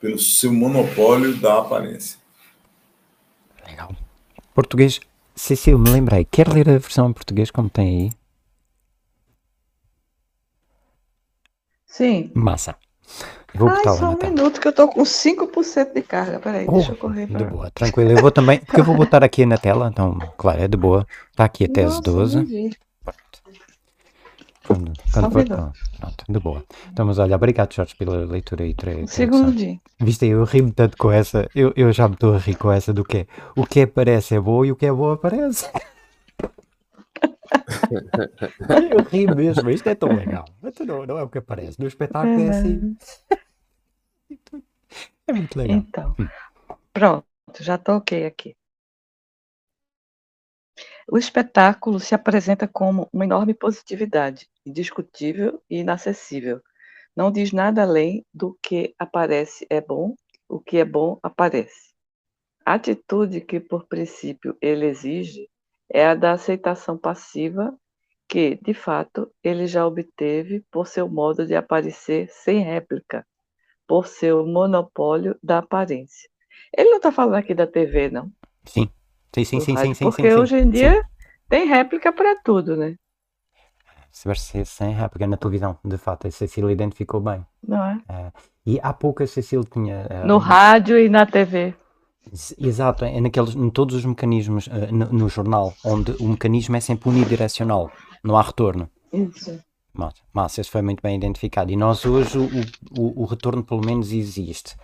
pelo 0.00 0.18
seu 0.18 0.52
monopólio 0.52 1.36
da 1.36 1.58
aparência. 1.58 2.18
Legal. 3.68 3.94
Português. 4.54 5.00
Cecil, 5.34 5.78
me 5.78 5.90
lembrei. 5.90 6.24
Quer 6.24 6.48
ler 6.48 6.68
a 6.68 6.78
versão 6.78 7.10
em 7.10 7.12
português 7.12 7.50
como 7.50 7.70
tem 7.70 7.86
aí? 8.06 8.12
Sim. 11.86 12.30
Massa. 12.34 12.76
Vou 13.54 13.68
Ai, 13.68 13.82
só 13.84 14.10
um 14.10 14.16
tela. 14.16 14.30
minuto 14.32 14.60
que 14.60 14.68
eu 14.68 14.72
tô 14.72 14.88
com 14.88 15.02
5% 15.02 15.94
de 15.94 16.02
carga. 16.02 16.38
Peraí, 16.38 16.66
oh, 16.68 16.72
deixa 16.72 16.92
eu 16.92 16.96
correr. 16.96 17.26
De 17.26 17.44
boa, 17.44 17.70
tranquilo. 17.70 18.10
Eu 18.10 18.18
vou 18.18 18.30
também, 18.30 18.58
porque 18.60 18.80
eu 18.80 18.84
vou 18.84 18.96
botar 18.96 19.24
aqui 19.24 19.46
na 19.46 19.56
tela, 19.56 19.88
então, 19.88 20.18
claro, 20.36 20.62
é 20.62 20.68
de 20.68 20.76
boa. 20.76 21.06
Está 21.30 21.44
aqui 21.44 21.64
a 21.64 21.68
tese 21.68 21.96
Nossa, 21.96 22.02
12. 22.02 22.78
Pronto. 24.68 24.92
For, 25.12 25.44
pronto, 25.98 26.24
de 26.28 26.38
boa. 26.38 26.64
Então, 26.92 27.06
mas 27.06 27.18
olha, 27.18 27.36
obrigado, 27.36 27.74
Jorge, 27.74 27.94
pela 27.96 28.24
leitura 28.24 28.66
e 28.66 28.74
tre- 28.74 29.06
Segundinho. 29.06 29.80
Viste 30.00 30.26
aí, 30.26 30.30
eu 30.30 30.44
ri-me 30.44 30.72
tanto 30.72 30.96
com 30.96 31.10
essa, 31.10 31.48
eu, 31.54 31.72
eu 31.74 31.92
já 31.92 32.06
me 32.06 32.14
estou 32.14 32.34
a 32.34 32.38
rir 32.38 32.56
com 32.56 32.70
essa 32.70 32.92
do 32.92 33.04
que 33.04 33.26
o 33.56 33.66
que 33.66 33.82
aparece 33.82 34.34
é 34.34 34.40
bom 34.40 34.64
e 34.64 34.70
o 34.70 34.76
que 34.76 34.86
é 34.86 34.92
bom 34.92 35.10
aparece. 35.10 35.68
eu 38.92 39.02
ri 39.04 39.26
mesmo, 39.26 39.70
isto 39.70 39.88
é 39.88 39.94
tão 39.94 40.14
legal. 40.14 40.44
Então 40.62 40.86
não, 40.86 41.06
não 41.06 41.18
é 41.18 41.22
o 41.22 41.28
que 41.28 41.38
aparece. 41.38 41.80
No 41.80 41.86
espetáculo 41.86 42.46
é 42.46 42.50
assim. 42.50 42.96
É 45.26 45.32
muito 45.38 45.58
legal. 45.58 45.84
Então, 45.88 46.14
pronto, 46.92 47.26
já 47.60 47.78
toquei 47.78 48.26
aqui. 48.26 48.56
O 51.10 51.16
espetáculo 51.16 51.98
se 51.98 52.14
apresenta 52.14 52.68
como 52.68 53.08
uma 53.10 53.24
enorme 53.24 53.54
positividade, 53.54 54.46
indiscutível 54.66 55.62
e 55.70 55.78
inacessível. 55.78 56.60
Não 57.16 57.32
diz 57.32 57.50
nada 57.50 57.80
além 57.80 58.26
do 58.32 58.58
que 58.62 58.94
aparece 58.98 59.66
é 59.70 59.80
bom, 59.80 60.14
o 60.46 60.60
que 60.60 60.76
é 60.76 60.84
bom 60.84 61.18
aparece. 61.22 61.94
A 62.62 62.74
atitude 62.74 63.40
que, 63.40 63.58
por 63.58 63.86
princípio, 63.86 64.54
ele 64.60 64.84
exige 64.84 65.48
é 65.90 66.06
a 66.06 66.14
da 66.14 66.32
aceitação 66.32 66.98
passiva, 66.98 67.74
que, 68.28 68.56
de 68.56 68.74
fato, 68.74 69.32
ele 69.42 69.66
já 69.66 69.86
obteve 69.86 70.62
por 70.70 70.86
seu 70.86 71.08
modo 71.08 71.46
de 71.46 71.54
aparecer 71.54 72.28
sem 72.28 72.62
réplica, 72.62 73.26
por 73.86 74.06
seu 74.06 74.46
monopólio 74.46 75.38
da 75.42 75.58
aparência. 75.58 76.28
Ele 76.76 76.90
não 76.90 76.98
está 76.98 77.10
falando 77.10 77.36
aqui 77.36 77.54
da 77.54 77.66
TV, 77.66 78.10
não? 78.10 78.30
Sim, 78.66 78.90
sim, 79.34 79.44
sim, 79.44 79.60
sim, 79.60 79.76
sim, 79.76 79.94
sim. 79.94 80.04
Porque 80.04 80.30
sim, 80.30 80.36
hoje 80.36 80.56
em 80.58 80.70
dia 80.70 80.94
sim. 80.94 81.08
tem 81.48 81.66
réplica 81.66 82.12
para 82.12 82.36
tudo, 82.42 82.76
né? 82.76 82.96
Se 84.10 84.26
vai 84.26 84.34
ser 84.36 84.66
sem 84.66 84.94
réplica 84.94 85.26
na 85.26 85.36
televisão, 85.36 85.78
de 85.84 85.98
fato, 85.98 86.26
a 86.26 86.30
Cecília 86.30 86.72
identificou 86.72 87.20
bem. 87.20 87.44
Não 87.66 87.84
é? 87.84 88.00
é 88.08 88.32
e 88.66 88.78
há 88.82 88.92
pouco 88.92 89.22
a 89.22 89.26
Cecília 89.26 89.64
tinha. 89.72 90.06
Uh, 90.10 90.26
no 90.26 90.38
rádio 90.38 90.98
e 90.98 91.08
na 91.08 91.24
TV. 91.24 91.74
Exato, 92.58 93.04
é 93.04 93.20
naqueles, 93.20 93.54
em 93.54 93.70
todos 93.70 93.94
os 93.94 94.04
mecanismos 94.04 94.66
uh, 94.66 94.92
no, 94.92 95.06
no, 95.12 95.28
jornal, 95.28 95.72
onde 95.84 96.12
o 96.20 96.28
mecanismo 96.28 96.76
é 96.76 96.80
sempre 96.80 97.08
unidirecional, 97.08 97.90
não 98.22 98.36
há 98.36 98.42
retorno. 98.42 98.90
Isso. 99.12 99.58
Mas, 99.92 100.14
mas 100.32 100.58
isso 100.58 100.70
foi 100.70 100.82
muito 100.82 101.02
bem 101.02 101.16
identificado. 101.16 101.70
E 101.70 101.76
nós 101.76 102.04
hoje 102.04 102.38
o, 102.38 102.48
o, 102.98 103.22
o 103.22 103.24
retorno 103.24 103.64
pelo 103.64 103.84
menos 103.84 104.12
existe. 104.12 104.76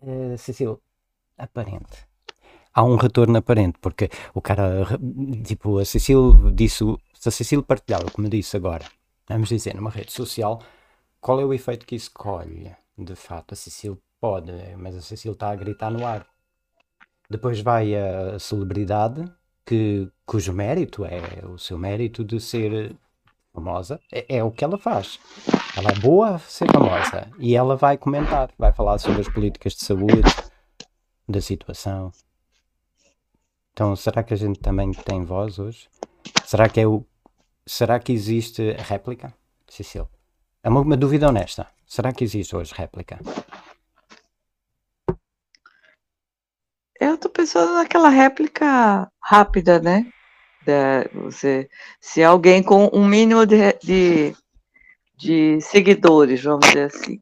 Uh, 0.00 0.38
Cecília, 0.38 0.76
aparente. 1.36 2.05
Há 2.76 2.84
um 2.84 2.96
retorno 2.96 3.38
aparente, 3.38 3.78
porque 3.80 4.10
o 4.34 4.42
cara, 4.42 4.86
tipo, 5.42 5.78
a 5.78 5.84
Cecília 5.84 6.22
disse, 6.52 6.84
se 7.14 7.28
a 7.30 7.32
Cecília 7.32 7.64
partilhava, 7.64 8.10
como 8.10 8.28
disse 8.28 8.54
agora, 8.54 8.84
vamos 9.26 9.48
dizer, 9.48 9.74
numa 9.74 9.90
rede 9.90 10.12
social, 10.12 10.60
qual 11.18 11.40
é 11.40 11.44
o 11.44 11.54
efeito 11.54 11.86
que 11.86 11.96
isso 11.96 12.10
colhe? 12.12 12.76
De 12.98 13.14
fato, 13.14 13.54
a 13.54 13.56
Cecília 13.56 13.96
pode, 14.20 14.52
mas 14.76 14.94
a 14.94 15.00
Cecília 15.00 15.32
está 15.32 15.50
a 15.50 15.56
gritar 15.56 15.90
no 15.90 16.06
ar. 16.06 16.26
Depois 17.30 17.60
vai 17.60 17.94
a 17.94 18.38
celebridade, 18.38 19.24
que, 19.64 20.08
cujo 20.26 20.52
mérito 20.52 21.04
é 21.04 21.44
o 21.46 21.58
seu 21.58 21.78
mérito 21.78 22.22
de 22.22 22.38
ser 22.38 22.94
famosa, 23.54 23.98
é, 24.12 24.36
é 24.36 24.44
o 24.44 24.50
que 24.50 24.62
ela 24.62 24.76
faz. 24.76 25.18
Ela 25.76 25.90
é 25.90 25.98
boa 25.98 26.36
a 26.36 26.38
ser 26.38 26.70
famosa 26.70 27.30
e 27.38 27.56
ela 27.56 27.74
vai 27.74 27.96
comentar, 27.96 28.50
vai 28.58 28.72
falar 28.72 28.98
sobre 28.98 29.22
as 29.22 29.28
políticas 29.28 29.72
de 29.72 29.84
saúde, 29.84 30.22
da 31.28 31.40
situação. 31.40 32.12
Então, 33.76 33.94
será 33.94 34.22
que 34.22 34.32
a 34.32 34.36
gente 34.38 34.58
também 34.58 34.90
tem 34.90 35.22
voz 35.22 35.58
hoje? 35.58 35.86
Será 36.46 36.66
que 36.66 36.80
é 36.80 36.86
o. 36.86 37.04
Será 37.66 38.00
que 38.00 38.10
existe 38.10 38.72
réplica, 38.72 39.34
Cecília? 39.68 40.08
É 40.62 40.70
uma, 40.70 40.80
uma 40.80 40.96
dúvida 40.96 41.28
honesta. 41.28 41.66
Será 41.86 42.10
que 42.10 42.24
existe 42.24 42.56
hoje 42.56 42.72
réplica? 42.74 43.18
Eu 46.98 47.16
estou 47.16 47.30
pensando 47.30 47.74
naquela 47.74 48.08
réplica 48.08 49.12
rápida, 49.20 49.78
né? 49.78 50.10
Da, 50.64 51.04
você, 51.12 51.68
se 52.00 52.24
alguém 52.24 52.62
com 52.62 52.88
um 52.94 53.04
mínimo 53.06 53.44
de, 53.44 53.74
de, 53.84 54.34
de 55.18 55.60
seguidores, 55.60 56.42
vamos 56.42 56.66
dizer 56.66 56.84
assim, 56.84 57.20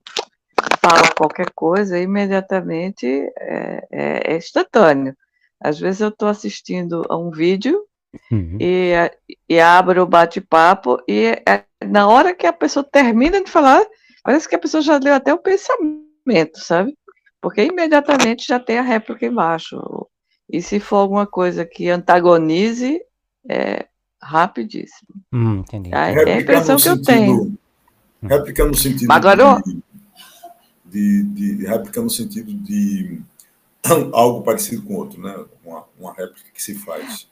fala 0.79 1.13
qualquer 1.19 1.51
coisa, 1.53 1.99
imediatamente 1.99 3.09
é, 3.37 3.89
é, 3.91 4.35
é 4.35 4.37
instantâneo. 4.37 5.17
Às 5.61 5.79
vezes 5.79 6.01
eu 6.01 6.09
estou 6.09 6.29
assistindo 6.29 7.03
a 7.09 7.17
um 7.17 7.31
vídeo 7.31 7.81
Uhum. 8.31 8.59
e, 8.61 8.93
e 9.49 9.59
abro 9.59 10.03
o 10.03 10.07
bate-papo 10.07 10.99
e 11.09 11.37
é, 11.49 11.65
na 11.85 12.07
hora 12.07 12.33
que 12.33 12.47
a 12.47 12.53
pessoa 12.53 12.85
termina 12.85 13.43
de 13.43 13.51
falar, 13.51 13.85
parece 14.23 14.49
que 14.49 14.55
a 14.55 14.59
pessoa 14.59 14.81
já 14.81 14.99
leu 14.99 15.13
até 15.15 15.35
o 15.35 15.39
pensamento, 15.39 16.59
sabe? 16.59 16.97
Porque 17.41 17.65
imediatamente 17.65 18.47
já 18.47 18.61
tem 18.61 18.79
a 18.79 18.83
réplica 18.83 19.27
embaixo. 19.27 19.77
E 20.49 20.63
se 20.63 20.79
for 20.79 20.97
alguma 20.97 21.27
coisa 21.27 21.65
que 21.65 21.89
antagonize, 21.91 23.01
é 23.51 23.87
rapidíssimo. 24.23 25.09
Hum, 25.33 25.59
entendi. 25.59 25.93
É, 25.93 26.13
é 26.31 26.35
a 26.35 26.41
impressão 26.41 26.77
que 26.77 26.89
eu 26.89 26.97
sentido- 26.97 27.05
tenho. 27.07 27.59
Réplica 28.23 28.65
no 28.65 28.75
sentido 28.77 29.11
Agora, 29.13 29.61
de, 30.87 31.23
de, 31.23 31.23
de- 31.57 31.67
réplica 31.67 32.01
no 32.01 32.09
sentido 32.09 32.55
de 32.55 33.21
algo 34.13 34.43
parecido 34.43 34.83
com 34.83 34.95
outro, 34.95 35.21
né? 35.21 35.45
Uma, 35.65 35.85
uma 35.99 36.13
réplica 36.13 36.51
que 36.53 36.63
se 36.63 36.75
faz. 36.75 37.29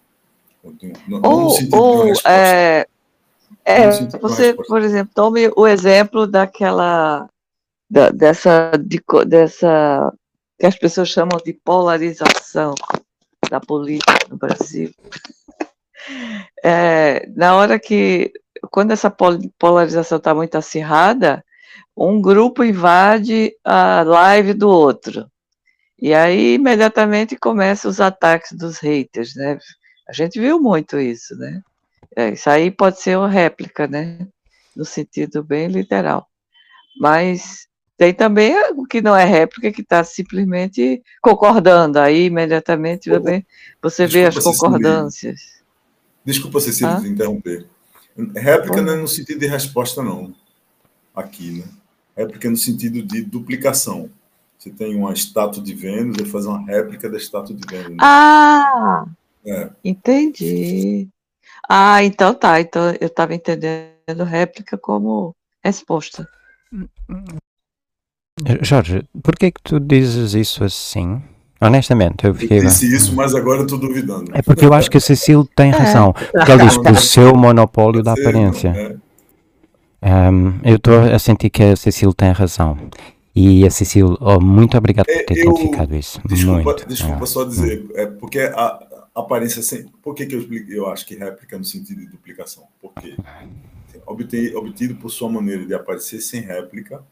Não, 1.08 1.20
Ou, 1.22 1.58
ou 1.72 2.12
é, 2.24 2.86
é, 3.64 3.88
você, 4.20 4.54
por 4.54 4.80
exemplo, 4.80 5.12
tome 5.14 5.50
o 5.56 5.66
exemplo 5.66 6.26
daquela 6.26 7.28
da- 7.90 8.10
dessa, 8.10 8.72
de 8.78 9.02
dessa 9.26 10.12
que 10.58 10.66
as 10.66 10.78
pessoas 10.78 11.08
chamam 11.08 11.38
de 11.44 11.52
polarização 11.52 12.74
da 13.50 13.60
política 13.60 14.26
no 14.30 14.36
Brasil. 14.36 14.92
É, 16.64 17.28
na 17.36 17.54
hora 17.54 17.78
que, 17.78 18.32
quando 18.72 18.90
essa 18.90 19.08
pol- 19.08 19.38
polarização 19.56 20.18
está 20.18 20.34
muito 20.34 20.56
acirrada, 20.56 21.44
um 21.96 22.20
grupo 22.20 22.64
invade 22.64 23.52
a 23.64 24.02
live 24.02 24.52
do 24.52 24.68
outro. 24.68 25.30
E 26.02 26.12
aí, 26.12 26.54
imediatamente, 26.54 27.36
começam 27.36 27.88
os 27.88 28.00
ataques 28.00 28.50
dos 28.58 28.80
haters, 28.80 29.36
né? 29.36 29.56
A 30.08 30.12
gente 30.12 30.40
viu 30.40 30.60
muito 30.60 30.98
isso, 30.98 31.36
né? 31.36 31.62
É, 32.16 32.30
isso 32.30 32.50
aí 32.50 32.72
pode 32.72 33.00
ser 33.00 33.16
uma 33.16 33.28
réplica, 33.28 33.86
né? 33.86 34.26
No 34.74 34.84
sentido 34.84 35.44
bem 35.44 35.68
literal. 35.68 36.26
Mas 36.98 37.68
tem 37.96 38.12
também 38.12 38.52
o 38.72 38.84
que 38.84 39.00
não 39.00 39.14
é 39.14 39.24
réplica, 39.24 39.70
que 39.70 39.80
está 39.80 40.02
simplesmente 40.02 41.00
concordando. 41.22 42.00
Aí, 42.00 42.24
imediatamente, 42.24 43.08
ô, 43.08 43.14
também 43.14 43.46
você 43.80 44.04
vê 44.04 44.24
as 44.24 44.34
Cecília. 44.34 44.58
concordâncias. 44.58 45.40
Desculpa, 46.24 46.58
Cecília, 46.58 47.00
te 47.00 47.06
interromper. 47.06 47.64
Réplica 48.34 48.78
Oi. 48.78 48.82
não 48.82 48.94
é 48.94 48.96
no 48.96 49.06
sentido 49.06 49.38
de 49.38 49.46
resposta, 49.46 50.02
não. 50.02 50.34
Aqui, 51.14 51.60
né? 51.60 51.64
Réplica 52.16 52.48
é 52.48 52.50
no 52.50 52.56
sentido 52.56 53.00
de 53.06 53.22
duplicação. 53.22 54.10
Você 54.62 54.70
tem 54.70 54.94
uma 54.94 55.12
estátua 55.12 55.60
de 55.60 55.74
Vênus, 55.74 56.16
ele 56.18 56.28
faz 56.30 56.46
uma 56.46 56.64
réplica 56.64 57.10
da 57.10 57.16
estátua 57.16 57.52
de 57.52 57.66
Vênus. 57.68 57.90
né? 57.90 57.96
Ah! 58.00 59.04
É. 59.44 59.70
Entendi. 59.84 61.08
Ah, 61.68 62.04
então 62.04 62.32
tá. 62.32 62.60
Então 62.60 62.94
eu 63.00 63.08
estava 63.08 63.34
entendendo 63.34 64.22
réplica 64.24 64.78
como 64.78 65.34
resposta. 65.64 66.28
Jorge, 68.62 69.04
por 69.20 69.34
que 69.36 69.50
que 69.50 69.60
tu 69.64 69.80
dizes 69.80 70.34
isso 70.34 70.62
assim? 70.62 71.20
Honestamente, 71.60 72.24
eu 72.24 72.30
Eu 72.30 72.34
fiquei. 72.36 72.60
disse 72.60 72.92
isso, 72.94 73.16
mas 73.16 73.34
agora 73.34 73.60
eu 73.60 73.64
estou 73.64 73.78
duvidando. 73.78 74.30
É 74.32 74.42
porque 74.42 74.64
eu 74.64 74.72
acho 74.74 74.88
que 74.88 74.96
a 74.96 75.00
Cecília 75.00 75.44
tem 75.56 75.70
É. 75.70 75.74
razão. 75.74 76.12
Porque 76.12 76.52
ela 76.52 76.64
diz 76.66 76.76
que 76.78 76.88
o 76.90 76.96
seu 76.96 77.34
monopólio 77.36 78.00
da 78.02 78.12
aparência. 78.12 78.68
é. 78.68 78.96
Ahm, 80.04 80.60
eu 80.64 80.76
estou 80.76 81.00
a 81.00 81.18
sentir 81.18 81.50
que 81.50 81.62
a 81.64 81.74
Cecília 81.76 82.14
tem 82.16 82.30
razão. 82.30 82.76
E 83.34 83.64
a 83.66 83.70
Cecília, 83.70 84.14
oh, 84.20 84.40
muito 84.40 84.76
obrigado 84.76 85.06
por 85.06 85.12
É, 85.12 85.22
ter 85.22 85.38
eu- 85.38 85.44
identificado 85.52 85.94
isso. 85.96 86.20
Desculpa, 86.26 86.62
muito. 86.64 86.86
desculpa 86.86 87.22
Ah, 87.22 87.26
só 87.26 87.44
dizer, 87.44 87.86
é 87.94 88.06
porque 88.06 88.40
a, 88.40 88.66
a 89.14 89.20
aparência 89.20 89.62
sem. 89.62 89.84
Por 90.02 90.14
que, 90.14 90.26
que 90.26 90.34
eu, 90.34 90.40
explico- 90.40 90.70
eu 90.70 90.86
acho 90.88 91.06
que 91.06 91.14
réplica 91.14 91.56
no 91.58 91.64
sentido 91.64 92.00
de 92.00 92.06
duplicação? 92.08 92.64
Porque 92.80 93.16
obter, 94.06 94.54
obtido 94.56 94.96
por 94.96 95.08
sua 95.10 95.30
maneira 95.30 95.64
de 95.64 95.74
aparecer 95.74 96.20
sem 96.20 96.42
réplica, 96.42 97.02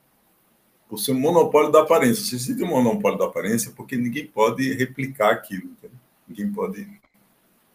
por 0.88 0.98
seu 0.98 1.14
monopólio 1.14 1.70
da 1.70 1.80
aparência. 1.80 2.22
Se 2.24 2.38
você 2.38 2.54
tem 2.54 2.66
um 2.66 2.70
monopólio 2.70 3.18
da 3.18 3.24
aparência, 3.26 3.72
porque 3.74 3.96
ninguém 3.96 4.26
pode 4.26 4.74
replicar 4.74 5.30
aquilo, 5.32 5.64
entendeu? 5.70 5.96
ninguém 6.28 6.50
pode 6.52 6.86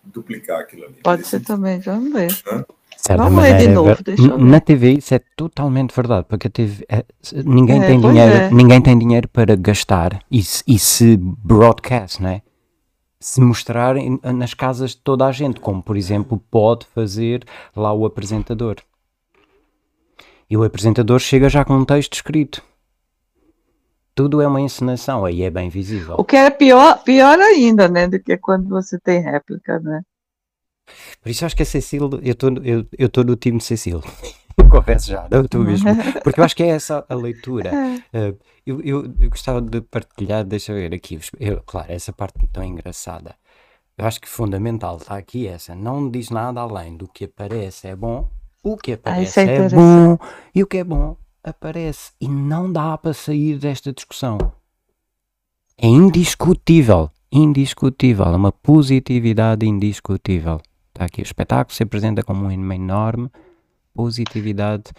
duplicar 0.03 0.59
aquilo 0.61 0.85
ali. 0.85 0.95
Pode 1.03 1.25
ser 1.25 1.39
também, 1.41 1.79
vamos 1.79 2.13
ver. 2.13 2.27
de 2.27 2.65
certa 3.07 3.23
de 3.25 3.29
maneira, 3.31 3.63
é 3.63 3.67
novo, 3.67 3.95
ver-. 4.03 4.37
Na 4.37 4.59
TV 4.59 4.93
isso 4.93 5.13
é 5.13 5.19
totalmente 5.35 5.93
verdade, 5.95 6.25
porque 6.27 6.47
a 6.47 6.49
TV, 6.49 6.85
é, 6.89 7.05
ninguém, 7.45 7.81
É, 7.83 7.87
tem 7.87 7.99
dinheiro, 7.99 8.33
é. 8.35 8.49
ninguém 8.51 8.81
tem 8.81 8.97
dinheiro 8.97 9.27
para 9.29 9.55
gastar 9.55 10.19
e, 10.31 10.43
se- 10.43 10.63
e 10.67 10.77
se 10.79 11.17
broadcast, 11.17 12.21
né? 12.21 12.41
se 13.17 13.41
mostrar 13.41 13.95
nas 14.35 14.53
casas 14.53 14.91
de 14.91 14.97
toda 14.97 15.25
a 15.25 15.31
gente, 15.31 15.59
como 15.59 15.81
por 15.81 15.97
exemplo 15.97 16.39
pode 16.51 16.85
fazer 16.93 17.43
lá 17.75 17.91
o 17.91 18.05
apresentador. 18.05 18.75
E 20.47 20.55
o 20.55 20.63
apresentador 20.63 21.17
chega 21.19 21.49
já 21.49 21.65
com 21.65 21.73
um 21.75 21.85
texto 21.85 22.13
escrito. 22.13 22.61
Tudo 24.13 24.41
é 24.41 24.47
uma 24.47 24.61
encenação, 24.61 25.25
aí 25.25 25.41
é 25.41 25.49
bem 25.49 25.69
visível. 25.69 26.15
O 26.19 26.23
que 26.23 26.35
é 26.35 26.51
pior, 26.51 27.03
pior 27.03 27.39
ainda, 27.39 27.87
né? 27.87 28.07
Do 28.07 28.19
que 28.19 28.37
quando 28.37 28.69
você 28.69 28.99
tem 28.99 29.19
réplica, 29.21 29.79
né? 29.79 30.01
Por 31.21 31.29
isso 31.29 31.45
acho 31.45 31.55
que 31.55 31.63
a 31.63 31.65
Cecília, 31.65 32.07
eu 32.21 32.31
estou 32.33 32.51
eu, 32.63 32.85
eu 32.97 33.09
tô 33.09 33.23
no 33.23 33.35
time 33.35 33.59
Cecília. 33.61 34.01
Confesso 34.69 35.09
já, 35.09 35.27
não 35.29 35.41
estou 35.41 35.61
mesmo. 35.61 35.87
Porque 36.23 36.39
eu 36.39 36.43
acho 36.43 36.55
que 36.55 36.63
é 36.63 36.67
essa 36.67 37.05
a 37.07 37.15
leitura. 37.15 37.71
Uh, 38.13 38.37
eu, 38.65 38.81
eu, 38.81 39.13
eu 39.19 39.29
gostava 39.29 39.61
de 39.61 39.81
partilhar, 39.81 40.43
deixa 40.43 40.71
eu 40.71 40.75
ver 40.77 40.93
aqui, 40.93 41.19
eu- 41.39 41.61
claro, 41.65 41.91
essa 41.91 42.11
parte 42.11 42.47
tão 42.51 42.63
engraçada. 42.63 43.35
Eu 43.97 44.05
acho 44.05 44.19
que 44.19 44.27
fundamental 44.27 44.97
está 44.97 45.15
aqui 45.17 45.47
essa. 45.47 45.73
Não 45.73 46.09
diz 46.09 46.29
nada 46.29 46.59
além 46.61 46.97
do 46.97 47.07
que 47.07 47.25
aparece 47.25 47.87
é 47.87 47.95
bom, 47.95 48.29
o 48.61 48.75
que 48.75 48.93
aparece 48.93 49.39
é 49.39 49.43
é, 49.43 49.45
interessante. 49.45 49.75
bom 49.75 50.17
e 50.53 50.63
o 50.63 50.67
que 50.67 50.77
é 50.77 50.83
bom 50.83 51.15
aparece. 51.43 52.11
E 52.19 52.27
não 52.27 52.71
dá 52.71 52.97
para 52.97 53.13
sair 53.13 53.57
desta 53.57 53.93
discussão. 53.93 54.37
É 55.77 55.87
indiscutível, 55.87 57.09
indiscutível, 57.31 58.25
é 58.25 58.35
uma 58.35 58.51
positividade 58.51 59.65
indiscutível. 59.65 60.61
Está 60.95 61.05
aqui 61.05 61.21
o 61.21 61.23
espetáculo 61.23 61.75
se 61.75 61.83
apresenta 61.83 62.23
como 62.23 62.45
uma 62.47 62.73
enorme 62.73 63.29
positividade 63.93 64.93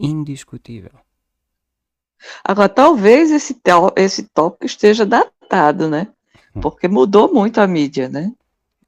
indiscutível. 0.00 0.92
Agora, 2.42 2.70
talvez 2.70 3.30
esse, 3.30 3.60
esse 3.96 4.22
tópico 4.22 4.64
esteja 4.64 5.04
datado, 5.04 5.90
né? 5.90 6.08
Hum. 6.56 6.60
Porque 6.62 6.88
mudou 6.88 7.30
muito 7.34 7.60
a 7.60 7.66
mídia, 7.66 8.08
né? 8.08 8.32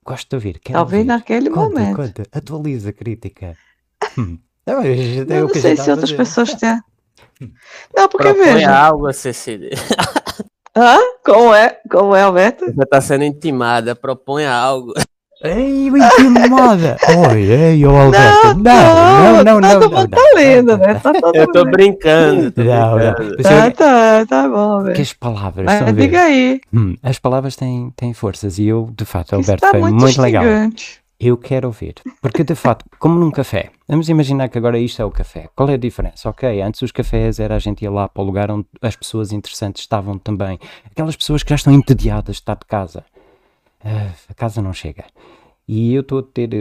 Gosto 0.02 0.30
de 0.30 0.36
ouvir. 0.36 0.58
quero 0.58 0.78
Talvez 0.78 1.00
ouvir. 1.00 1.08
naquele 1.08 1.50
Conta, 1.50 1.80
momento. 1.80 1.96
conta, 1.96 2.22
atualiza 2.32 2.90
a 2.90 2.92
crítica. 2.92 3.56
Hum. 4.16 4.38
Não, 4.66 4.82
Eu 4.84 5.46
o 5.46 5.48
não 5.48 5.54
sei 5.54 5.76
se 5.76 5.90
outras 5.90 6.12
pessoas 6.12 6.54
têm. 6.54 6.78
Não, 7.96 8.08
porque 8.08 8.32
Propõe 8.32 8.54
veja. 8.54 8.78
algo, 8.78 9.12
Cecília. 9.12 9.70
Hã? 10.76 10.98
Como 11.24 11.52
é? 11.52 11.80
Como 11.90 12.14
é, 12.14 12.22
Alberto? 12.22 12.64
Você 12.66 12.82
está 12.82 13.00
sendo 13.00 13.24
intimada, 13.24 13.96
proponha 13.96 14.52
algo. 14.52 14.92
Ei, 15.46 15.88
incomoda! 15.88 16.96
Oi, 17.30 17.42
ei, 17.42 17.86
ô 17.86 17.94
Alberto! 17.94 18.54
Não, 18.62 18.62
não, 18.62 19.44
não, 19.44 19.60
não. 19.60 19.80
Todo 19.80 19.94
mundo 19.94 20.08
tá 20.08 20.20
lendo, 20.34 20.78
né? 20.78 20.94
Tá 20.94 21.12
Eu 21.34 21.52
tô 21.52 21.64
brincando. 21.66 22.50
Tô 22.50 22.64
Não, 22.64 22.90
não. 22.98 23.14
brincando. 23.14 23.42
Tá, 23.42 23.66
eu- 23.66 23.72
tá, 23.74 24.26
tá 24.26 24.48
bom, 24.48 24.78
que 24.78 24.84
velho. 24.88 25.02
as 25.02 25.12
palavras 25.12 25.66
Mas 25.66 25.74
estão 25.74 25.88
a 25.88 25.92
ver. 25.92 26.00
diga 26.02 26.22
aí. 26.22 26.60
Hum, 26.72 26.96
as 27.02 27.18
palavras 27.18 27.56
têm, 27.56 27.92
têm 27.94 28.14
forças 28.14 28.58
e 28.58 28.66
eu, 28.66 28.88
de 28.96 29.04
fato, 29.04 29.26
Isso 29.38 29.50
Alberto, 29.50 29.60
tá 29.60 29.70
foi 29.70 29.80
muito, 29.80 30.00
muito 30.00 30.22
legal. 30.22 30.44
Eu 31.20 31.36
quero 31.36 31.68
ouvir. 31.68 31.94
Porque, 32.22 32.42
de 32.42 32.54
fato, 32.54 32.84
como 32.98 33.18
num 33.20 33.30
café, 33.30 33.70
vamos 33.86 34.08
imaginar 34.08 34.48
que 34.48 34.56
agora 34.58 34.78
isto 34.78 35.00
é 35.00 35.04
o 35.04 35.10
café. 35.10 35.48
Qual 35.54 35.68
é 35.68 35.74
a 35.74 35.78
diferença? 35.78 36.28
Ok, 36.28 36.60
antes 36.62 36.80
os 36.82 36.90
cafés 36.90 37.38
era 37.38 37.54
a 37.54 37.58
gente 37.58 37.84
ir 37.84 37.88
lá 37.88 38.08
para 38.08 38.22
o 38.22 38.26
lugar 38.26 38.50
onde 38.50 38.66
as 38.82 38.96
pessoas 38.96 39.30
interessantes 39.30 39.82
estavam 39.82 40.18
também. 40.18 40.58
Aquelas 40.90 41.14
pessoas 41.16 41.42
que 41.42 41.50
já 41.50 41.56
estão 41.56 41.72
entediadas 41.72 42.36
de 42.36 42.40
estar 42.42 42.54
de 42.56 42.66
casa. 42.66 43.04
Ah, 43.84 44.14
a 44.28 44.34
casa 44.34 44.62
não 44.62 44.72
chega. 44.72 45.04
E 45.68 45.92
eu 45.94 46.00
estou 46.00 46.18
a 46.18 46.22
ter, 46.22 46.52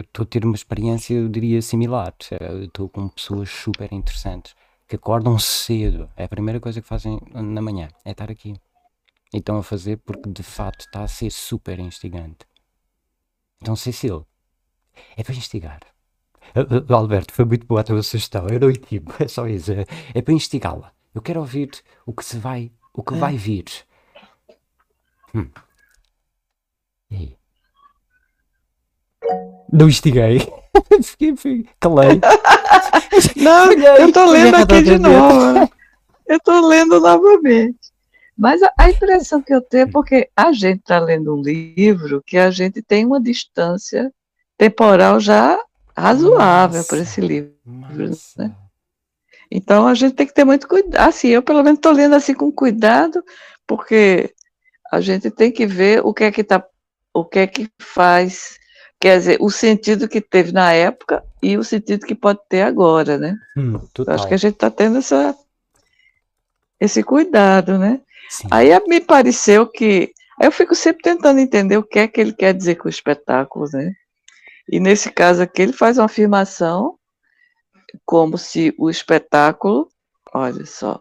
estou 0.00 0.24
a 0.24 0.26
ter 0.26 0.44
uma 0.44 0.54
experiência, 0.54 1.14
eu 1.14 1.28
diria, 1.28 1.62
similar. 1.62 2.14
Estou 2.62 2.88
com 2.88 3.08
pessoas 3.08 3.48
super 3.50 3.92
interessantes 3.92 4.54
que 4.86 4.96
acordam 4.96 5.38
cedo. 5.38 6.10
É 6.16 6.24
a 6.24 6.28
primeira 6.28 6.60
coisa 6.60 6.80
que 6.80 6.86
fazem 6.86 7.18
na 7.32 7.62
manhã, 7.62 7.88
é 8.04 8.10
estar 8.10 8.30
aqui. 8.30 8.54
E 9.32 9.38
estão 9.38 9.56
a 9.56 9.62
fazer 9.62 9.98
porque 9.98 10.28
de 10.30 10.42
fato 10.42 10.80
está 10.80 11.02
a 11.02 11.08
ser 11.08 11.30
super 11.30 11.78
instigante. 11.78 12.46
Então, 13.60 13.74
Cecília, 13.74 14.24
é 15.16 15.22
para 15.22 15.34
instigar. 15.34 15.80
Ah, 16.54 16.60
ah, 16.60 16.94
Alberto, 16.94 17.32
foi 17.32 17.44
muito 17.44 17.66
boa 17.66 17.80
a 17.80 17.84
tua 17.84 18.02
sugestão. 18.02 18.46
Eu 18.48 18.60
não 18.60 18.70
entendo, 18.70 19.12
é 19.18 19.26
só 19.26 19.46
isso. 19.46 19.72
É, 19.72 19.84
é 20.14 20.22
para 20.22 20.34
instigá-la. 20.34 20.92
Eu 21.14 21.22
quero 21.22 21.40
ouvir 21.40 21.70
o 22.04 22.12
que 22.12 22.24
se 22.24 22.36
vai, 22.38 22.70
o 22.92 23.02
que 23.02 23.14
vai 23.14 23.36
vir. 23.36 23.64
Hum. 25.34 25.48
E? 27.14 27.36
Não 29.72 29.88
instiguei. 29.88 30.40
Fiquei, 31.02 31.34
calei. 31.80 32.20
Não, 33.36 33.72
eu 33.72 34.12
tô 34.12 34.26
lendo 34.26 34.56
aqui 34.56 34.82
de 34.82 34.98
novo. 34.98 35.52
né? 35.52 35.68
Eu 36.26 36.40
tô 36.40 36.66
lendo 36.66 37.00
novamente. 37.00 37.78
Mas 38.36 38.62
a, 38.62 38.72
a 38.78 38.90
impressão 38.90 39.40
que 39.40 39.54
eu 39.54 39.60
tenho 39.60 39.84
é 39.84 39.90
porque 39.90 40.28
a 40.36 40.52
gente 40.52 40.80
está 40.80 40.98
lendo 40.98 41.34
um 41.34 41.40
livro 41.40 42.22
que 42.26 42.36
a 42.36 42.50
gente 42.50 42.82
tem 42.82 43.06
uma 43.06 43.20
distância 43.20 44.12
temporal 44.58 45.20
já 45.20 45.58
razoável 45.96 46.84
para 46.84 46.98
esse 46.98 47.20
livro. 47.20 47.52
Massa. 47.64 48.54
Então 49.50 49.86
a 49.86 49.94
gente 49.94 50.14
tem 50.14 50.26
que 50.26 50.34
ter 50.34 50.44
muito 50.44 50.66
cuidado. 50.66 51.08
Assim, 51.08 51.28
eu 51.28 51.42
pelo 51.42 51.62
menos 51.62 51.78
estou 51.78 51.92
lendo 51.92 52.14
assim 52.14 52.34
com 52.34 52.50
cuidado, 52.50 53.22
porque 53.66 54.34
a 54.90 55.00
gente 55.00 55.30
tem 55.30 55.52
que 55.52 55.66
ver 55.66 56.04
o 56.04 56.12
que 56.12 56.24
é 56.24 56.32
que 56.32 56.42
tá, 56.42 56.64
o 57.14 57.24
que 57.24 57.38
é 57.38 57.46
que 57.46 57.70
faz, 57.78 58.58
quer 59.00 59.18
dizer, 59.18 59.38
o 59.40 59.50
sentido 59.50 60.08
que 60.08 60.20
teve 60.20 60.50
na 60.50 60.72
época 60.72 61.24
e 61.40 61.56
o 61.56 61.62
sentido 61.62 62.04
que 62.04 62.14
pode 62.14 62.40
ter 62.48 62.62
agora, 62.62 63.16
né? 63.16 63.36
Hum, 63.56 63.80
acho 64.08 64.26
que 64.26 64.34
a 64.34 64.38
gente 64.38 64.54
está 64.54 64.70
tendo 64.70 64.98
essa, 64.98 65.34
esse 66.80 67.02
cuidado, 67.04 67.78
né? 67.78 68.00
Sim. 68.28 68.48
Aí 68.50 68.68
me 68.88 69.00
pareceu 69.00 69.66
que. 69.66 70.12
Aí 70.40 70.48
eu 70.48 70.52
fico 70.52 70.74
sempre 70.74 71.02
tentando 71.02 71.38
entender 71.38 71.76
o 71.76 71.84
que 71.84 72.00
é 72.00 72.08
que 72.08 72.20
ele 72.20 72.32
quer 72.32 72.52
dizer 72.52 72.74
com 72.74 72.88
o 72.88 72.90
espetáculo, 72.90 73.66
né? 73.72 73.92
E 74.68 74.80
nesse 74.80 75.10
caso 75.10 75.42
aqui, 75.42 75.62
ele 75.62 75.72
faz 75.72 75.98
uma 75.98 76.06
afirmação 76.06 76.98
como 78.04 78.36
se 78.36 78.74
o 78.76 78.90
espetáculo, 78.90 79.88
olha 80.32 80.66
só, 80.66 81.00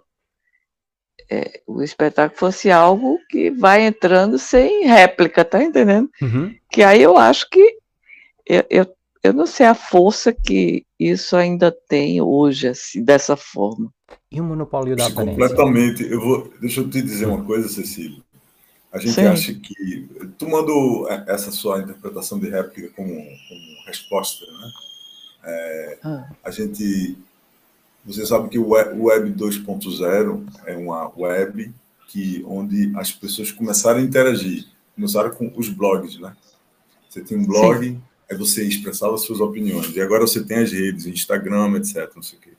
é, 1.33 1.61
o 1.65 1.81
espetáculo 1.81 2.37
fosse 2.37 2.69
algo 2.69 3.19
que 3.29 3.49
vai 3.49 3.85
entrando 3.85 4.37
sem 4.37 4.85
réplica, 4.85 5.43
tá 5.43 5.63
entendendo? 5.63 6.09
Uhum. 6.21 6.53
Que 6.71 6.83
aí 6.83 7.01
eu 7.01 7.17
acho 7.17 7.49
que 7.49 7.77
eu, 8.45 8.63
eu, 8.69 8.95
eu 9.23 9.33
não 9.33 9.47
sei 9.47 9.65
a 9.65 9.73
força 9.73 10.31
que 10.31 10.85
isso 10.99 11.35
ainda 11.35 11.71
tem 11.71 12.21
hoje, 12.21 12.67
assim, 12.67 13.03
dessa 13.03 13.35
forma. 13.35 13.91
E 14.31 14.39
o 14.39 14.43
monopólio 14.43 14.95
da 14.95 15.07
aparência? 15.07 15.47
completamente. 15.47 16.03
Eu 16.03 16.21
vou, 16.21 16.53
deixa 16.61 16.81
eu 16.81 16.89
te 16.89 17.01
dizer 17.01 17.25
uma 17.25 17.43
coisa, 17.43 17.67
Cecília. 17.67 18.21
A 18.91 18.99
gente 18.99 19.15
Sim. 19.15 19.25
acha 19.25 19.53
que, 19.55 20.07
tomando 20.37 21.07
essa 21.27 21.49
sua 21.49 21.79
interpretação 21.79 22.39
de 22.39 22.47
réplica 22.47 22.89
como, 22.95 23.11
como 23.11 23.85
resposta, 23.87 24.45
né? 24.45 24.71
Ah, 26.03 26.29
a 26.43 26.51
gente. 26.51 27.17
Você 28.05 28.25
sabe 28.25 28.49
que 28.49 28.59
o 28.59 28.69
Web 28.69 28.99
o 28.99 29.05
Web 29.05 29.31
2.0 29.31 30.43
é 30.65 30.75
uma 30.75 31.11
web 31.17 31.73
que, 32.07 32.43
onde 32.45 32.91
as 32.95 33.11
pessoas 33.11 33.51
começaram 33.51 33.99
a 33.99 34.03
interagir. 34.03 34.67
Começaram 34.95 35.31
com 35.31 35.51
os 35.55 35.69
blogs, 35.69 36.19
né? 36.19 36.35
Você 37.09 37.21
tem 37.21 37.37
um 37.37 37.45
blog, 37.45 37.97
aí 38.29 38.37
você 38.37 38.63
expressava 38.63 39.17
suas 39.17 39.39
opiniões. 39.39 39.95
E 39.95 40.01
agora 40.01 40.21
você 40.21 40.43
tem 40.43 40.57
as 40.59 40.71
redes, 40.71 41.05
Instagram, 41.05 41.75
etc. 41.77 42.11
Não 42.15 42.23
sei 42.23 42.39
o 42.39 42.41
quê. 42.41 42.51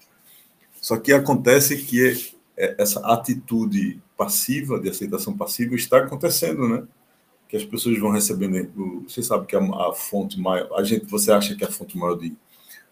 Só 0.81 0.97
que 0.97 1.12
acontece 1.12 1.77
que 1.77 2.33
é- 2.57 2.75
essa 2.79 3.01
atitude 3.12 4.01
passiva, 4.16 4.79
de 4.81 4.89
aceitação 4.89 5.37
passiva, 5.37 5.75
está 5.75 5.99
acontecendo, 5.99 6.69
né? 6.69 6.85
Que 7.49 7.57
as 7.57 7.65
pessoas 7.65 7.99
vão 7.99 8.11
recebendo. 8.11 9.05
Você 9.09 9.23
sabe 9.23 9.47
que 9.47 9.57
a, 9.57 9.61
a 9.61 9.93
fonte 9.93 10.41
maior. 10.41 10.69
A 10.79 10.83
gente, 10.83 11.05
você 11.07 11.31
acha 11.33 11.55
que 11.55 11.65
a 11.65 11.71
fonte 11.71 11.97
maior 11.97 12.16
de, 12.16 12.35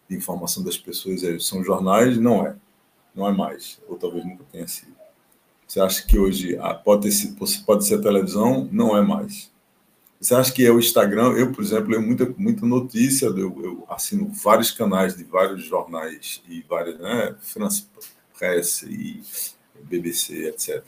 de 0.09 0.15
informação 0.15 0.63
das 0.63 0.77
pessoas 0.77 1.23
é- 1.23 1.39
são 1.39 1.63
jornais? 1.63 2.17
Não 2.17 2.45
é. 2.45 2.55
Não 3.15 3.27
é 3.27 3.31
mais. 3.31 3.79
Ou 3.87 3.97
talvez 3.97 4.25
nunca 4.25 4.43
tenha 4.51 4.67
sido. 4.67 4.93
Você 5.67 5.79
acha 5.79 6.05
que 6.05 6.19
hoje 6.19 6.57
ah, 6.59 6.73
pode, 6.73 7.09
ter, 7.09 7.35
pode 7.65 7.85
ser 7.85 7.95
a 7.95 8.01
televisão? 8.01 8.67
Não 8.71 8.95
é 8.95 9.01
mais. 9.01 9.51
Você 10.19 10.35
acha 10.35 10.53
que 10.53 10.65
é 10.65 10.71
o 10.71 10.79
Instagram? 10.79 11.33
Eu, 11.33 11.51
por 11.51 11.63
exemplo, 11.63 11.89
leio 11.89 12.01
muita, 12.01 12.33
muita 12.37 12.65
notícia, 12.65 13.25
eu, 13.25 13.61
eu 13.61 13.85
assino 13.89 14.29
vários 14.29 14.71
canais 14.71 15.17
de 15.17 15.23
vários 15.25 15.65
jornais 15.65 16.41
e 16.47 16.61
várias, 16.61 16.97
né, 16.97 17.35
France 17.41 17.87
Presse 18.37 18.85
e 18.85 19.21
BBC, 19.83 20.47
etc. 20.47 20.83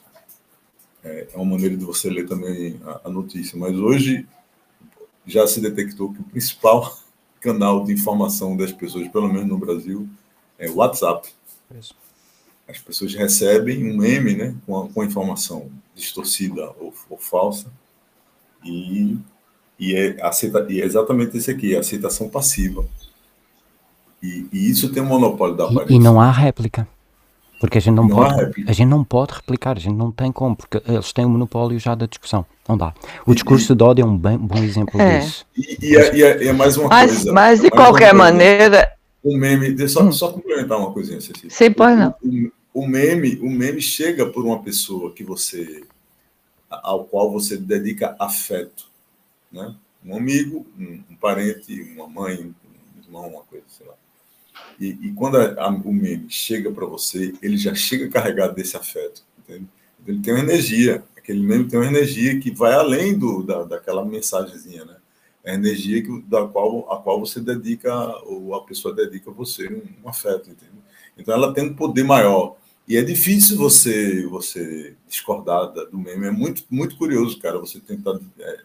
É, 1.03 1.27
é 1.33 1.35
uma 1.35 1.45
maneira 1.45 1.75
de 1.75 1.83
você 1.83 2.09
ler 2.09 2.27
também 2.27 2.79
a, 2.85 3.01
a 3.05 3.09
notícia. 3.09 3.57
Mas 3.57 3.75
hoje 3.75 4.25
já 5.25 5.45
se 5.45 5.59
detectou 5.59 6.13
que 6.13 6.21
o 6.21 6.23
principal 6.23 6.97
canal 7.45 7.85
de 7.85 7.93
informação 7.93 8.57
das 8.57 8.71
pessoas, 8.71 9.07
pelo 9.07 9.27
menos 9.31 9.47
no 9.47 9.57
Brasil, 9.57 10.07
é 10.57 10.67
o 10.69 10.75
WhatsApp. 10.77 11.29
Isso. 11.79 11.93
As 12.67 12.79
pessoas 12.79 13.13
recebem 13.13 13.91
um 13.91 13.97
meme 13.97 14.35
né, 14.35 14.55
com, 14.65 14.77
a, 14.81 14.89
com 14.89 15.01
a 15.01 15.05
informação 15.05 15.69
distorcida 15.93 16.71
ou, 16.79 16.91
ou 17.09 17.17
falsa 17.17 17.67
e, 18.63 19.17
e, 19.79 19.95
é 19.95 20.17
aceita, 20.25 20.65
e 20.69 20.81
é 20.81 20.85
exatamente 20.85 21.37
esse 21.37 21.51
aqui, 21.51 21.75
a 21.75 21.79
aceitação 21.79 22.27
passiva. 22.27 22.83
E, 24.23 24.47
e 24.51 24.69
isso 24.71 24.91
tem 24.91 25.03
um 25.03 25.05
monopólio 25.05 25.55
da 25.55 25.65
E, 25.65 25.67
aparência. 25.67 25.93
e 25.93 25.99
não 25.99 26.19
há 26.19 26.31
réplica. 26.31 26.87
Porque 27.59 27.77
a 27.77 27.81
gente 27.81 27.95
não, 27.95 28.07
Não 28.07 28.15
pode, 28.15 28.63
a 28.67 28.73
gente 28.73 28.87
não 28.87 29.03
pode 29.03 29.33
replicar, 29.33 29.77
a 29.77 29.79
gente 29.79 29.95
não 29.95 30.11
tem 30.11 30.31
como, 30.31 30.55
porque 30.55 30.81
eles 30.87 31.13
têm 31.13 31.25
o 31.25 31.29
monopólio 31.29 31.79
já 31.79 31.95
da 31.95 32.05
discussão. 32.05 32.45
Não 32.67 32.77
dá. 32.77 32.93
O 33.25 33.33
discurso 33.33 33.73
de 33.73 33.83
ódio 33.83 34.03
é 34.03 34.05
um 34.05 34.17
bem, 34.17 34.37
bom 34.37 34.57
exemplo 34.61 34.99
É. 34.99 35.19
disso. 35.19 35.45
E, 35.57 35.77
e 35.81 35.95
é, 35.97 36.15
e 36.15 36.23
é- 36.23 36.43
e 36.43 36.47
é 36.49 36.53
mais 36.53 36.75
uma 36.77 36.89
Mas, 36.89 37.11
coisa. 37.15 37.33
mas 37.33 37.61
de 37.61 37.67
é 37.67 37.71
qualquer 37.71 38.13
maneira, 38.13 38.91
O 39.23 39.35
meme, 39.37 39.71
deixa 39.71 40.03
Hum. 40.03 40.11
só, 40.11 40.27
só 40.27 40.33
complementar 40.33 40.77
uma 40.77 40.91
coisinha, 40.91 41.19
Cecília. 41.19 41.49
Sim, 41.49 41.71
pois 41.71 41.97
não. 41.97 42.13
O, 42.21 42.83
o 42.83 42.87
meme, 42.87 43.39
o 43.41 43.49
meme 43.49 43.81
chega 43.81 44.25
por 44.27 44.45
uma 44.45 44.61
pessoa 44.61 45.11
que 45.13 45.23
você, 45.23 45.83
ao 46.69 47.05
qual 47.05 47.31
você 47.31 47.57
dedica 47.57 48.15
afeto, 48.19 48.85
né? 49.51 49.73
Um 50.05 50.15
amigo, 50.15 50.67
um, 50.77 50.99
um 51.09 51.15
parente, 51.15 51.81
uma 51.97 52.07
mãe, 52.07 52.35
um 52.35 53.01
irmão, 53.03 53.27
uma 53.29 53.41
coisa, 53.43 53.65
sei 53.69 53.87
lá. 53.87 53.93
E, 54.79 54.87
e 55.07 55.13
quando 55.13 55.37
a- 55.37 55.53
a- 55.57 55.69
o 55.69 55.93
meme 55.93 56.25
chega 56.29 56.71
para 56.71 56.85
você, 56.85 57.33
ele 57.41 57.57
já 57.57 57.73
chega 57.73 58.09
carregado 58.09 58.55
desse 58.55 58.75
afeto, 58.75 59.23
entende? 59.39 59.67
Ele 60.05 60.19
tem 60.21 60.33
uma 60.33 60.43
energia, 60.43 61.03
aquele 61.15 61.41
meme 61.41 61.65
tem 61.67 61.79
uma 61.79 61.87
energia 61.87 62.39
que 62.39 62.51
vai 62.51 62.73
além 62.73 63.17
do, 63.17 63.41
da, 63.43 63.63
daquela 63.63 64.03
mensagenzinha, 64.05 64.85
né? 64.85 64.97
É 65.43 65.51
a 65.51 65.55
energia 65.55 66.01
que, 66.01 66.21
da 66.23 66.45
qual, 66.47 66.91
a 66.91 66.97
qual 67.01 67.19
você 67.19 67.39
dedica, 67.39 67.93
ou 68.25 68.55
a 68.55 68.63
pessoa 68.65 68.93
dedica 68.93 69.29
a 69.29 69.33
você 69.33 69.67
um, 69.67 69.81
um 70.05 70.09
afeto, 70.09 70.49
entende? 70.49 70.71
Então 71.17 71.33
ela 71.33 71.53
tem 71.53 71.63
um 71.65 71.73
poder 71.75 72.03
maior. 72.03 72.57
E 72.87 72.97
é 72.97 73.01
difícil 73.03 73.57
você 73.57 74.25
você 74.27 74.95
discordar 75.07 75.71
da- 75.73 75.85
do 75.85 75.97
meme. 75.97 76.27
É 76.27 76.31
muito, 76.31 76.63
muito 76.69 76.95
curioso, 76.97 77.39
cara, 77.39 77.57
você 77.59 77.79
tentar 77.79 78.19
é, 78.39 78.59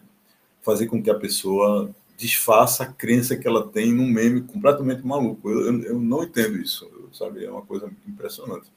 fazer 0.61 0.87
com 0.87 1.01
que 1.01 1.09
a 1.09 1.15
pessoa 1.15 1.93
desfaça 2.21 2.83
a 2.83 2.87
crença 2.93 3.35
que 3.35 3.47
ela 3.47 3.67
tem 3.67 3.91
num 3.91 4.07
meme 4.07 4.41
completamente 4.41 5.05
maluco. 5.05 5.49
Eu, 5.49 5.65
eu, 5.65 5.83
eu 5.83 5.99
não 5.99 6.23
entendo 6.23 6.57
isso, 6.57 6.89
sabe? 7.11 7.43
É 7.43 7.49
uma 7.49 7.63
coisa 7.63 7.91
impressionante. 8.07 8.67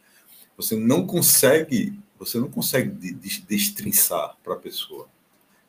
Você 0.56 0.74
não 0.76 1.06
consegue, 1.06 1.98
você 2.18 2.38
não 2.38 2.50
consegue 2.50 2.90
de- 2.90 3.12
de- 3.12 3.42
destrinçar 3.42 4.36
para 4.42 4.54
a 4.54 4.58
pessoa, 4.58 5.06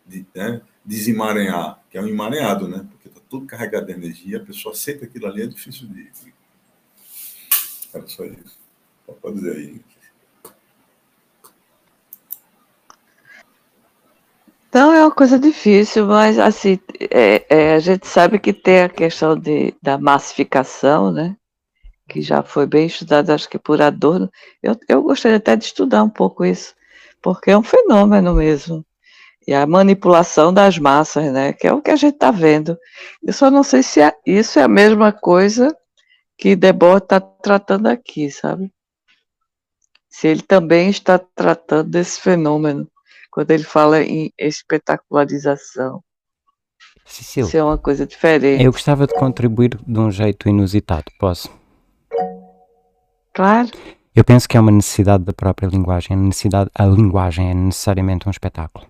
de, 0.06 0.26
né? 0.34 0.62
desemaranhar, 0.86 1.84
que 1.90 1.98
é 1.98 2.02
um 2.02 2.08
emaranhado, 2.08 2.68
né? 2.68 2.86
Porque 2.92 3.08
está 3.08 3.20
tudo 3.30 3.46
carregado 3.48 3.88
de 3.88 3.92
energia, 3.94 4.38
a 4.38 4.46
pessoa 4.46 4.74
aceita 4.74 5.04
aquilo 5.06 5.26
ali, 5.28 5.42
é 5.42 5.48
difícil 5.48 5.88
de- 5.88 6.12
Era 7.94 8.08
só 8.08 8.24
isso. 8.26 8.58
Pode 9.22 9.36
dizer 9.38 9.56
aí. 9.56 9.82
Então 14.76 14.94
eu 14.94 15.06
uma 15.06 15.12
coisa 15.12 15.40
difícil, 15.40 16.06
mas 16.06 16.38
assim, 16.38 16.78
é, 17.10 17.46
é, 17.50 17.76
a 17.76 17.80
gente 17.80 18.06
sabe 18.06 18.38
que 18.38 18.52
tem 18.52 18.82
a 18.82 18.90
questão 18.90 19.34
de, 19.34 19.74
da 19.82 19.98
massificação, 19.98 21.14
né? 21.14 21.38
Que 22.10 22.22
já 22.22 22.44
foi 22.44 22.68
bem 22.68 22.86
estudada, 22.86 23.34
acho 23.34 23.48
que 23.48 23.58
por 23.58 23.82
Adorno. 23.82 24.30
Eu, 24.62 24.78
eu 24.90 25.02
gostaria 25.02 25.38
até 25.38 25.56
de 25.56 25.64
estudar 25.64 26.04
um 26.04 26.10
pouco 26.10 26.44
isso, 26.44 26.76
porque 27.22 27.52
é 27.52 27.58
um 27.58 27.64
fenômeno 27.64 28.34
mesmo. 28.34 28.86
E 29.48 29.54
a 29.54 29.66
manipulação 29.66 30.54
das 30.54 30.78
massas, 30.78 31.32
né? 31.32 31.54
Que 31.54 31.68
é 31.68 31.74
o 31.74 31.82
que 31.82 31.92
a 31.92 31.96
gente 31.96 32.16
está 32.16 32.30
vendo. 32.30 32.78
Eu 33.24 33.32
só 33.32 33.50
não 33.50 33.64
sei 33.64 33.82
se 33.82 34.02
é, 34.02 34.14
isso 34.26 34.60
é 34.60 34.64
a 34.64 34.68
mesma 34.68 35.14
coisa 35.14 35.74
que 36.38 36.54
Debord 36.54 37.06
está 37.06 37.22
tratando 37.22 37.88
aqui, 37.88 38.30
sabe? 38.30 38.70
Se 40.10 40.28
ele 40.28 40.42
também 40.42 40.90
está 40.90 41.18
tratando 41.18 41.92
desse 41.92 42.20
fenômeno 42.20 42.90
quando 43.36 43.52
ele 43.52 43.66
fala 43.66 44.02
em 44.02 44.32
espetacularização. 44.40 46.02
Cecília, 47.06 47.46
Isso 47.46 47.58
é 47.58 47.62
uma 47.62 47.78
coisa 47.78 48.08
diferente. 48.08 48.64
eu 48.64 48.72
gostava 48.72 49.06
de 49.06 49.14
contribuir 49.14 49.78
de 49.86 50.00
um 50.00 50.10
jeito 50.10 50.48
inusitado, 50.48 51.12
posso? 51.20 51.52
Claro, 53.34 53.70
Eu 54.16 54.24
penso 54.24 54.48
que 54.48 54.56
é 54.56 54.60
uma 54.62 54.72
necessidade 54.72 55.26
da 55.26 55.34
própria 55.34 55.68
linguagem. 55.68 56.16
A, 56.16 56.20
necessidade, 56.20 56.72
a 56.74 56.86
linguagem 56.86 57.52
é 57.52 57.54
necessariamente 57.54 58.26
um 58.26 58.32
espetáculo. 58.32 58.88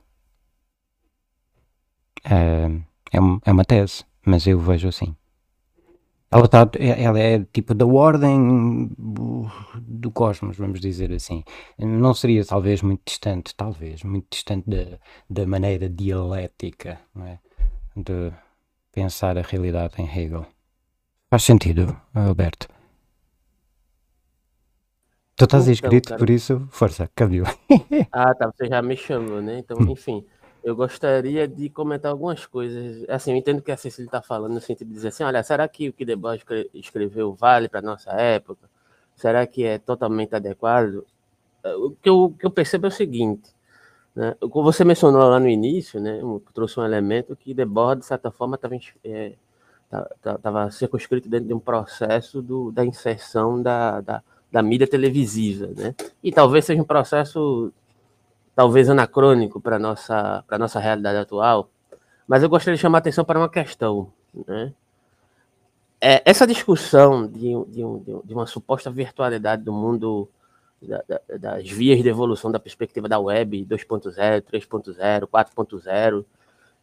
É, 2.24 2.70
é, 3.12 3.18
é 3.46 3.52
uma 3.52 3.66
tese, 3.66 4.06
mas 4.24 4.46
eu 4.46 4.60
vejo 4.60 4.88
assim. 4.88 5.16
Ela, 6.32 6.48
tá, 6.48 6.70
ela 6.80 7.20
é 7.20 7.40
tipo 7.46 7.74
da 7.74 7.86
ordem 7.86 8.90
do- 8.98 10.12
cosmos, 10.14 10.58
vamos 10.58 10.80
dizer 10.82 11.12
assim. 11.14 11.44
Não 11.78 12.14
seria 12.14 12.46
talvez 12.46 12.82
muito 12.82 13.02
distante, 13.06 13.56
talvez, 13.56 14.04
muito 14.04 14.28
distante 14.32 14.70
da, 14.70 14.98
da 15.30 15.48
maneira 15.48 15.90
dialética 15.90 17.00
é? 17.22 17.40
de 17.96 18.34
pensar 18.92 19.38
a 19.38 19.44
realidade 19.44 20.02
em 20.02 20.06
Hegel. 20.08 20.46
Faz 21.32 21.44
sentido, 21.44 22.00
Alberto? 22.16 22.68
Tu 25.38 25.44
estás 25.46 25.68
Então, 25.68 25.74
inscrito, 25.74 26.10
cara. 26.10 26.20
por 26.20 26.30
isso, 26.30 26.54
força, 26.72 27.10
cabelo. 27.16 27.48
Ah, 28.12 28.34
tá, 28.34 28.48
você 28.52 28.68
já 28.68 28.82
me 28.82 28.96
chamou, 28.96 29.42
né? 29.42 29.60
Então, 29.60 29.84
enfim, 29.88 30.26
eu 30.66 30.76
gostaria 30.76 31.48
de 31.48 31.70
comentar 31.70 32.12
algumas 32.12 32.46
coisas. 32.48 33.06
Assim, 33.10 33.32
eu 33.32 33.38
entendo 33.38 33.62
que 33.62 33.72
a 33.72 33.78
Cecília 33.78 34.08
está 34.08 34.22
falando 34.22 34.54
no 34.56 34.62
sentido 34.62 34.88
de 34.90 34.94
dizer 34.96 35.10
assim, 35.10 35.24
olha, 35.24 35.44
será 35.44 35.68
que 35.68 35.90
o 35.90 35.94
que 35.94 36.06
Debord 36.06 36.40
escre- 36.40 36.70
escreveu 36.74 37.34
vale 37.34 37.70
para 37.70 37.82
nossa 37.82 38.12
época? 38.14 38.70
Será 39.16 39.48
que 39.48 39.64
é 39.66 39.78
totalmente 39.80 40.36
adequado? 40.36 41.06
Eh, 41.64 41.76
O 41.76 41.92
que 41.92 42.10
eu, 42.10 42.36
que 42.40 42.46
eu 42.48 42.52
percebo 42.52 42.88
é 42.88 42.90
o 42.90 42.92
seguinte, 42.92 43.52
né? 44.16 44.36
Como 44.52 44.64
você 44.64 44.84
mencionou 44.86 45.22
lá 45.30 45.40
no 45.40 45.50
início, 45.50 46.00
né? 46.02 46.22
Trouxe 46.54 46.80
um 46.80 46.86
elemento 46.86 47.36
que 47.36 47.54
Debord, 47.54 48.02
de 48.02 48.08
certa 48.08 48.32
forma, 48.32 48.56
estava 48.58 48.76
estava 50.26 50.72
circunscrito 50.72 51.30
dentro 51.30 51.48
de 51.48 51.54
um 51.54 51.60
processo 51.60 52.42
do, 52.42 52.72
da 52.72 52.86
inserção 52.86 53.62
da, 53.62 54.02
da, 54.02 54.24
da 54.52 54.62
mídia 54.62 54.88
televisiva, 54.88 55.68
né? 55.76 55.96
E 56.24 56.32
talvez 56.32 56.66
seja 56.66 56.82
um 56.82 56.86
processo 56.86 57.72
talvez 58.56 58.90
anacrônico 58.90 59.60
para 59.61 59.80
nossa 59.80 60.44
para 60.48 60.57
nossa 60.60 60.80
realidade 60.80 61.19
atual, 61.19 61.69
mas 62.27 62.44
eu 62.44 62.49
gostaria 62.49 62.76
de 62.77 62.82
chamar 62.82 62.99
a 62.99 63.02
atenção 63.02 63.26
para 63.26 63.40
uma 63.40 63.49
questão, 63.49 64.11
né? 64.48 64.73
É, 66.02 66.22
essa 66.30 66.45
discussão 66.45 67.26
de, 67.27 67.40
de, 67.68 67.76
de 67.76 67.84
um- 67.86 68.22
uma 68.30 68.45
suposta 68.45 68.91
virtualidade 68.91 69.64
do 69.64 69.72
mundo 69.73 70.30
da- 70.82 71.03
da- 71.07 71.38
das 71.40 71.69
vias 71.69 72.02
de 72.03 72.10
evolução 72.10 72.52
da 72.52 72.60
perspectiva 72.60 73.07
da 73.10 73.19
web 73.19 73.65
2.0, 73.65 74.41
3.0, 74.41 75.27
4.0, 75.27 76.26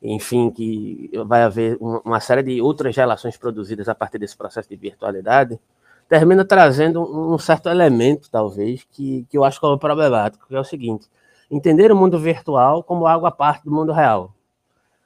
enfim, 0.02 0.50
que 0.50 1.10
vai 1.26 1.42
haver 1.44 1.78
um- 1.80 2.00
uma 2.04 2.20
série 2.20 2.42
de 2.42 2.60
outras 2.62 2.96
relações 2.96 3.36
produzidas 3.36 3.88
a 3.88 3.94
partir 3.94 4.18
desse 4.18 4.36
processo 4.36 4.68
de 4.68 4.76
virtualidade, 4.76 5.60
termina 6.08 6.44
trazendo 6.44 7.02
um 7.02 7.38
certo 7.38 7.68
elemento, 7.68 8.28
talvez, 8.30 8.84
que, 8.90 9.24
que 9.30 9.38
eu 9.38 9.44
acho 9.44 9.60
que 9.60 9.66
é 9.66 9.76
problemático, 9.76 10.48
que 10.48 10.56
é 10.56 10.60
o 10.60 10.64
seguinte: 10.64 11.08
entender 11.52 11.92
o 11.92 11.96
mundo 11.96 12.18
virtual 12.18 12.82
como 12.82 13.06
algo 13.06 13.26
à 13.26 13.30
parte 13.30 13.64
do 13.64 13.70
mundo 13.70 13.92
real. 13.92 14.34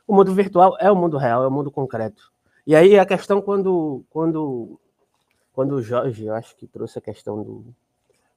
O 0.06 0.14
mundo 0.14 0.32
virtual 0.32 0.76
é 0.80 0.90
o 0.90 0.94
mundo 0.96 1.18
real, 1.18 1.42
é 1.42 1.48
o 1.48 1.50
mundo 1.50 1.70
concreto. 1.70 2.32
E 2.66 2.74
aí 2.76 2.98
a 2.98 3.04
questão 3.04 3.42
quando 3.42 4.04
quando 4.08 4.78
quando 5.52 5.72
o 5.72 5.82
Jorge, 5.82 6.26
eu 6.26 6.34
acho 6.34 6.54
que 6.56 6.66
trouxe 6.66 6.98
a 6.98 7.02
questão 7.02 7.42
do, 7.42 7.64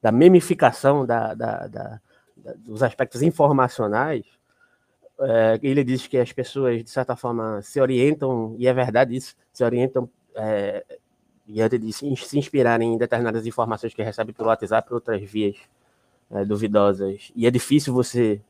da 0.02 0.12
memificação 0.12 1.06
da, 1.06 1.34
da- 1.34 1.68
da- 1.68 2.02
dos 2.58 2.82
aspectos 2.82 3.22
informacionais, 3.22 4.26
é, 5.20 5.60
ele 5.62 5.84
diz 5.84 6.08
que 6.08 6.18
as 6.18 6.32
pessoas, 6.32 6.82
de 6.84 6.90
certa 6.90 7.16
forma, 7.18 7.62
se 7.62 7.82
orientam, 7.82 8.56
e 8.58 8.66
é 8.68 8.74
verdade 8.74 9.16
isso, 9.16 9.36
se 9.52 9.64
orientam 9.66 10.10
é, 10.36 10.86
diante 11.46 11.78
de 11.78 11.92
se, 11.92 12.08
inspirarem 12.38 12.94
em 12.94 12.98
determinadas 12.98 13.46
informações 13.46 13.94
que 13.94 14.02
recebem 14.02 14.34
pelo 14.34 14.48
WhatsApp 14.48 14.88
por 14.88 14.96
outras 14.96 15.22
vias 15.30 15.58
é, 16.32 16.46
duvidosas, 16.46 17.32
e 17.36 17.48
é 17.48 17.52
difícil 17.52 17.94
você 17.94 18.42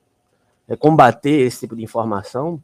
é, 0.67 0.75
combater 0.75 1.31
esse 1.41 1.61
tipo 1.61 1.75
de 1.75 1.83
informação, 1.83 2.61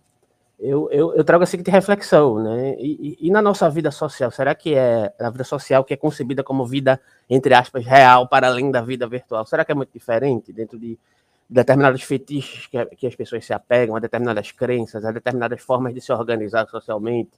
eu, 0.60 0.90
eu, 0.92 1.14
eu 1.16 1.24
trago 1.24 1.44
a 1.44 1.48
seguinte 1.48 1.70
reflexão, 1.70 2.42
né? 2.42 2.76
E, 2.80 3.18
e- 3.22 3.28
e 3.28 3.32
na 3.32 3.42
nossa 3.42 3.70
vida 3.70 3.92
social, 3.92 4.32
será 4.32 4.56
que 4.56 4.74
é 4.74 5.14
a 5.20 5.30
vida 5.30 5.44
social 5.44 5.84
que 5.84 5.94
é 5.94 5.98
concebida 5.98 6.44
como 6.44 6.66
vida, 6.66 7.00
entre 7.30 7.54
aspas, 7.54 7.86
real, 7.86 8.28
para 8.30 8.48
além 8.48 8.72
da 8.72 8.82
vida 8.82 9.06
virtual? 9.08 9.46
Será 9.46 9.66
que 9.66 9.72
é 9.74 9.76
muito 9.76 9.92
diferente 9.94 10.54
dentro 10.54 10.80
de 10.80 10.98
determinados 11.50 12.02
fetiches 12.04 12.68
que, 12.68 12.86
que 12.96 13.08
as 13.08 13.16
pessoas 13.16 13.46
se 13.46 13.54
apegam, 13.54 13.96
a 13.96 14.00
determinadas 14.00 14.52
crenças, 14.52 15.04
a 15.06 15.12
determinadas 15.12 15.62
formas 15.62 15.94
de 15.94 16.02
se 16.02 16.12
organizar 16.14 16.68
socialmente, 16.68 17.32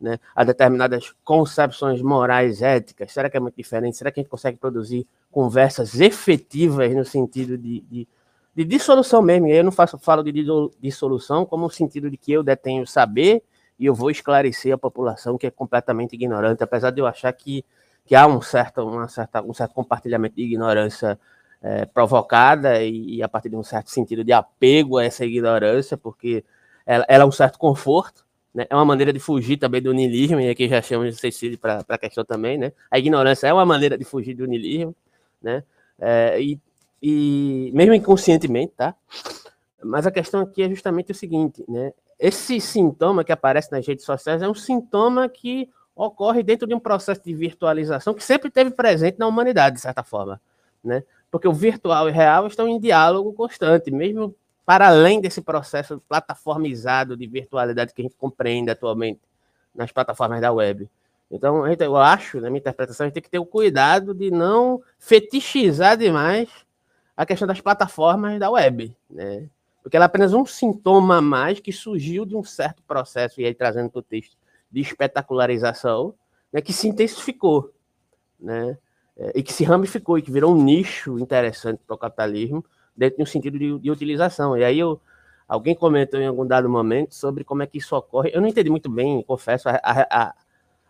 né? 0.00 0.18
a 0.34 0.44
determinadas 0.44 1.14
concepções 1.24 2.02
morais, 2.02 2.62
éticas? 2.62 3.12
Será 3.12 3.30
que 3.30 3.36
é 3.36 3.40
muito 3.40 3.56
diferente? 3.56 3.96
Será 3.96 4.10
que 4.10 4.20
a 4.20 4.22
gente 4.22 4.30
consegue 4.30 4.58
produzir 4.58 5.06
conversas 5.30 6.00
efetivas 6.00 6.94
no 6.94 7.04
sentido 7.04 7.56
de, 7.58 7.80
de 7.80 8.08
de 8.54 8.64
dissolução 8.64 9.20
mesmo. 9.20 9.48
Eu 9.48 9.64
não 9.64 9.72
faço, 9.72 9.98
falo 9.98 10.22
de 10.22 10.32
disso- 10.32 10.70
dissolução 10.80 11.44
como 11.44 11.64
no 11.64 11.70
sentido 11.70 12.10
de 12.10 12.16
que 12.16 12.32
eu 12.32 12.42
detenho 12.42 12.86
saber 12.86 13.42
e 13.78 13.86
eu 13.86 13.94
vou 13.94 14.10
esclarecer 14.10 14.72
a 14.74 14.78
população 14.78 15.36
que 15.36 15.46
é 15.46 15.50
completamente 15.50 16.14
ignorante, 16.14 16.62
apesar 16.62 16.90
de 16.90 17.00
eu 17.00 17.06
achar 17.06 17.32
que, 17.32 17.64
que 18.06 18.14
há 18.14 18.26
um 18.26 18.40
certo, 18.40 18.82
uma 18.86 19.08
certa, 19.08 19.42
um 19.42 19.52
certo 19.52 19.74
compartilhamento 19.74 20.36
de 20.36 20.42
ignorância 20.42 21.18
eh, 21.60 21.84
provocada 21.86 22.80
e, 22.82 23.16
e 23.16 23.22
a 23.22 23.28
partir 23.28 23.48
de 23.48 23.56
um 23.56 23.64
certo 23.64 23.90
sentido 23.90 24.22
de 24.22 24.32
apego 24.32 24.98
a 24.98 25.04
essa 25.04 25.24
ignorância, 25.24 25.96
porque 25.96 26.44
ela, 26.86 27.04
ela 27.08 27.24
é 27.24 27.26
um 27.26 27.32
certo 27.32 27.58
conforto, 27.58 28.23
né? 28.54 28.66
é 28.70 28.74
uma 28.74 28.84
maneira 28.84 29.12
de 29.12 29.18
fugir 29.18 29.56
também 29.56 29.82
do 29.82 29.92
niilismo, 29.92 30.40
e 30.40 30.48
aqui 30.48 30.68
já 30.68 30.80
chamamos 30.80 31.14
de 31.14 31.20
Cecília 31.20 31.58
para 31.58 31.84
a 31.88 31.98
questão 31.98 32.24
também, 32.24 32.56
né? 32.56 32.72
a 32.90 32.98
ignorância 32.98 33.46
é 33.46 33.52
uma 33.52 33.66
maneira 33.66 33.98
de 33.98 34.04
fugir 34.04 34.34
do 34.34 34.46
niilismo, 34.46 34.94
né? 35.42 35.62
Eh, 36.00 36.40
e 36.40 36.60
e 37.06 37.70
mesmo 37.74 37.92
inconscientemente, 37.92 38.72
tá? 38.74 38.94
Mas 39.82 40.06
a 40.06 40.10
questão 40.10 40.40
aqui 40.40 40.62
é 40.62 40.68
justamente 40.70 41.12
o 41.12 41.14
seguinte, 41.14 41.62
né? 41.68 41.92
Esse 42.18 42.58
sintoma 42.58 43.22
que 43.22 43.30
aparece 43.30 43.70
nas 43.70 43.86
redes 43.86 44.06
sociais 44.06 44.40
é 44.40 44.48
um 44.48 44.54
sintoma 44.54 45.28
que 45.28 45.68
ocorre 45.94 46.42
dentro 46.42 46.66
de 46.66 46.74
um 46.74 46.80
processo 46.80 47.22
de 47.22 47.34
virtualização 47.34 48.14
que 48.14 48.24
sempre 48.24 48.48
esteve 48.48 48.70
presente 48.70 49.18
na 49.18 49.26
humanidade, 49.26 49.76
de 49.76 49.82
certa 49.82 50.02
forma, 50.02 50.40
né? 50.82 51.04
Porque 51.30 51.46
o 51.46 51.52
virtual 51.52 52.08
e 52.08 52.12
real 52.12 52.46
estão 52.46 52.66
em 52.66 52.80
diálogo 52.80 53.34
constante, 53.34 53.90
mesmo 53.90 54.34
para 54.64 54.88
além 54.88 55.20
desse 55.20 55.42
processo 55.42 56.00
plataformizado 56.08 57.16
de 57.16 57.26
virtualidade 57.26 57.92
que 57.92 58.02
a 58.02 58.04
gente 58.04 58.16
compreende 58.16 58.70
atualmente 58.70 59.20
nas 59.74 59.92
plataformas 59.92 60.40
da 60.40 60.52
web. 60.52 60.88
Então, 61.30 61.66
eu 61.66 61.96
acho, 61.96 62.40
na 62.40 62.48
minha 62.48 62.60
interpretação, 62.60 63.04
a 63.04 63.08
gente 63.08 63.14
tem 63.14 63.22
que 63.22 63.30
ter 63.30 63.38
o 63.38 63.46
cuidado 63.46 64.14
de 64.14 64.30
não 64.30 64.80
fetichizar 64.98 65.96
demais 65.96 66.48
a 67.16 67.26
questão 67.26 67.46
das 67.46 67.60
plataformas 67.60 68.38
da 68.38 68.50
web, 68.50 68.96
né? 69.10 69.48
Porque 69.82 69.96
ela 69.96 70.04
é 70.04 70.06
apenas 70.06 70.32
um 70.32 70.46
sintoma 70.46 71.18
a 71.18 71.22
mais 71.22 71.60
que 71.60 71.72
surgiu 71.72 72.24
de 72.24 72.34
um 72.34 72.42
certo 72.42 72.82
processo, 72.84 73.40
e 73.40 73.44
aí 73.44 73.54
trazendo 73.54 73.90
para 73.90 73.98
o 73.98 74.02
texto, 74.02 74.36
de 74.70 74.80
espetacularização, 74.80 76.14
né, 76.52 76.60
que 76.60 76.72
se 76.72 76.88
intensificou, 76.88 77.72
né? 78.40 78.78
É, 79.16 79.38
E 79.38 79.42
que 79.42 79.52
se 79.52 79.62
ramificou, 79.62 80.18
e 80.18 80.22
que 80.22 80.30
virou 80.30 80.54
um 80.54 80.62
nicho 80.62 81.18
interessante 81.18 81.80
para 81.86 81.94
o 81.94 81.98
capitalismo, 81.98 82.64
dentro 82.96 83.18
de 83.18 83.22
um 83.22 83.26
sentido 83.26 83.58
de, 83.58 83.78
de 83.78 83.90
utilização. 83.90 84.56
E 84.56 84.64
aí 84.64 84.78
eu, 84.78 85.00
alguém 85.48 85.74
comentou 85.74 86.20
em 86.20 86.26
algum 86.26 86.46
dado 86.46 86.68
momento 86.68 87.14
sobre 87.14 87.44
como 87.44 87.62
é 87.62 87.66
que 87.66 87.78
isso 87.78 87.96
ocorre. 87.96 88.30
Eu 88.32 88.40
não 88.40 88.48
entendi 88.48 88.70
muito 88.70 88.90
bem, 88.90 89.22
confesso, 89.22 89.68
a, 89.68 89.80
a, 89.82 90.34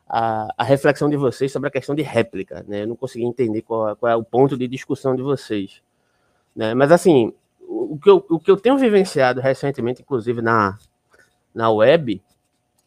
a, 0.08 0.54
a, 0.58 0.64
reflexão 0.64 1.08
de 1.08 1.16
vocês 1.16 1.50
sobre 1.52 1.68
a 1.68 1.72
questão 1.72 1.94
de 1.94 2.02
réplica, 2.02 2.64
né? 2.68 2.82
Eu 2.82 2.88
não 2.88 2.96
consegui 2.96 3.24
entender 3.24 3.62
qual, 3.62 3.96
qual 3.96 4.12
é 4.12 4.16
o 4.16 4.24
ponto 4.24 4.56
de 4.56 4.68
discussão 4.68 5.16
de 5.16 5.22
vocês 5.22 5.82
né? 6.54 6.74
Mas 6.74 6.92
assim, 6.92 7.32
o 7.60 7.98
que, 7.98 8.08
eu, 8.08 8.24
o 8.28 8.38
que 8.38 8.50
eu 8.50 8.56
tenho 8.56 8.78
vivenciado 8.78 9.40
recentemente, 9.40 10.02
inclusive 10.02 10.40
na, 10.40 10.78
na 11.54 11.70
web, 11.70 12.22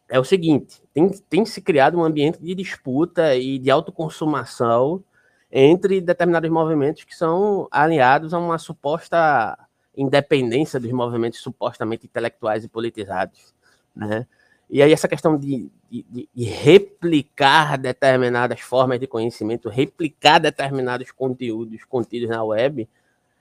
é 0.08 0.18
o 0.18 0.24
seguinte: 0.24 0.82
tem, 0.94 1.10
tem 1.28 1.44
se 1.44 1.60
criado 1.60 1.98
um 1.98 2.04
ambiente 2.04 2.40
de 2.40 2.54
disputa 2.54 3.34
e 3.36 3.58
de 3.58 3.70
autoconsumação 3.70 5.02
entre 5.50 6.00
determinados 6.00 6.50
movimentos 6.50 7.04
que 7.04 7.14
são 7.14 7.68
alinhados 7.70 8.34
a 8.34 8.38
uma 8.38 8.58
suposta 8.58 9.58
independência 9.96 10.78
dos 10.78 10.92
movimentos 10.92 11.40
supostamente 11.40 12.06
intelectuais 12.06 12.64
e 12.64 12.68
politizados, 12.68 13.54
né? 13.94 14.26
E 14.70 14.82
aí 14.82 14.92
essa 14.92 15.08
questão 15.08 15.36
de, 15.38 15.70
de, 15.90 16.28
de, 16.34 16.44
replicar 16.44 17.78
determinadas 17.78 18.60
formas 18.60 19.00
de 19.00 19.06
conhecimento, 19.06 19.70
replicar 19.70 20.38
determinados 20.38 21.10
conteúdos 21.10 21.84
contidos 21.84 22.28
na 22.28 22.44
web, 22.44 22.86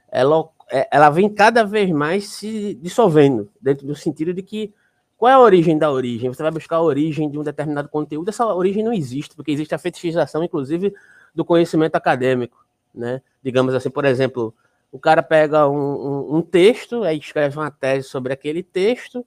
ela, 0.10 0.50
ela 0.90 1.10
vem 1.10 1.28
cada 1.28 1.66
vez 1.66 1.92
mais 1.92 2.30
se 2.30 2.74
dissolvendo, 2.76 3.52
dentro 3.62 3.86
do 3.86 3.94
sentido 3.94 4.34
de 4.34 4.42
que 4.42 4.74
qual 5.18 5.32
é 5.32 5.34
a 5.34 5.40
origem 5.40 5.78
da 5.78 5.92
origem? 5.92 6.30
Você 6.30 6.44
vai 6.44 6.52
buscar 6.52 6.78
a 6.78 6.82
origem 6.82 7.30
de 7.30 7.38
um 7.38 7.44
determinado 7.44 7.90
conteúdo, 7.90 8.30
essa 8.30 8.46
origem 8.46 8.84
não 8.84 8.94
existe, 8.94 9.36
porque 9.36 9.52
existe 9.52 9.76
a 9.76 9.80
fetichização, 9.80 10.44
inclusive, 10.44 10.94
do 11.38 11.46
conhecimento 11.46 11.96
acadêmico, 11.96 12.66
né? 12.94 13.22
Digamos 13.44 13.76
assim, 13.76 13.92
por 13.92 14.06
exemplo, 14.06 14.56
o 14.92 14.98
cara 14.98 15.22
pega 15.22 15.70
um, 15.70 15.76
um, 15.78 16.38
um 16.38 16.42
texto, 16.42 17.04
aí 17.04 17.20
escreve 17.20 17.56
uma 17.56 17.70
tese 17.70 18.08
sobre 18.08 18.34
aquele 18.34 18.64
texto, 18.64 19.24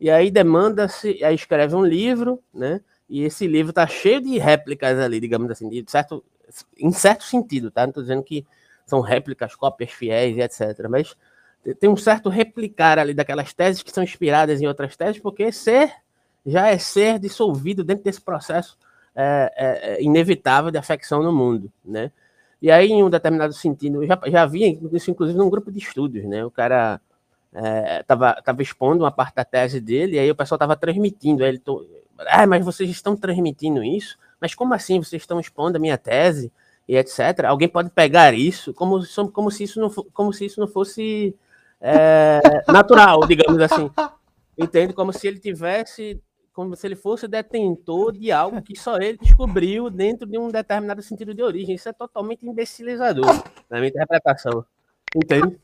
e 0.00 0.10
aí 0.10 0.30
demanda-se, 0.30 1.22
aí 1.22 1.34
escreve 1.34 1.76
um 1.76 1.84
livro, 1.84 2.42
né? 2.54 2.80
E 3.06 3.22
esse 3.22 3.46
livro 3.46 3.68
está 3.68 3.86
cheio 3.86 4.22
de 4.22 4.38
réplicas 4.38 4.98
ali, 4.98 5.20
digamos 5.20 5.50
assim, 5.50 5.68
de 5.68 5.84
certo, 5.86 6.24
em 6.78 6.90
certo 6.90 7.24
sentido, 7.24 7.70
tá? 7.70 7.82
Não 7.82 7.90
estou 7.90 8.02
dizendo 8.02 8.22
que 8.22 8.46
são 8.86 9.00
réplicas, 9.00 9.54
cópias 9.54 9.90
fiéis 9.90 10.34
e 10.34 10.40
etc. 10.40 10.88
Mas 10.88 11.14
tem 11.78 11.90
um 11.90 11.96
certo 11.96 12.30
replicar 12.30 12.98
ali 12.98 13.12
daquelas 13.12 13.52
teses 13.52 13.82
que 13.82 13.92
são 13.92 14.02
inspiradas 14.02 14.62
em 14.62 14.66
outras 14.66 14.96
teses, 14.96 15.20
porque 15.20 15.52
ser 15.52 15.92
já 16.46 16.68
é 16.68 16.78
ser 16.78 17.18
dissolvido 17.18 17.84
dentro 17.84 18.04
desse 18.04 18.22
processo 18.22 18.78
é, 19.14 19.52
é, 19.56 19.94
é 19.94 20.02
inevitável 20.02 20.70
de 20.70 20.78
afecção 20.78 21.22
no 21.22 21.32
mundo, 21.32 21.70
né? 21.84 22.10
E 22.60 22.70
aí, 22.70 22.90
em 22.92 23.02
um 23.02 23.10
determinado 23.10 23.52
sentido, 23.52 24.02
eu 24.02 24.06
já, 24.06 24.18
já 24.26 24.46
vi 24.46 24.78
isso, 24.92 25.10
inclusive, 25.10 25.36
num 25.36 25.50
grupo 25.50 25.72
de 25.72 25.78
estudos, 25.78 26.22
né? 26.24 26.44
O 26.44 26.50
cara 26.50 27.00
estava 28.00 28.30
é, 28.38 28.40
tava 28.40 28.62
expondo 28.62 29.04
uma 29.04 29.10
parte 29.10 29.34
da 29.34 29.44
tese 29.44 29.80
dele, 29.80 30.16
e 30.16 30.18
aí 30.18 30.30
o 30.30 30.34
pessoal 30.34 30.56
estava 30.56 30.76
transmitindo. 30.76 31.42
Aí 31.42 31.50
ele, 31.50 31.58
to... 31.58 31.86
ah, 32.18 32.46
mas 32.46 32.64
vocês 32.64 32.88
estão 32.88 33.16
transmitindo 33.16 33.82
isso? 33.82 34.16
Mas 34.40 34.54
como 34.54 34.74
assim 34.74 34.98
vocês 34.98 35.22
estão 35.22 35.40
expondo 35.40 35.76
a 35.76 35.80
minha 35.80 35.98
tese 35.98 36.52
e 36.88 36.96
etc? 36.96 37.44
Alguém 37.46 37.68
pode 37.68 37.90
pegar 37.90 38.32
isso 38.32 38.72
como, 38.72 39.00
como, 39.32 39.50
se, 39.50 39.64
isso 39.64 39.80
não, 39.80 39.90
como 39.90 40.32
se 40.32 40.46
isso 40.46 40.60
não 40.60 40.68
fosse 40.68 41.34
é, 41.80 42.40
natural, 42.68 43.26
digamos 43.26 43.60
assim. 43.60 43.90
Entende? 44.56 44.92
Como 44.92 45.12
se 45.12 45.26
ele 45.26 45.38
tivesse 45.38 46.20
como 46.52 46.76
se 46.76 46.86
ele 46.86 46.96
fosse 46.96 47.26
detentor 47.26 48.12
de 48.12 48.30
algo 48.30 48.62
que 48.62 48.78
só 48.78 48.98
ele 48.98 49.18
descobriu 49.18 49.88
dentro 49.88 50.26
de 50.26 50.38
um 50.38 50.48
determinado 50.48 51.00
sentido 51.02 51.34
de 51.34 51.42
origem. 51.42 51.74
Isso 51.74 51.88
é 51.88 51.92
totalmente 51.92 52.46
imbecilizador, 52.46 53.26
na 53.70 53.78
minha 53.78 53.88
interpretação. 53.88 54.64
Entende? 55.14 55.58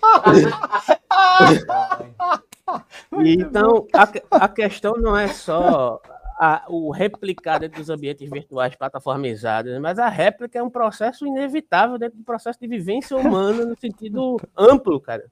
então, 3.24 3.86
a, 3.92 4.44
a 4.44 4.48
questão 4.48 4.94
não 4.94 5.16
é 5.16 5.28
só 5.28 6.00
a, 6.38 6.64
o 6.68 6.90
replicar 6.90 7.58
dentro 7.58 7.78
dos 7.78 7.90
ambientes 7.90 8.30
virtuais 8.30 8.74
plataformizados, 8.76 9.76
mas 9.80 9.98
a 9.98 10.08
réplica 10.08 10.58
é 10.58 10.62
um 10.62 10.70
processo 10.70 11.26
inevitável 11.26 11.98
dentro 11.98 12.16
do 12.16 12.24
processo 12.24 12.58
de 12.60 12.68
vivência 12.68 13.16
humana 13.16 13.66
no 13.66 13.76
sentido 13.76 14.36
amplo, 14.56 15.00
cara. 15.00 15.26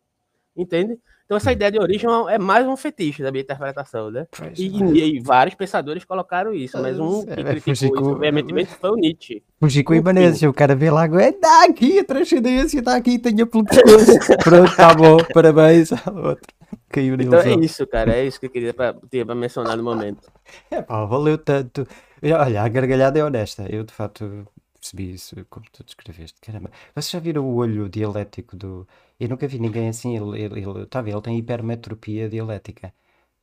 Entende? 0.57 0.99
Então, 1.27 1.37
essa 1.37 1.51
ideia 1.51 1.73
de 1.73 1.81
origem 1.81 2.09
é 2.29 2.39
mais 2.39 2.65
um 2.69 2.77
fetiche 2.77 3.21
da 3.21 3.33
minha 3.33 3.43
interpretação, 3.43 4.13
né? 4.13 4.29
E, 4.57 4.69
e, 4.69 5.17
e, 5.17 5.21
vários 5.21 5.57
pensadores 5.57 6.05
colocaram 6.05 6.55
isso, 6.55 6.81
mas 6.81 7.01
um 7.01 7.27
que 7.27 7.41
é, 7.41 7.61
criticou 7.61 8.01
isso 8.01 8.19
veementemente 8.21 8.73
foi 8.73 8.91
o 8.91 8.95
Nietzsche. 8.95 9.43
Fugico 9.59 9.93
e 9.93 9.99
Ibanez, 9.99 10.41
o 10.43 10.53
cara 10.53 10.77
vê 10.77 10.89
lá, 10.89 11.05
é 11.21 11.33
dá 11.33 11.65
aqui, 11.65 11.99
a 11.99 12.05
transcendência 12.05 12.79
está 12.79 12.95
aqui, 12.95 13.19
tenha 13.19 13.45
pelo 13.45 13.65
pescoço. 13.65 14.39
Pronto, 14.45 14.77
tá 14.77 14.95
bom, 14.95 15.17
parabéns 15.35 15.91
ao 16.07 16.17
outro. 16.17 16.55
Caiu 16.89 17.17
então 17.17 17.41
é 17.41 17.55
isso, 17.55 17.85
cara, 17.89 18.15
é 18.15 18.25
isso 18.25 18.39
que 18.39 18.47
eu 18.47 18.51
queria 18.51 18.73
pra, 18.73 18.95
ter 19.11 19.27
para 19.27 19.35
mencionar 19.35 19.77
no 19.77 19.83
momento. 19.83 20.31
É 20.71 20.81
pá, 20.81 21.05
valeu 21.07 21.37
tanto. 21.37 21.89
Olha, 22.23 22.63
a 22.63 22.69
gargalhada 22.69 23.19
é 23.19 23.25
honesta, 23.25 23.67
eu 23.69 23.83
de 23.83 23.93
fato 23.93 24.47
percebi 24.81 25.13
isso 25.13 25.35
como 25.51 25.67
tu 25.73 25.83
descreveste. 25.83 26.41
Caramba, 26.41 26.71
vocês 26.95 27.11
já 27.11 27.19
viram 27.19 27.45
o 27.45 27.57
olho 27.57 27.89
dialético 27.89 28.57
do 28.57 28.87
eu 29.19 29.29
nunca 29.29 29.49
vi 29.49 29.59
ninguém 29.59 29.89
assim. 29.89 30.17
Ele, 30.17 30.43
ele, 30.43 30.61
ele, 30.61 30.87
tá 30.87 31.01
ele 31.01 31.21
tem 31.21 31.39
hipermetropia 31.39 32.29
dialética. 32.29 32.93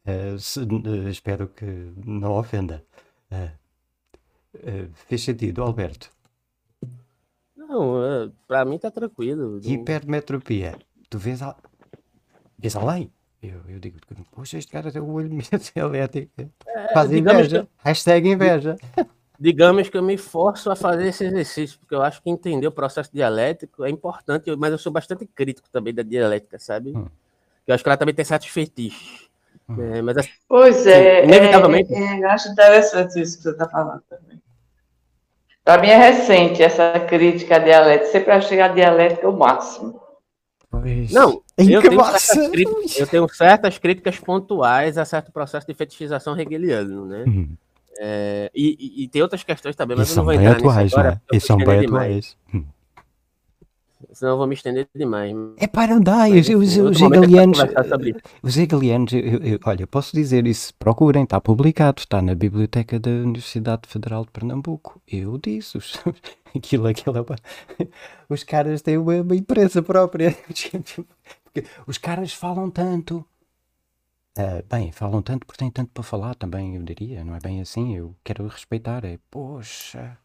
Uh, 0.06 0.38
se, 0.38 0.60
uh, 0.60 1.10
espero 1.10 1.48
que 1.48 1.66
não 2.06 2.34
ofenda. 2.34 2.84
Uh, 3.32 4.90
fez 5.08 5.24
sentido, 5.24 5.64
Alberto? 5.64 6.12
Não, 7.56 8.32
para 8.48 8.66
mim 8.66 8.78
tá 8.78 8.92
tranquilo. 8.92 9.60
Hipermetropia. 9.64 10.78
Tu 11.10 11.18
vês, 11.18 11.42
a... 11.42 11.56
vês 12.58 12.76
além? 12.76 13.12
Eu, 13.42 13.62
eu 13.68 13.80
digo, 13.80 13.98
poxa, 14.32 14.58
este 14.58 14.72
cara 14.72 14.92
tem 14.92 15.02
o 15.02 15.12
olho 15.12 15.30
dialético. 15.74 16.32
É, 16.68 16.94
Faz 16.94 17.12
inveja. 17.12 17.68
Hashtag 17.78 18.30
inveja 18.30 18.78
digamos 19.44 19.90
que 19.90 19.98
eu 19.98 20.02
me 20.02 20.18
forço 20.18 20.72
a 20.72 20.76
fazer 20.76 21.08
esse 21.08 21.26
exercício, 21.26 21.78
porque 21.78 21.94
eu 21.94 22.02
acho 22.02 22.24
que 22.24 22.30
entender 22.30 22.66
o 22.66 22.72
processo 22.72 23.10
dialético 23.14 23.84
é 23.84 23.90
importante, 23.90 24.50
mas 24.56 24.72
eu 24.72 24.78
sou 24.78 24.90
bastante 24.90 25.26
crítico 25.26 25.68
também 25.70 25.94
da 25.94 26.02
dialética, 26.02 26.58
sabe? 26.58 26.96
Hum. 26.96 27.08
Eu 27.68 27.76
acho 27.76 27.84
que 27.84 27.90
ela 27.90 27.98
também 27.98 28.16
tem 28.16 28.24
certos 28.24 28.48
fetiches. 28.48 29.28
Hum. 29.68 29.96
É, 29.96 30.02
mas, 30.02 30.18
assim, 30.18 30.30
pois 30.48 30.88
é, 30.88 31.26
inevitavelmente... 31.26 31.94
é, 31.94 32.22
é, 32.22 32.26
acho 32.26 32.48
interessante 32.48 33.20
isso 33.20 33.36
que 33.36 33.44
você 33.44 33.50
está 33.50 33.68
falando 33.68 34.02
também. 34.10 34.42
Para 35.62 35.82
mim 35.82 35.90
é 35.90 35.98
recente 35.98 36.64
essa 36.64 36.98
crítica 37.02 37.58
à 37.58 37.60
dialética, 37.60 38.12
sempre 38.12 38.32
achei 38.32 38.62
a 38.62 38.70
dialética 38.70 39.28
o 39.28 39.38
máximo. 39.38 40.02
Pois. 40.72 41.12
Não, 41.12 41.44
eu 41.58 41.66
tenho, 41.66 41.82
críticas, 41.82 42.98
eu 42.98 43.08
tenho, 43.08 43.28
certas 43.28 43.78
críticas 43.78 44.18
pontuais 44.20 44.98
a 44.98 45.04
certo 45.04 45.34
processo 45.34 45.68
de 45.68 45.74
fetichização 45.74 46.40
hegeliano, 46.40 47.06
né? 47.06 47.26
Hum. 47.28 47.50
É, 48.00 48.52
e, 48.54 49.04
e, 49.04 49.08
tem 49.08 49.22
outras 49.22 49.44
questões 49.44 49.76
também, 49.76 49.96
mas 49.96 50.10
e 50.10 50.12
eu 50.14 50.18
não 50.18 50.24
vou 50.26 50.34
entrar 50.34 50.52
atuais, 50.52 50.84
nisso 50.84 51.00
agora. 51.00 51.12
Né? 51.12 51.22
E 51.32 51.40
são 51.40 51.58
bem 51.58 51.80
atuais. 51.86 52.38
Hum. 52.54 52.64
Senão 54.12 54.34
eu 54.34 54.38
vou 54.38 54.48
me 54.48 54.54
estender 54.54 54.88
demais. 54.96 55.34
É 55.58 55.66
para 55.66 55.96
não 55.96 56.02
dar. 56.02 56.30
Os, 56.30 56.48
os, 56.48 56.78
os 56.78 57.02
hegelianos. 57.02 57.58
Os 58.44 58.58
hegelianos, 58.58 59.14
eu, 59.14 59.20
eu, 59.20 59.60
olha, 59.66 59.88
posso 59.88 60.16
dizer 60.16 60.46
isso. 60.46 60.74
Procurem, 60.76 61.24
está 61.24 61.42
publicado, 61.42 62.00
está 62.00 62.22
na 62.22 62.36
biblioteca 62.36 63.00
da 63.00 63.10
Universidade 63.10 63.88
Federal 63.88 64.24
de 64.24 64.32
Pernambuco. 64.32 65.02
Eu 65.08 65.40
disse. 65.40 65.78
Os, 65.78 66.00
aquilo, 66.56 66.88
aquilo. 66.88 67.26
É 67.80 67.88
os 68.30 68.44
caras 68.44 68.82
têm 68.84 68.98
uma, 68.98 69.22
uma 69.22 69.36
empresa 69.36 69.82
própria. 69.82 70.36
os 71.88 71.98
caras 71.98 72.34
falam 72.34 72.70
tanto 72.70 73.26
Uh, 74.38 74.66
bem, 74.68 74.92
falam 74.92 75.22
tanto 75.22 75.46
porque 75.46 75.60
têm 75.60 75.70
tanto 75.70 75.92
para 75.92 76.04
falar 76.04 76.34
também, 76.34 76.76
eu 76.76 76.82
diria, 76.82 77.24
não 77.24 77.36
é 77.36 77.40
bem 77.40 77.62
assim, 77.62 77.96
eu 77.96 78.16
quero 78.24 78.48
respeitar, 78.48 79.06
é, 79.06 79.20
poxa. 79.30 80.18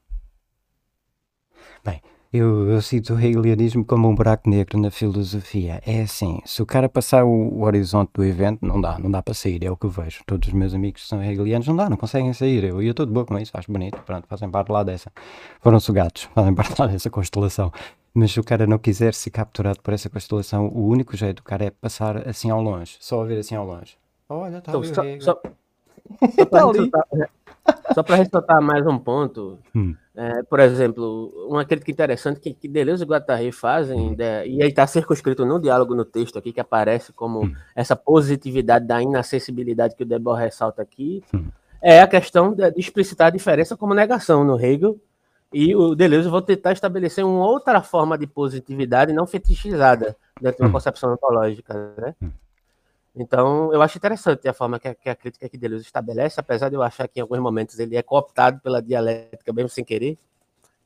Bem, 1.84 2.00
eu, 2.32 2.68
eu 2.70 2.82
cito 2.82 3.14
o 3.14 3.20
hegelianismo 3.20 3.84
como 3.84 4.06
um 4.06 4.14
buraco 4.14 4.50
negro 4.50 4.78
na 4.78 4.90
filosofia. 4.90 5.80
É 5.86 6.02
assim, 6.02 6.40
se 6.44 6.62
o 6.62 6.66
cara 6.66 6.86
passar 6.86 7.24
o, 7.24 7.28
o, 7.30 7.62
horizonte 7.62 8.10
do 8.12 8.24
evento, 8.24 8.66
não 8.66 8.78
dá, 8.80 8.98
não 8.98 9.10
dá 9.10 9.22
para 9.22 9.32
sair, 9.32 9.64
é 9.64 9.70
o 9.70 9.76
que 9.76 9.86
eu 9.86 9.90
vejo. 9.90 10.22
Todos 10.26 10.48
os 10.48 10.54
meus 10.54 10.74
amigos 10.74 11.02
que 11.02 11.08
são 11.08 11.22
hegelianos 11.22 11.66
não 11.66 11.74
dá, 11.76 11.88
não 11.88 11.96
conseguem 11.96 12.32
sair. 12.34 12.64
Eu 12.64 12.82
estou 12.82 13.06
de 13.06 13.12
boa 13.12 13.24
com 13.24 13.38
isso, 13.38 13.52
acho 13.54 13.72
bonito, 13.72 13.98
pronto, 14.04 14.26
fazem 14.28 14.50
parte 14.50 14.70
lá 14.70 14.82
dessa. 14.82 15.10
Foram 15.60 15.80
sugados, 15.80 16.28
fazem 16.34 16.52
parte 16.54 16.78
lá 16.78 16.86
dessa 16.86 17.08
constelação. 17.08 17.72
Mas 18.14 18.32
se 18.32 18.40
o 18.40 18.44
cara 18.44 18.66
não 18.66 18.78
quiser 18.78 19.14
ser 19.14 19.30
capturado 19.30 19.80
por 19.80 19.94
essa 19.94 20.08
constelação, 20.08 20.68
o 20.68 20.86
único 20.86 21.16
jeito 21.16 21.36
do 21.36 21.42
cara 21.42 21.66
é 21.66 21.70
passar 21.70 22.28
assim 22.28 22.50
ao 22.50 22.60
longe, 22.60 22.96
só 23.00 23.22
a 23.22 23.24
ver 23.24 23.38
assim 23.38 23.54
ao 23.54 23.66
longe. 23.66 23.96
Olha, 24.28 24.60
tá 24.60 24.72
então, 24.72 24.84
só, 24.84 25.02
só, 25.20 25.40
só 26.34 26.44
para 26.44 28.16
ressaltar, 28.16 28.18
ressaltar, 28.18 28.62
mais 28.62 28.86
um 28.86 28.98
ponto, 28.98 29.58
hum. 29.74 29.94
é, 30.14 30.42
por 30.42 30.60
exemplo, 30.60 31.32
uma 31.48 31.64
crítica 31.64 31.90
interessante 31.90 32.40
que, 32.40 32.52
que 32.52 32.68
Deleuze 32.68 33.04
e 33.04 33.06
Guattari 33.06 33.52
fazem, 33.52 33.98
hum. 33.98 34.14
de, 34.14 34.46
e 34.46 34.62
aí 34.62 34.68
está 34.68 34.86
circunscrito 34.86 35.46
no 35.46 35.60
diálogo 35.60 35.94
no 35.94 36.04
texto 36.04 36.38
aqui, 36.38 36.52
que 36.52 36.60
aparece 36.60 37.12
como 37.12 37.44
hum. 37.44 37.54
essa 37.74 37.96
positividade 37.96 38.86
da 38.86 39.02
inacessibilidade 39.02 39.94
que 39.94 40.02
o 40.02 40.06
Debord 40.06 40.40
ressalta 40.40 40.82
aqui, 40.82 41.22
hum. 41.34 41.46
é 41.80 42.00
a 42.00 42.06
questão 42.06 42.52
de, 42.52 42.70
de 42.70 42.80
explicitar 42.80 43.28
a 43.28 43.30
diferença 43.30 43.76
como 43.76 43.94
negação 43.94 44.44
no 44.44 44.60
Hegel, 44.60 44.98
e 45.52 45.74
o 45.74 45.94
Deleuze 45.94 46.28
vai 46.28 46.42
tentar 46.42 46.72
estabelecer 46.72 47.24
uma 47.24 47.46
outra 47.46 47.82
forma 47.82 48.18
de 48.18 48.26
positividade 48.26 49.12
não 49.12 49.26
fetichizada 49.26 50.16
dentro 50.40 50.58
de 50.58 50.62
uma 50.62 50.68
hum. 50.68 50.72
concepção 50.72 51.12
ontológica, 51.12 51.94
né? 51.96 52.14
Hum. 52.22 52.30
Então, 53.16 53.72
eu 53.72 53.82
acho 53.82 53.98
interessante 53.98 54.46
a 54.48 54.52
forma 54.52 54.78
que 54.78 54.86
a, 54.86 54.94
que 54.94 55.08
a 55.08 55.14
crítica 55.14 55.46
aqui 55.46 55.58
Deleuze 55.58 55.84
estabelece, 55.84 56.38
apesar 56.38 56.68
de 56.68 56.76
eu 56.76 56.82
achar 56.82 57.08
que 57.08 57.18
em 57.18 57.22
alguns 57.22 57.40
momentos 57.40 57.78
ele 57.78 57.96
é 57.96 58.02
cooptado 58.02 58.60
pela 58.60 58.80
dialética, 58.80 59.52
mesmo 59.52 59.68
sem 59.68 59.84
querer. 59.84 60.16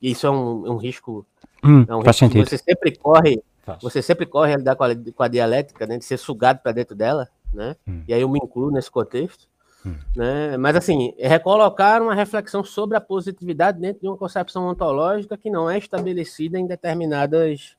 E 0.01 0.13
isso 0.13 0.27
é 0.27 0.31
um, 0.31 0.73
um 0.73 0.77
risco. 0.77 1.27
Hum, 1.63 1.85
é 1.87 1.95
um 1.95 1.99
risco 1.99 2.15
sentido. 2.15 2.49
você 2.49 2.57
sempre 2.57 2.97
corre, 2.97 3.43
faz. 3.63 3.83
você 3.83 4.01
sempre 4.01 4.25
corre 4.25 4.55
a 4.55 4.57
lidar 4.57 4.77
com 4.77 4.85
a, 4.85 4.89
com 4.95 5.23
a 5.23 5.29
dialética, 5.29 5.87
né, 5.87 5.99
de 5.99 6.05
ser 6.05 6.17
sugado 6.17 6.61
para 6.61 6.73
dentro 6.73 6.97
dela, 6.97 7.29
né? 7.53 7.77
Hum. 7.87 8.03
E 8.09 8.15
aí 8.15 8.23
eu 8.23 8.29
me 8.29 8.39
incluo 8.43 8.71
nesse 8.71 8.91
contexto. 8.91 9.47
Hum. 9.85 9.95
Né? 10.15 10.57
Mas, 10.57 10.77
assim, 10.77 11.15
é 11.19 11.29
recolocar 11.29 12.03
uma 12.03 12.15
reflexão 12.15 12.63
sobre 12.63 12.97
a 12.97 13.01
positividade 13.01 13.81
dentro 13.81 14.03
de 14.03 14.09
uma 14.09 14.17
concepção 14.17 14.69
ontológica 14.69 15.37
que 15.37 15.51
não 15.51 15.69
é 15.69 15.79
estabelecida 15.79 16.59
em 16.59 16.67
determinadas, 16.67 17.77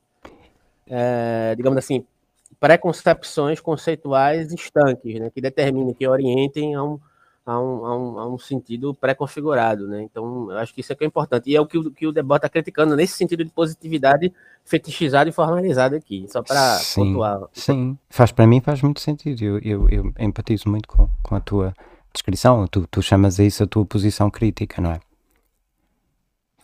é, 0.86 1.54
digamos 1.56 1.78
assim, 1.78 2.04
preconcepções 2.60 3.60
conceituais 3.60 4.52
estanques, 4.52 5.20
né, 5.20 5.30
que 5.30 5.40
determinem, 5.40 5.94
que 5.94 6.06
orientem 6.06 6.74
a 6.74 6.82
um, 6.82 7.00
a 7.44 7.58
um, 7.60 7.86
a 7.86 7.96
um, 7.96 8.18
a 8.18 8.28
um 8.28 8.38
sentido 8.38 8.94
pré-configurado, 8.94 9.86
né? 9.86 10.02
Então, 10.02 10.50
eu 10.50 10.58
acho 10.58 10.72
que 10.72 10.80
isso 10.80 10.92
é 10.92 10.96
que 10.96 11.04
é 11.04 11.06
importante. 11.06 11.50
E 11.50 11.56
é 11.56 11.60
o 11.60 11.66
que 11.66 11.76
o, 11.76 11.90
que 11.90 12.06
o 12.06 12.12
Debord 12.12 12.38
está 12.38 12.48
criticando 12.48 12.96
nesse 12.96 13.18
sentido 13.18 13.44
de 13.44 13.50
positividade 13.50 14.32
fetichizada 14.64 15.28
e 15.28 15.32
formalizada 15.32 15.96
aqui, 15.96 16.26
só 16.28 16.42
para 16.42 16.78
pontuar. 16.94 17.42
Sim, 17.52 17.98
faz 18.08 18.32
para 18.32 18.46
mim 18.46 18.60
faz 18.60 18.80
muito 18.80 19.00
sentido. 19.00 19.42
Eu, 19.42 19.58
eu, 19.58 19.88
eu 19.90 20.14
empatizo 20.18 20.68
muito 20.70 20.88
com, 20.88 21.08
com 21.22 21.34
a 21.34 21.40
tua 21.40 21.74
descrição. 22.14 22.66
Tu, 22.66 22.86
tu 22.90 23.02
chamas 23.02 23.38
a 23.38 23.44
isso 23.44 23.62
a 23.62 23.66
tua 23.66 23.84
posição 23.84 24.30
crítica, 24.30 24.80
não 24.80 24.92
é? 24.92 25.00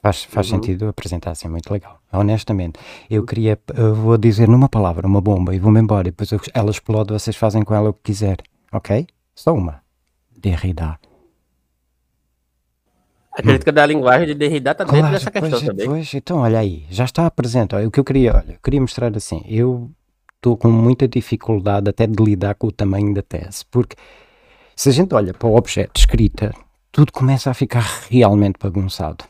Faz, 0.03 0.25
faz 0.25 0.51
uhum. 0.51 0.57
sentido 0.57 0.89
apresentar 0.89 1.33
assim, 1.33 1.49
muito 1.49 1.71
legal. 1.71 2.01
Honestamente, 2.11 2.81
eu 3.11 3.25
queria, 3.25 3.59
eu 3.77 3.95
vou 3.95 4.17
dizer 4.17 4.49
numa 4.49 4.69
palavra, 4.69 5.07
uma 5.07 5.21
bomba, 5.21 5.55
e 5.55 5.59
vou-me 5.59 5.79
embora, 5.79 6.09
e 6.09 6.11
depois 6.11 6.31
ela 6.55 6.71
explode, 6.71 7.13
vocês 7.13 7.37
fazem 7.37 7.63
com 7.63 7.75
ela 7.75 7.91
o 7.91 7.93
que 7.93 8.05
quiser, 8.05 8.39
ok? 8.73 9.07
Só 9.35 9.53
uma. 9.53 9.83
Derrida. 10.35 10.99
A 13.33 13.43
crítica 13.43 13.71
hum. 13.71 13.75
da 13.75 13.87
linguagem 13.87 14.27
de 14.29 14.35
Derrida 14.35 14.73
está 14.73 14.85
dentro 14.85 15.01
claro, 15.01 15.15
dessa 15.15 15.31
questão 15.31 15.51
pois, 15.51 15.63
também. 15.63 15.87
Pois, 15.87 16.15
então, 16.15 16.39
olha 16.39 16.59
aí, 16.59 16.87
já 16.91 17.05
está 17.05 17.27
apresente. 17.27 17.75
Olha, 17.75 17.87
o 17.87 17.91
que 17.91 18.01
eu 18.01 18.05
queria, 18.05 18.35
olha, 18.35 18.53
eu 18.53 18.59
queria 18.63 18.81
mostrar 18.81 19.15
assim, 19.15 19.45
eu 19.47 19.91
estou 20.35 20.57
com 20.57 20.71
muita 20.71 21.07
dificuldade 21.07 21.91
até 21.91 22.07
de 22.07 22.23
lidar 22.23 22.55
com 22.55 22.69
o 22.69 22.73
tamanho 22.73 23.13
da 23.13 23.23
tese, 23.23 23.65
porque 23.71 23.95
se 24.81 24.89
a 24.89 24.93
gente 24.93 25.15
olha 25.15 25.35
para 25.35 25.47
o 25.47 25.57
objeto 25.57 26.01
escrita, 26.01 26.55
tudo 26.91 27.13
começa 27.13 27.51
a 27.51 27.53
ficar 27.53 27.85
realmente 28.09 28.57
bagunçado. 28.59 29.27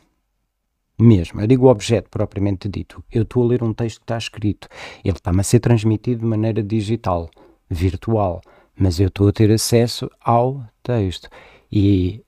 Mesmo, 0.97 1.41
eu 1.41 1.47
digo 1.47 1.65
o 1.65 1.69
objeto 1.69 2.09
propriamente 2.09 2.69
dito. 2.69 3.03
Eu 3.11 3.23
estou 3.23 3.43
a 3.43 3.47
ler 3.47 3.61
um 3.61 3.73
texto 3.73 3.97
que 3.97 4.05
está 4.05 4.17
escrito, 4.17 4.69
ele 5.03 5.17
está-me 5.17 5.41
a 5.41 5.43
ser 5.43 5.59
transmitido 5.59 6.21
de 6.21 6.25
maneira 6.25 6.63
digital, 6.63 7.29
virtual 7.69 8.39
mas 8.79 8.97
eu 9.01 9.09
estou 9.09 9.27
a 9.27 9.33
ter 9.33 9.51
acesso 9.51 10.09
ao 10.21 10.63
texto. 10.81 11.27
E 11.69 12.23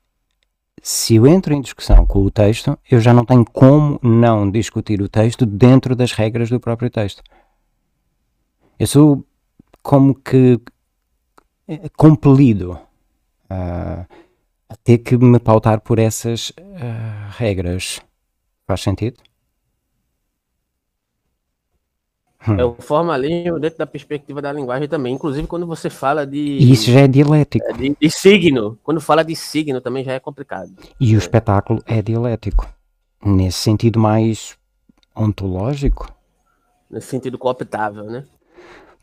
se 0.82 1.16
eu 1.16 1.26
entro 1.26 1.54
em 1.54 1.62
discussão 1.62 2.06
com 2.06 2.24
o 2.24 2.30
texto, 2.30 2.78
eu 2.92 3.00
já 3.00 3.14
não 3.14 3.24
tenho 3.24 3.46
como 3.46 4.02
não 4.04 4.52
discutir 4.52 5.02
o 5.02 5.08
texto 5.08 5.46
dentro 5.46 5.96
das 5.96 6.12
regras 6.12 6.50
do 6.50 6.60
próprio 6.60 6.90
texto. 6.90 7.24
Eu 8.78 8.86
sou 8.86 9.26
como 9.82 10.14
que 10.14 10.60
eh, 11.70 11.88
compelido 11.96 12.78
a 13.50 14.06
ter 14.84 14.98
que 15.00 15.18
me 15.18 15.40
pautar 15.40 15.82
por 15.82 16.00
essas 16.00 16.50
uh, 16.52 17.38
regras. 17.38 18.02
Faz 18.66 18.82
sentido? 18.82 19.18
Hum. 22.48 22.60
É 22.60 22.66
o 22.66 22.76
formalismo 22.76 23.60
dentro 23.60 23.78
da 23.78 23.88
perspectiva 23.88 24.42
da 24.42 24.52
linguagem 24.52 24.88
também. 24.88 25.14
Inclusive, 25.14 25.48
quando 25.48 25.66
você 25.66 25.90
fala 25.90 26.26
de. 26.26 26.40
Isso 26.40 26.92
já 26.92 27.02
é 27.02 27.08
dialético. 27.08 27.66
É, 27.66 27.74
de, 27.74 27.96
de, 28.00 28.10
signo. 28.10 28.78
Quando 28.84 29.00
fala 29.00 29.24
de 29.24 29.36
signo 29.36 29.80
também 29.80 30.04
já 30.04 30.14
é 30.14 30.20
complicado. 30.20 30.74
E 31.00 31.16
o 31.16 31.18
espetáculo 31.18 31.82
é 31.86 32.02
dialético. 32.02 32.68
Nesse 33.24 33.60
sentido 33.60 34.00
mais 34.00 34.58
ontológico. 35.16 36.12
Nesse 36.90 37.08
sentido 37.08 37.38
cooptável, 37.38 38.04
né? 38.06 38.26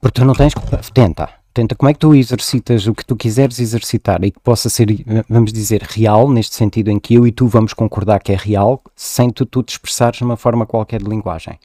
Porque 0.01 0.21
tu 0.21 0.25
não 0.25 0.35
tens. 0.35 0.53
Tenta. 0.93 1.40
Tenta. 1.61 1.74
Como 1.74 1.91
é 1.91 1.93
que 1.93 1.99
tu 1.99 2.15
exercitas 2.15 2.87
o 2.87 2.95
que 2.95 3.05
tu 3.05 3.15
quiseres 3.15 3.59
exercitar 3.59 4.24
e 4.24 4.31
que 4.31 4.41
possa 4.41 4.70
ser, 4.70 4.87
vamos 5.28 5.53
dizer, 5.53 5.82
real, 5.82 6.31
neste 6.31 6.57
sentido 6.57 6.91
em 6.91 6.99
que 6.99 7.12
eu 7.12 7.27
e 7.27 7.32
tu 7.32 7.47
vamos 7.47 7.74
concordar 7.74 8.23
que 8.23 8.32
é 8.32 8.35
real, 8.35 8.82
sem 8.97 9.28
tu, 9.28 9.45
tu 9.45 9.62
te 9.62 9.73
expressares 9.73 10.16
de 10.16 10.24
uma 10.24 10.39
forma 10.39 10.65
qualquer 10.65 11.03
de 11.03 11.11
linguagem? 11.11 11.59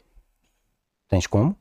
Tens 1.08 1.26
como? 1.26 1.56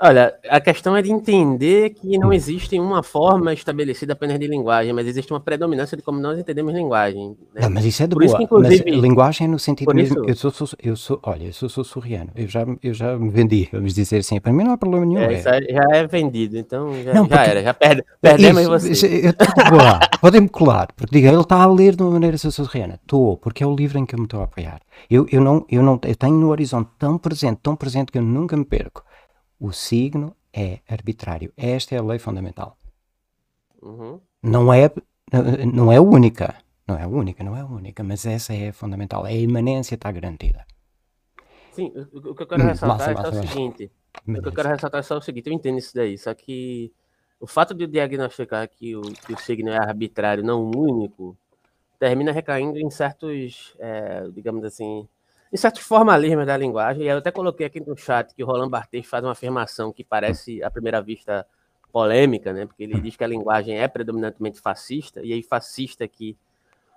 Olha, 0.00 0.32
a 0.48 0.60
questão 0.60 0.96
é 0.96 1.02
de 1.02 1.10
entender 1.10 1.90
que 1.90 2.16
não 2.18 2.32
existe 2.32 2.78
uma 2.78 3.02
forma 3.02 3.52
estabelecida 3.52 4.12
apenas 4.12 4.38
de 4.38 4.46
linguagem, 4.46 4.92
mas 4.92 5.08
existe 5.08 5.32
uma 5.32 5.40
predominância 5.40 5.96
de 5.96 6.04
como 6.04 6.20
nós 6.20 6.38
entendemos 6.38 6.72
linguagem. 6.72 7.36
Né? 7.52 7.62
Não, 7.62 7.70
mas 7.70 7.84
isso 7.84 8.04
é 8.04 8.06
de 8.06 8.14
Por 8.14 8.24
boa. 8.24 8.26
Isso 8.26 8.36
que, 8.36 8.44
inclusive, 8.44 8.84
mas 8.92 9.00
linguagem 9.00 9.48
no 9.48 9.58
sentido 9.58 9.92
mesmo. 9.92 10.20
Isso... 10.20 10.30
Eu 10.30 10.36
sou, 10.36 10.50
sou, 10.52 10.78
eu 10.80 10.96
sou, 10.96 11.18
olha, 11.24 11.46
eu 11.46 11.52
sou, 11.52 11.68
sou 11.68 11.82
surriano. 11.82 12.30
Eu 12.36 12.46
já, 12.46 12.64
eu 12.80 12.94
já 12.94 13.18
me 13.18 13.28
vendi, 13.28 13.68
vamos 13.72 13.92
dizer 13.92 14.18
assim. 14.18 14.40
Para 14.40 14.52
mim 14.52 14.62
não 14.62 14.72
há 14.72 14.78
problema 14.78 15.04
nenhum. 15.04 15.20
É, 15.20 15.34
é. 15.34 15.42
já 15.42 15.84
é 15.90 16.06
vendido, 16.06 16.56
então 16.56 16.92
já, 17.02 17.14
não, 17.14 17.28
já 17.28 17.44
era, 17.44 17.62
já 17.64 17.74
perde, 17.74 18.04
perdemos 18.20 18.84
isso, 18.84 19.04
você. 19.04 19.26
Eu 19.26 19.34
podem-me 20.20 20.48
colar, 20.48 20.88
porque 20.94 21.16
diga, 21.16 21.28
ele 21.28 21.40
está 21.40 21.60
a 21.60 21.66
ler 21.66 21.96
de 21.96 22.02
uma 22.04 22.12
maneira 22.12 22.38
surriana. 22.38 22.94
Estou, 23.02 23.36
porque 23.36 23.64
é 23.64 23.66
o 23.66 23.74
livro 23.74 23.98
em 23.98 24.06
que 24.06 24.14
eu 24.14 24.18
me 24.20 24.26
estou 24.26 24.42
a 24.42 24.44
apoiar. 24.44 24.80
Eu, 25.10 25.26
eu, 25.32 25.40
não, 25.40 25.66
eu, 25.68 25.82
não, 25.82 25.98
eu 26.04 26.14
tenho 26.14 26.34
no 26.34 26.50
horizonte 26.50 26.88
tão 26.98 27.18
presente, 27.18 27.58
tão 27.60 27.74
presente 27.74 28.12
que 28.12 28.18
eu 28.18 28.22
nunca 28.22 28.56
me 28.56 28.64
perco 28.64 29.02
o 29.58 29.72
signo 29.72 30.36
é 30.52 30.80
arbitrário. 30.88 31.52
Esta 31.56 31.94
é 31.94 31.98
a 31.98 32.02
lei 32.02 32.18
fundamental. 32.18 32.76
Uhum. 33.82 34.20
Não 34.42 34.72
é 34.72 34.90
não 35.72 35.92
é 35.92 36.00
única, 36.00 36.56
não 36.86 36.96
é 36.98 37.06
única, 37.06 37.44
não 37.44 37.56
é 37.56 37.62
única, 37.62 38.02
mas 38.02 38.24
essa 38.24 38.54
é 38.54 38.72
fundamental. 38.72 39.24
A 39.24 39.32
imanência 39.32 39.94
está 39.94 40.10
garantida. 40.10 40.66
Sim, 41.72 41.92
o, 42.12 42.34
que 42.34 42.42
eu 42.42 42.46
quero 42.46 42.62
hum, 42.62 42.66
ressaltar 42.66 42.98
massa, 42.98 43.10
é 43.10 43.14
massa, 43.14 43.28
o 43.28 43.46
seguinte. 43.46 43.92
O 44.26 44.42
que 44.42 44.48
eu 44.48 44.52
quero 44.52 44.68
ressaltar 44.68 45.00
é 45.00 45.02
só 45.02 45.18
o 45.18 45.22
seguinte, 45.22 45.48
eu 45.48 45.52
entendo 45.52 45.78
isso 45.78 45.94
daí, 45.94 46.18
só 46.18 46.34
que 46.34 46.92
o 47.38 47.46
fato 47.46 47.72
de 47.72 47.86
diagnosticar 47.86 48.68
que 48.68 48.96
o, 48.96 49.02
que 49.02 49.32
o 49.32 49.38
signo 49.38 49.70
é 49.70 49.76
arbitrário, 49.76 50.42
não 50.42 50.68
único, 50.68 51.36
termina 51.98 52.32
recaindo 52.32 52.78
em 52.78 52.90
certos, 52.90 53.76
é, 53.78 54.28
digamos 54.32 54.64
assim, 54.64 55.06
em 55.52 55.56
certos 55.56 55.82
formalismos 55.82 56.46
da 56.46 56.56
linguagem, 56.56 57.04
e 57.04 57.08
eu 57.08 57.18
até 57.18 57.30
coloquei 57.30 57.66
aqui 57.66 57.80
no 57.80 57.96
chat 57.96 58.34
que 58.34 58.42
o 58.42 58.46
Roland 58.46 58.68
Barthes 58.68 59.06
faz 59.06 59.24
uma 59.24 59.32
afirmação 59.32 59.92
que 59.92 60.04
parece, 60.04 60.62
à 60.62 60.70
primeira 60.70 61.00
vista, 61.00 61.46
polêmica, 61.90 62.52
né? 62.52 62.66
Porque 62.66 62.82
ele 62.82 63.00
diz 63.00 63.16
que 63.16 63.24
a 63.24 63.26
linguagem 63.26 63.78
é 63.78 63.88
predominantemente 63.88 64.60
fascista, 64.60 65.20
e 65.24 65.32
aí 65.32 65.42
fascista 65.42 66.06
que 66.06 66.36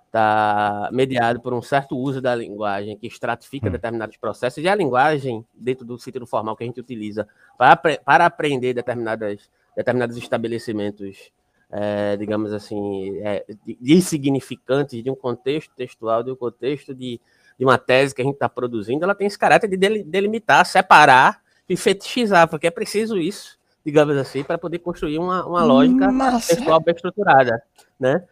está 0.06 0.90
mediado 0.92 1.40
por 1.40 1.54
um 1.54 1.62
certo 1.62 1.96
uso 1.96 2.20
da 2.20 2.34
linguagem 2.34 2.98
que 2.98 3.06
estratifica 3.06 3.68
hum. 3.68 3.72
determinados 3.72 4.16
processos, 4.18 4.62
e 4.62 4.68
a 4.68 4.74
linguagem, 4.74 5.44
dentro 5.54 5.86
do 5.86 5.98
sentido 5.98 6.26
formal 6.26 6.54
que 6.54 6.64
a 6.64 6.66
gente 6.66 6.80
utiliza 6.80 7.26
para, 7.56 7.76
para 7.76 8.26
aprender 8.26 8.74
determinadas, 8.74 9.50
determinados 9.74 10.18
estabelecimentos, 10.18 11.32
é, 11.70 12.18
digamos 12.18 12.52
assim, 12.52 13.18
é, 13.20 13.46
de, 13.64 13.78
de 13.80 14.02
significantes 14.02 15.02
de 15.02 15.10
um 15.10 15.14
contexto 15.14 15.72
textual, 15.74 16.22
de 16.22 16.30
um 16.30 16.36
contexto 16.36 16.94
de 16.94 17.18
de 17.58 17.64
uma 17.64 17.78
tese 17.78 18.14
que 18.14 18.22
a 18.22 18.24
gente 18.24 18.34
está 18.34 18.48
produzindo, 18.48 19.04
ela 19.04 19.14
tem 19.14 19.26
esse 19.26 19.38
caráter 19.38 19.68
de 19.68 19.76
delimitar, 20.04 20.64
separar 20.66 21.40
e 21.68 21.76
fetichizar, 21.76 22.48
porque 22.48 22.66
é 22.66 22.70
preciso 22.70 23.18
isso, 23.18 23.58
digamos 23.84 24.16
assim, 24.16 24.42
para 24.42 24.58
poder 24.58 24.78
construir 24.78 25.18
uma, 25.18 25.46
uma 25.46 25.64
lógica 25.64 26.08
textual 26.46 26.80
bem 26.80 26.94
estruturada, 26.94 27.62
né? 27.98 28.24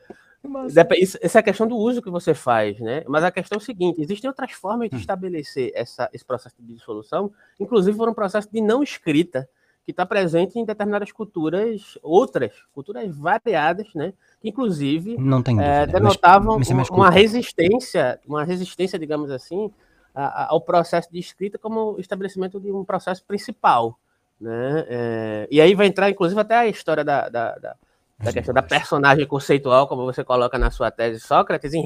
Isso, 0.98 1.18
essa 1.20 1.38
é 1.38 1.40
a 1.40 1.42
questão 1.42 1.66
do 1.66 1.76
uso 1.76 2.00
que 2.00 2.10
você 2.10 2.32
faz, 2.32 2.80
né? 2.80 3.04
Mas 3.06 3.22
a 3.24 3.30
questão 3.30 3.56
é 3.56 3.60
o 3.60 3.64
seguinte: 3.64 4.00
existem 4.00 4.28
outras 4.28 4.52
formas 4.52 4.88
de 4.88 4.96
hum. 4.96 4.98
estabelecer 4.98 5.70
essa, 5.74 6.08
esse 6.14 6.24
processo 6.24 6.56
de 6.58 6.74
dissolução, 6.74 7.30
inclusive 7.58 7.96
por 7.96 8.08
um 8.08 8.14
processo 8.14 8.48
de 8.50 8.60
não 8.60 8.82
escrita, 8.82 9.48
que 9.90 9.92
está 9.92 10.06
presente 10.06 10.58
em 10.58 10.64
determinadas 10.64 11.10
culturas, 11.12 11.98
outras 12.02 12.52
culturas 12.72 13.14
variadas, 13.16 13.88
né? 13.94 14.12
Que 14.40 14.48
inclusive 14.48 15.16
tem 15.42 15.56
dúvida, 15.56 15.74
é, 15.74 15.86
denotavam 15.86 16.58
mas, 16.58 16.70
mas 16.70 16.88
é 16.88 16.92
uma 16.92 17.10
resistência, 17.10 18.20
uma 18.26 18.44
resistência, 18.44 18.98
digamos 18.98 19.30
assim, 19.30 19.70
a, 20.14 20.44
a, 20.44 20.50
ao 20.50 20.60
processo 20.60 21.10
de 21.12 21.18
escrita 21.18 21.58
como 21.58 21.96
estabelecimento 21.98 22.60
de 22.60 22.70
um 22.70 22.84
processo 22.84 23.24
principal, 23.24 23.98
né? 24.40 24.86
É, 24.88 25.48
e 25.50 25.60
aí 25.60 25.74
vai 25.74 25.86
entrar, 25.86 26.08
inclusive, 26.08 26.40
até 26.40 26.56
a 26.56 26.66
história 26.66 27.04
da, 27.04 27.28
da, 27.28 27.54
da 27.56 27.76
da 28.22 28.32
questão 28.32 28.52
da 28.52 28.62
personagem 28.62 29.26
conceitual, 29.26 29.88
como 29.88 30.04
você 30.04 30.22
coloca 30.22 30.58
na 30.58 30.70
sua 30.70 30.90
tese 30.90 31.20
Sócrates, 31.20 31.72
em, 31.72 31.82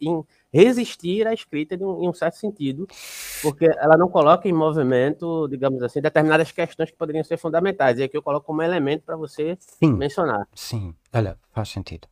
em 0.00 0.24
resistir 0.52 1.26
à 1.26 1.34
escrita 1.34 1.76
um, 1.76 2.02
em 2.02 2.08
um 2.08 2.12
certo 2.12 2.36
sentido, 2.36 2.86
porque 3.42 3.66
ela 3.66 3.96
não 3.96 4.08
coloca 4.08 4.48
em 4.48 4.52
movimento, 4.52 5.46
digamos 5.48 5.82
assim, 5.82 6.00
determinadas 6.00 6.50
questões 6.50 6.90
que 6.90 6.96
poderiam 6.96 7.22
ser 7.22 7.36
fundamentais. 7.36 7.98
E 7.98 8.02
aqui 8.02 8.16
eu 8.16 8.22
coloco 8.22 8.46
como 8.46 8.62
elemento 8.62 9.02
para 9.04 9.16
você 9.16 9.56
sim, 9.60 9.92
mencionar. 9.92 10.48
Sim, 10.54 10.94
olha, 11.12 11.38
faz 11.52 11.68
sentido. 11.68 12.08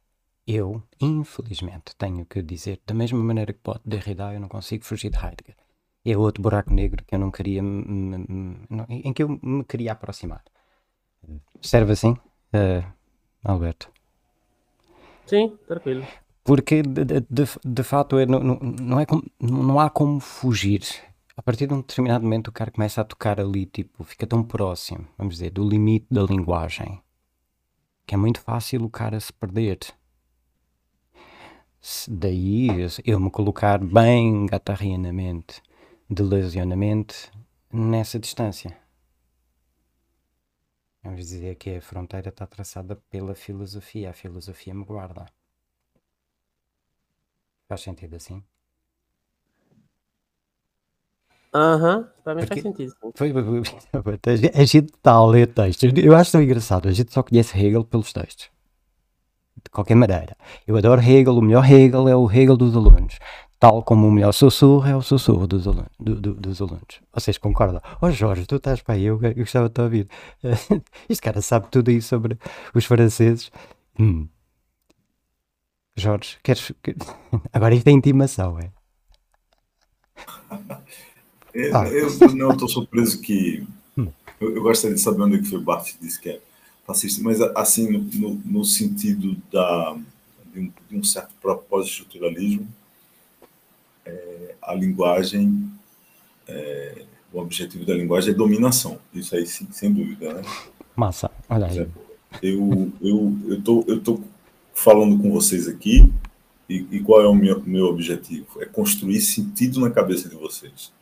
Eu, 0.47 0.83
infelizmente, 1.01 1.97
tenho 1.97 2.27
que 2.27 2.43
dizer, 2.43 2.81
da 2.87 2.93
mesma 2.93 3.19
maneira 3.19 3.53
que 3.53 3.61
pode 3.61 3.81
Derrida, 3.85 4.35
eu 4.35 4.41
não 4.41 4.49
consigo 4.49 4.85
fugir 4.85 5.09
de 5.09 5.17
Heidegger. 5.17 5.57
É 6.05 6.19
outro 6.19 6.43
buraco 6.43 6.75
negro 6.75 7.05
que 7.07 7.15
eu 7.15 7.19
não 7.19 7.31
queria, 7.31 7.61
em 7.61 9.13
que 9.15 9.23
eu 9.23 9.39
me 9.41 9.65
queria 9.65 9.93
aproximar. 9.93 10.43
Serve 11.61 11.93
assim? 11.93 12.17
Uh, 12.53 12.85
Alberto. 13.45 13.91
Sim, 15.27 15.57
tranquilo. 15.67 16.07
Porque 16.45 16.83
de, 16.83 17.05
de, 17.05 17.45
de 17.65 17.83
fato 17.83 18.19
é, 18.19 18.27
não, 18.27 18.41
não, 18.41 19.01
é 19.01 19.07
como, 19.07 19.23
não 19.41 19.79
há 19.79 19.89
como 19.89 20.19
fugir. 20.21 20.83
A 21.37 21.43
partir 21.43 21.67
de 21.67 21.75
um 21.75 21.81
determinado 21.81 22.25
momento 22.25 22.49
o 22.49 22.53
cara 22.53 22.71
começa 22.71 23.01
a 23.01 23.05
tocar 23.05 23.41
ali, 23.41 23.65
tipo, 23.65 24.05
fica 24.05 24.27
tão 24.27 24.43
próximo, 24.43 25.07
vamos 25.17 25.35
dizer, 25.35 25.51
do 25.51 25.67
limite 25.67 26.07
da 26.11 26.23
linguagem, 26.23 27.01
que 28.07 28.15
é 28.15 28.19
muito 28.19 28.41
fácil 28.41 28.85
o 28.85 28.91
cara 28.91 29.19
se 29.19 29.33
perder. 29.33 29.79
Daí 32.09 32.69
eu 33.05 33.19
me 33.19 33.31
colocar 33.31 33.79
bem 33.79 34.47
gatarrianamente, 34.47 35.63
de 36.09 36.23
lesionamento, 36.23 37.15
nessa 37.73 38.19
distância. 38.19 38.77
Vamos 41.03 41.19
dizer 41.27 41.57
que 41.57 41.77
a 41.77 41.81
fronteira 41.83 42.29
está 42.29 42.47
traçada 42.47 42.97
pela 43.11 43.35
filosofia. 43.35 44.11
A 44.11 44.13
filosofia 44.13 44.73
me 44.75 44.85
guarda. 44.85 45.27
Faz 47.69 47.81
sentido 47.81 48.15
assim? 48.17 48.43
Aham, 51.55 52.09
mim 52.35 52.35
Porque- 52.47 52.47
faz 52.47 52.63
sentido. 52.63 52.95
Foi, 53.15 53.31
a 54.55 54.65
gente 54.65 54.91
está 54.95 55.13
a 55.13 55.27
ler 55.27 55.53
textos. 55.53 55.93
Eu 55.97 56.15
acho 56.17 56.33
tão 56.33 56.43
engraçado. 56.43 56.89
A 56.89 56.93
gente 56.93 57.13
só 57.13 57.23
conhece 57.23 57.59
Hegel 57.59 57.85
pelos 57.85 58.13
textos. 58.13 58.51
De 59.63 59.71
qualquer 59.71 59.95
maneira. 59.95 60.37
Eu 60.67 60.77
adoro 60.77 61.01
Hegel. 61.03 61.37
O 61.37 61.43
melhor 61.43 61.65
Hegel 61.71 62.09
é 62.09 62.17
o 62.17 62.31
Hegel 62.31 62.57
dos 62.57 62.75
alunos. 62.75 63.19
Tal 63.63 63.81
como 63.85 64.09
o 64.09 64.11
melhor 64.11 64.33
sussurro 64.33 64.85
é 64.89 64.97
o 64.97 65.01
sussurro 65.03 65.47
dos 65.47 65.69
alunos. 65.69 65.87
do- 66.01 66.21
do- 66.21 66.35
dos 66.35 66.61
alunos. 66.61 67.01
Vocês 67.15 67.39
concordam? 67.39 67.81
Oh 68.01 68.11
Jorge, 68.11 68.45
tu 68.45 68.57
estás 68.57 68.83
para 68.83 68.97
aí, 68.97 69.05
eu, 69.05 69.21
eu 69.23 69.35
gostava 69.37 69.69
de 69.69 69.75
te 69.77 69.81
ouvir. 69.81 70.09
Este 71.09 71.23
cara 71.23 71.41
sabe 71.41 71.69
tudo 71.71 71.89
isso 71.93 72.09
sobre 72.09 72.37
os 72.75 72.85
franceses. 72.85 73.53
Hum. 74.01 74.27
Jorge, 75.97 76.39
queres. 76.43 76.73
que- 76.83 76.97
Agora 77.53 77.73
isto 77.73 77.87
é 77.87 77.93
intimação, 77.93 78.59
é? 78.59 78.73
Eu, 81.55 81.77
Ah. 81.77 81.87
eu 81.87 82.35
não 82.35 82.51
estou 82.53 82.67
surpreso 82.67 83.21
que. 83.21 83.65
Eu, 84.41 84.57
eu 84.57 84.63
gostaria 84.63 84.97
de 84.97 85.03
saber 85.03 85.21
onde 85.23 85.37
é 85.37 85.39
que 85.39 85.45
foi 85.51 85.59
o 85.59 85.63
Bart 85.63 85.85
que 85.87 85.99
disse 86.01 86.19
que 86.19 86.31
é 86.31 86.41
fascista, 86.87 87.23
mas 87.23 87.41
assim, 87.55 87.89
no, 87.93 87.99
no- 88.01 88.41
no 88.45 88.65
sentido 88.65 89.37
da, 89.53 89.95
de, 90.53 90.61
um, 90.61 90.73
de 90.91 90.97
um 90.99 91.05
certo 91.05 91.33
propósito 91.43 91.91
estruturalismo, 92.05 92.67
é, 94.05 94.55
a 94.63 94.75
linguagem, 94.75 95.71
é, 96.47 97.05
o 97.33 97.39
objetivo 97.41 97.85
da 97.85 97.95
linguagem 97.95 98.33
é 98.33 98.37
dominação. 98.37 98.99
Isso 99.15 99.35
aí, 99.35 99.47
sim, 99.47 99.67
sem 99.71 99.93
dúvida. 99.93 100.35
Né? 100.35 100.43
Massa, 100.97 101.31
olha 101.49 101.67
aí. 101.67 101.89
Eu 102.43 102.93
eu 103.01 103.39
eu 103.49 103.63
tô 103.63 103.85
eu 103.87 104.01
tô 104.01 104.21
falando 104.75 105.19
com 105.21 105.31
vocês 105.31 105.69
aqui 105.69 106.11
e, 106.69 106.87
e 106.91 107.01
qual 107.01 107.21
é 107.21 107.29
o 107.29 107.35
meu, 107.35 107.63
meu 107.63 107.87
objetivo? 107.87 108.47
É 108.63 108.65
construir 108.67 109.21
sentido 109.21 109.81
na 109.81 109.91
cabeça 109.91 110.29
de 110.29 110.35
vocês. 110.37 110.93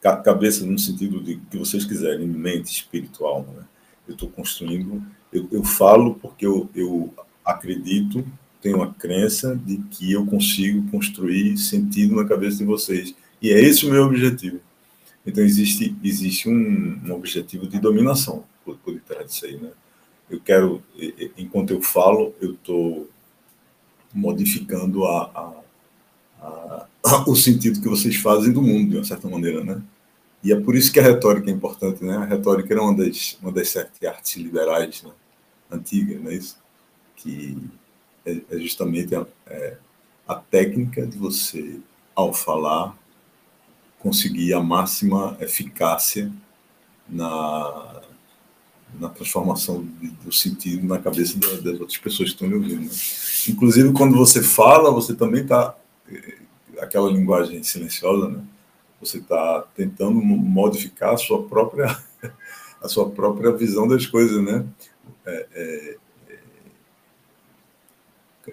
Ca- 0.00 0.16
Cabeça 0.16 0.64
no 0.66 0.78
sentido 0.78 1.20
de 1.22 1.36
que 1.50 1.56
vocês 1.58 1.84
quiserem, 1.84 2.26
mente 2.26 2.72
espiritual. 2.72 3.46
Né? 3.54 3.64
Eu 4.08 4.14
estou 4.14 4.28
construindo. 4.28 5.02
Eu, 5.32 5.48
eu 5.52 5.62
falo 5.64 6.14
porque 6.16 6.44
eu, 6.46 6.68
eu 6.74 7.12
acredito, 7.44 8.26
tenho 8.62 8.82
a 8.82 8.94
crença 8.94 9.54
de 9.56 9.76
que 9.90 10.12
eu 10.12 10.24
consigo 10.24 10.88
construir 10.90 11.58
sentido 11.58 12.14
na 12.16 12.24
cabeça 12.24 12.58
de 12.58 12.64
vocês. 12.64 13.14
E 13.42 13.50
é 13.50 13.60
esse 13.60 13.84
o 13.84 13.90
meu 13.90 14.04
objetivo. 14.04 14.60
Então 15.26 15.42
existe 15.44 15.94
existe 16.02 16.48
um, 16.48 17.00
um 17.04 17.12
objetivo 17.12 17.66
de 17.66 17.78
dominação 17.80 18.44
por, 18.64 18.76
por 18.78 18.94
detrás 18.94 19.26
disso 19.26 19.44
aí, 19.46 19.56
né? 19.56 19.70
Eu 20.30 20.40
quero, 20.40 20.82
enquanto 21.36 21.72
eu 21.72 21.82
falo, 21.82 22.34
eu 22.40 22.52
estou 22.52 23.10
modificando 24.14 25.04
a, 25.04 25.62
a- 26.40 26.86
a- 27.04 27.24
o 27.28 27.34
sentido 27.36 27.80
que 27.80 27.88
vocês 27.88 28.16
fazem 28.16 28.52
do 28.52 28.62
mundo, 28.62 28.90
de 28.90 28.96
uma 28.96 29.04
certa 29.04 29.28
maneira, 29.28 29.62
né? 29.64 29.82
E 30.42 30.52
é 30.52 30.58
por 30.60 30.74
isso 30.74 30.92
que 30.92 30.98
a 30.98 31.02
retórica 31.02 31.50
é 31.50 31.52
importante, 31.52 32.02
né? 32.04 32.16
A 32.16 32.24
retórica 32.24 32.72
era 32.72 32.82
uma 32.82 32.94
das, 32.96 33.38
uma 33.42 33.52
das 33.52 33.68
sete 33.68 34.06
artes 34.06 34.36
liberais 34.36 35.02
né? 35.02 35.10
antigas, 35.70 36.20
não 36.20 36.30
é 36.30 36.34
isso? 36.34 36.56
Que 37.16 37.56
é, 38.24 38.40
é 38.50 38.58
justamente 38.58 39.14
a, 39.14 39.26
é, 39.46 39.76
a 40.26 40.34
técnica 40.36 41.06
de 41.06 41.16
você, 41.18 41.78
ao 42.14 42.32
falar, 42.32 42.96
conseguir 43.98 44.52
a 44.54 44.60
máxima 44.60 45.36
eficácia 45.40 46.32
na, 47.08 48.02
na 48.98 49.08
transformação 49.08 49.84
do 50.24 50.32
sentido 50.32 50.86
na 50.86 50.98
cabeça 50.98 51.38
da- 51.38 51.60
das 51.60 51.80
outras 51.80 51.98
pessoas 51.98 52.30
que 52.30 52.34
estão 52.34 52.48
lhe 52.48 52.54
ouvindo. 52.54 52.90
Inclusive, 53.48 53.92
quando 53.92 54.16
você 54.16 54.42
fala, 54.42 54.90
você 54.90 55.14
também 55.14 55.42
está. 55.42 55.76
Aquela 56.80 57.10
linguagem 57.10 57.62
silenciosa, 57.62 58.28
né? 58.28 58.42
Você 59.00 59.18
está 59.18 59.64
tentando 59.76 60.14
mo- 60.14 60.36
modificar 60.36 61.14
a 61.14 61.16
sua 61.16 61.42
própria 61.44 61.96
a 62.82 62.88
sua 62.88 63.08
própria 63.10 63.52
visão 63.52 63.86
das 63.86 64.06
coisas, 64.06 64.42
né? 64.42 64.64
É, 65.24 65.46
é, 65.54 65.96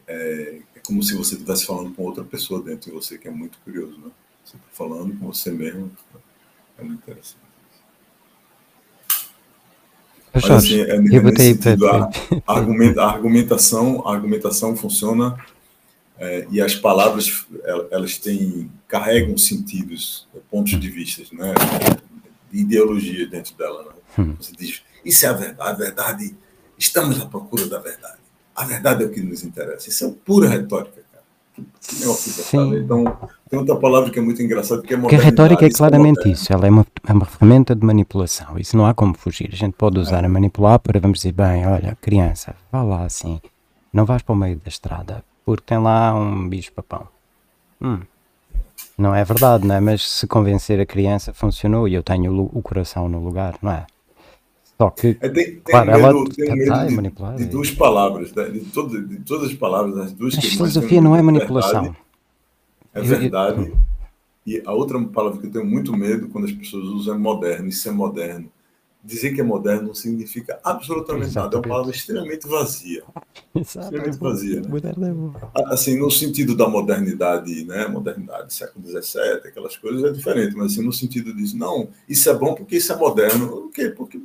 é, 0.08 0.60
é 0.76 0.80
como 0.80 1.02
se 1.04 1.16
você 1.16 1.36
estivesse 1.36 1.66
falando 1.66 1.94
com 1.94 2.04
outra 2.04 2.24
pessoa 2.24 2.62
dentro 2.62 2.90
de 2.90 2.96
você, 2.96 3.18
que 3.18 3.28
é 3.28 3.32
muito 3.32 3.58
curioso, 3.60 3.98
né? 4.00 4.12
Você 4.44 4.56
está 4.56 4.68
falando 4.74 5.18
com 5.20 5.28
você 5.28 5.52
mesmo. 5.52 5.92
É 6.78 6.84
muito 6.84 7.00
interessante. 7.04 7.38
Mas, 10.34 10.50
assim, 10.50 10.82
é, 10.82 10.96
eu 10.96 11.22
botei 11.24 11.56
para. 11.56 11.64
sentido, 11.72 11.88
a, 11.88 12.10
a 12.46 12.54
argumenta- 12.56 13.02
a 13.04 13.12
argumentação, 13.12 14.08
a 14.08 14.14
argumentação 14.14 14.76
funciona 14.76 15.38
é, 16.20 16.48
e 16.52 16.62
as 16.62 16.76
palavras 16.76 17.46
el- 17.66 17.88
elas 17.92 18.18
têm 18.18 18.72
carregam 18.88 19.38
sentidos, 19.38 20.28
pontos 20.52 20.80
de 20.80 20.90
vista, 20.90 21.24
né? 21.34 21.54
De 22.52 22.60
ideologia 22.60 23.28
dentro 23.28 23.56
dela. 23.56 23.84
Né? 23.86 24.24
Hum. 24.24 24.36
Você 24.40 24.52
diz, 24.56 24.82
isso 25.04 25.26
é 25.26 25.30
a 25.30 25.34
verdade, 25.34 25.70
a 25.70 25.74
verdade. 25.74 26.36
Estamos 26.78 27.20
à 27.20 27.26
procura 27.26 27.68
da 27.68 27.80
verdade. 27.80 28.19
A 28.56 28.66
verdade 28.66 29.04
é 29.04 29.08
o 29.08 29.10
que 29.10 29.22
nos 29.22 29.44
interessa. 29.44 29.90
Isso 29.90 30.06
é 30.06 30.12
pura 30.26 30.50
retórica, 30.50 31.02
cara. 31.12 31.24
Sim. 31.80 32.76
Então, 32.76 33.18
tem 33.50 33.58
outra 33.58 33.76
palavra 33.76 34.10
que 34.12 34.20
é 34.20 34.22
muito 34.22 34.42
engraçada, 34.42 34.82
que 34.82 34.94
é 34.94 34.98
Porque 34.98 35.16
a 35.16 35.20
retórica 35.20 35.66
é 35.66 35.70
claramente 35.70 36.30
isso, 36.30 36.54
ela 36.54 36.68
é 36.68 36.70
uma, 36.70 36.86
é 37.08 37.14
uma 37.14 37.26
ferramenta 37.26 37.76
de 37.76 37.86
manipulação, 37.86 38.58
isso 38.60 38.78
não 38.78 38.86
há 38.86 38.94
como 38.94 39.18
fugir. 39.18 39.50
A 39.52 39.56
gente 39.56 39.74
pode 39.74 39.98
usar 39.98 40.24
a 40.24 40.30
manipular 40.30 40.80
para 40.80 41.00
vamos 41.00 41.20
dizer, 41.20 41.32
bem, 41.32 41.66
olha, 41.66 41.98
criança, 42.00 42.56
vá 42.72 42.84
lá 42.84 43.06
assim, 43.06 43.42
não 43.92 44.06
vais 44.06 44.22
para 44.22 44.34
o 44.34 44.36
meio 44.38 44.58
da 44.58 44.70
estrada, 44.70 45.24
porque 45.44 45.64
tem 45.66 45.80
lá 45.80 46.14
um 46.14 46.48
bicho-papão. 46.48 47.08
Hum. 47.82 48.00
Não 48.98 49.16
é 49.16 49.24
verdade, 49.24 49.66
não 49.66 49.76
é? 49.76 49.80
Mas 49.80 50.08
se 50.08 50.28
convencer 50.28 50.80
a 50.80 50.86
criança 50.86 51.34
funcionou 51.34 51.88
e 51.88 51.94
eu 51.94 52.04
tenho 52.04 52.50
o 52.54 52.62
coração 52.62 53.10
no 53.10 53.20
lugar, 53.24 53.56
não 53.62 53.72
é? 53.72 53.86
Só 54.82 54.90
que, 54.92 55.18
É, 55.20 55.28
tem, 55.28 55.46
tem 55.46 55.62
claro, 55.64 55.92
medo, 55.92 56.00
ela 56.06 56.30
tem 56.30 56.56
medo 56.56 56.74
é 56.74 56.86
de, 56.88 56.96
manipular, 56.96 57.36
de 57.36 57.44
é. 57.44 57.46
duas 57.48 57.70
palavras, 57.70 58.34
né? 58.34 58.50
de, 58.50 58.62
todo, 58.62 59.02
de 59.08 59.20
todas 59.22 59.50
as 59.50 59.56
palavras, 59.56 59.98
as 59.98 60.14
duas 60.14 60.36
mas 60.36 60.46
que 60.46 60.52
filosofia 60.52 61.02
não 61.02 61.16
é 61.16 61.22
medo 61.22 61.26
manipulação. 61.34 61.84
Verdade, 61.84 61.98
é 62.94 63.00
Eu- 63.00 63.04
eu- 63.04 63.20
verdade. 63.20 63.74
E 64.46 64.62
a 64.66 64.72
outra 64.74 65.00
palavra 65.04 65.40
que 65.40 65.48
eu 65.48 65.52
tenho 65.52 65.66
muito 65.66 65.96
medo 65.96 66.30
quando 66.30 66.46
as 66.46 66.52
pessoas 66.52 66.86
usam 66.86 67.16
é 67.16 67.18
moderno. 67.18 67.68
Isso 67.68 67.88
é 67.90 67.92
moderno. 67.92 68.50
Dizer 69.04 69.34
que 69.34 69.42
é 69.42 69.44
moderno 69.44 69.88
não 69.88 69.94
significa 69.94 70.60
absolutamente 70.64 71.36
nada. 71.36 71.56
É 71.56 71.60
uma 71.60 71.68
Exatamente. 71.68 71.68
palavra 71.70 71.92
extremamente 71.96 72.48
vazia. 72.48 73.04
É 73.56 73.60
Extremamente 73.60 74.18
vazia, 74.18 74.62
né? 74.62 74.70
É. 75.56 75.74
Assim, 75.74 75.98
no 75.98 76.10
sentido 76.12 76.56
da 76.56 76.68
modernidade, 76.68 77.64
né? 77.66 77.88
Modernidade, 77.88 78.54
século 78.54 78.86
XVII, 78.86 79.48
aquelas 79.48 79.78
coisas 79.78 80.04
é 80.04 80.12
diferente. 80.12 80.56
Mas 80.56 80.74
assim, 80.74 80.84
no 80.84 80.92
sentido 80.92 81.34
disso, 81.34 81.58
não, 81.58 81.90
isso 82.08 82.30
é 82.30 82.34
bom 82.34 82.56
porque 82.56 82.78
isso 82.78 82.92
é 82.92 82.96
moderno. 82.96 83.66
O 83.68 83.70
quê? 83.70 83.90
Porque, 83.90 84.20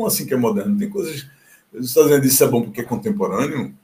como 0.00 0.06
assim 0.08 0.24
que 0.24 0.32
é 0.32 0.36
moderno? 0.36 0.78
Tem 0.78 0.88
coisas... 0.88 1.26
Você 1.72 1.80
está 1.80 2.02
dizendo 2.04 2.24
isso 2.24 2.42
é 2.42 2.48
bom 2.48 2.62
porque 2.62 2.80
é 2.80 2.84
contemporâneo? 2.84 3.74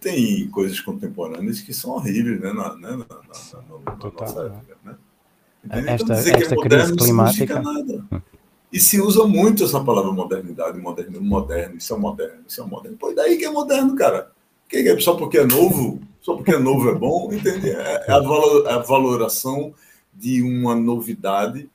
Tem 0.00 0.48
coisas 0.48 0.80
contemporâneas 0.80 1.60
que 1.60 1.72
são 1.72 1.92
horríveis, 1.92 2.40
né? 2.40 2.52
Na, 2.52 2.74
né? 2.74 2.90
na, 2.90 2.96
na, 2.96 2.96
na- 2.96 3.80
na 3.84 3.92
Total, 3.96 4.26
nossa 4.26 4.42
né? 4.48 4.56
época, 4.56 4.76
né? 4.84 4.94
Entendeu? 5.64 5.94
Esta- 5.94 6.14
dizer 6.14 6.30
que 6.32 6.36
é 6.38 6.42
esta 6.42 6.54
moderno 6.56 6.96
crise 6.96 7.12
não 7.12 7.26
significa 7.28 7.60
climática- 7.62 7.94
nada. 8.12 8.22
E 8.72 8.80
se 8.80 9.00
usa 9.00 9.24
muito 9.24 9.62
essa 9.64 9.82
palavra 9.82 10.10
modernidade, 10.12 10.78
moderno, 10.78 11.20
moderno, 11.20 11.76
isso 11.76 11.94
é 11.94 11.96
moderno, 11.96 12.40
isso 12.46 12.60
é 12.60 12.66
moderno. 12.66 12.98
E 13.00 13.14
daí 13.14 13.36
que 13.38 13.44
é 13.44 13.50
moderno, 13.50 13.94
cara? 13.94 14.32
Que 14.68 14.78
é 14.78 15.00
só 15.00 15.14
porque 15.14 15.38
é 15.38 15.46
novo? 15.46 16.00
Só 16.20 16.34
porque 16.34 16.50
é 16.50 16.58
novo 16.58 16.90
é 16.90 16.94
bom? 16.94 17.32
Entende? 17.32 17.70
É 17.70 18.04
é 18.08 18.12
a, 18.12 18.18
valo- 18.18 18.66
a 18.68 18.78
valoração 18.78 19.72
de 20.12 20.42
uma 20.42 20.74
novidade 20.74 21.70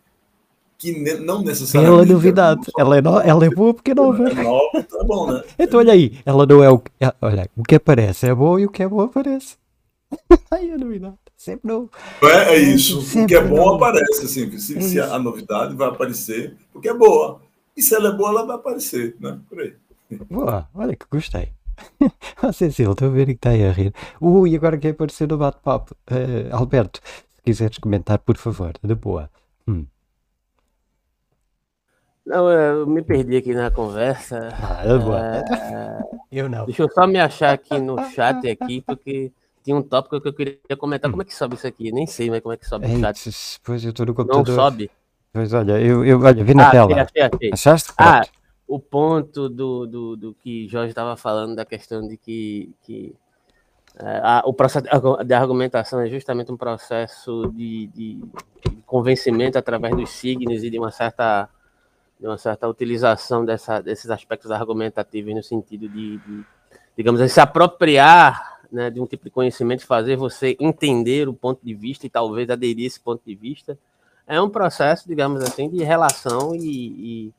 que 0.81 0.91
ne- 0.99 1.13
não 1.19 1.43
necessariamente. 1.43 2.11
Ela 2.11 2.57
é 2.57 2.79
ela 2.79 2.97
é, 2.97 3.01
no- 3.01 3.19
ela 3.21 3.45
é 3.45 3.49
boa 3.51 3.71
porque 3.73 3.91
é 3.91 3.95
nova. 3.95 4.27
É 4.29 4.33
nova, 4.43 4.69
então 4.79 4.99
é 5.01 5.03
bom, 5.05 5.31
né? 5.31 5.43
Então 5.59 5.79
olha 5.79 5.93
aí, 5.93 6.19
ela 6.25 6.45
não 6.47 6.63
é 6.63 6.69
o 6.71 6.79
que. 6.79 6.91
é- 6.99 7.13
Olha, 7.21 7.47
o 7.55 7.63
que 7.63 7.75
aparece 7.75 8.25
é 8.27 8.33
bom 8.33 8.57
e 8.57 8.65
o 8.65 8.69
que 8.69 8.81
é 8.81 8.87
bom 8.87 9.01
aparece. 9.01 9.57
Aí 10.51 10.69
a 10.71 10.77
novidade, 10.77 11.15
sempre 11.37 11.71
novo. 11.71 11.89
É, 12.23 12.55
é 12.55 12.59
isso. 12.59 12.99
O 12.99 13.01
Sempre 13.01 13.27
que 13.27 13.35
é 13.35 13.41
bom 13.47 13.55
novo. 13.55 13.75
aparece. 13.85 14.25
Assim, 14.25 14.57
se, 14.57 14.77
É 14.77 14.81
se 14.81 14.99
a 14.99 15.17
novidade 15.19 15.73
vai 15.75 15.87
aparecer, 15.87 16.57
porque 16.73 16.89
é 16.89 16.93
boa. 16.93 17.39
E 17.77 17.81
se 17.81 17.95
ela 17.95 18.09
é 18.09 18.11
boa, 18.11 18.29
ela 18.31 18.45
vai 18.45 18.55
aparecer, 18.57 19.15
né? 19.21 19.39
Por 19.47 19.61
aí. 19.61 19.73
Boa, 20.29 20.67
olha 20.75 20.95
que 20.95 21.05
gostei. 21.09 21.49
Ah, 22.43 22.51
Cecília, 22.51 22.91
estou 22.91 23.07
a 23.07 23.11
ver 23.11 23.25
que 23.27 23.31
está 23.33 23.51
aí 23.51 23.63
a 23.63 23.71
rir. 23.71 23.93
Ui, 24.19 24.53
agora 24.55 24.77
quer 24.77 24.89
aparecer 24.89 25.27
no 25.29 25.37
bate-papo. 25.37 25.95
Eh, 26.09 26.49
Alberto, 26.51 26.99
se 27.35 27.41
quiseres 27.43 27.77
comentar, 27.77 28.17
por 28.19 28.35
favor, 28.35 28.73
de 28.83 28.95
boa. 28.95 29.29
Hum. 29.67 29.85
Não, 32.25 32.49
eu 32.49 32.87
me 32.87 33.01
perdi 33.01 33.37
aqui 33.37 33.53
na 33.53 33.71
conversa. 33.71 34.49
Ah, 34.51 34.97
boa. 34.97 35.19
É, 35.19 36.01
Eu 36.31 36.47
não. 36.47 36.65
deixa 36.65 36.83
eu 36.83 36.89
só 36.89 37.05
me 37.05 37.19
achar 37.19 37.53
aqui 37.53 37.77
no 37.79 37.97
chat 38.11 38.47
aqui, 38.47 38.81
porque 38.81 39.31
tinha 39.63 39.75
um 39.75 39.81
tópico 39.81 40.21
que 40.21 40.27
eu 40.27 40.33
queria 40.33 40.77
comentar. 40.77 41.09
Como 41.09 41.21
é 41.21 41.25
que 41.25 41.35
sobe 41.35 41.55
isso 41.55 41.67
aqui? 41.67 41.91
Nem 41.91 42.07
sei 42.07 42.29
mais 42.29 42.41
como 42.41 42.53
é 42.53 42.57
que 42.57 42.65
sobe 42.65 42.85
o 42.85 42.89
Ei, 42.89 42.99
chat. 43.01 43.59
Pois 43.63 43.83
eu 43.83 43.89
estou 43.89 44.05
no 44.05 44.11
Não 44.11 44.15
computador. 44.15 44.55
sobe. 44.55 44.91
Pois 45.33 45.53
olha, 45.53 45.79
eu, 45.79 46.05
eu 46.05 46.19
olha, 46.21 46.43
vi 46.43 46.53
na 46.53 46.67
Ah, 46.67 46.71
tela. 46.71 47.01
achei, 47.01 47.21
achei. 47.21 47.49
Achaste? 47.53 47.93
Ah, 47.97 48.21
o 48.67 48.79
ponto 48.79 49.49
do, 49.49 49.85
do, 49.85 50.15
do 50.15 50.33
que 50.33 50.67
Jorge 50.67 50.89
estava 50.91 51.17
falando, 51.17 51.55
da 51.55 51.65
questão 51.65 52.07
de 52.07 52.17
que, 52.17 52.69
que 52.83 53.13
é, 53.99 54.21
a, 54.23 54.41
o 54.45 54.53
processo 54.53 54.85
de 55.25 55.33
argumentação 55.33 55.99
é 55.99 56.07
justamente 56.09 56.51
um 56.51 56.57
processo 56.57 57.51
de, 57.53 57.87
de, 57.87 58.13
de, 58.15 58.71
convencimento 58.85 59.57
através 59.57 59.95
dos 59.95 60.09
signos 60.09 60.63
e 60.63 60.69
de 60.69 60.79
uma 60.79 60.91
certa, 60.91 61.49
de 62.21 62.27
uma 62.27 62.37
certa 62.37 62.69
utilização 62.69 63.43
dessa, 63.43 63.81
desses 63.81 64.09
aspectos 64.09 64.51
argumentativos 64.51 65.35
no 65.35 65.43
sentido 65.43 65.89
de, 65.89 66.19
de 66.19 66.45
digamos 66.95 67.19
assim, 67.19 67.33
se 67.33 67.41
apropriar 67.41 68.61
né, 68.71 68.89
de 68.89 69.01
um 69.01 69.05
tipo 69.07 69.25
de 69.25 69.31
conhecimento, 69.31 69.85
fazer 69.85 70.15
você 70.15 70.55
entender 70.59 71.27
o 71.27 71.33
ponto 71.33 71.59
de 71.65 71.73
vista 71.73 72.05
e 72.05 72.09
talvez 72.09 72.49
aderir 72.49 72.85
a 72.85 72.87
esse 72.87 72.99
ponto 72.99 73.21
de 73.25 73.35
vista. 73.35 73.77
É 74.25 74.39
um 74.39 74.49
processo, 74.49 75.07
digamos 75.07 75.41
assim, 75.41 75.67
de 75.67 75.83
relação 75.83 76.55
e, 76.55 76.61
e 77.27 77.33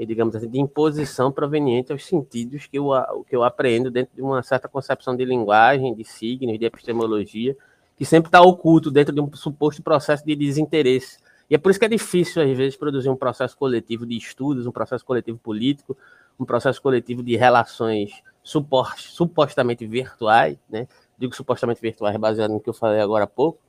e, 0.00 0.06
digamos 0.06 0.34
assim, 0.34 0.48
de 0.48 0.58
imposição 0.58 1.30
proveniente 1.30 1.92
aos 1.92 2.06
sentidos 2.06 2.66
que 2.66 2.78
eu, 2.78 2.88
que 3.28 3.36
eu 3.36 3.44
apreendo 3.44 3.90
dentro 3.90 4.16
de 4.16 4.22
uma 4.22 4.42
certa 4.42 4.66
concepção 4.66 5.14
de 5.14 5.26
linguagem, 5.26 5.94
de 5.94 6.04
signos, 6.04 6.58
de 6.58 6.64
epistemologia, 6.64 7.54
que 7.98 8.06
sempre 8.06 8.28
está 8.28 8.40
oculto 8.40 8.90
dentro 8.90 9.14
de 9.14 9.20
um 9.20 9.30
suposto 9.34 9.82
processo 9.82 10.24
de 10.24 10.34
desinteresse. 10.34 11.18
E 11.50 11.54
é 11.56 11.58
por 11.58 11.70
isso 11.70 11.80
que 11.80 11.84
é 11.84 11.88
difícil, 11.88 12.40
às 12.40 12.56
vezes, 12.56 12.76
produzir 12.76 13.10
um 13.10 13.16
processo 13.16 13.56
coletivo 13.56 14.06
de 14.06 14.16
estudos, 14.16 14.68
um 14.68 14.70
processo 14.70 15.04
coletivo 15.04 15.36
político, 15.36 15.98
um 16.38 16.44
processo 16.44 16.80
coletivo 16.80 17.24
de 17.24 17.36
relações 17.36 18.22
supostamente 18.42 19.84
virtuais, 19.84 20.56
né? 20.70 20.86
digo 21.18 21.34
supostamente 21.34 21.80
virtuais 21.80 22.16
baseado 22.16 22.52
no 22.52 22.60
que 22.60 22.70
eu 22.70 22.72
falei 22.72 23.00
agora 23.00 23.24
há 23.24 23.26
pouco, 23.26 23.60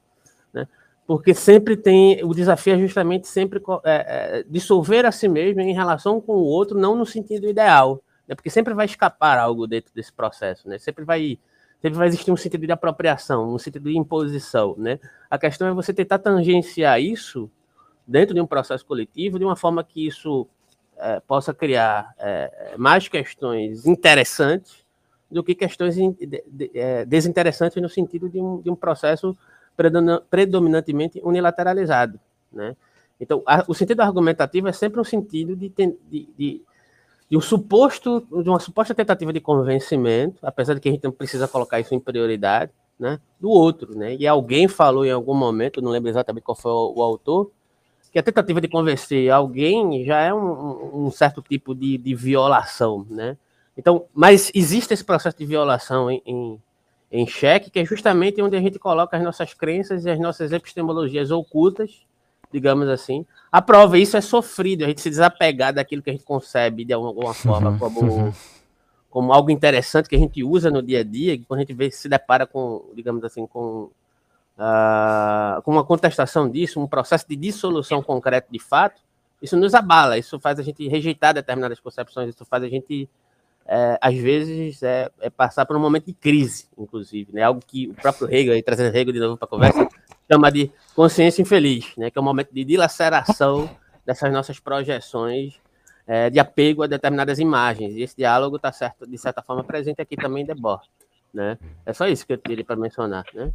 né? 0.53 0.67
porque 1.05 1.33
sempre 1.33 1.75
tem 1.75 2.23
o 2.23 2.33
desafio 2.33 2.75
é 2.75 2.77
justamente 2.77 3.27
sempre 3.27 3.61
é, 3.83 4.39
é, 4.39 4.45
dissolver 4.47 5.05
a 5.05 5.11
si 5.11 5.27
mesmo 5.27 5.59
em 5.59 5.73
relação 5.73 6.21
com 6.21 6.33
o 6.33 6.45
outro, 6.45 6.79
não 6.79 6.95
no 6.95 7.05
sentido 7.05 7.49
ideal, 7.49 8.01
né? 8.27 8.35
porque 8.35 8.49
sempre 8.49 8.73
vai 8.73 8.85
escapar 8.85 9.37
algo 9.37 9.67
dentro 9.67 9.93
desse 9.93 10.13
processo, 10.13 10.69
né? 10.69 10.77
Sempre 10.77 11.03
vai 11.03 11.37
sempre 11.81 11.97
vai 11.97 12.07
existir 12.07 12.31
um 12.31 12.37
sentido 12.37 12.65
de 12.65 12.71
apropriação, 12.71 13.55
um 13.55 13.57
sentido 13.57 13.89
de 13.89 13.97
imposição, 13.97 14.75
né? 14.77 14.99
A 15.29 15.37
questão 15.37 15.67
é 15.67 15.73
você 15.73 15.91
tentar 15.91 16.19
tangenciar 16.19 17.01
isso 17.01 17.49
dentro 18.11 18.35
de 18.35 18.41
um 18.41 18.45
processo 18.45 18.85
coletivo 18.85 19.39
de 19.39 19.45
uma 19.45 19.55
forma 19.55 19.83
que 19.83 20.05
isso 20.05 20.47
é, 20.97 21.19
possa 21.21 21.53
criar 21.53 22.13
é, 22.19 22.75
mais 22.77 23.07
questões 23.07 23.87
interessantes 23.87 24.85
do 25.31 25.43
que 25.43 25.55
questões 25.55 25.97
in, 25.97 26.11
de, 26.11 26.43
de, 26.45 26.71
é, 26.75 27.05
desinteressantes 27.05 27.81
no 27.81 27.87
sentido 27.87 28.29
de 28.29 28.39
um, 28.39 28.61
de 28.61 28.69
um 28.69 28.75
processo 28.75 29.35
predominantemente 30.29 31.21
unilateralizado, 31.23 32.19
né? 32.51 32.75
Então, 33.19 33.41
a, 33.45 33.63
o 33.67 33.73
sentido 33.73 34.01
argumentativo 34.01 34.67
é 34.67 34.73
sempre 34.73 34.99
um 34.99 35.03
sentido 35.03 35.55
de, 35.55 35.71
de, 36.09 36.61
de, 37.29 37.37
um 37.37 37.39
suposto, 37.39 38.27
de 38.43 38.49
uma 38.49 38.59
suposta 38.59 38.93
tentativa 38.93 39.31
de 39.31 39.39
convencimento, 39.39 40.37
apesar 40.41 40.73
de 40.73 40.81
que 40.81 40.89
a 40.89 40.91
gente 40.91 41.03
não 41.03 41.11
precisa 41.11 41.47
colocar 41.47 41.79
isso 41.79 41.93
em 41.95 41.99
prioridade, 41.99 42.71
né, 42.99 43.19
do 43.39 43.49
outro, 43.49 43.97
né? 43.97 44.15
E 44.15 44.27
alguém 44.27 44.67
falou 44.67 45.05
em 45.05 45.11
algum 45.11 45.33
momento, 45.33 45.81
não 45.81 45.91
lembro 45.91 46.09
exatamente 46.09 46.43
qual 46.43 46.55
foi 46.55 46.71
o, 46.71 46.93
o 46.97 47.01
autor, 47.01 47.51
que 48.11 48.19
a 48.19 48.23
tentativa 48.23 48.59
de 48.59 48.67
convencer 48.67 49.29
alguém 49.31 50.03
já 50.03 50.19
é 50.21 50.33
um, 50.33 51.05
um 51.05 51.11
certo 51.11 51.41
tipo 51.41 51.73
de, 51.73 51.97
de, 51.97 52.13
violação, 52.13 53.05
né? 53.09 53.37
Então, 53.77 54.05
mas 54.13 54.51
existe 54.53 54.93
esse 54.93 55.03
processo 55.03 55.37
de 55.37 55.45
violação 55.45 56.11
em, 56.11 56.21
em 56.25 56.61
em 57.11 57.27
xeque, 57.27 57.69
que 57.69 57.79
é 57.79 57.85
justamente 57.85 58.41
onde 58.41 58.55
a 58.55 58.61
gente 58.61 58.79
coloca 58.79 59.17
as 59.17 59.23
nossas 59.23 59.53
crenças 59.53 60.05
e 60.05 60.09
as 60.09 60.17
nossas 60.17 60.53
epistemologias 60.53 61.29
ocultas, 61.29 62.05
digamos 62.51 62.87
assim. 62.87 63.25
A 63.51 63.61
prova, 63.61 63.97
isso 63.97 64.15
é 64.15 64.21
sofrido, 64.21 64.85
a 64.85 64.87
gente 64.87 65.01
se 65.01 65.09
desapegar 65.09 65.73
daquilo 65.73 66.01
que 66.01 66.09
a 66.09 66.13
gente 66.13 66.23
concebe 66.23 66.85
de 66.85 66.93
alguma 66.93 67.33
forma 67.33 67.71
uhum, 67.71 67.77
como, 67.77 68.01
uhum. 68.01 68.33
como 69.09 69.33
algo 69.33 69.51
interessante 69.51 70.07
que 70.07 70.15
a 70.15 70.19
gente 70.19 70.41
usa 70.41 70.71
no 70.71 70.81
dia 70.81 71.01
a 71.01 71.03
dia, 71.03 71.37
quando 71.45 71.59
a 71.59 71.63
gente 71.63 71.73
vê, 71.73 71.91
se 71.91 72.07
depara 72.07 72.47
com, 72.47 72.89
digamos 72.95 73.25
assim, 73.25 73.45
com, 73.45 73.89
uh, 74.57 75.61
com 75.61 75.71
uma 75.71 75.83
contestação 75.83 76.49
disso, 76.49 76.79
um 76.79 76.87
processo 76.87 77.27
de 77.27 77.35
dissolução 77.35 78.01
concreto 78.01 78.51
de 78.51 78.59
fato, 78.59 79.01
isso 79.41 79.57
nos 79.57 79.73
abala, 79.73 80.17
isso 80.17 80.39
faz 80.39 80.59
a 80.59 80.63
gente 80.63 80.87
rejeitar 80.87 81.33
determinadas 81.33 81.79
concepções, 81.79 82.29
isso 82.29 82.45
faz 82.45 82.63
a 82.63 82.67
gente 82.67 83.09
é, 83.65 83.97
às 84.01 84.15
vezes 84.17 84.83
é, 84.83 85.09
é, 85.19 85.29
passar 85.29 85.65
por 85.65 85.75
um 85.75 85.79
momento 85.79 86.05
de 86.05 86.13
crise, 86.13 86.67
inclusive, 86.77 87.31
né? 87.33 87.43
Algo 87.43 87.61
que 87.65 87.87
o 87.87 87.93
próprio 87.93 88.31
Hegel, 88.31 88.53
aí, 88.53 88.63
trazendo 88.63 88.95
Hegel 88.95 89.13
de 89.13 89.19
novo 89.19 89.37
para 89.37 89.45
a 89.45 89.49
conversa, 89.49 89.87
chama 90.29 90.51
de 90.51 90.71
consciência 90.95 91.41
infeliz, 91.41 91.95
né? 91.97 92.09
Que 92.11 92.17
é 92.17 92.21
um 92.21 92.25
momento 92.25 92.53
de 92.53 92.63
dilaceração 92.63 93.69
dessas 94.05 94.31
nossas 94.31 94.59
projeções 94.59 95.59
é, 96.07 96.29
de 96.29 96.39
apego 96.39 96.83
a 96.83 96.87
determinadas 96.87 97.39
imagens. 97.39 97.95
E 97.95 98.01
esse 98.01 98.15
diálogo 98.15 98.57
está 98.57 98.71
certo, 98.71 99.07
de 99.07 99.17
certa 99.17 99.41
forma 99.41 99.63
presente 99.63 100.01
aqui 100.01 100.15
também 100.15 100.43
em 100.43 100.45
Debord, 100.45 100.89
né? 101.33 101.57
É 101.85 101.93
só 101.93 102.07
isso 102.07 102.25
que 102.25 102.33
eu 102.33 102.37
teria 102.37 102.65
para 102.65 102.75
mencionar, 102.75 103.25
né? 103.33 103.51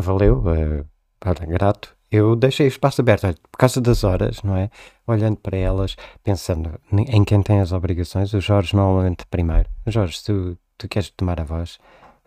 Valeu, 0.00 0.42
é, 0.50 0.84
para 1.18 1.44
grato 1.44 1.98
eu 2.10 2.34
deixei 2.34 2.66
o 2.66 2.68
espaço 2.68 3.00
aberto, 3.02 3.38
por 3.50 3.58
causa 3.58 3.80
das 3.80 4.02
horas, 4.02 4.42
não 4.42 4.56
é? 4.56 4.70
Olhando 5.06 5.36
para 5.36 5.56
elas, 5.56 5.94
pensando 6.22 6.80
em 6.90 7.24
quem 7.24 7.42
tem 7.42 7.60
as 7.60 7.72
obrigações, 7.72 8.32
o 8.32 8.40
Jorge 8.40 8.74
normalmente 8.74 9.26
primeiro. 9.26 9.68
Jorge, 9.86 10.22
tu, 10.24 10.58
tu 10.78 10.88
queres 10.88 11.10
tomar 11.10 11.38
a 11.40 11.44
voz? 11.44 11.78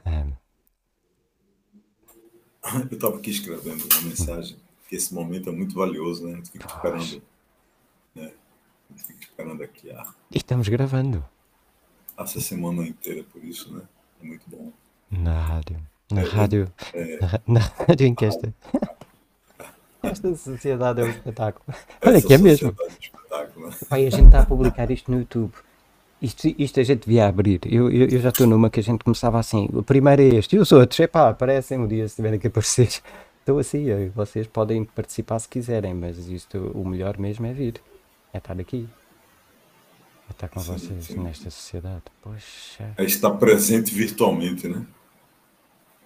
Um... 0.06 0.34
Eu 2.64 2.96
estava 2.96 3.18
aqui 3.18 3.32
escrevendo 3.32 3.84
uma 3.92 4.02
mensagem, 4.02 4.56
que 4.88 4.96
esse 4.96 5.14
momento 5.14 5.50
é 5.50 5.52
muito 5.52 5.74
valioso, 5.74 6.28
né? 6.28 6.44
Fica 6.46 6.68
esperando, 6.68 7.24
né? 8.14 8.32
Fica 8.96 9.24
esperando 9.24 9.64
aqui 9.64 9.90
a... 9.90 10.14
E 10.32 10.38
estamos 10.38 10.68
gravando. 10.68 11.26
Essa 12.16 12.40
semana 12.40 12.86
inteira, 12.88 13.24
por 13.24 13.44
isso, 13.44 13.74
né? 13.74 13.82
É 14.22 14.26
muito 14.28 14.48
bom. 14.48 14.72
Na 15.10 15.42
rádio. 15.42 15.82
Na 16.12 16.22
é, 16.22 16.26
rádio. 16.26 16.72
É, 16.94 17.20
na, 17.20 17.42
na 17.48 17.60
rádio 17.88 18.08
em 18.08 18.16
que 18.16 18.26
esta. 18.26 18.54
Esta 20.04 20.36
sociedade 20.36 21.02
é 21.02 21.04
um 21.04 21.10
espetáculo. 21.10 21.78
Olha 22.06 22.22
que 22.22 22.34
é 22.34 22.38
mesmo. 22.38 22.76
Pai, 23.88 24.06
a 24.08 24.10
gente 24.10 24.26
está 24.26 24.42
a 24.42 24.46
publicar 24.46 24.90
isto 24.90 25.12
no 25.12 25.20
YouTube. 25.20 25.54
Isto, 26.22 26.48
isto 26.58 26.80
a 26.80 26.84
gente 26.84 27.06
devia 27.06 27.28
abrir. 27.28 27.62
Eu, 27.66 27.90
eu, 27.92 28.08
eu 28.08 28.20
já 28.20 28.30
estou 28.30 28.46
numa 28.46 28.70
que 28.70 28.80
a 28.80 28.84
gente 28.84 29.04
começava 29.04 29.40
assim. 29.40 29.68
O 29.74 29.82
primeiro 29.82 30.22
é 30.22 30.28
este. 30.36 30.56
E 30.56 30.60
os 30.60 30.72
outros, 30.72 31.00
epá, 31.00 31.30
aparecem 31.30 31.80
um 31.80 31.88
dia 31.88 32.08
se 32.08 32.16
tiverem 32.16 32.40
que 32.40 32.48
aparecer. 32.48 33.02
Estou 33.40 33.58
assim. 33.58 34.10
Vocês 34.16 34.46
podem 34.48 34.84
participar 34.84 35.40
se 35.40 35.48
quiserem, 35.48 35.94
mas 35.94 36.18
isto, 36.28 36.58
o 36.76 36.88
melhor 36.88 37.18
mesmo 37.18 37.46
é 37.48 37.54
vir. 37.54 37.82
É 38.34 38.38
estar 38.38 38.60
aqui. 38.60 38.88
É 40.30 40.32
estar 40.32 40.48
com 40.48 40.60
sim, 40.60 40.74
vocês 40.74 41.06
sim. 41.06 41.20
nesta 41.20 41.50
sociedade. 41.50 42.04
Poxa. 42.22 42.94
É 42.98 43.04
estar 43.04 43.32
presente 43.32 43.94
virtualmente, 43.94 44.68
né? 44.68 44.86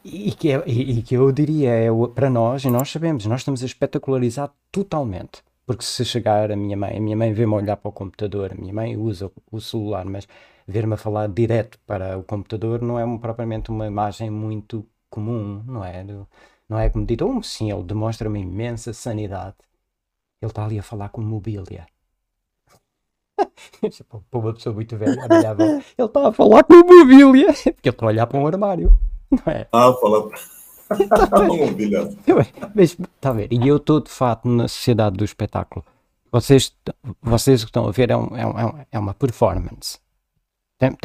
E 0.07 0.31
que, 0.33 0.51
é, 0.51 0.63
e, 0.67 0.99
e 0.99 1.01
que 1.01 1.15
eu 1.15 1.31
diria, 1.31 1.71
é, 1.71 1.87
para 2.13 2.29
nós, 2.29 2.63
e 2.63 2.69
nós 2.69 2.91
sabemos, 2.91 3.25
nós 3.25 3.41
estamos 3.41 3.63
a 3.63 3.65
espetacularizar 3.65 4.53
totalmente. 4.71 5.43
Porque 5.65 5.83
se 5.83 6.05
chegar 6.05 6.51
a 6.51 6.55
minha 6.55 6.77
mãe, 6.77 6.97
a 6.97 7.01
minha 7.01 7.17
mãe 7.17 7.33
vê-me 7.33 7.55
olhar 7.55 7.75
para 7.75 7.89
o 7.89 7.91
computador, 7.91 8.51
a 8.51 8.55
minha 8.55 8.71
mãe 8.71 8.95
usa 8.95 9.31
o 9.51 9.59
celular, 9.59 10.05
mas 10.05 10.27
ver-me 10.67 10.93
a 10.93 10.97
falar 10.97 11.27
direto 11.27 11.79
para 11.87 12.19
o 12.19 12.23
computador 12.23 12.83
não 12.83 12.99
é 12.99 13.17
propriamente 13.17 13.71
uma 13.71 13.87
imagem 13.87 14.29
muito 14.29 14.87
comum, 15.09 15.63
não 15.65 15.83
é? 15.83 16.03
Não 16.69 16.77
é 16.77 16.87
como 16.87 17.03
dito, 17.03 17.25
oh, 17.27 17.41
sim, 17.41 17.71
ele 17.71 17.83
demonstra 17.83 18.29
uma 18.29 18.37
imensa 18.37 18.93
sanidade. 18.93 19.55
Ele 20.39 20.51
está 20.51 20.65
ali 20.65 20.77
a 20.77 20.83
falar 20.83 21.09
com 21.09 21.21
mobília. 21.21 21.87
para 24.29 24.39
uma 24.39 24.53
pessoa 24.53 24.75
muito 24.75 24.95
velha, 24.97 25.19
ele 25.97 26.07
está 26.07 26.27
a 26.27 26.31
falar 26.31 26.63
com 26.63 26.75
mobília, 26.75 27.47
porque 27.73 27.89
ele 27.89 27.95
está 27.95 28.05
a 28.05 28.09
olhar 28.09 28.27
para 28.27 28.39
um 28.39 28.45
armário. 28.45 28.95
Não 29.31 29.53
é? 29.53 29.67
Ah, 29.71 29.93
fala. 29.93 30.29
Mas, 32.75 32.91
está 32.91 33.29
a 33.29 33.33
ver, 33.33 33.51
e 33.51 33.67
eu 33.67 33.77
estou 33.77 33.99
de 33.99 34.11
fato 34.11 34.47
na 34.47 34.67
sociedade 34.67 35.17
do 35.17 35.25
espetáculo. 35.25 35.83
Vocês, 36.31 36.75
vocês 37.21 37.63
que 37.63 37.69
estão 37.69 37.87
a 37.87 37.91
ver, 37.91 38.11
é, 38.11 38.17
um, 38.17 38.35
é, 38.35 38.45
um, 38.45 38.85
é 38.91 38.99
uma 38.99 39.13
performance. 39.13 39.99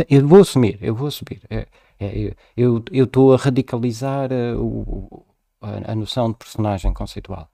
Eu 0.08 0.26
vou 0.26 0.40
assumir, 0.40 0.78
eu 0.82 0.94
vou 0.94 1.06
assumir. 1.06 1.40
É, 1.48 1.66
é, 1.98 2.34
eu 2.56 2.84
estou 2.92 3.32
a 3.32 3.36
radicalizar 3.36 4.32
a, 4.32 4.34
eh, 4.34 4.54
o, 4.56 5.24
a, 5.60 5.92
a, 5.92 5.94
noção 5.94 6.32
de 6.32 6.38
personagem 6.38 6.92
conceitual. 6.92 7.48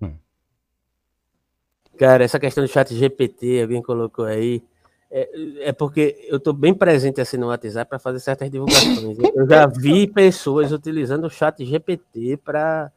Hum. 0.00 0.16
Cara, 1.98 2.24
essa 2.24 2.40
questão 2.40 2.64
do 2.64 2.68
chat 2.68 2.94
GPT, 2.94 3.62
alguém 3.62 3.82
colocou 3.82 4.24
aí. 4.24 4.62
É, 5.10 5.68
é, 5.68 5.72
porque 5.72 6.26
eu 6.28 6.38
estou 6.38 6.52
bem 6.52 6.74
presente 6.74 7.20
assim 7.20 7.36
no 7.36 7.48
WhatsApp 7.48 7.88
para 7.88 7.98
fazer 7.98 8.20
certas 8.20 8.50
divulgações. 8.50 9.16
Eu 9.34 9.48
já 9.48 9.66
vi 9.66 10.06
pessoas 10.06 10.72
utilizando 10.72 11.24
o 11.26 11.30
chat 11.30 11.64
GPT 11.64 12.38
para 12.38 12.90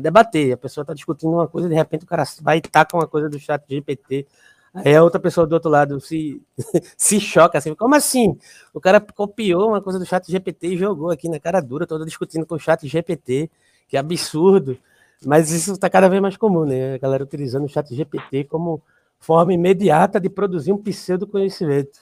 debater. 0.00 0.52
A 0.52 0.56
pessoa 0.56 0.82
está 0.82 0.92
discutindo 0.92 1.32
uma 1.32 1.48
coisa, 1.48 1.68
de 1.68 1.74
repente 1.74 2.04
o 2.04 2.06
cara 2.06 2.24
vai 2.42 2.58
estar 2.58 2.84
com 2.84 2.98
uma 2.98 3.08
coisa 3.08 3.28
do 3.28 3.38
chat 3.38 3.62
GPT. 3.68 4.26
Aí 4.74 4.94
a 4.94 5.04
outra 5.04 5.20
pessoa 5.20 5.46
do 5.46 5.52
outro 5.52 5.70
lado 5.70 6.00
se, 6.00 6.42
se 6.98 7.20
choca 7.20 7.56
assim, 7.58 7.74
como 7.74 7.94
assim? 7.94 8.36
O 8.72 8.80
cara 8.80 9.00
copiou 9.00 9.68
uma 9.68 9.80
coisa 9.80 9.98
do 9.98 10.04
chat 10.04 10.30
GPT 10.30 10.68
e 10.68 10.76
jogou 10.76 11.10
aqui 11.10 11.28
na 11.28 11.38
cara 11.38 11.60
dura, 11.60 11.86
toda 11.86 12.04
discutindo 12.04 12.44
com 12.44 12.56
o 12.56 12.58
chat 12.58 12.86
GPT, 12.86 13.48
que 13.88 13.96
absurdo. 13.96 14.76
Mas 15.24 15.50
isso 15.50 15.72
está 15.72 15.88
cada 15.88 16.08
vez 16.08 16.20
mais 16.20 16.36
comum, 16.36 16.64
né? 16.64 16.94
A 16.94 16.98
galera 16.98 17.24
utilizando 17.24 17.64
o 17.64 17.68
chat 17.68 17.94
GPT 17.94 18.44
como 18.44 18.82
forma 19.24 19.54
imediata 19.54 20.20
de 20.20 20.28
produzir 20.28 20.72
um 20.72 20.78
pseudo-conhecimento. 20.78 22.00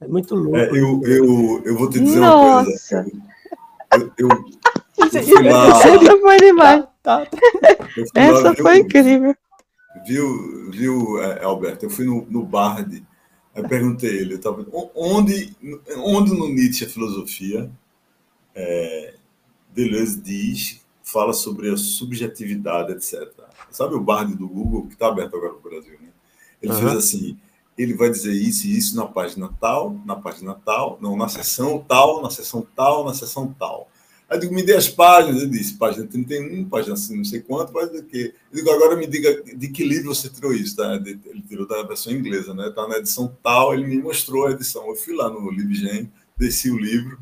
É 0.00 0.08
muito 0.08 0.34
louco. 0.34 0.56
É, 0.56 0.68
eu, 0.70 1.00
eu, 1.04 1.62
eu 1.64 1.78
vou 1.78 1.88
te 1.88 2.00
dizer 2.00 2.18
Nossa. 2.18 2.56
uma 2.56 2.64
coisa. 2.64 3.06
Eu, 3.92 4.12
eu, 4.18 4.28
eu 4.28 5.50
lá, 5.52 5.68
Essa 5.68 6.18
foi 6.18 6.36
demais. 6.38 6.84
Tá, 7.02 7.24
tá. 7.24 7.38
Essa 8.14 8.42
lá, 8.42 8.54
foi 8.56 8.78
incrível. 8.78 9.34
Viu, 10.04 10.70
viu, 10.70 11.22
é, 11.22 11.44
Alberto? 11.44 11.86
Eu 11.86 11.90
fui 11.90 12.04
no, 12.04 12.26
no 12.28 12.44
Bard, 12.44 13.02
aí 13.54 13.66
perguntei 13.66 14.10
ele, 14.10 14.34
eu 14.34 14.40
tava, 14.40 14.66
onde, 14.94 15.56
onde 15.98 16.34
no 16.34 16.48
Nietzsche 16.48 16.84
a 16.84 16.88
filosofia 16.88 17.70
é, 18.54 19.14
Deleuze 19.72 20.20
diz, 20.20 20.84
fala 21.02 21.32
sobre 21.32 21.70
a 21.70 21.76
subjetividade, 21.76 22.92
etc. 22.92 23.32
Sabe 23.70 23.94
o 23.94 24.00
Bard 24.00 24.34
do 24.34 24.48
Google, 24.48 24.86
que 24.88 24.94
está 24.94 25.08
aberto 25.08 25.36
agora 25.36 25.52
no 25.52 25.60
Brasil, 25.60 25.96
né? 26.00 26.08
Ele 26.66 26.74
uhum. 26.74 26.80
fez 26.80 26.96
assim, 26.96 27.36
ele 27.78 27.94
vai 27.94 28.10
dizer 28.10 28.32
isso 28.32 28.66
e 28.66 28.76
isso 28.76 28.96
na 28.96 29.06
página 29.06 29.50
tal, 29.60 30.00
na 30.04 30.16
página 30.16 30.54
tal, 30.54 30.98
não, 31.00 31.16
na 31.16 31.28
seção 31.28 31.84
tal, 31.86 32.22
na 32.22 32.30
seção 32.30 32.66
tal, 32.74 33.04
na 33.04 33.14
seção 33.14 33.54
tal. 33.58 33.88
Aí 34.28 34.38
eu 34.38 34.40
digo, 34.40 34.54
me 34.54 34.62
dê 34.64 34.74
as 34.74 34.88
páginas, 34.88 35.42
ele 35.42 35.52
disse, 35.52 35.74
página 35.74 36.04
31, 36.04 36.64
página 36.64 36.94
assim, 36.94 37.16
não 37.16 37.24
sei 37.24 37.40
quanto, 37.40 37.72
página 37.72 38.00
do 38.00 38.02
quê? 38.02 38.34
Eu 38.50 38.56
digo, 38.56 38.70
agora 38.70 38.96
me 38.96 39.06
diga 39.06 39.42
de 39.42 39.68
que 39.68 39.84
livro 39.84 40.12
você 40.12 40.28
tirou 40.28 40.52
isso, 40.52 40.74
tá? 40.74 40.94
Ele 40.96 41.42
tirou 41.46 41.66
da 41.66 41.82
versão 41.84 42.12
inglesa, 42.12 42.52
né? 42.52 42.70
Tá 42.74 42.88
na 42.88 42.96
edição 42.96 43.32
tal, 43.40 43.72
ele 43.72 43.86
me 43.86 43.98
mostrou 43.98 44.46
a 44.46 44.50
edição. 44.50 44.88
Eu 44.88 44.96
fui 44.96 45.14
lá 45.14 45.30
no 45.30 45.48
LibGen, 45.48 46.10
desci 46.36 46.70
o 46.70 46.78
livro, 46.78 47.18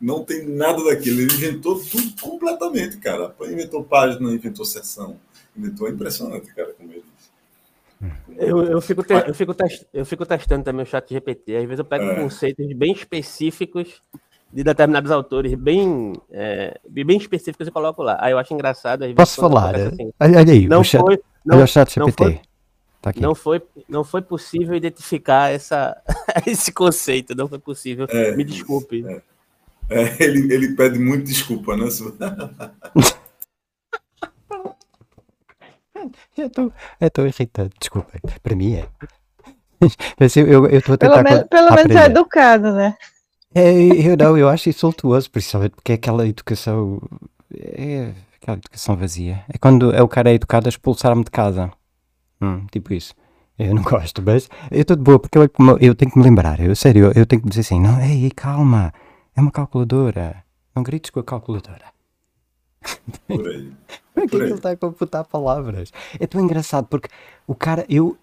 não 0.00 0.24
tem 0.24 0.44
nada 0.44 0.82
daquilo, 0.82 1.20
ele 1.20 1.32
inventou 1.32 1.80
tudo 1.84 2.12
completamente, 2.20 2.96
cara. 2.96 3.32
Inventou 3.42 3.84
página, 3.84 4.32
inventou 4.32 4.64
seção, 4.64 5.20
inventou, 5.56 5.86
é 5.86 5.92
impressionante, 5.92 6.52
cara, 6.52 6.72
como 6.72 6.90
ele 6.90 7.04
eu, 8.36 8.64
eu, 8.64 8.80
fico 8.80 9.02
te, 9.02 9.12
eu, 9.12 9.34
fico 9.34 9.52
test, 9.52 9.84
eu 9.92 10.06
fico 10.06 10.24
testando 10.24 10.64
também 10.64 10.84
o 10.84 10.86
chat 10.86 11.08
GPT. 11.08 11.56
Às 11.56 11.64
vezes 11.64 11.78
eu 11.80 11.84
pego 11.84 12.04
é. 12.04 12.14
conceitos 12.14 12.72
bem 12.74 12.92
específicos 12.92 14.00
de 14.52 14.62
determinados 14.62 15.10
autores, 15.10 15.54
bem, 15.54 16.12
é, 16.30 16.78
bem 16.88 17.16
específicos 17.16 17.66
e 17.66 17.70
coloco 17.70 18.02
lá. 18.02 18.16
Aí 18.20 18.32
eu 18.32 18.38
acho 18.38 18.54
engraçado. 18.54 19.04
Às 19.04 19.12
Posso 19.12 19.40
falar? 19.40 19.74
Assim, 19.74 20.10
olha 20.20 20.38
aí, 20.38 20.68
não 20.68 20.80
o 20.80 20.84
chat, 20.84 21.00
foi, 21.00 21.20
não, 21.44 21.56
olha 21.56 21.64
o 21.64 21.68
chat 21.68 21.92
GPT. 21.92 22.00
Não 22.00 22.12
foi, 22.12 22.40
tá 23.02 23.10
aqui. 23.10 23.20
Não, 23.20 23.34
foi, 23.34 23.62
não 23.88 24.04
foi 24.04 24.22
possível 24.22 24.74
identificar 24.74 25.50
essa, 25.50 25.96
esse 26.46 26.72
conceito, 26.72 27.34
não 27.34 27.48
foi 27.48 27.58
possível. 27.58 28.06
É, 28.08 28.36
Me 28.36 28.44
desculpe. 28.44 29.04
É. 29.06 29.22
é. 29.90 30.22
ele, 30.22 30.52
ele 30.52 30.74
pede 30.74 30.98
muito 30.98 31.24
desculpa, 31.24 31.76
né? 31.76 31.86
Eu 36.36 36.50
tô, 36.50 36.72
tô 37.12 37.26
irritado, 37.26 37.70
desculpa. 37.78 38.12
Para 38.42 38.56
mim 38.56 38.74
é. 38.74 38.88
Mas 40.18 40.36
eu 40.36 40.66
estou 40.66 40.94
a 40.94 40.98
tentar. 40.98 41.22
Pelo, 41.22 41.22
menos, 41.22 41.48
pelo 41.48 41.74
menos 41.74 41.96
é 41.96 42.04
educado, 42.06 42.72
né? 42.72 42.96
É, 43.54 43.72
eu 43.72 44.16
não, 44.16 44.36
eu 44.36 44.48
acho 44.48 44.68
insultuoso, 44.68 45.30
principalmente 45.30 45.72
porque 45.72 45.92
é 45.92 45.94
aquela 45.94 46.26
educação. 46.26 47.00
É 47.52 48.12
aquela 48.40 48.56
educação 48.58 48.96
vazia. 48.96 49.44
É 49.48 49.58
quando 49.58 49.94
é 49.94 50.02
o 50.02 50.08
cara 50.08 50.30
é 50.30 50.34
educado 50.34 50.68
a 50.68 50.70
expulsar-me 50.70 51.24
de 51.24 51.30
casa. 51.30 51.70
Hum, 52.40 52.66
tipo 52.70 52.92
isso. 52.92 53.14
Eu 53.58 53.74
não 53.74 53.82
gosto, 53.84 54.22
mas 54.22 54.48
eu 54.70 54.80
estou 54.80 54.96
de 54.96 55.02
boa, 55.02 55.18
porque 55.18 55.36
eu, 55.36 55.50
eu 55.80 55.94
tenho 55.94 56.10
que 56.10 56.18
me 56.18 56.24
lembrar, 56.24 56.60
eu 56.60 56.76
sério, 56.76 57.06
eu, 57.06 57.12
eu 57.12 57.26
tenho 57.26 57.42
que 57.42 57.48
dizer 57.48 57.62
assim, 57.62 57.80
não, 57.80 58.00
ei, 58.00 58.30
calma, 58.30 58.92
é 59.36 59.40
uma 59.40 59.50
calculadora. 59.50 60.44
Não 60.74 60.82
grites 60.82 61.10
com 61.10 61.18
a 61.18 61.24
calculadora. 61.24 61.97
Por 63.26 63.48
aí. 63.48 63.72
Por 64.14 64.28
que, 64.28 64.36
ele 64.36 64.54
está 64.54 64.70
a 64.70 64.76
computar 64.76 65.24
palavras? 65.24 65.92
É 66.18 66.26
tão 66.26 66.40
engraçado 66.40 66.86
porque 66.86 67.08
o 67.46 67.54
cara, 67.54 67.86
eu, 67.88 68.16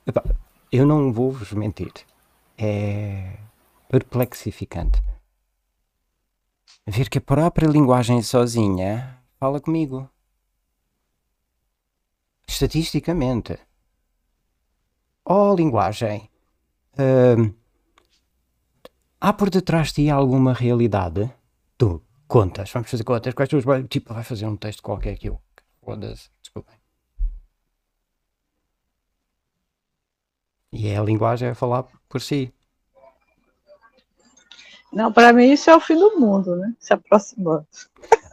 eu 0.72 0.86
não 0.86 1.12
vou 1.12 1.32
vos 1.32 1.52
mentir, 1.54 1.92
é 2.58 3.38
perplexificante 3.88 5.02
ver 6.88 7.10
que 7.10 7.18
a 7.18 7.22
própria 7.22 7.68
linguagem 7.68 8.22
sozinha 8.22 9.20
fala 9.40 9.60
comigo. 9.60 10.10
Estatisticamente. 12.48 13.58
Oh, 15.26 15.56
linguagem. 15.56 16.30
Uh, 16.94 17.54
há 19.20 19.34
por 19.34 19.50
detrás 19.50 19.88
de 19.88 19.94
ti 19.96 20.10
alguma 20.10 20.54
realidade? 20.54 21.34
Tu 21.78 22.02
contas, 22.28 22.72
vamos 22.72 22.90
fazer 22.90 23.04
contas. 23.04 23.34
Quais 23.34 23.50
são 23.50 23.60
os. 23.60 23.66
Tipo, 23.90 24.14
vai 24.14 24.24
fazer 24.24 24.46
um 24.46 24.58
texto 24.58 24.82
qualquer 24.82 25.18
que 25.18 25.30
eu. 25.30 25.40
Foda-se, 25.84 26.30
desculpem. 26.42 26.76
E 30.72 30.88
é 30.88 30.98
a 30.98 31.04
linguagem 31.04 31.50
a 31.50 31.56
falar 31.56 31.84
por 32.10 32.20
si. 32.20 32.54
Não, 34.92 35.12
para 35.12 35.34
mim 35.34 35.52
isso 35.52 35.70
é 35.70 35.76
o 35.76 35.80
fim 35.80 35.96
do 35.96 36.20
mundo, 36.20 36.56
né? 36.56 36.74
Se 36.80 36.94
aproximando. 36.94 37.68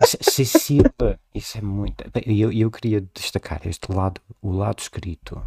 Cecília, 0.05 1.21
isso 1.35 1.59
é 1.59 1.61
muito. 1.61 2.05
E 2.27 2.41
eu, 2.41 2.53
eu 2.53 2.71
queria 2.71 3.01
destacar 3.15 3.67
este 3.67 3.93
lado, 3.93 4.21
o 4.41 4.51
lado 4.51 4.81
escrito. 4.81 5.41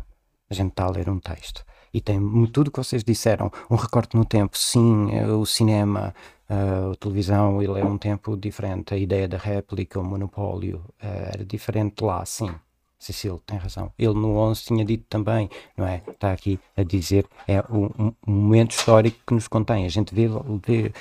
A 0.50 0.54
gente 0.54 0.72
está 0.72 0.86
a 0.86 0.92
ler 0.92 1.10
um 1.10 1.20
texto 1.20 1.65
e 1.96 2.02
tem 2.02 2.20
tudo 2.48 2.68
o 2.68 2.72
que 2.72 2.78
vocês 2.78 3.04
disseram, 3.04 3.50
um 3.72 3.76
recorte 3.76 4.18
no 4.18 4.26
tempo, 4.26 4.58
sim, 4.58 5.12
é 5.12 5.26
o 5.28 5.46
cinema, 5.46 6.14
Uh, 6.48 6.92
a 6.92 6.96
televisão 6.98 7.60
ele 7.60 7.80
é 7.80 7.84
um 7.84 7.98
tempo 7.98 8.38
diferente, 8.38 8.94
a 8.94 8.98
ideia 8.98 9.28
da 9.28 9.36
réplica, 9.36 10.00
o 10.00 10.04
monopólio 10.04 10.78
uh, 11.02 11.34
era 11.34 11.44
diferente 11.44 12.04
lá, 12.04 12.24
sim. 12.24 12.52
Cecília 13.00 13.40
tem 13.48 13.58
razão. 13.58 13.92
Ele 13.98 14.14
no 14.14 14.38
11 14.38 14.64
tinha 14.64 14.86
dito 14.86 15.06
também, 15.10 15.50
não 15.76 15.88
é? 15.88 16.04
Está 16.08 16.32
aqui 16.32 16.60
a 16.78 16.84
dizer, 16.84 17.26
é 17.48 17.62
um, 17.70 17.90
um 18.28 18.32
momento 18.32 18.72
histórico 18.72 19.18
que 19.26 19.34
nos 19.34 19.48
contém. 19.48 19.86
A 19.86 19.90
gente 19.90 20.14
vê, 20.14 20.28
vê 20.28 20.92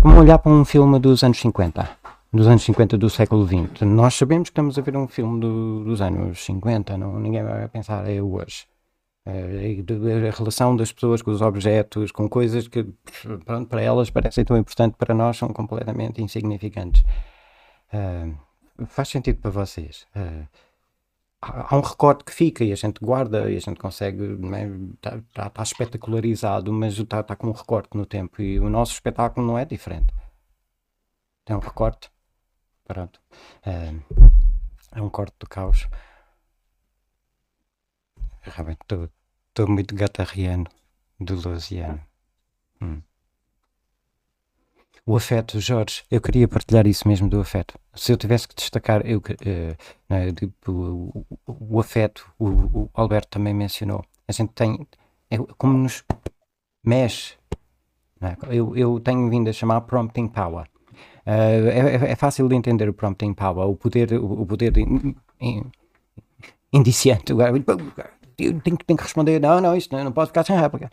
como 0.00 0.20
olhar 0.20 0.38
para 0.38 0.52
um 0.52 0.64
filme 0.64 1.00
dos 1.00 1.24
anos 1.24 1.40
50, 1.40 1.88
dos 2.32 2.46
anos 2.46 2.62
50 2.62 2.96
do 2.96 3.10
século 3.10 3.44
XX. 3.46 3.82
Nós 3.82 4.14
sabemos 4.14 4.50
que 4.50 4.52
estamos 4.52 4.78
a 4.78 4.82
ver 4.82 4.96
um 4.96 5.08
filme 5.08 5.40
do, 5.40 5.84
dos 5.84 6.00
anos 6.00 6.44
50, 6.44 6.96
não, 6.96 7.18
ninguém 7.18 7.42
vai 7.42 7.66
pensar, 7.68 8.08
é 8.08 8.22
hoje. 8.22 8.66
Eh, 9.26 9.82
a 10.28 10.36
relação 10.36 10.76
das 10.76 10.92
pessoas 10.92 11.22
com 11.22 11.30
os 11.30 11.40
objetos, 11.40 12.12
com 12.12 12.28
coisas 12.28 12.68
que 12.68 12.84
pronto, 13.44 13.68
para 13.68 13.80
elas 13.80 14.10
parecem 14.10 14.44
tão 14.44 14.56
importantes, 14.56 14.96
para 14.98 15.14
nós 15.14 15.36
são 15.38 15.48
completamente 15.48 16.22
insignificantes. 16.22 17.02
Uh, 17.92 18.86
faz 18.86 19.08
sentido 19.08 19.40
para 19.40 19.50
vocês. 19.50 20.06
Uh, 20.14 20.46
há 21.40 21.76
um 21.76 21.80
recorte 21.80 22.24
que 22.24 22.32
fica 22.32 22.64
e 22.64 22.72
a 22.72 22.76
gente 22.76 23.00
guarda 23.00 23.50
e 23.50 23.56
a 23.56 23.60
gente 23.60 23.78
consegue, 23.80 24.22
está 24.24 24.46
né, 24.46 24.70
tá, 25.00 25.20
tá, 25.32 25.50
tá 25.50 25.62
espetacularizado, 25.62 26.72
mas 26.72 26.98
está 26.98 27.22
tá 27.22 27.34
com 27.36 27.48
um 27.48 27.52
recorte 27.52 27.96
no 27.96 28.04
tempo 28.04 28.42
e 28.42 28.60
o 28.60 28.68
nosso 28.68 28.92
espetáculo 28.92 29.46
não 29.46 29.58
é 29.58 29.64
diferente. 29.64 30.12
Tem 31.46 31.56
um 31.56 31.60
recorte. 31.60 32.10
Pronto. 32.84 33.20
Uh, 33.66 34.02
é 34.92 35.00
um 35.00 35.08
corte 35.08 35.34
do 35.38 35.48
caos. 35.48 35.88
Realmente 38.44 38.80
estou 39.48 39.68
muito 39.68 39.94
gatarriano 39.94 40.66
do 41.20 41.34
Luciano. 41.34 42.00
Hum. 42.80 43.00
O 45.06 45.16
afeto, 45.16 45.60
Jorge, 45.60 46.02
eu 46.10 46.18
queria 46.18 46.48
partilhar 46.48 46.86
isso 46.86 47.06
mesmo 47.06 47.28
do 47.28 47.38
afeto. 47.38 47.78
Se 47.94 48.10
eu 48.10 48.16
tivesse 48.16 48.48
que 48.48 48.54
destacar, 48.54 49.06
eu, 49.06 49.18
uh, 49.18 50.32
tipo, 50.34 50.72
o, 50.72 51.26
o, 51.46 51.78
afeto, 51.78 52.26
o, 52.38 52.48
o, 52.48 52.90
Alberto 52.94 53.28
também 53.28 53.52
mencionou. 53.52 54.02
A 54.26 54.32
gente 54.32 54.52
tem, 54.54 54.86
é 55.30 55.36
como 55.58 55.76
nos 55.76 56.02
mexe. 56.82 57.34
É? 58.22 58.36
Eu, 58.56 58.74
eu 58.74 58.98
tenho 58.98 59.28
vindo 59.28 59.50
a 59.50 59.52
chamar 59.52 59.82
prompting 59.82 60.26
power. 60.26 60.66
Uh, 61.26 61.68
é, 61.68 62.12
é, 62.12 62.16
fácil 62.16 62.48
de 62.48 62.54
entender 62.54 62.88
o 62.88 62.94
prompting 62.94 63.34
power, 63.34 63.68
o 63.68 63.76
poder, 63.76 64.14
o 64.14 64.46
poder 64.46 64.76
in, 64.78 65.14
in, 65.38 65.64
indiciante 66.72 67.34
eu 68.38 68.60
tenho, 68.60 68.76
tenho 68.76 68.96
que 68.96 69.02
responder, 69.02 69.40
não, 69.40 69.60
não, 69.60 69.76
isto 69.76 69.94
não, 69.94 70.04
não 70.04 70.12
pode 70.12 70.28
ficar 70.28 70.44
sem 70.44 70.56
réplica. 70.56 70.90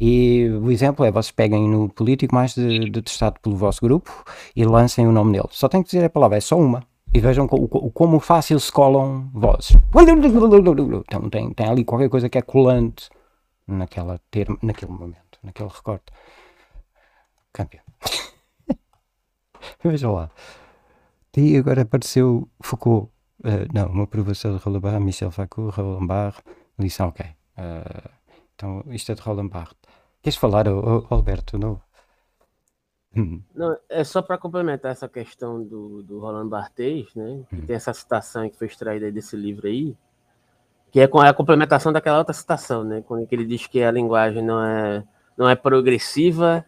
E 0.00 0.48
o 0.62 0.70
exemplo 0.70 1.04
é, 1.04 1.10
vocês 1.10 1.32
peguem 1.32 1.68
no 1.68 1.88
político 1.88 2.34
mais 2.34 2.54
detestado 2.54 3.40
pelo 3.40 3.56
vosso 3.56 3.80
grupo 3.80 4.24
e 4.54 4.64
lancem 4.64 5.06
o 5.06 5.12
nome 5.12 5.32
dele. 5.32 5.48
Só 5.50 5.68
tem 5.68 5.82
que 5.82 5.90
dizer 5.90 6.04
a 6.04 6.10
palavra, 6.10 6.38
é 6.38 6.40
só 6.40 6.56
uma. 6.56 6.84
E 7.12 7.20
vejam 7.20 7.48
como, 7.48 7.68
como 7.68 8.20
fácil 8.20 8.60
se 8.60 8.70
colam 8.70 9.30
vozes. 9.32 9.76
Então 11.06 11.28
tem, 11.30 11.52
tem 11.52 11.66
ali 11.68 11.84
qualquer 11.84 12.08
coisa 12.08 12.28
que 12.28 12.38
é 12.38 12.42
colante 12.42 13.08
naquela 13.66 14.20
termo, 14.30 14.58
naquele 14.62 14.92
momento, 14.92 15.38
naquele 15.42 15.68
recorte. 15.68 16.12
Campeão. 17.52 17.82
Vejam 19.82 20.14
lá. 20.14 20.30
E 21.38 21.56
agora 21.56 21.82
apareceu 21.82 22.48
Foucault. 22.60 23.12
Uh, 23.44 23.72
não, 23.72 23.86
uma 23.86 24.02
aprovação 24.02 24.56
de 24.56 24.62
Roland 24.62 24.98
Michel 24.98 25.30
Foucault, 25.30 25.76
Roland 25.76 26.04
Barres, 26.04 26.40
Lição, 26.78 27.08
ok. 27.08 27.26
Uh, 27.56 28.08
então, 28.54 28.84
isto 28.88 29.12
é 29.12 29.14
de 29.14 29.20
Roland 29.20 29.48
Barthes. 29.48 29.78
Queres 30.22 30.36
falar, 30.36 30.66
Alberto? 31.10 31.58
Não? 31.58 31.80
Hum. 33.16 33.42
Não, 33.54 33.76
é 33.88 34.04
só 34.04 34.20
para 34.20 34.38
complementar 34.38 34.92
essa 34.92 35.08
questão 35.08 35.62
do, 35.62 36.02
do 36.02 36.18
Roland 36.18 36.48
Barthes, 36.48 37.14
né? 37.14 37.42
Que 37.48 37.56
hum. 37.56 37.66
tem 37.66 37.76
essa 37.76 37.92
citação 37.92 38.48
que 38.48 38.56
foi 38.56 38.66
extraída 38.66 39.10
desse 39.10 39.36
livro 39.36 39.66
aí. 39.66 39.96
que 40.90 41.00
é 41.00 41.06
com 41.06 41.20
a 41.20 41.32
complementação 41.34 41.92
daquela 41.92 42.18
outra 42.18 42.34
citação, 42.34 42.84
né? 42.84 43.02
Quando 43.06 43.26
ele 43.30 43.44
diz 43.44 43.66
que 43.66 43.82
a 43.82 43.90
linguagem 43.90 44.42
não 44.42 44.62
é, 44.64 45.04
não 45.36 45.48
é 45.48 45.54
progressiva 45.54 46.64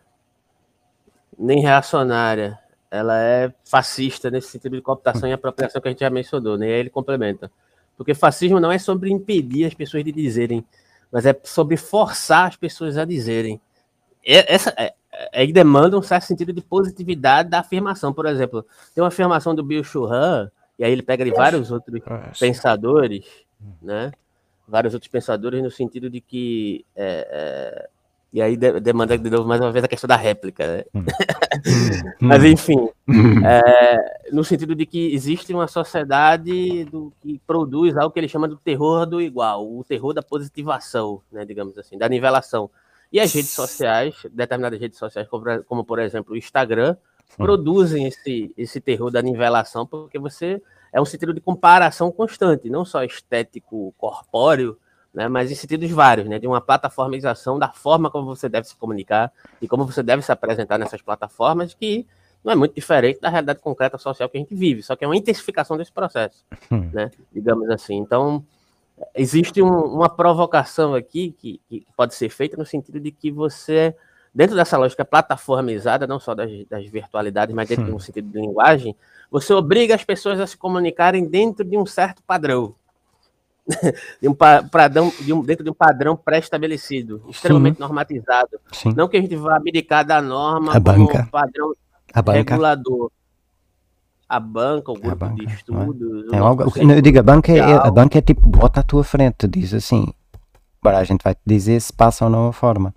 nem 1.39 1.61
reacionária, 1.61 2.59
ela 2.91 3.19
é 3.19 3.53
fascista 3.65 4.31
nesse 4.31 4.49
sentido 4.49 4.77
de 4.77 4.83
cooptação 4.83 5.29
e 5.29 5.33
apropriação 5.33 5.81
que 5.81 5.89
a 5.89 5.91
gente 5.91 6.01
já 6.01 6.11
mencionou, 6.11 6.59
né? 6.59 6.69
E 6.69 6.73
aí 6.73 6.81
ele 6.81 6.91
complementa. 6.91 7.51
Porque 8.01 8.15
fascismo 8.15 8.59
não 8.59 8.73
é 8.73 8.79
sobre 8.79 9.11
impedir 9.11 9.67
as 9.67 9.75
pessoas 9.75 10.03
de 10.03 10.11
dizerem, 10.11 10.65
mas 11.13 11.27
é 11.27 11.39
sobre 11.45 11.77
forçar 11.77 12.49
as 12.49 12.57
pessoas 12.57 12.97
a 12.97 13.05
dizerem. 13.05 13.61
Essa, 14.25 14.73
é, 14.79 14.95
é, 15.31 15.47
demanda 15.49 15.99
um 15.99 16.03
certo 16.03 16.25
sentido 16.25 16.51
de 16.51 16.63
positividade 16.63 17.51
da 17.51 17.59
afirmação. 17.59 18.11
Por 18.11 18.25
exemplo, 18.25 18.65
tem 18.95 19.03
uma 19.05 19.09
afirmação 19.09 19.55
do 19.55 19.63
Bill 19.63 19.85
Churran, 19.85 20.49
e 20.79 20.85
aí 20.85 20.91
ele 20.91 21.03
pega 21.03 21.27
de 21.27 21.31
vários 21.31 21.71
outros 21.71 22.01
pensadores, 22.39 23.27
né? 23.83 24.13
Vários 24.67 24.95
outros 24.95 25.13
pensadores 25.13 25.63
no 25.63 25.71
sentido 25.71 26.09
de 26.09 26.23
que 26.23 26.87
é, 26.97 27.29
é, 27.31 27.89
e 28.33 28.41
aí 28.41 28.57
demanda 28.57 29.19
de 29.19 29.29
novo 29.29 29.49
mais 29.49 29.61
uma 29.61 29.73
vez 29.73 29.85
a 29.85 29.89
questão 29.89 30.07
da 30.07 30.15
réplica, 30.15 30.67
né? 30.67 30.85
Hum. 30.95 31.05
Mas 32.21 32.45
enfim, 32.45 32.89
hum. 33.09 33.45
é, 33.45 34.31
no 34.33 34.45
sentido 34.45 34.75
de 34.75 34.87
que 34.87 35.13
existe 35.13 35.53
uma 35.53 35.67
sociedade 35.67 36.85
do, 36.85 37.13
que 37.21 37.41
produz 37.45 37.97
algo 37.97 38.13
que 38.13 38.21
ele 38.21 38.29
chama 38.29 38.47
do 38.47 38.57
terror 38.57 39.05
do 39.05 39.21
igual, 39.21 39.67
o 39.67 39.83
terror 39.83 40.13
da 40.13 40.23
positivação, 40.23 41.21
né, 41.31 41.45
digamos 41.45 41.77
assim, 41.77 41.99
da 41.99 42.09
nivelação. 42.09 42.71
E 43.13 43.19
as 43.19 43.33
redes 43.33 43.51
sociais, 43.51 44.15
determinadas 44.31 44.79
redes 44.79 44.99
sociais, 44.99 45.27
como, 45.27 45.65
como 45.65 45.85
por 45.85 45.99
exemplo 45.99 46.35
o 46.35 46.37
Instagram, 46.37 46.97
produzem 47.37 48.07
esse, 48.07 48.53
esse 48.57 48.81
terror 48.81 49.11
da 49.11 49.21
nivelação, 49.21 49.85
porque 49.85 50.19
você 50.21 50.63
é 50.93 51.01
um 51.01 51.05
sentido 51.05 51.35
de 51.35 51.41
comparação 51.41 52.13
constante, 52.13 52.71
não 52.71 52.85
só 52.85 53.03
estético, 53.03 53.93
corpóreo, 53.99 54.79
né, 55.13 55.29
mas 55.29 55.51
em 55.51 55.55
sentidos 55.55 55.91
vários, 55.91 56.29
né, 56.29 56.39
de 56.39 56.47
uma 56.47 56.61
plataformização 56.61 57.59
da 57.59 57.69
forma 57.69 58.11
como 58.11 58.27
você 58.27 58.49
deve 58.49 58.67
se 58.69 58.77
comunicar 58.77 59.33
e 59.61 59.67
como 59.67 59.85
você 59.85 60.03
deve 60.03 60.23
se 60.23 60.31
apresentar 60.31 60.79
nessas 60.79 61.03
plataformas, 61.03 61.75
que 61.75 62.07
não 62.45 62.53
é 62.53 62.57
muito 62.57 62.75
diferente 62.75 63.21
da 63.21 63.29
realidade 63.29 63.61
concreta 63.61 63.99
social 63.99 64.29
que 64.29 64.37
a 64.37 64.41
gente 64.41 64.55
vive, 64.55 64.83
só 64.83 64.97
que 64.97 65.05
é 65.05 65.09
uma 65.09 65.17
intensificação 65.17 65.77
desse 65.77 65.93
processo, 65.93 66.45
hum. 66.71 66.89
né, 66.93 67.11
digamos 67.33 67.69
assim. 67.71 67.97
Então, 67.97 68.45
existe 69.15 69.61
um, 69.61 69.69
uma 69.69 70.09
provocação 70.09 70.95
aqui 70.95 71.35
que, 71.39 71.61
que, 71.69 71.87
pode 71.97 72.15
ser 72.15 72.31
feita 72.31 72.57
no 72.57 72.65
sentido 72.65 72.99
de 72.99 73.11
que 73.11 73.31
você, 73.31 73.95
dentro 74.35 74.57
dessa 74.57 74.79
lógica 74.79 75.05
plataformizada, 75.05 76.07
não 76.07 76.19
só 76.19 76.35
das, 76.35 76.51
das 76.69 76.87
virtualidades, 76.87 77.55
mas 77.55 77.69
dentro 77.69 77.85
hum. 77.85 77.89
de 77.89 77.95
um 77.95 78.01
sentido 78.01 78.31
de 78.31 78.41
linguagem, 78.41 78.97
você 79.31 79.53
obriga 79.53 79.95
as 79.95 80.05
pessoas 80.05 80.41
a 80.41 80.47
se 80.47 80.57
comunicarem 80.57 81.27
dentro 81.27 81.65
de 81.65 81.77
um 81.77 81.85
certo 81.85 82.23
padrão, 82.23 82.75
de 84.21 84.29
um 84.29 84.35
padrão, 84.35 85.13
de 85.21 85.33
um, 85.33 85.43
dentro 85.43 85.65
de 85.65 85.71
um 85.71 85.75
padrão 85.75 86.17
pré-estabelecido, 86.17 87.23
extremamente 87.29 87.77
Sim. 87.77 87.83
normatizado. 87.83 88.61
Sim. 88.73 88.93
Não 88.97 89.09
que 89.09 89.17
a 89.17 89.21
gente 89.21 89.37
vá 89.37 89.57
abdicar 89.57 90.05
da 90.05 90.21
norma 90.21 90.75
a 90.75 90.81
banca. 90.81 91.29
padrão 91.31 91.73
a 92.13 92.23
banca. 92.23 92.39
regulador. 92.39 93.11
A 94.29 94.39
banca, 94.39 94.93
o 94.93 94.95
grupo 94.95 95.17
banca, 95.17 95.35
de 95.35 95.47
é? 95.47 95.55
estudos. 95.55 96.33
É? 96.33 96.37
É 96.37 96.39
algo, 96.39 96.73
eu 96.77 97.03
digo, 97.03 97.19
a 97.19 97.23
banca, 97.23 97.53
é, 97.53 97.61
a 97.61 97.91
banca 97.91 98.19
é 98.19 98.23
tipo, 98.23 98.49
bota 98.49 98.81
à 98.81 98.83
tua 98.83 99.03
frente, 99.03 99.49
diz 99.49 99.75
assim, 99.75 100.07
agora 100.81 100.99
a 100.99 101.05
gente 101.05 101.23
vai 101.23 101.35
te 101.35 101.41
dizer 101.45 101.81
se 101.81 101.93
passa 101.93 102.25
ou 102.25 102.31
não 102.31 102.49
a 102.49 102.53
forma. 102.53 102.95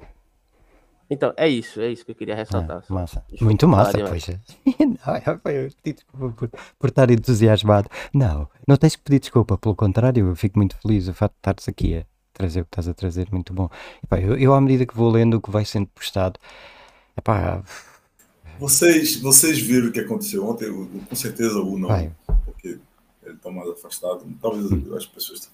Então, 1.09 1.33
é 1.37 1.47
isso, 1.47 1.79
é 1.81 1.91
isso 1.91 2.05
que 2.05 2.11
eu 2.11 2.15
queria 2.15 2.35
ressaltar. 2.35 2.83
É, 2.89 2.93
massa. 2.93 3.23
Muito 3.41 3.67
massa, 3.67 3.97
pois. 4.07 4.27
não, 4.79 6.31
por, 6.31 6.49
por 6.79 6.89
estar 6.89 7.11
entusiasmado. 7.11 7.89
Não, 8.13 8.47
não 8.67 8.77
tens 8.77 8.95
que 8.95 9.03
pedir 9.03 9.19
desculpa, 9.19 9.57
pelo 9.57 9.75
contrário, 9.75 10.27
eu 10.27 10.35
fico 10.35 10.57
muito 10.57 10.75
feliz 10.77 11.07
o 11.07 11.13
fato 11.13 11.33
de 11.33 11.37
estares 11.39 11.67
aqui 11.67 11.97
a 11.97 12.05
trazer 12.33 12.61
o 12.61 12.65
que 12.65 12.69
estás 12.69 12.87
a 12.87 12.93
trazer, 12.93 13.27
muito 13.31 13.53
bom. 13.53 13.69
Epá, 14.03 14.19
eu, 14.19 14.37
eu, 14.37 14.53
à 14.53 14.61
medida 14.61 14.85
que 14.85 14.95
vou 14.95 15.11
lendo 15.11 15.35
o 15.35 15.41
que 15.41 15.51
vai 15.51 15.65
sendo 15.65 15.87
postado, 15.87 16.39
epá, 17.15 17.63
vocês, 18.59 19.19
vocês 19.19 19.59
viram 19.59 19.89
o 19.89 19.91
que 19.91 19.99
aconteceu 19.99 20.47
ontem? 20.47 20.65
Eu, 20.65 20.89
com 21.09 21.15
certeza 21.15 21.59
o 21.59 21.77
não, 21.77 21.89
vai. 21.89 22.11
porque 22.45 22.79
ele 23.23 23.35
está 23.35 23.51
mais 23.51 23.69
afastado. 23.69 24.25
Talvez 24.41 24.71
hum. 24.71 24.95
as 24.95 25.05
pessoas 25.05 25.49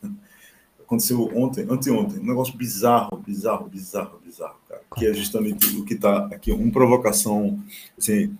aconteceu 0.89 1.29
ontem, 1.35 1.67
anteontem, 1.69 2.19
um 2.19 2.25
negócio 2.25 2.57
bizarro, 2.57 3.15
bizarro, 3.17 3.69
bizarro, 3.69 4.19
bizarro, 4.25 4.57
cara. 4.67 4.81
Que 4.97 5.05
é 5.05 5.13
justamente 5.13 5.67
o 5.77 5.85
que 5.85 5.93
está 5.93 6.25
aqui, 6.25 6.51
uma 6.51 6.71
provocação, 6.71 7.63
assim, 7.95 8.35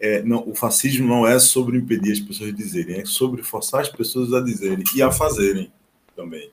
é, 0.00 0.22
não, 0.22 0.48
o 0.48 0.54
fascismo 0.54 1.06
não 1.06 1.26
é 1.26 1.38
sobre 1.38 1.76
impedir 1.76 2.12
as 2.12 2.20
pessoas 2.20 2.50
de 2.50 2.56
dizerem, 2.56 3.00
é 3.00 3.04
sobre 3.04 3.42
forçar 3.42 3.82
as 3.82 3.90
pessoas 3.90 4.32
a 4.32 4.40
dizerem 4.40 4.82
e 4.94 5.02
a 5.02 5.12
fazerem 5.12 5.70
também. 6.16 6.50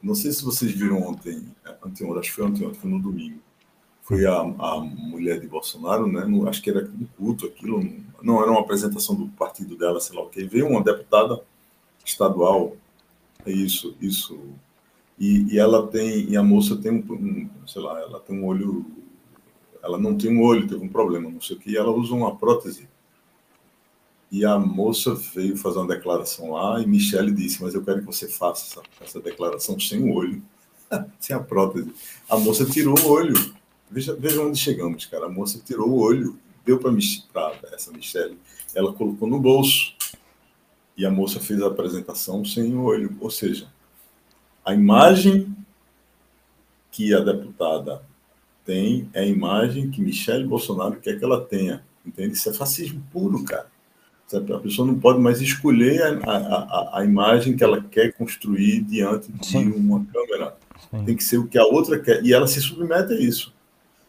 Não 0.00 0.14
sei 0.14 0.30
se 0.30 0.44
vocês 0.44 0.70
viram 0.70 1.02
ontem, 1.02 1.44
anteontem, 1.84 2.18
acho 2.20 2.30
que 2.30 2.36
foi 2.36 2.44
ontem, 2.44 2.74
foi 2.74 2.90
no 2.90 3.00
domingo. 3.00 3.40
Foi 4.02 4.24
a, 4.26 4.40
a 4.40 4.80
mulher 4.80 5.40
de 5.40 5.46
Bolsonaro, 5.48 6.06
né? 6.06 6.24
No, 6.24 6.48
acho 6.48 6.62
que 6.62 6.70
era 6.70 6.84
um 6.84 7.06
culto 7.16 7.46
aquilo, 7.46 7.84
não 8.22 8.40
era 8.40 8.50
uma 8.50 8.60
apresentação 8.60 9.16
do 9.16 9.26
partido 9.28 9.76
dela, 9.76 10.00
sei 10.00 10.16
lá 10.16 10.22
o 10.22 10.28
que. 10.28 10.44
Veio 10.44 10.68
uma 10.68 10.82
deputada 10.82 11.40
estadual 12.04 12.76
isso, 13.50 13.96
isso. 14.00 14.38
E, 15.18 15.54
e 15.54 15.58
ela 15.58 15.86
tem, 15.86 16.30
e 16.30 16.36
a 16.36 16.42
moça 16.42 16.76
tem 16.76 16.92
um, 16.92 17.48
sei 17.66 17.82
lá, 17.82 18.00
ela 18.00 18.20
tem 18.20 18.38
um 18.38 18.44
olho, 18.44 18.84
ela 19.82 19.98
não 19.98 20.16
tem 20.16 20.36
um 20.36 20.42
olho, 20.42 20.68
teve 20.68 20.84
um 20.84 20.88
problema, 20.88 21.30
não 21.30 21.40
sei 21.40 21.56
o 21.56 21.58
que, 21.58 21.70
e 21.70 21.76
ela 21.76 21.90
usa 21.90 22.14
uma 22.14 22.36
prótese. 22.36 22.88
E 24.30 24.44
a 24.46 24.58
moça 24.58 25.14
veio 25.14 25.56
fazer 25.56 25.78
uma 25.78 25.88
declaração 25.88 26.52
lá 26.52 26.80
e 26.80 26.86
Michele 26.86 27.32
disse, 27.32 27.62
mas 27.62 27.74
eu 27.74 27.84
quero 27.84 28.00
que 28.00 28.06
você 28.06 28.26
faça 28.26 28.64
essa, 28.64 28.82
essa 29.00 29.20
declaração 29.20 29.78
sem 29.78 30.02
o 30.02 30.14
olho, 30.14 30.42
sem 31.20 31.36
a 31.36 31.40
prótese. 31.40 31.92
A 32.28 32.38
moça 32.38 32.64
tirou 32.64 32.98
o 32.98 33.08
olho. 33.08 33.34
Veja, 33.90 34.14
veja 34.14 34.40
onde 34.40 34.58
chegamos, 34.58 35.04
cara. 35.04 35.26
A 35.26 35.28
moça 35.28 35.60
tirou 35.62 35.90
o 35.90 35.98
olho, 35.98 36.38
deu 36.64 36.78
para 36.78 36.90
essa 37.74 37.92
Michele, 37.92 38.38
ela 38.74 38.92
colocou 38.94 39.28
no 39.28 39.38
bolso 39.38 39.94
e 40.96 41.06
a 41.06 41.10
moça 41.10 41.40
fez 41.40 41.60
a 41.62 41.66
apresentação 41.66 42.44
sem 42.44 42.74
o 42.74 42.82
olho. 42.82 43.16
Ou 43.20 43.30
seja, 43.30 43.66
a 44.64 44.74
imagem 44.74 45.54
que 46.90 47.14
a 47.14 47.20
deputada 47.20 48.02
tem 48.64 49.08
é 49.12 49.20
a 49.20 49.26
imagem 49.26 49.90
que 49.90 50.00
Michele 50.00 50.46
Bolsonaro 50.46 51.00
quer 51.00 51.18
que 51.18 51.24
ela 51.24 51.40
tenha. 51.40 51.84
Entende? 52.04 52.34
Isso 52.34 52.48
é 52.48 52.52
fascismo 52.52 53.02
puro, 53.12 53.42
cara. 53.44 53.70
A 54.34 54.58
pessoa 54.60 54.88
não 54.88 54.98
pode 54.98 55.20
mais 55.20 55.42
escolher 55.42 56.02
a, 56.24 56.30
a, 56.30 56.98
a 56.98 57.04
imagem 57.04 57.54
que 57.54 57.62
ela 57.62 57.82
quer 57.82 58.12
construir 58.14 58.80
diante 58.80 59.30
de 59.30 59.46
Sim. 59.46 59.70
uma 59.72 60.04
câmera. 60.06 60.56
Sim. 60.90 61.04
Tem 61.04 61.16
que 61.16 61.22
ser 61.22 61.36
o 61.36 61.46
que 61.46 61.58
a 61.58 61.64
outra 61.64 61.98
quer. 61.98 62.24
E 62.24 62.32
ela 62.32 62.46
se 62.46 62.60
submete 62.60 63.12
a 63.12 63.20
isso. 63.20 63.52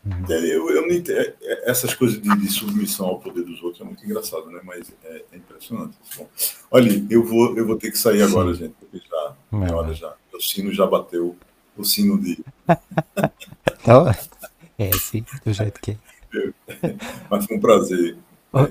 Uhum. 0.05 0.25
Eu, 0.27 0.69
eu 0.69 0.81
não 0.81 0.93
entendo, 0.93 1.17
é, 1.17 1.35
é, 1.41 1.71
essas 1.71 1.93
coisas 1.93 2.21
de, 2.21 2.37
de, 2.37 2.51
submissão 2.51 3.05
ao 3.05 3.19
poder 3.19 3.43
dos 3.43 3.63
outros 3.63 3.79
é 3.81 3.85
muito 3.85 4.03
engraçado, 4.03 4.47
né? 4.51 4.59
Mas 4.63 4.93
é, 5.05 5.23
é 5.31 5.37
impressionante. 5.37 5.97
Bom, 6.17 6.29
olha, 6.71 7.05
eu 7.09 7.23
vou, 7.23 7.57
eu 7.57 7.65
vou 7.65 7.77
ter 7.77 7.89
que 7.89 7.97
sair 7.97 8.21
agora, 8.21 8.53
gente, 8.53 8.73
porque 8.79 8.97
já 8.97 9.35
é 9.65 9.71
hora 9.71 9.93
já. 9.93 10.13
O 10.33 10.41
sino 10.41 10.73
já 10.73 10.85
bateu, 10.85 11.37
o 11.77 11.85
sino 11.85 12.19
de. 12.19 12.43
então, 13.81 14.05
é 14.77 14.91
sim, 14.97 15.23
do 15.45 15.53
jeito 15.53 15.79
que 15.79 15.91
é. 15.91 15.97
Mas 17.29 17.45
foi 17.45 17.55
um 17.55 17.59
prazer 17.61 18.17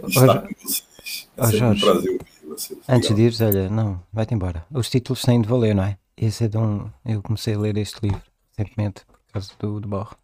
estar 0.06 0.42
com 0.42 0.54
vocês. 0.62 1.28
É 1.36 1.46
Jorge, 1.50 1.64
um 1.64 1.88
prazer 1.88 2.12
ouvir 2.12 2.46
vocês. 2.46 2.78
Antes 2.86 3.14
de 3.14 3.22
ires, 3.22 3.40
olha, 3.40 3.70
não, 3.70 4.02
vai-te 4.12 4.34
embora. 4.34 4.66
Os 4.70 4.90
títulos 4.90 5.22
têm 5.22 5.40
de 5.40 5.48
valer, 5.48 5.74
não 5.74 5.84
é? 5.84 5.96
Esse 6.14 6.44
é 6.44 6.48
de 6.48 6.58
um. 6.58 6.90
Eu 7.06 7.22
comecei 7.22 7.54
a 7.54 7.58
ler 7.58 7.78
este 7.78 8.00
livro 8.02 8.20
recentemente 8.50 9.06
por 9.06 9.32
causa 9.32 9.50
do, 9.58 9.80
do 9.80 9.88
Borro. 9.88 10.21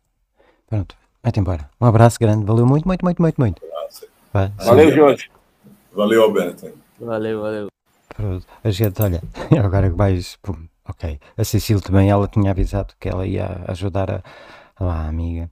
Pronto, 0.68 0.94
vai-te 1.22 1.40
embora. 1.40 1.70
Um 1.80 1.86
abraço 1.86 2.18
grande, 2.20 2.44
valeu 2.44 2.66
muito, 2.66 2.86
muito, 2.86 3.04
muito, 3.04 3.22
muito, 3.22 3.40
muito. 3.40 3.62
Vai, 4.32 4.52
valeu, 4.58 4.92
Jorge. 4.92 5.30
Valeu, 5.92 6.22
Alberto. 6.22 6.72
Valeu, 7.00 7.40
valeu. 7.40 7.68
Pronto, 8.14 8.46
a 8.62 8.70
gente, 8.70 9.00
olha, 9.00 9.22
agora 9.64 9.88
mais. 9.90 10.36
Pum, 10.42 10.68
ok. 10.86 11.18
A 11.36 11.44
Cecília 11.44 11.82
também, 11.82 12.10
ela 12.10 12.28
tinha 12.28 12.50
avisado 12.50 12.94
que 13.00 13.08
ela 13.08 13.26
ia 13.26 13.64
ajudar 13.68 14.10
a, 14.10 14.22
a 14.76 15.08
amiga. 15.08 15.50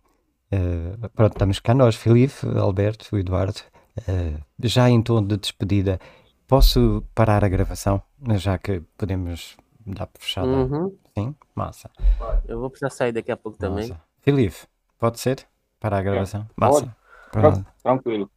Uh, 0.52 1.08
pronto, 1.10 1.32
estamos 1.32 1.60
cá 1.60 1.72
nós, 1.72 1.96
Filipe, 1.96 2.34
Alberto, 2.56 3.16
Eduardo. 3.16 3.60
Uh, 4.00 4.38
já 4.62 4.90
em 4.90 5.00
tom 5.00 5.24
de 5.24 5.38
despedida, 5.38 5.98
posso 6.46 7.02
parar 7.14 7.42
a 7.42 7.48
gravação? 7.48 8.02
Já 8.36 8.58
que 8.58 8.82
podemos 8.98 9.56
dar 9.86 10.06
por 10.06 10.20
fechada. 10.20 10.46
Uhum. 10.46 10.94
Sim? 11.16 11.34
Massa. 11.54 11.90
Eu 12.46 12.60
vou 12.60 12.68
precisar 12.68 12.90
sair 12.90 13.12
daqui 13.12 13.32
a 13.32 13.36
pouco 13.36 13.56
Massa. 13.60 13.74
também. 13.74 13.98
Filipe, 14.20 14.56
Pode 14.98 15.20
ser? 15.20 15.46
Para 15.78 15.98
a 15.98 16.02
gravação? 16.02 16.46
Massa. 16.56 16.96
Pode. 17.32 17.64
Tranquilo. 17.82 18.30